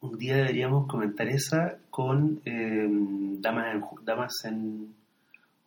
Un 0.00 0.18
día 0.18 0.36
deberíamos 0.36 0.86
comentar 0.86 1.28
esa 1.28 1.78
con 1.88 2.42
eh, 2.44 2.86
damas, 3.40 3.74
en, 3.74 3.82
damas 4.04 4.32
en 4.44 4.94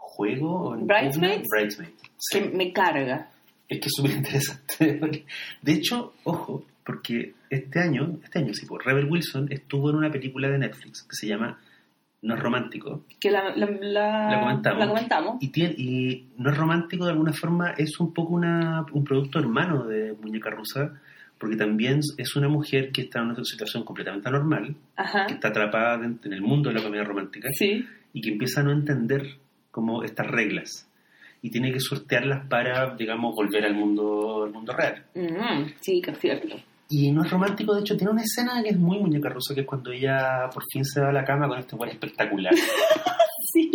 juego 0.07 0.75
Bridesmaids? 0.79 1.47
Bridesmaid. 1.49 1.89
Sí. 2.17 2.39
Que 2.39 2.49
me 2.49 2.71
carga. 2.73 3.29
Es 3.67 3.79
que 3.79 3.87
es 3.87 3.93
súper 3.95 4.11
interesante. 4.11 5.25
De 5.61 5.73
hecho, 5.73 6.13
ojo, 6.23 6.65
porque 6.85 7.33
este 7.49 7.79
año, 7.81 8.17
este 8.23 8.39
año 8.39 8.53
sí, 8.53 8.65
pues, 8.65 8.83
Rebel 8.85 9.05
Wilson 9.09 9.47
estuvo 9.51 9.89
en 9.89 9.97
una 9.97 10.11
película 10.11 10.49
de 10.49 10.57
Netflix 10.57 11.03
que 11.03 11.15
se 11.15 11.27
llama 11.27 11.59
No 12.21 12.35
es 12.35 12.39
romántico. 12.41 13.03
Que 13.19 13.29
la, 13.29 13.53
la, 13.55 13.65
la, 13.81 14.29
La 14.31 14.39
comentamos. 14.39 14.87
comentamos. 14.87 15.35
Y, 15.43 15.49
tiene, 15.49 15.75
y 15.77 16.27
No 16.37 16.49
es 16.49 16.57
romántico 16.57 17.05
de 17.05 17.11
alguna 17.11 17.33
forma 17.33 17.71
es 17.77 17.99
un 17.99 18.13
poco 18.13 18.33
una, 18.35 18.85
un 18.93 19.03
producto 19.03 19.39
hermano 19.39 19.85
de 19.85 20.13
Muñeca 20.13 20.49
Rusa, 20.49 20.93
porque 21.37 21.57
también 21.57 21.99
es 22.17 22.35
una 22.37 22.47
mujer 22.47 22.91
que 22.93 23.01
está 23.01 23.19
en 23.19 23.25
una 23.31 23.43
situación 23.43 23.83
completamente 23.83 24.29
anormal, 24.29 24.73
Ajá. 24.95 25.25
que 25.27 25.33
está 25.33 25.49
atrapada 25.49 26.03
en 26.05 26.19
en 26.23 26.33
el 26.33 26.41
mundo 26.41 26.69
de 26.69 26.75
la 26.75 26.81
comedia 26.83 27.03
romántica 27.03 27.49
Sí. 27.53 27.85
y 28.13 28.21
que 28.21 28.29
empieza 28.31 28.61
a 28.61 28.63
no 28.63 28.71
entender 28.71 29.23
como 29.77 30.01
estas 30.01 30.25
reglas 30.25 30.89
y 31.43 31.51
tiene 31.51 31.71
que 31.71 31.79
sortearlas 31.79 32.47
para, 32.49 32.95
digamos, 32.95 33.35
volver 33.35 33.63
al 33.63 33.75
mundo, 33.75 34.45
al 34.45 34.51
mundo 34.51 34.73
real. 34.73 35.05
Mm, 35.13 35.69
sí, 35.79 36.01
que 36.01 36.09
es 36.09 36.19
cierto. 36.19 36.55
Y 36.89 37.11
no 37.11 37.23
es 37.23 37.29
romántico, 37.29 37.75
de 37.75 37.81
hecho, 37.81 37.95
tiene 37.95 38.11
una 38.11 38.23
escena 38.23 38.63
que 38.63 38.69
es 38.69 38.79
muy 38.79 38.97
muñeca 38.97 39.29
rusa, 39.29 39.53
que 39.53 39.61
es 39.61 39.67
cuando 39.67 39.91
ella 39.91 40.49
por 40.51 40.63
fin 40.73 40.83
se 40.83 40.99
va 40.99 41.09
a 41.09 41.13
la 41.13 41.23
cama 41.23 41.47
con 41.47 41.59
este 41.59 41.75
güey 41.75 41.91
espectacular. 41.91 42.53
Sí. 43.53 43.69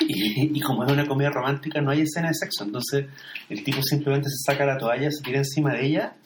Y, 0.00 0.58
y 0.58 0.60
como 0.60 0.84
es 0.84 0.92
una 0.92 1.06
comedia 1.06 1.30
romántica, 1.30 1.80
no 1.80 1.90
hay 1.90 2.00
escena 2.02 2.28
de 2.28 2.34
sexo. 2.34 2.64
Entonces, 2.64 3.06
el 3.48 3.64
tipo 3.64 3.80
simplemente 3.80 4.28
se 4.28 4.52
saca 4.52 4.66
la 4.66 4.76
toalla, 4.76 5.10
se 5.10 5.22
tira 5.22 5.38
encima 5.38 5.72
de 5.72 5.86
ella, 5.86 6.16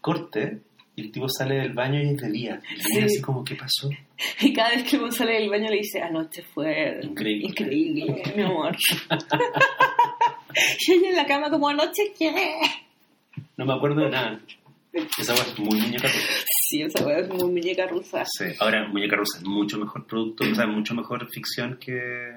corte, 0.00 0.60
y 0.98 1.02
el 1.02 1.12
tipo 1.12 1.28
sale 1.28 1.56
del 1.56 1.72
baño 1.74 2.00
y 2.02 2.08
es 2.10 2.16
de 2.16 2.30
día. 2.30 2.60
Y 2.76 2.80
Sí. 2.82 2.98
así 3.00 3.20
como, 3.22 3.44
¿qué 3.44 3.54
pasó? 3.54 3.88
Y 4.40 4.52
cada 4.52 4.70
vez 4.70 4.82
que 4.82 4.96
uno 4.98 5.12
sale 5.12 5.34
del 5.34 5.48
baño 5.48 5.70
le 5.70 5.76
dice, 5.76 6.00
anoche 6.02 6.42
fue 6.54 6.98
Increíble. 7.02 7.46
increíble, 7.48 8.22
mi 8.36 8.42
amor. 8.42 8.76
y 10.88 10.92
ella 10.92 11.10
en 11.10 11.16
la 11.16 11.26
cama 11.26 11.50
como, 11.50 11.68
anoche, 11.68 12.12
¿qué? 12.18 12.32
No 13.56 13.64
me 13.66 13.74
acuerdo 13.74 14.02
de 14.02 14.10
nada. 14.10 14.40
Esa 15.18 15.34
güey 15.34 15.46
es 15.46 15.58
muy 15.58 15.80
muñeca 15.80 16.08
rusa. 16.08 16.44
Sí, 16.68 16.82
esa 16.82 17.06
weá 17.06 17.18
es 17.20 17.28
muy 17.28 17.44
muñeca 17.50 17.86
rusa. 17.86 18.24
Sí. 18.26 18.44
Ahora, 18.58 18.88
Muñeca 18.88 19.16
Rusa 19.16 19.38
es 19.38 19.44
mucho 19.44 19.78
mejor 19.78 20.06
producto, 20.06 20.44
o 20.50 20.54
sea, 20.54 20.66
mucho 20.66 20.94
mejor 20.94 21.26
ficción 21.30 21.78
que 21.78 22.34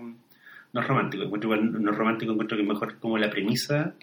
No 0.74 0.82
es 0.82 0.88
Romántico. 0.88 1.24
Encuentro 1.24 1.50
igual, 1.54 1.82
No 1.84 1.92
es 1.92 1.98
Romántico 1.98 2.32
encuentro 2.32 2.56
que 2.58 2.64
es 2.64 2.70
mejor 2.70 3.00
como 3.00 3.18
la 3.18 3.30
premisa 3.30 3.94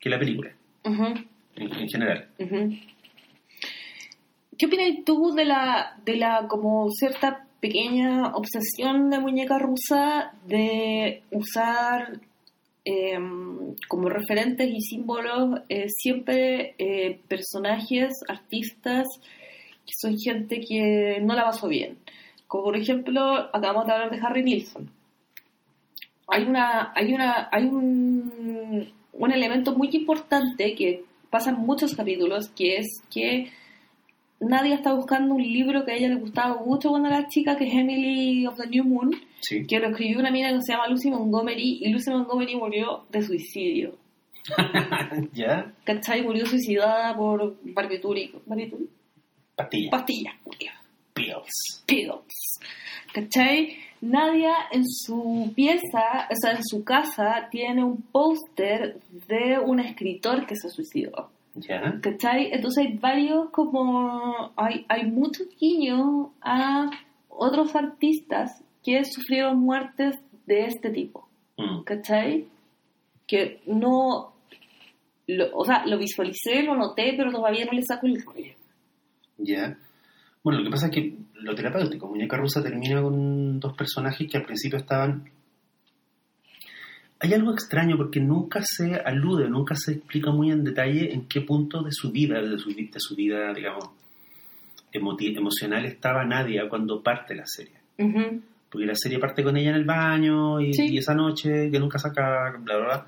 que 0.00 0.08
la 0.10 0.18
película, 0.18 0.52
Ujú, 0.84 1.04
en, 1.56 1.72
en 1.74 1.88
general. 1.88 2.28
ujú. 2.38 2.76
¿Qué 4.58 4.66
opinas 4.66 5.04
tú 5.04 5.32
de 5.34 5.44
la, 5.44 5.96
de 6.04 6.16
la 6.16 6.46
como 6.48 6.88
cierta 6.90 7.46
pequeña 7.60 8.34
obsesión 8.34 9.10
de 9.10 9.18
muñeca 9.18 9.58
rusa 9.58 10.32
de 10.46 11.22
usar 11.32 12.20
eh, 12.84 13.18
como 13.88 14.08
referentes 14.08 14.68
y 14.70 14.80
símbolos 14.80 15.60
eh, 15.68 15.86
siempre 15.88 16.74
eh, 16.78 17.20
personajes, 17.26 18.10
artistas 18.28 19.06
que 19.86 19.92
son 19.98 20.16
gente 20.18 20.60
que 20.60 21.20
no 21.22 21.34
la 21.34 21.44
pasó 21.44 21.68
bien? 21.68 21.98
Como 22.46 22.64
por 22.64 22.76
ejemplo, 22.76 23.22
acabamos 23.52 23.86
de 23.86 23.92
hablar 23.92 24.10
de 24.10 24.20
Harry 24.24 24.42
Nilsson. 24.42 24.90
Hay 26.28 26.44
una, 26.44 26.92
hay 26.94 27.12
una, 27.12 27.48
hay 27.50 27.64
un, 27.64 28.92
un 29.12 29.32
elemento 29.32 29.74
muy 29.74 29.88
importante 29.92 30.74
que 30.74 31.04
pasa 31.30 31.50
en 31.50 31.56
muchos 31.56 31.94
capítulos, 31.94 32.48
que 32.50 32.76
es 32.76 32.86
que 33.10 33.50
nadie 34.48 34.74
está 34.74 34.92
buscando 34.94 35.34
un 35.34 35.42
libro 35.42 35.84
que 35.84 35.92
a 35.92 35.94
ella 35.96 36.08
le 36.08 36.16
gustaba 36.16 36.62
mucho 36.64 36.90
cuando 36.90 37.08
era 37.08 37.26
chica, 37.28 37.56
que 37.56 37.66
es 37.66 37.74
Emily 37.74 38.46
of 38.46 38.56
the 38.56 38.66
New 38.66 38.84
Moon, 38.84 39.10
Sí. 39.40 39.66
que 39.66 39.78
lo 39.78 39.88
escribió 39.88 40.18
una 40.20 40.30
mina 40.30 40.50
que 40.50 40.60
se 40.62 40.72
llama 40.72 40.88
Lucy 40.88 41.10
Montgomery, 41.10 41.80
y 41.82 41.88
Lucy 41.90 42.10
Montgomery 42.10 42.56
murió 42.56 43.04
de 43.10 43.22
suicidio. 43.22 43.96
¿Ya? 45.32 45.72
¿Cachai? 45.84 46.22
Murió 46.22 46.46
suicidada 46.46 47.16
por 47.16 47.56
barbitúrico. 47.62 48.40
¿Barbitúrico? 48.46 48.90
Pastilla. 49.56 49.90
Pastillas. 49.90 50.34
Pills. 51.14 51.82
Pills. 51.86 52.58
¿Cachai? 53.12 53.76
Nadia 54.00 54.52
en 54.72 54.82
su 54.86 55.52
pieza, 55.54 56.28
o 56.30 56.34
sea, 56.34 56.52
en 56.56 56.64
su 56.64 56.84
casa, 56.84 57.48
tiene 57.50 57.84
un 57.84 58.02
póster 58.02 58.98
de 59.28 59.58
un 59.64 59.80
escritor 59.80 60.46
que 60.46 60.56
se 60.56 60.68
suicidó. 60.68 61.30
¿Ya? 61.54 62.00
¿Cachai? 62.00 62.50
Entonces 62.52 62.86
hay 62.86 62.98
varios 62.98 63.50
como... 63.50 64.52
Hay, 64.56 64.84
hay 64.88 65.10
muchos 65.10 65.46
guiños 65.58 66.28
a 66.40 66.90
otros 67.28 67.74
artistas 67.76 68.62
que 68.82 69.04
sufrieron 69.04 69.58
muertes 69.58 70.16
de 70.46 70.66
este 70.66 70.90
tipo. 70.90 71.28
Mm. 71.56 71.82
¿Cachai? 71.84 72.46
Que 73.26 73.62
no... 73.66 74.34
Lo, 75.26 75.56
o 75.56 75.64
sea, 75.64 75.86
lo 75.86 75.96
visualicé, 75.96 76.62
lo 76.64 76.76
noté, 76.76 77.14
pero 77.16 77.30
todavía 77.30 77.64
no 77.64 77.72
le 77.72 77.82
saco 77.82 78.06
el 78.06 78.22
rollo. 78.22 78.52
¿Ya? 79.38 79.78
Bueno, 80.42 80.58
lo 80.58 80.64
que 80.66 80.70
pasa 80.70 80.86
es 80.86 80.92
que 80.92 81.16
lo 81.34 81.54
terapéutico, 81.54 82.08
Muñeca 82.08 82.36
Rusa 82.36 82.62
termina 82.62 83.00
con 83.00 83.58
dos 83.58 83.74
personajes 83.74 84.28
que 84.30 84.36
al 84.36 84.44
principio 84.44 84.78
estaban... 84.78 85.30
Hay 87.24 87.32
algo 87.32 87.52
extraño 87.52 87.96
porque 87.96 88.20
nunca 88.20 88.60
se 88.62 88.96
alude, 88.96 89.48
nunca 89.48 89.74
se 89.76 89.92
explica 89.92 90.30
muy 90.30 90.50
en 90.50 90.62
detalle 90.62 91.10
en 91.14 91.26
qué 91.26 91.40
punto 91.40 91.82
de 91.82 91.90
su 91.90 92.12
vida, 92.12 92.38
de 92.42 92.58
su, 92.58 92.68
de 92.68 92.90
su 92.98 93.16
vida, 93.16 93.52
digamos, 93.54 93.88
emocional 94.92 95.86
estaba 95.86 96.24
Nadia 96.24 96.68
cuando 96.68 97.02
parte 97.02 97.34
la 97.34 97.46
serie. 97.46 97.78
Porque 98.70 98.86
la 98.86 98.94
serie 98.94 99.18
parte 99.18 99.42
con 99.42 99.56
ella 99.56 99.70
en 99.70 99.76
el 99.76 99.84
baño 99.84 100.60
y, 100.60 100.74
Sí. 100.74 100.88
y 100.92 100.98
esa 100.98 101.14
noche 101.14 101.70
que 101.70 101.78
nunca 101.80 101.98
saca, 101.98 102.56
bla, 102.58 102.76
bla, 102.76 102.84
bla. 102.84 103.06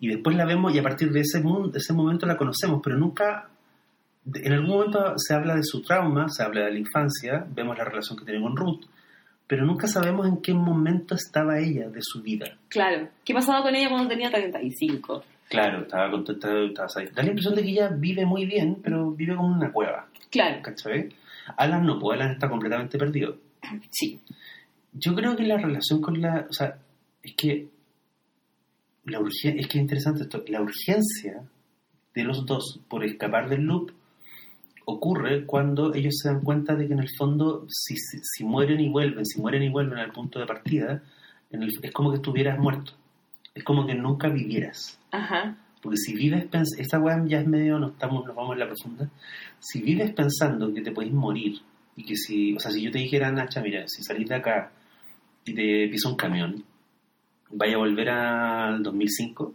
Y 0.00 0.08
después 0.08 0.34
la 0.36 0.46
vemos 0.46 0.74
y 0.74 0.78
a 0.78 0.82
partir 0.82 1.10
de 1.10 1.20
ese, 1.20 1.42
mun- 1.42 1.70
de 1.70 1.78
ese 1.78 1.92
momento 1.92 2.24
la 2.26 2.36
conocemos, 2.36 2.80
pero 2.82 2.96
nunca... 2.96 3.50
En 4.34 4.52
algún 4.52 4.70
momento 4.70 5.12
se 5.16 5.34
habla 5.34 5.54
de 5.56 5.62
su 5.62 5.82
trauma, 5.82 6.28
se 6.28 6.42
habla 6.42 6.64
de 6.66 6.72
la 6.72 6.78
infancia, 6.78 7.46
vemos 7.54 7.76
la 7.76 7.84
relación 7.84 8.18
que 8.18 8.24
tiene 8.24 8.40
con 8.42 8.56
Ruth, 8.56 8.84
pero 9.48 9.64
nunca 9.66 9.88
sabemos 9.88 10.28
en 10.28 10.40
qué 10.40 10.54
momento 10.54 11.16
estaba 11.16 11.58
ella 11.58 11.88
de 11.88 12.00
su 12.02 12.22
vida. 12.22 12.46
Claro. 12.68 13.08
¿Qué 13.24 13.34
pasaba 13.34 13.62
con 13.62 13.74
ella 13.74 13.88
cuando 13.88 14.08
tenía 14.10 14.30
35? 14.30 15.24
Claro, 15.48 15.82
estaba 15.82 16.10
contenta, 16.10 16.48
estaba. 16.64 16.88
Da 17.14 17.22
la 17.22 17.28
impresión 17.30 17.54
de 17.56 17.62
que 17.62 17.70
ella 17.70 17.88
vive 17.88 18.24
muy 18.26 18.44
bien, 18.46 18.76
pero 18.82 19.10
vive 19.12 19.34
como 19.34 19.48
una 19.56 19.72
cueva, 19.72 20.06
Claro. 20.30 20.60
¿cachai? 20.62 21.08
Alan 21.56 21.86
no, 21.86 21.98
pues 21.98 22.20
Alan 22.20 22.32
está 22.32 22.48
completamente 22.48 22.98
perdido. 22.98 23.36
Sí. 23.90 24.20
Yo 24.92 25.14
creo 25.14 25.34
que 25.36 25.42
la 25.44 25.56
relación 25.58 26.00
con 26.00 26.20
la. 26.20 26.46
O 26.48 26.52
sea, 26.52 26.78
es 27.22 27.34
que. 27.34 27.68
La 29.04 29.20
urgen, 29.20 29.58
es 29.58 29.66
que 29.66 29.78
es 29.78 29.82
interesante 29.82 30.22
esto. 30.24 30.44
La 30.48 30.60
urgencia 30.60 31.42
de 32.14 32.24
los 32.24 32.44
dos 32.44 32.80
por 32.88 33.04
escapar 33.04 33.48
del 33.48 33.62
loop 33.62 33.92
ocurre 34.90 35.44
cuando 35.44 35.92
ellos 35.94 36.14
se 36.22 36.28
dan 36.28 36.40
cuenta 36.40 36.74
de 36.74 36.86
que 36.86 36.94
en 36.94 37.00
el 37.00 37.10
fondo, 37.18 37.66
si, 37.68 37.94
si, 37.96 38.18
si 38.22 38.42
mueren 38.44 38.80
y 38.80 38.88
vuelven, 38.88 39.26
si 39.26 39.38
mueren 39.40 39.62
y 39.62 39.68
vuelven 39.68 39.98
al 39.98 40.12
punto 40.12 40.38
de 40.38 40.46
partida, 40.46 41.02
en 41.50 41.62
el- 41.62 41.72
es 41.82 41.92
como 41.92 42.10
que 42.10 42.16
estuvieras 42.16 42.58
muerto. 42.58 42.92
Es 43.54 43.64
como 43.64 43.86
que 43.86 43.94
nunca 43.94 44.28
vivieras. 44.28 44.98
Ajá. 45.10 45.56
Porque 45.82 45.98
si 45.98 46.14
vives 46.14 46.44
pensando, 46.46 46.82
esta 46.82 46.98
weá 46.98 47.22
ya 47.26 47.40
es 47.40 47.46
medio, 47.46 47.78
no 47.78 47.88
estamos, 47.88 48.24
nos 48.26 48.34
vamos 48.34 48.54
en 48.54 48.60
la 48.60 48.66
profunda. 48.66 49.10
Si 49.58 49.82
vives 49.82 50.10
pensando 50.12 50.72
que 50.72 50.80
te 50.80 50.90
podéis 50.92 51.12
morir 51.12 51.58
y 51.94 52.04
que 52.04 52.16
si, 52.16 52.54
o 52.56 52.58
sea, 52.58 52.70
si 52.70 52.82
yo 52.82 52.90
te 52.90 52.98
dijera, 52.98 53.30
Nacha, 53.30 53.60
mira, 53.60 53.86
si 53.88 54.02
salís 54.02 54.28
de 54.28 54.36
acá 54.36 54.72
y 55.44 55.52
te 55.54 55.88
pisa 55.88 56.08
un 56.08 56.16
camión, 56.16 56.64
vaya 57.50 57.74
a 57.74 57.78
volver 57.78 58.08
al 58.08 58.82
2005, 58.82 59.54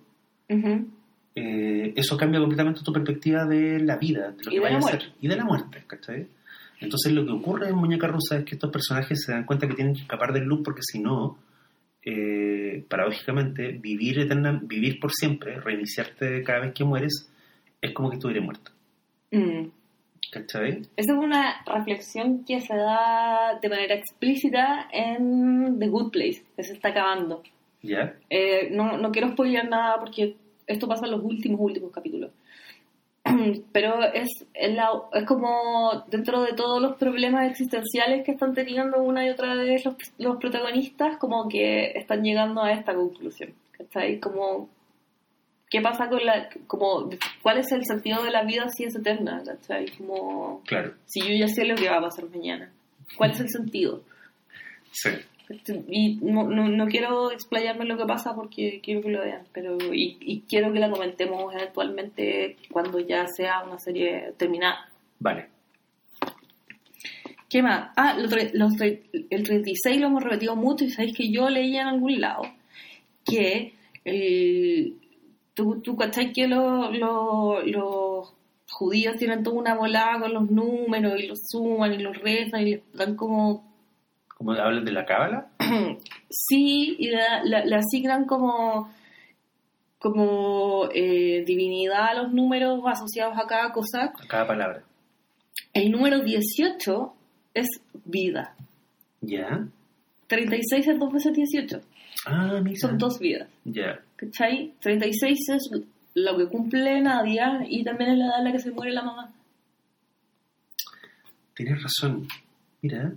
Ujú. 0.50 0.88
Eh, 1.36 1.94
eso 1.96 2.18
cambia 2.18 2.40
completamente 2.40 2.82
tu 2.84 2.94
perspectiva 2.94 3.46
de 3.46 3.80
la 3.80 3.98
vida, 3.98 4.32
de 4.32 4.44
lo 4.44 4.52
Y 4.52 4.56
que 4.56 4.56
de 4.56 4.60
vaya 4.60 4.74
la 4.74 4.78
a 4.78 4.82
muerte. 4.82 5.06
ser 5.06 5.14
y 5.22 5.28
de 5.28 5.36
la 5.36 5.46
muerte, 5.46 5.84
¿cachai? 5.88 6.28
Entonces 6.80 7.14
lo 7.14 7.26
que 7.26 7.32
ocurre 7.32 7.70
en 7.70 7.76
Muñeca 7.76 8.08
Rusa 8.08 8.38
es 8.38 8.46
que 8.46 8.56
estos 8.56 8.70
personajes 8.72 9.24
se 9.24 9.32
dan 9.32 9.46
cuenta 9.46 9.68
que 9.68 9.74
tienen 9.74 9.94
que 9.94 10.02
escapar 10.02 10.34
del 10.34 10.44
loop 10.44 10.64
porque 10.64 10.82
si 10.84 11.00
no, 11.00 11.38
eh, 12.06 12.84
paradójicamente, 12.90 13.72
vivir 13.72 14.20
eterna, 14.20 14.60
vivir 14.64 15.00
por 15.00 15.12
siempre, 15.12 15.60
reiniciarte 15.60 16.44
cada 16.44 16.60
vez 16.60 16.74
que 16.74 16.84
mueres, 16.84 17.32
es 17.82 17.94
como 17.94 18.10
que 18.10 18.16
estuvieras 18.18 18.44
muerto. 18.44 18.72
Mm. 19.32 19.68
¿Cachai? 20.32 20.82
Esa 20.98 21.14
es 21.14 21.18
una 21.18 21.64
reflexión 21.66 22.44
que 22.44 22.60
se 22.60 22.76
da 22.76 23.60
de 23.62 23.70
manera 23.70 23.96
explícita 23.96 24.88
en 24.92 25.78
The 25.80 25.88
Good 25.88 26.12
Place, 26.12 26.44
que 26.56 26.64
se 26.64 26.74
está 26.74 26.90
acabando. 26.90 27.44
¿Ya? 27.82 28.16
Eh, 28.30 28.70
no, 28.72 28.98
no 28.98 29.12
quiero 29.12 29.30
spoilear 29.32 29.70
nada 29.70 30.00
porque 30.00 30.36
esto 30.68 30.88
pasa 30.88 31.06
en 31.06 31.12
los 31.12 31.24
últimos, 31.24 31.60
últimos 31.62 31.92
capítulos. 31.92 32.32
Pero 33.72 34.04
es, 34.04 34.28
es, 34.54 34.74
la- 34.76 35.02
es 35.14 35.26
como 35.26 36.04
dentro 36.08 36.42
de 36.44 36.54
todos 36.54 36.82
los 36.82 36.96
problemas 36.98 37.50
existenciales 37.50 38.24
que 38.26 38.32
están 38.32 38.54
teniendo 38.54 39.02
una 39.02 39.26
y 39.26 39.30
otra 39.30 39.56
vez 39.56 39.86
los, 39.86 39.96
los 40.18 40.38
protagonistas, 40.38 41.18
como 41.18 41.48
que 41.48 41.92
están 41.96 42.22
llegando 42.24 42.62
a 42.62 42.72
esta 42.74 42.94
conclusión. 42.94 43.54
¿Cachai? 43.78 44.20
Como, 44.20 44.70
¿qué 45.70 45.82
pasa 45.82 46.10
con 46.10 46.26
la. 46.26 46.50
como 46.68 47.10
¿Cuál 47.42 47.58
es 47.60 47.72
el 47.72 47.86
sentido 47.86 48.24
de 48.24 48.32
la 48.32 48.44
vida 48.44 48.68
si 48.70 48.84
es 48.84 48.96
eterna? 48.96 49.42
¿Cachai? 49.46 49.90
Como, 49.98 50.62
Claro. 50.66 50.94
si 51.06 51.22
yo 51.22 51.34
ya 51.34 51.48
sé 51.48 51.66
lo 51.66 51.76
que 51.76 51.90
va 51.90 51.98
a 51.98 52.02
pasar 52.02 52.26
mañana. 52.30 52.72
¿Cuál 53.18 53.32
es 53.32 53.40
el 53.40 53.50
sentido? 53.50 54.04
Sí. 54.92 55.10
Y 55.88 56.16
no, 56.22 56.44
no, 56.48 56.68
no 56.70 56.88
quiero 56.88 57.32
explayarme 57.32 57.84
en 57.84 57.90
lo 57.90 57.98
que 57.98 58.06
pasa 58.06 58.34
porque 58.36 58.80
quiero 58.84 59.02
que 59.02 59.10
lo 59.10 59.22
vean, 59.22 59.44
pero 59.54 59.78
y, 59.94 60.18
y 60.22 60.42
quiero 60.48 60.72
que 60.74 60.80
la 60.80 60.90
comentemos 60.90 61.54
eventualmente 61.54 62.56
cuando 62.72 63.00
ya 63.00 63.28
sea 63.28 63.64
una 63.64 63.78
serie 63.80 64.34
terminada. 64.38 64.90
Vale. 65.20 65.48
¿Qué 67.50 67.62
más? 67.62 67.92
Ah, 67.96 68.16
los 68.18 68.32
los 68.54 68.74
el 68.82 69.44
36 69.44 70.00
lo 70.02 70.08
hemos 70.08 70.24
repetido 70.24 70.56
mucho 70.56 70.86
y 70.86 70.90
sabéis 70.90 71.16
que 71.16 71.30
yo 71.30 71.50
leía 71.50 71.82
en 71.82 71.88
algún 71.88 72.20
lado 72.20 72.44
que 73.26 73.74
el, 74.06 74.96
tú, 75.54 75.80
tú 75.82 75.96
cachai 75.96 76.34
que 76.34 76.48
lo- 76.48 76.92
lo- 76.92 77.62
los 77.62 78.34
judíos 78.72 79.18
tienen 79.18 79.44
toda 79.44 79.58
una 79.58 79.76
volada 79.76 80.20
con 80.22 80.34
los 80.34 80.50
números 80.50 81.20
y 81.20 81.28
los 81.28 81.42
suman 81.48 81.94
y 81.94 82.00
los 82.00 82.18
rezan 82.18 82.62
y 82.68 82.72
les 82.72 82.82
dan 82.94 83.16
como 83.16 83.72
¿Cómo 84.44 84.52
hablan 84.60 84.84
de 84.86 84.92
la 84.92 85.06
cábala? 85.06 85.48
Sí, 86.30 86.96
y 86.98 87.10
la- 87.12 87.78
asignan 87.78 88.26
como, 88.26 88.92
como 90.00 90.90
eh, 90.94 91.44
divinidad 91.46 92.08
a 92.10 92.14
los 92.24 92.34
números 92.34 92.80
asociados 92.88 93.38
a 93.38 93.46
cada 93.48 93.72
cosa. 93.72 94.06
A 94.20 94.28
cada 94.28 94.48
palabra. 94.48 94.84
El 95.74 95.92
número 95.92 96.22
18 96.22 97.14
es 97.54 97.68
vida. 98.06 98.56
¿Ya? 99.22 99.68
36 100.28 100.88
es 100.88 101.00
2 101.00 101.14
veces 101.14 101.34
18. 101.34 101.82
Ah, 102.26 102.60
mira. 102.64 102.76
Son 102.80 102.98
dos 102.98 103.20
vidas. 103.20 103.48
Ya. 103.64 104.00
¿Cachai? 104.16 104.74
36 104.82 105.50
es 105.50 105.70
lo 106.16 106.38
que 106.38 106.48
cumple 106.48 107.00
Nadia 107.02 107.62
y 107.68 107.84
también 107.84 108.12
es 108.12 108.18
la 108.18 108.26
edad 108.26 108.40
en 108.40 108.44
la 108.46 108.52
que 108.52 108.60
se 108.60 108.72
muere 108.72 108.92
la 108.92 109.04
mamá. 109.04 109.32
Tienes 111.56 111.82
razón. 111.84 112.28
Mira. 112.82 113.14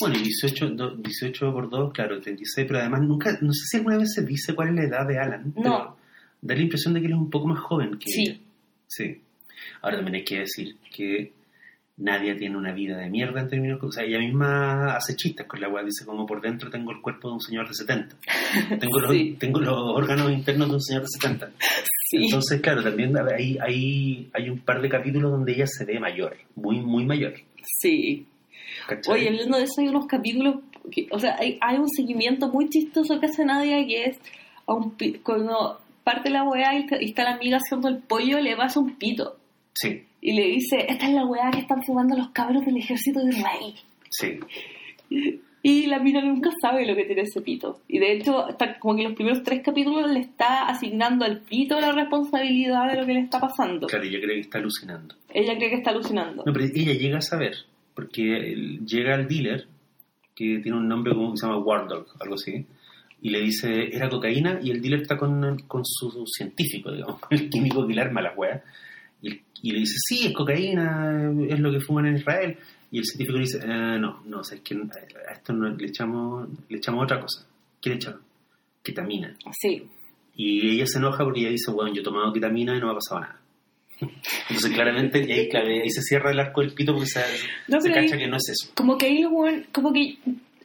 Bueno, 0.00 0.16
y 0.18 0.22
18, 0.24 0.70
do- 0.70 0.96
18 0.96 1.52
por 1.52 1.70
2, 1.70 1.92
claro, 1.92 2.20
36, 2.20 2.66
pero 2.68 2.80
además 2.80 3.00
nunca, 3.02 3.38
no 3.40 3.52
sé 3.52 3.60
si 3.70 3.76
alguna 3.78 3.96
vez 3.98 4.12
se 4.14 4.24
dice 4.24 4.54
cuál 4.54 4.68
es 4.68 4.74
la 4.74 4.84
edad 4.84 5.06
de 5.06 5.18
Alan. 5.18 5.52
No. 5.56 5.62
pero 5.62 5.96
Da 6.42 6.54
la 6.54 6.60
impresión 6.60 6.92
de 6.94 7.00
que 7.00 7.06
él 7.06 7.12
es 7.12 7.18
un 7.18 7.30
poco 7.30 7.46
más 7.48 7.58
joven 7.60 7.98
que 7.98 8.10
Sí. 8.10 8.22
ella. 8.22 8.38
Sí. 8.86 9.20
Ahora 9.82 9.96
también 9.96 10.16
hay 10.16 10.24
que 10.24 10.38
decir 10.40 10.76
que 10.94 11.32
Nadia 11.96 12.36
tiene 12.36 12.56
una 12.58 12.72
vida 12.72 12.98
de 12.98 13.08
mierda 13.08 13.40
en 13.40 13.48
términos... 13.48 13.78
O 13.82 13.90
sea, 13.90 14.04
ella 14.04 14.18
misma 14.18 14.94
hace 14.96 15.16
chistes 15.16 15.46
con 15.46 15.60
la 15.62 15.68
weá. 15.70 15.82
Dice 15.82 16.04
como 16.04 16.26
por 16.26 16.42
dentro 16.42 16.68
tengo 16.70 16.92
el 16.92 17.00
cuerpo 17.00 17.28
de 17.28 17.34
un 17.34 17.40
señor 17.40 17.66
de 17.66 17.74
70. 17.74 18.14
Tengo 18.80 19.00
los, 19.00 19.10
Sí. 19.10 19.36
tengo 19.40 19.60
los 19.60 19.72
órganos 19.78 20.30
internos 20.30 20.68
de 20.68 20.74
un 20.74 20.82
señor 20.82 21.02
de 21.02 21.08
70. 21.08 21.50
Sí. 22.08 22.18
Entonces, 22.26 22.60
claro, 22.60 22.84
también 22.84 23.12
hay, 23.18 23.58
hay, 23.60 24.30
hay 24.32 24.48
un 24.48 24.60
par 24.60 24.80
de 24.80 24.88
capítulos 24.88 25.28
donde 25.32 25.52
ella 25.54 25.66
se 25.66 25.84
ve 25.84 25.98
mayor. 25.98 26.36
Muy, 26.54 26.80
muy 26.80 27.04
mayor. 27.04 27.34
Sí. 27.80 28.24
¿Cachai? 28.86 29.14
Oye, 29.14 29.28
hablando 29.28 29.58
de 29.58 29.64
eso, 29.64 29.80
hay 29.80 29.88
unos 29.88 30.06
capítulos, 30.06 30.56
que- 30.90 31.06
o 31.10 31.18
sea, 31.18 31.36
hay, 31.38 31.58
hay 31.60 31.76
un 31.78 31.88
seguimiento 31.88 32.48
muy 32.48 32.68
chistoso 32.68 33.18
que 33.20 33.26
hace 33.26 33.44
Nadia 33.44 33.84
que 33.86 34.04
es 34.04 34.18
a 34.66 34.74
un 34.74 34.94
cuando 35.22 35.80
parte 36.04 36.30
la 36.30 36.44
weá 36.44 36.74
y 36.78 36.82
está, 36.82 37.02
y 37.02 37.06
está 37.06 37.24
la 37.24 37.34
amiga 37.34 37.58
haciendo 37.58 37.88
el 37.88 37.98
pollo, 37.98 38.38
le 38.40 38.56
pasa 38.56 38.78
un 38.80 38.94
pito 38.96 39.36
Sí, 39.74 40.04
y 40.20 40.32
le 40.32 40.44
dice, 40.46 40.86
esta 40.88 41.06
es 41.08 41.12
la 41.14 41.26
weá 41.26 41.50
que 41.50 41.58
están 41.60 41.82
fumando 41.82 42.16
los 42.16 42.30
cabros 42.30 42.64
del 42.64 42.76
ejército 42.78 43.20
de 43.24 43.30
Israel. 43.30 43.74
sí. 44.10 44.38
Y 45.62 45.86
la 45.86 45.98
mina 45.98 46.20
nunca 46.22 46.50
sabe 46.62 46.86
lo 46.86 46.94
que 46.94 47.04
tiene 47.06 47.22
ese 47.22 47.40
pito. 47.40 47.80
Y 47.88 47.98
de 47.98 48.12
hecho, 48.12 48.48
está 48.48 48.78
como 48.78 48.94
que 48.94 49.02
en 49.02 49.08
los 49.08 49.16
primeros 49.16 49.42
tres 49.42 49.62
capítulos 49.64 50.08
le 50.12 50.20
está 50.20 50.68
asignando 50.68 51.24
al 51.24 51.40
pito 51.40 51.80
la 51.80 51.90
responsabilidad 51.90 52.88
de 52.88 53.00
lo 53.00 53.04
que 53.06 53.14
le 53.14 53.20
está 53.20 53.40
pasando. 53.40 53.88
Claro, 53.88 54.04
ella 54.04 54.20
cree 54.20 54.34
que 54.36 54.40
está 54.42 54.58
alucinando. 54.58 55.16
Ella 55.34 55.56
cree 55.56 55.70
que 55.70 55.76
está 55.76 55.90
alucinando. 55.90 56.44
No, 56.46 56.52
pero 56.52 56.66
ella 56.66 56.92
llega 56.92 57.18
a 57.18 57.22
saber, 57.22 57.56
porque 57.96 58.54
llega 58.86 59.14
al 59.16 59.26
dealer, 59.26 59.66
que 60.36 60.60
tiene 60.62 60.76
un 60.78 60.86
nombre 60.86 61.14
como 61.14 61.32
que 61.32 61.38
se 61.38 61.46
llama 61.46 61.58
War 61.58 61.88
Dog, 61.88 62.06
algo 62.20 62.34
así, 62.34 62.64
y 63.22 63.30
le 63.30 63.40
dice, 63.40 63.88
era 63.90 64.08
cocaína, 64.08 64.60
y 64.62 64.70
el 64.70 64.80
dealer 64.80 65.00
está 65.00 65.16
con, 65.16 65.58
con 65.66 65.82
su 65.84 66.24
científico, 66.26 66.92
digamos, 66.92 67.18
el 67.30 67.48
químico 67.50 67.84
que 67.86 67.94
le 67.94 68.00
arma 68.02 68.20
la 68.22 68.34
weá, 68.34 68.62
y, 69.22 69.28
el- 69.28 69.40
y 69.62 69.72
le 69.72 69.78
dice, 69.80 69.94
sí, 70.06 70.26
es 70.26 70.32
cocaína, 70.34 71.32
es 71.48 71.58
lo 71.58 71.72
que 71.72 71.80
fuman 71.80 72.06
en 72.06 72.16
Israel, 72.16 72.58
y 72.92 72.98
el 72.98 73.04
científico 73.04 73.38
le 73.38 73.44
dice, 73.44 73.58
"Eh, 73.64 73.98
no, 73.98 74.22
no, 74.26 74.40
o 74.40 74.44
sea, 74.44 74.56
es 74.58 74.62
que 74.62 74.74
a 74.76 75.32
esto 75.32 75.52
no- 75.54 75.70
le, 75.74 75.86
echamos, 75.88 76.48
le 76.68 76.76
echamos 76.76 77.02
otra 77.04 77.18
cosa. 77.20 77.44
¿Qué 77.80 77.90
le 77.90 77.96
echaron? 77.96 78.20
Ketamina. 78.82 79.34
Sí. 79.58 79.82
Y 80.36 80.68
ella 80.74 80.86
se 80.86 80.98
enoja 80.98 81.24
porque 81.24 81.40
ella 81.40 81.50
dice, 81.50 81.72
bueno, 81.72 81.92
yo 81.94 82.02
he 82.02 82.04
tomado 82.04 82.32
ketamina 82.32 82.76
y 82.76 82.78
no 82.80 82.86
me 82.86 82.92
ha 82.92 82.94
pasado 82.96 83.20
nada. 83.22 83.40
Entonces 84.00 84.72
claramente, 84.72 85.20
y 85.26 85.32
ahí, 85.32 85.90
se 85.90 86.02
cierra 86.02 86.30
el 86.30 86.40
arco 86.40 86.60
del 86.60 86.74
pito 86.74 86.92
porque 86.92 87.08
se, 87.08 87.20
No, 87.68 87.80
se 87.80 87.88
pero 87.88 88.00
ahí- 88.00 88.06
cacha 88.06 88.18
que 88.18 88.26
no 88.28 88.36
es 88.36 88.48
eso. 88.50 88.72
Como 88.74 88.98
que 88.98 89.06
ahí 89.06 89.20
lo 89.22 89.30
como 89.72 89.92
que 89.92 90.18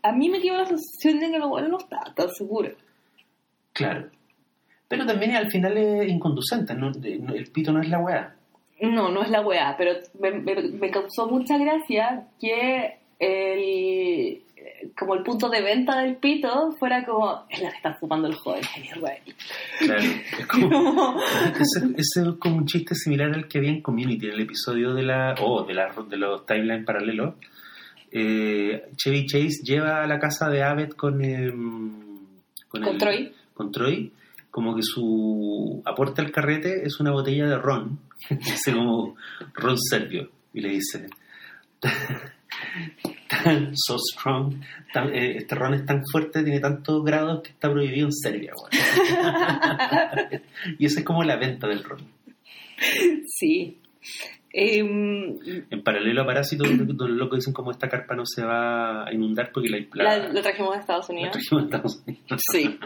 a 0.03 0.11
mí 0.11 0.29
me 0.29 0.39
dio 0.39 0.55
la 0.57 0.65
sensación 0.65 1.19
de 1.19 1.31
que 1.31 1.39
lo 1.39 1.49
bueno 1.49 1.67
no 1.69 1.77
estaba 1.77 2.13
tan 2.13 2.29
seguro. 2.29 2.71
Claro. 3.73 4.09
Pero 4.87 5.05
también 5.05 5.35
al 5.35 5.49
final 5.49 5.77
es 5.77 6.09
inconducente, 6.09 6.73
el 6.73 7.47
pito 7.51 7.71
no 7.71 7.81
es 7.81 7.87
la 7.87 7.99
weá. 7.99 8.35
No, 8.81 9.09
no 9.11 9.21
es 9.23 9.29
la 9.29 9.41
weá, 9.41 9.75
pero 9.77 9.93
me, 10.19 10.31
me- 10.31 10.69
me 10.71 10.89
causó 10.89 11.27
mucha 11.27 11.57
gracia 11.57 12.27
que 12.41 12.97
el 13.19 14.41
como 14.97 15.15
el 15.15 15.23
punto 15.23 15.49
de 15.49 15.61
venta 15.61 15.99
del 16.01 16.17
pito 16.17 16.71
fuera 16.79 17.03
como 17.05 17.45
es 17.49 17.61
la 17.61 17.69
que 17.69 17.77
están 17.77 17.97
fumando 17.99 18.27
los 18.29 18.39
jóvenes 18.39 18.69
Israel. 18.77 19.21
Claro. 19.79 20.01
Es 20.39 20.45
como, 20.47 21.21
ese, 21.59 21.85
ese 21.97 22.21
es 22.29 22.35
como 22.39 22.57
un 22.57 22.65
chiste 22.65 22.95
similar 22.95 23.33
al 23.33 23.47
que 23.47 23.57
había 23.59 23.71
en 23.71 23.81
Community, 23.81 24.27
en 24.27 24.33
el 24.33 24.41
episodio 24.41 24.93
de 24.93 25.03
la 25.03 25.35
oh, 25.41 25.63
de, 25.63 25.73
la, 25.73 25.93
de 26.09 26.17
los 26.17 26.45
timelines 26.45 26.85
paralelos. 26.85 27.35
Eh, 28.11 28.89
Chevy 28.97 29.25
Chase 29.25 29.61
lleva 29.63 30.03
a 30.03 30.07
la 30.07 30.19
casa 30.19 30.49
de 30.49 30.63
Abed 30.63 30.89
con, 30.91 31.23
em, 31.23 32.19
Con 32.67 32.83
el- 32.83 32.97
Troy. 32.97 33.33
con 33.53 33.71
Troy, 33.71 34.11
como 34.49 34.75
que 34.75 34.81
su 34.83 35.81
aporte 35.85 36.21
al 36.21 36.31
carrete 36.31 36.85
es 36.85 36.99
una 36.99 37.11
botella 37.11 37.47
de 37.47 37.57
ron, 37.57 37.99
dice 38.29 38.73
como 38.73 39.15
ron 39.53 39.77
serbio, 39.77 40.29
y 40.53 40.59
le 40.61 40.69
dice, 40.69 41.07
tan 43.43 43.71
so 43.75 43.97
strong, 43.97 44.55
tan- 44.93 45.13
eh, 45.13 45.37
este 45.37 45.55
ron 45.55 45.73
es 45.73 45.85
tan 45.85 46.01
fuerte, 46.11 46.43
tiene 46.43 46.59
tantos 46.59 47.03
grados 47.03 47.41
que 47.43 47.49
está 47.51 47.71
prohibido 47.71 48.07
en 48.07 48.13
Serbia, 48.13 48.51
weón". 48.55 48.69
y 50.79 50.85
esa 50.85 50.99
es 50.99 51.05
como 51.05 51.23
la 51.23 51.37
venta 51.37 51.67
del 51.67 51.83
ron. 51.83 51.99
Sí. 53.27 53.77
Em, 54.53 55.37
En 55.69 55.81
paralelo 55.83 56.23
a 56.23 56.25
Parásito, 56.25 56.65
donde 56.65 56.93
los 56.93 57.09
locos 57.11 57.39
dicen 57.39 57.53
como 57.53 57.71
esta 57.71 57.87
carpa 57.87 58.15
no 58.15 58.25
se 58.25 58.43
va 58.43 59.07
a 59.07 59.13
inundar 59.13 59.49
porque 59.53 59.69
la, 59.69 59.79
la, 59.93 60.17
la, 60.17 60.27
la 60.33 60.41
trajimos 60.41 60.75
a 60.75 60.79
Estados 60.79 61.09
Unidos. 61.09 61.31
trajimos 61.31 61.61
a 61.61 61.65
Estados 61.65 62.03
Unidos. 62.05 62.41
Sí. 62.51 62.77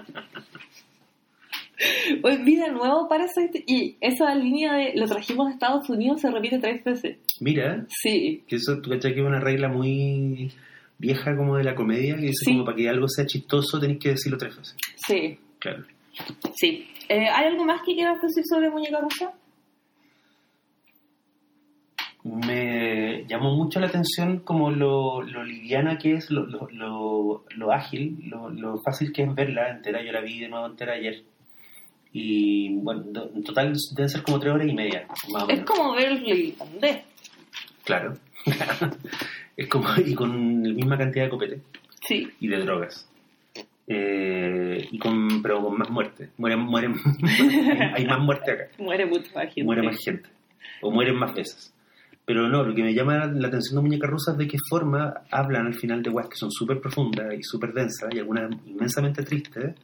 De 2.17 2.72
nuevo 2.72 3.07
Parasite 3.09 3.63
y 3.67 3.97
esa 3.99 4.34
línea 4.35 4.73
de 4.73 4.93
lo 4.95 5.07
trajimos 5.07 5.47
a 5.47 5.51
Estados 5.51 5.89
Unidos 5.89 6.22
se 6.22 6.31
repite 6.31 6.59
tres 6.59 6.84
veces. 6.84 7.17
Mira, 7.41 7.86
Sí, 7.90 8.44
que 8.48 8.56
eso, 8.57 8.80
tú 8.82 8.90
cachai 8.90 9.14
que 9.14 9.20
es 9.22 9.26
una 9.26 9.40
regla 9.40 9.68
muy 9.68 10.52
vieja 10.98 11.36
como 11.36 11.57
de 11.57 11.64
la 11.64 11.76
comedia, 11.76 12.16
que 12.16 12.22
dice 12.22 12.45
Sí. 12.45 12.52
como 12.53 12.66
para 12.66 12.78
que 12.78 12.88
algo 12.90 13.07
sea 13.10 13.26
chistoso 13.26 13.80
tenéis 13.80 13.99
que 13.99 14.10
decirlo 14.10 14.38
tres 14.38 14.56
veces. 14.57 14.76
sí, 14.95 15.38
Claro. 15.60 15.84
sí. 16.56 16.88
Eh, 17.10 17.28
¿Hay 17.30 17.45
algo 17.48 17.66
más 17.66 17.82
que 17.86 17.94
quieras 17.94 18.22
decir 18.22 18.44
sobre 18.49 18.70
Muñeca 18.70 18.99
Rusa? 19.02 19.34
Me 22.24 23.24
llamó 23.28 23.53
mucho 23.56 23.80
la 23.80 23.86
atención 23.88 24.40
como 24.40 24.72
lo, 24.72 25.22
lo 25.22 25.44
liviana 25.44 25.99
que 25.99 26.14
es, 26.14 26.32
lo, 26.32 26.48
lo, 26.48 26.68
lo, 26.72 27.45
lo 27.56 27.72
ágil, 27.72 28.18
lo, 28.30 28.82
fácil 28.84 29.14
que 29.14 29.22
es 29.24 29.36
verla 29.36 29.70
entera. 29.70 30.03
Yo 30.03 30.12
la 30.12 30.22
vi 30.22 30.40
de 30.40 30.48
nuevo 30.49 30.66
entera 30.66 30.94
ayer. 30.94 31.22
Y 32.12 32.74
bueno, 32.78 33.03
en 33.36 33.44
total 33.44 33.74
deben 33.95 34.10
ser 34.10 34.24
como 34.24 34.40
tres 34.40 34.53
horas 34.53 34.68
y 34.68 34.74
media, 34.74 35.06
más 35.32 35.44
o 35.44 35.49
Es 35.49 35.62
como 35.66 35.94
ver 35.94 36.14
el 36.14 36.28
irlandés. 36.28 37.03
Claro. 37.86 38.14
es 39.57 39.68
como, 39.68 39.88
y 40.06 40.14
con 40.14 40.64
la 40.64 40.74
misma 40.74 40.98
cantidad 40.98 41.26
de 41.26 41.30
copete 41.30 41.62
Sí, 42.07 42.28
y 42.40 42.48
de 42.48 42.57
drogas. 42.57 43.10
Eh, 43.88 44.88
y 44.91 44.98
con, 44.98 45.41
pero 45.41 45.62
con 45.62 45.78
más 45.78 45.90
muerte. 45.90 46.30
Mueren, 46.38 46.60
mueren, 46.60 46.95
hay, 47.95 48.06
más 48.06 48.20
muerte 48.20 48.52
acá. 48.52 48.64
muere 48.78 49.06
mucho 49.06 49.32
más 49.34 49.45
gente. 49.45 49.64
muere 49.64 49.84
más 49.84 49.98
gente 50.03 50.30
o 50.82 50.91
mueren 50.91 51.16
más 51.16 51.34
veces. 51.34 51.74
Pero 52.26 52.48
no, 52.48 52.64
lo 52.64 52.74
que 52.74 52.84
me 52.84 52.94
llama 52.94 53.28
la 53.28 53.48
atención 53.48 53.76
de 53.76 53.82
Muñeca 53.88 54.07
Rusa 54.07 54.32
es 54.32 54.38
de 54.38 54.48
qué 54.48 54.57
forma 54.70 55.14
hablan 55.30 55.68
al 55.68 55.76
final 55.76 56.02
de 56.02 56.10
weas 56.10 56.28
que 56.28 56.38
son 56.38 56.52
súper 56.52 56.82
profundas 56.82 57.34
y 57.38 57.44
súper 57.44 57.72
densas 57.72 58.10
y 58.14 58.20
algunas 58.20 58.52
inmensamente 58.66 59.22
tristes, 59.24 59.76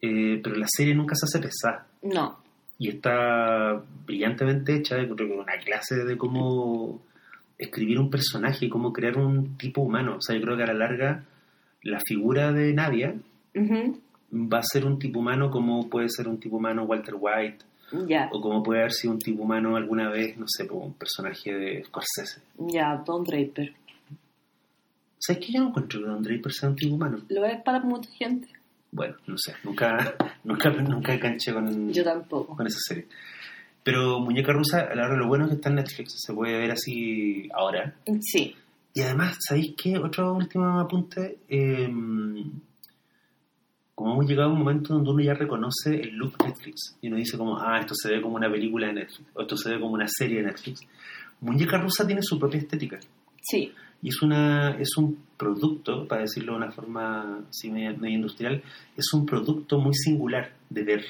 eh, 0.00 0.40
pero 0.42 0.56
la 0.56 0.66
serie 0.66 0.94
nunca 0.94 1.14
se 1.14 1.26
hace 1.26 1.46
pesada. 1.46 1.86
No. 2.02 2.40
Y 2.78 2.88
está 2.88 3.82
brillantemente 4.06 4.76
hecha, 4.76 4.96
creo 4.96 5.16
que 5.16 5.24
una 5.24 5.58
clase 5.58 5.96
de 6.04 6.16
cómo 6.16 7.02
escribir 7.58 7.98
un 7.98 8.08
personaje, 8.10 8.68
cómo 8.68 8.92
crear 8.92 9.16
un 9.18 9.56
tipo 9.58 9.82
humano. 9.82 10.16
O 10.18 10.20
sea, 10.22 10.36
yo 10.36 10.42
creo 10.42 10.56
que 10.56 10.62
a 10.62 10.66
la 10.68 10.74
larga 10.74 11.24
la 11.82 11.98
figura 12.06 12.52
de 12.52 12.72
Nadia 12.72 13.14
va 14.32 14.58
a 14.58 14.62
ser 14.62 14.84
un 14.84 14.98
tipo 14.98 15.20
humano 15.20 15.50
como 15.50 15.88
puede 15.88 16.08
ser 16.08 16.28
un 16.28 16.38
tipo 16.38 16.56
humano 16.56 16.84
Walter 16.84 17.14
White, 17.18 17.64
o 18.30 18.40
como 18.40 18.62
puede 18.62 18.80
haber 18.80 18.92
sido 18.92 19.14
un 19.14 19.18
tipo 19.20 19.42
humano 19.42 19.76
alguna 19.76 20.10
vez, 20.10 20.36
no 20.38 20.44
sé, 20.46 20.66
como 20.66 20.84
un 20.86 20.94
personaje 20.94 21.52
de 21.54 21.84
Scorsese. 21.84 22.42
ya, 22.58 23.02
Don 23.06 23.24
Draper. 23.24 23.72
¿Sabes 25.18 25.44
que 25.46 25.52
yo 25.52 25.60
no 25.60 25.68
encuentro 25.68 26.00
que 26.00 26.06
Don 26.06 26.22
Draper 26.22 26.52
sea 26.52 26.68
un 26.68 26.76
tipo 26.76 26.94
humano? 26.94 27.18
Lo 27.28 27.44
es 27.44 27.60
para 27.62 27.80
mucha 27.80 28.10
gente. 28.12 28.48
Bueno, 28.92 29.16
no 29.26 29.36
sé, 29.36 29.54
nunca, 29.64 30.14
nunca, 30.44 30.70
nunca 30.70 31.14
enganché 31.14 31.52
con, 31.52 31.92
Yo 31.92 32.04
tampoco. 32.04 32.56
con 32.56 32.66
esa 32.66 32.78
serie. 32.80 33.06
Pero 33.88 34.20
Muñeca 34.20 34.52
Rusa, 34.52 34.82
a 34.82 34.94
la 34.94 35.06
hora 35.06 35.16
lo 35.16 35.28
bueno 35.28 35.44
es 35.44 35.48
que 35.48 35.54
está 35.54 35.70
en 35.70 35.76
Netflix, 35.76 36.12
se 36.18 36.34
puede 36.34 36.58
ver 36.58 36.72
así 36.72 37.48
ahora. 37.54 37.96
Sí. 38.20 38.54
Y 38.92 39.00
además, 39.00 39.38
¿sabéis 39.40 39.72
qué? 39.82 39.96
Otro 39.96 40.34
último 40.34 40.78
apunte. 40.78 41.38
eh, 41.48 41.88
como 43.94 44.12
hemos 44.12 44.26
llegado 44.26 44.50
a 44.50 44.52
un 44.52 44.58
momento 44.58 44.92
donde 44.92 45.10
uno 45.10 45.22
ya 45.22 45.32
reconoce 45.32 45.94
el 45.94 46.16
look 46.16 46.34
Netflix. 46.44 46.98
Y 47.00 47.08
uno 47.08 47.16
dice 47.16 47.38
como, 47.38 47.58
ah, 47.58 47.78
esto 47.80 47.94
se 47.94 48.10
ve 48.10 48.20
como 48.20 48.36
una 48.36 48.50
película 48.50 48.88
de 48.88 48.92
Netflix. 48.92 49.26
O 49.32 49.40
esto 49.40 49.56
se 49.56 49.70
ve 49.70 49.80
como 49.80 49.94
una 49.94 50.06
serie 50.06 50.42
de 50.42 50.48
Netflix. 50.48 50.82
Muñeca 51.40 51.78
Rusa 51.78 52.06
tiene 52.06 52.20
su 52.22 52.38
propia 52.38 52.58
estética. 52.58 53.00
Sí. 53.40 53.72
Y 54.02 54.10
es, 54.10 54.20
una, 54.20 54.76
es 54.78 54.98
un 54.98 55.18
producto, 55.38 56.06
para 56.06 56.20
decirlo 56.20 56.52
de 56.52 56.58
una 56.58 56.72
forma 56.72 57.38
así 57.48 57.70
media 57.70 57.96
industrial, 58.02 58.62
es 58.94 59.14
un 59.14 59.24
producto 59.24 59.78
muy 59.80 59.94
singular 59.94 60.52
de 60.68 60.82
ver. 60.82 61.04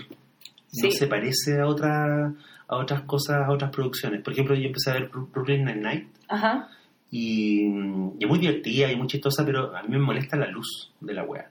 No 0.70 0.90
Sí. 0.90 0.90
se 0.92 1.06
parece 1.06 1.60
a, 1.60 1.66
otra, 1.66 2.32
a 2.68 2.76
otras 2.76 3.02
cosas, 3.02 3.38
a 3.46 3.50
otras 3.50 3.70
producciones. 3.70 4.22
Por 4.22 4.32
ejemplo, 4.32 4.54
yo 4.54 4.66
empecé 4.66 4.90
a 4.90 4.94
ver 4.94 5.08
Brooklyn 5.08 5.64
Nine-Nine 5.64 6.08
Ajá. 6.28 6.68
y, 7.10 7.62
y 7.66 8.18
es 8.20 8.28
muy 8.28 8.38
divertida 8.38 8.90
y 8.92 8.96
muy 8.96 9.06
chistosa, 9.06 9.44
pero 9.44 9.74
a 9.76 9.82
mí 9.82 9.88
me 9.90 9.98
molesta 9.98 10.36
la 10.36 10.46
luz 10.48 10.92
de 11.00 11.14
la 11.14 11.24
wea. 11.24 11.50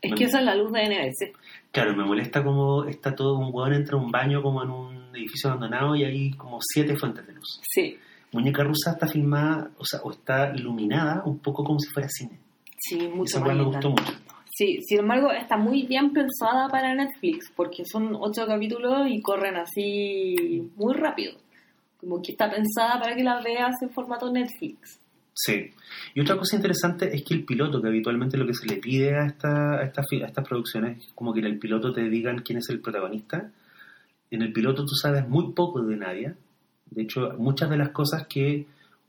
Es 0.00 0.10
Me- 0.12 0.16
que 0.16 0.24
esa 0.24 0.38
es 0.38 0.44
la 0.44 0.54
luz 0.54 0.72
de 0.72 0.82
NBC. 0.86 1.32
Claro, 1.72 1.94
me 1.96 2.04
molesta 2.04 2.42
como 2.42 2.84
está 2.84 3.14
todo 3.14 3.36
un 3.38 3.50
hueón 3.52 3.74
entra 3.74 3.96
a 3.98 4.00
un 4.00 4.10
baño 4.10 4.42
como 4.42 4.62
en 4.62 4.70
un 4.70 5.16
edificio 5.16 5.50
abandonado 5.50 5.94
y 5.96 6.04
hay 6.04 6.30
como 6.32 6.58
siete 6.62 6.96
fuentes 6.96 7.26
de 7.26 7.32
luz. 7.34 7.60
Sí. 7.70 7.98
Muñeca 8.32 8.64
Rusa 8.64 8.92
está 8.92 9.06
filmada, 9.06 9.70
o 9.78 9.84
sea, 9.84 10.00
o 10.02 10.10
está 10.10 10.52
iluminada 10.56 11.22
un 11.24 11.38
poco 11.38 11.62
como 11.64 11.78
si 11.78 11.88
fuera 11.90 12.08
cine. 12.08 12.38
Sí, 12.78 12.96
mucho 13.08 13.36
esa 13.38 13.46
wea 13.46 13.54
me 13.54 13.62
gustó 13.64 13.90
mucho. 13.90 14.12
Sí, 14.56 14.78
sin 14.86 15.00
embargo, 15.00 15.32
está 15.32 15.56
muy 15.56 15.84
bien 15.84 16.12
pensada 16.12 16.68
para 16.68 16.94
Netflix 16.94 17.50
porque 17.56 17.84
son 17.84 18.14
ocho 18.14 18.46
capítulos 18.46 19.08
y 19.08 19.20
corren 19.20 19.56
así 19.56 20.70
muy 20.76 20.94
rápido. 20.94 21.32
Como 21.96 22.22
que 22.22 22.32
está 22.32 22.48
pensada 22.50 23.00
para 23.00 23.16
que 23.16 23.24
la 23.24 23.40
veas 23.42 23.74
en 23.82 23.90
formato 23.90 24.30
Netflix. 24.30 25.00
Sí. 25.32 25.72
Y 26.14 26.20
otra 26.20 26.36
cosa 26.36 26.54
interesante 26.54 27.12
es 27.12 27.24
que 27.24 27.34
el 27.34 27.44
piloto, 27.44 27.82
que 27.82 27.88
habitualmente 27.88 28.36
lo 28.36 28.46
que 28.46 28.54
se 28.54 28.66
le 28.68 28.76
pide 28.76 29.16
a, 29.16 29.26
esta, 29.26 29.80
a, 29.80 29.82
estas 29.82 30.06
fi- 30.08 30.22
a 30.22 30.26
estas 30.26 30.46
producciones, 30.46 30.98
es 31.04 31.12
como 31.14 31.34
que 31.34 31.40
en 31.40 31.46
el 31.46 31.58
piloto 31.58 31.92
te 31.92 32.08
digan 32.08 32.42
quién 32.44 32.58
es 32.58 32.68
el 32.68 32.80
protagonista. 32.80 33.50
En 34.30 34.42
el 34.42 34.52
piloto 34.52 34.84
tú 34.84 34.94
sabes 34.94 35.28
muy 35.28 35.52
poco 35.52 35.82
de 35.82 35.96
nadie. 35.96 36.34
De 36.90 37.02
hecho, 37.02 37.34
muchas 37.38 37.70
de 37.70 37.76
las 37.78 37.88
cosas 37.88 38.28
que 38.28 38.66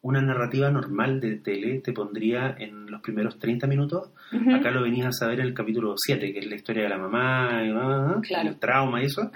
una 0.08 0.22
narrativa 0.22 0.70
normal 0.70 1.20
de 1.20 1.38
tele 1.38 1.80
te 1.80 1.92
pondría 1.92 2.56
en 2.60 2.92
los 2.92 3.02
primeros 3.02 3.40
30 3.40 3.66
minutos, 3.66 4.12
Ujú. 4.32 4.54
acá 4.56 4.70
lo 4.70 4.84
venías 4.84 5.08
a 5.08 5.12
saber 5.12 5.40
en 5.40 5.48
el 5.48 5.54
capítulo 5.56 5.96
7, 5.98 6.32
que 6.32 6.40
es 6.40 6.46
la 6.46 6.56
historia 6.56 6.84
de 6.84 6.90
la 6.90 6.98
mamá 7.00 7.64
y, 7.66 7.72
ah, 7.74 8.20
Claro. 8.22 8.50
el 8.50 8.60
trauma 8.60 9.02
y 9.02 9.06
eso. 9.06 9.32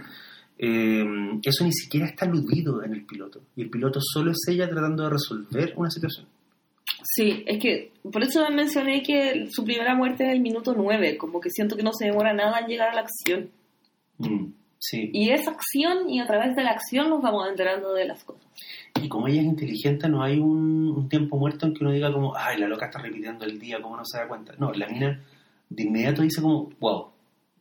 Eh, 0.60 1.04
eso 1.44 1.64
ni 1.64 1.72
siquiera 1.72 2.06
está 2.06 2.26
aludido 2.26 2.84
en 2.84 2.94
el 2.94 3.04
piloto. 3.06 3.42
Y 3.56 3.64
el 3.64 3.70
piloto 3.70 4.00
solo 4.02 4.32
es 4.32 4.38
ella 4.48 4.70
tratando 4.70 5.04
de 5.06 5.10
resolver 5.10 5.74
una 5.76 5.90
situación. 5.90 6.28
Sí, 7.04 7.44
es 7.48 7.60
que 7.60 7.92
por 8.12 8.22
eso 8.24 8.48
mencioné 8.52 9.02
que 9.02 9.48
su 9.50 9.64
primera 9.64 9.96
muerte 9.96 10.24
en 10.26 10.32
el 10.32 10.42
minuto 10.42 10.74
9, 10.78 11.18
como 11.18 11.40
que 11.42 11.50
siento 11.50 11.76
que 11.78 11.84
no 11.84 11.94
se 11.94 12.06
demora 12.06 12.34
nada 12.34 12.60
en 12.60 12.68
llegar 12.68 12.90
a 12.90 12.94
la 12.96 13.02
acción. 13.02 13.50
Mm, 14.18 14.52
sí. 14.78 15.10
Y 15.14 15.32
es 15.32 15.48
acción 15.48 16.10
y 16.10 16.20
a 16.20 16.28
través 16.28 16.56
de 16.56 16.64
la 16.64 16.72
acción 16.72 17.10
nos 17.10 17.22
vamos 17.22 17.48
enterando 17.50 17.94
de 17.94 18.06
las 18.06 18.24
cosas. 18.24 18.44
Y 19.02 19.08
como 19.08 19.28
ella 19.28 19.42
es 19.42 19.48
inteligente, 19.48 20.10
no 20.10 20.22
hay 20.22 20.40
un, 20.40 20.94
un 20.96 21.10
tiempo 21.10 21.38
muerto 21.38 21.66
en 21.66 21.74
que 21.74 21.84
uno 21.84 21.94
diga 21.94 22.12
como, 22.12 22.36
ay, 22.36 22.58
la 22.58 22.68
loca 22.68 22.88
está 22.88 23.00
repitiendo 23.00 23.46
el 23.46 23.60
día, 23.60 23.82
¿cómo 23.82 23.98
no 23.98 24.06
se 24.06 24.18
da 24.18 24.28
cuenta? 24.28 24.54
No, 24.58 24.72
la 24.74 24.88
mina 24.88 25.22
de 25.70 25.84
inmediato 25.84 26.22
dice 26.22 26.42
como, 26.42 26.70
wow, 26.80 27.08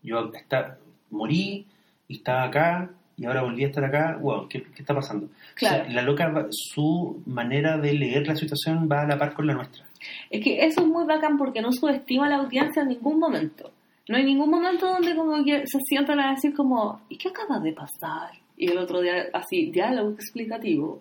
yo 0.03 0.31
está, 0.35 0.79
morí 1.11 1.67
y 2.09 2.17
estaba 2.17 2.45
acá 2.45 2.91
y 3.17 3.27
ahora 3.27 3.43
volví 3.43 3.65
a 3.65 3.67
estar 3.67 3.85
acá, 3.85 4.17
wow, 4.21 4.49
¿qué, 4.49 4.63
qué 4.63 4.83
está 4.83 4.95
pasando? 4.95 5.29
Claro. 5.55 5.83
O 5.83 5.85
sea, 5.85 5.95
la 5.95 6.03
loca, 6.03 6.47
su 6.51 7.21
manera 7.27 7.77
de 7.77 7.93
leer 7.93 8.27
la 8.27 8.37
situación 8.37 8.89
va 8.91 9.03
a 9.03 9.07
la 9.07 9.19
par 9.19 9.35
con 9.35 9.47
la 9.47 9.55
nuestra. 9.55 9.85
Es 10.31 10.43
que 10.43 10.65
eso 10.65 10.83
es 10.83 10.87
muy 10.87 11.05
bacán 11.05 11.37
porque 11.37 11.61
no 11.61 11.73
subestima 11.73 12.27
a 12.27 12.29
la 12.29 12.37
audiencia 12.37 12.83
en 12.83 12.91
ningún 12.91 13.19
momento. 13.19 13.73
No 14.09 14.17
hay 14.17 14.25
ningún 14.25 14.51
momento 14.51 14.87
donde 14.87 15.15
como 15.17 15.45
que 15.45 15.67
se 15.67 15.79
sientan 15.81 16.21
a 16.21 16.31
decir 16.31 16.55
como, 16.55 17.01
¿y 17.09 17.19
qué 17.19 17.29
acaba 17.29 17.59
de 17.59 17.73
pasar? 17.73 18.31
Y 18.57 18.71
el 18.71 18.79
otro 18.79 19.01
día, 19.01 19.27
así, 19.33 19.71
diálogo 19.71 20.13
explicativo. 20.13 21.01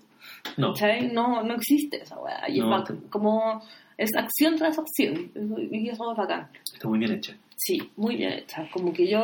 No, 0.58 0.74
¿Cachai? 0.74 1.12
No, 1.12 1.44
no 1.44 1.54
existe 1.56 2.02
esa 2.04 2.18
weá. 2.20 2.50
Y 2.50 2.60
es 2.60 2.66
No, 2.66 2.84
te- 2.84 2.96
como, 3.10 3.62
es 3.98 4.10
acción 4.16 4.56
tras 4.56 4.78
acción. 4.80 5.32
Y 5.72 5.90
eso 5.90 6.12
es 6.12 6.18
bacán. 6.18 6.50
está 6.74 6.88
muy 6.88 7.00
bien 7.00 7.14
hecha. 7.14 7.36
Sí, 7.56 7.78
muy 7.96 8.16
bien 8.16 8.32
hecha. 8.34 8.68
Como 8.72 8.94
que 8.94 9.08
yo 9.08 9.24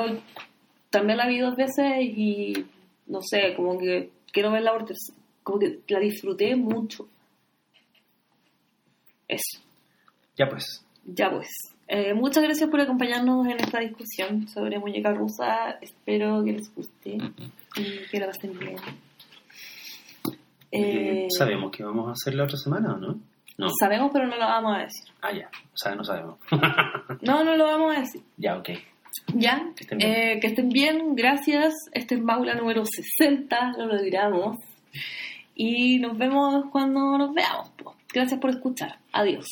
también 0.89 1.17
la 1.17 1.27
vi 1.27 1.39
dos 1.39 1.55
veces 1.55 2.01
y 2.01 2.65
no 3.07 3.19
sé, 3.21 3.53
como 3.55 3.77
que 3.77 4.11
quiero 4.31 4.51
verla 4.51 4.71
por 4.73 4.85
tercera. 4.85 5.17
Como 5.43 5.59
que 5.59 5.79
la 5.89 5.99
disfruté 5.99 6.55
mucho. 6.55 7.07
Eso. 9.27 9.59
Ya 10.37 10.47
pues, 10.49 10.85
Ya 11.05 11.29
pues. 11.31 11.47
Eh, 11.87 12.13
muchas 12.13 12.43
gracias 12.43 12.69
por 12.69 12.79
acompañarnos 12.79 13.45
en 13.47 13.59
esta 13.59 13.79
discusión 13.79 14.47
sobre 14.47 14.79
muñeca 14.79 15.13
rusa. 15.13 15.77
Espero 15.81 16.43
que 16.43 16.53
les 16.53 16.73
guste 16.73 17.17
y 17.75 18.09
que 18.09 18.19
la 18.19 18.27
pasen 18.27 18.57
bien. 18.57 18.77
Eh, 20.73 21.27
¿sabemos 21.37 21.71
que 21.71 21.83
vamos 21.83 22.09
a 22.09 22.11
hacer 22.13 22.35
la 22.35 22.43
otra 22.43 22.57
semana 22.57 22.93
o 22.93 22.97
no? 22.97 23.19
No. 23.57 23.67
Sabemos, 23.79 24.09
pero 24.11 24.25
no 24.27 24.35
lo 24.35 24.45
vamos 24.45 24.75
a 24.75 24.79
decir. 24.79 25.05
Ah, 25.21 25.31
ya. 25.31 25.47
O 25.47 25.77
sea, 25.77 25.93
no 25.95 26.03
sabemos. 26.03 26.37
No, 27.21 27.43
no 27.43 27.55
lo 27.55 27.65
vamos 27.65 27.95
a 27.95 27.99
decir. 28.01 28.21
ya, 28.37 28.57
ok. 28.57 28.69
Ya, 29.35 29.61
Que 29.75 29.83
estén 29.83 29.97
bien. 29.99 30.11
Eh, 30.11 30.39
que 30.41 30.47
estén 30.47 30.69
bien, 30.69 31.15
gracias. 31.15 31.73
Este 31.91 32.15
es 32.15 32.21
Maula 32.21 32.55
número 32.55 32.83
60, 32.83 33.73
lo 33.77 33.85
logramos. 33.85 34.57
Y 35.55 35.99
nos 35.99 36.17
vemos 36.17 36.65
cuando 36.71 37.17
nos 37.17 37.33
veamos. 37.33 37.71
Gracias 38.11 38.39
por 38.39 38.49
escuchar. 38.49 38.97
Adiós. 39.11 39.45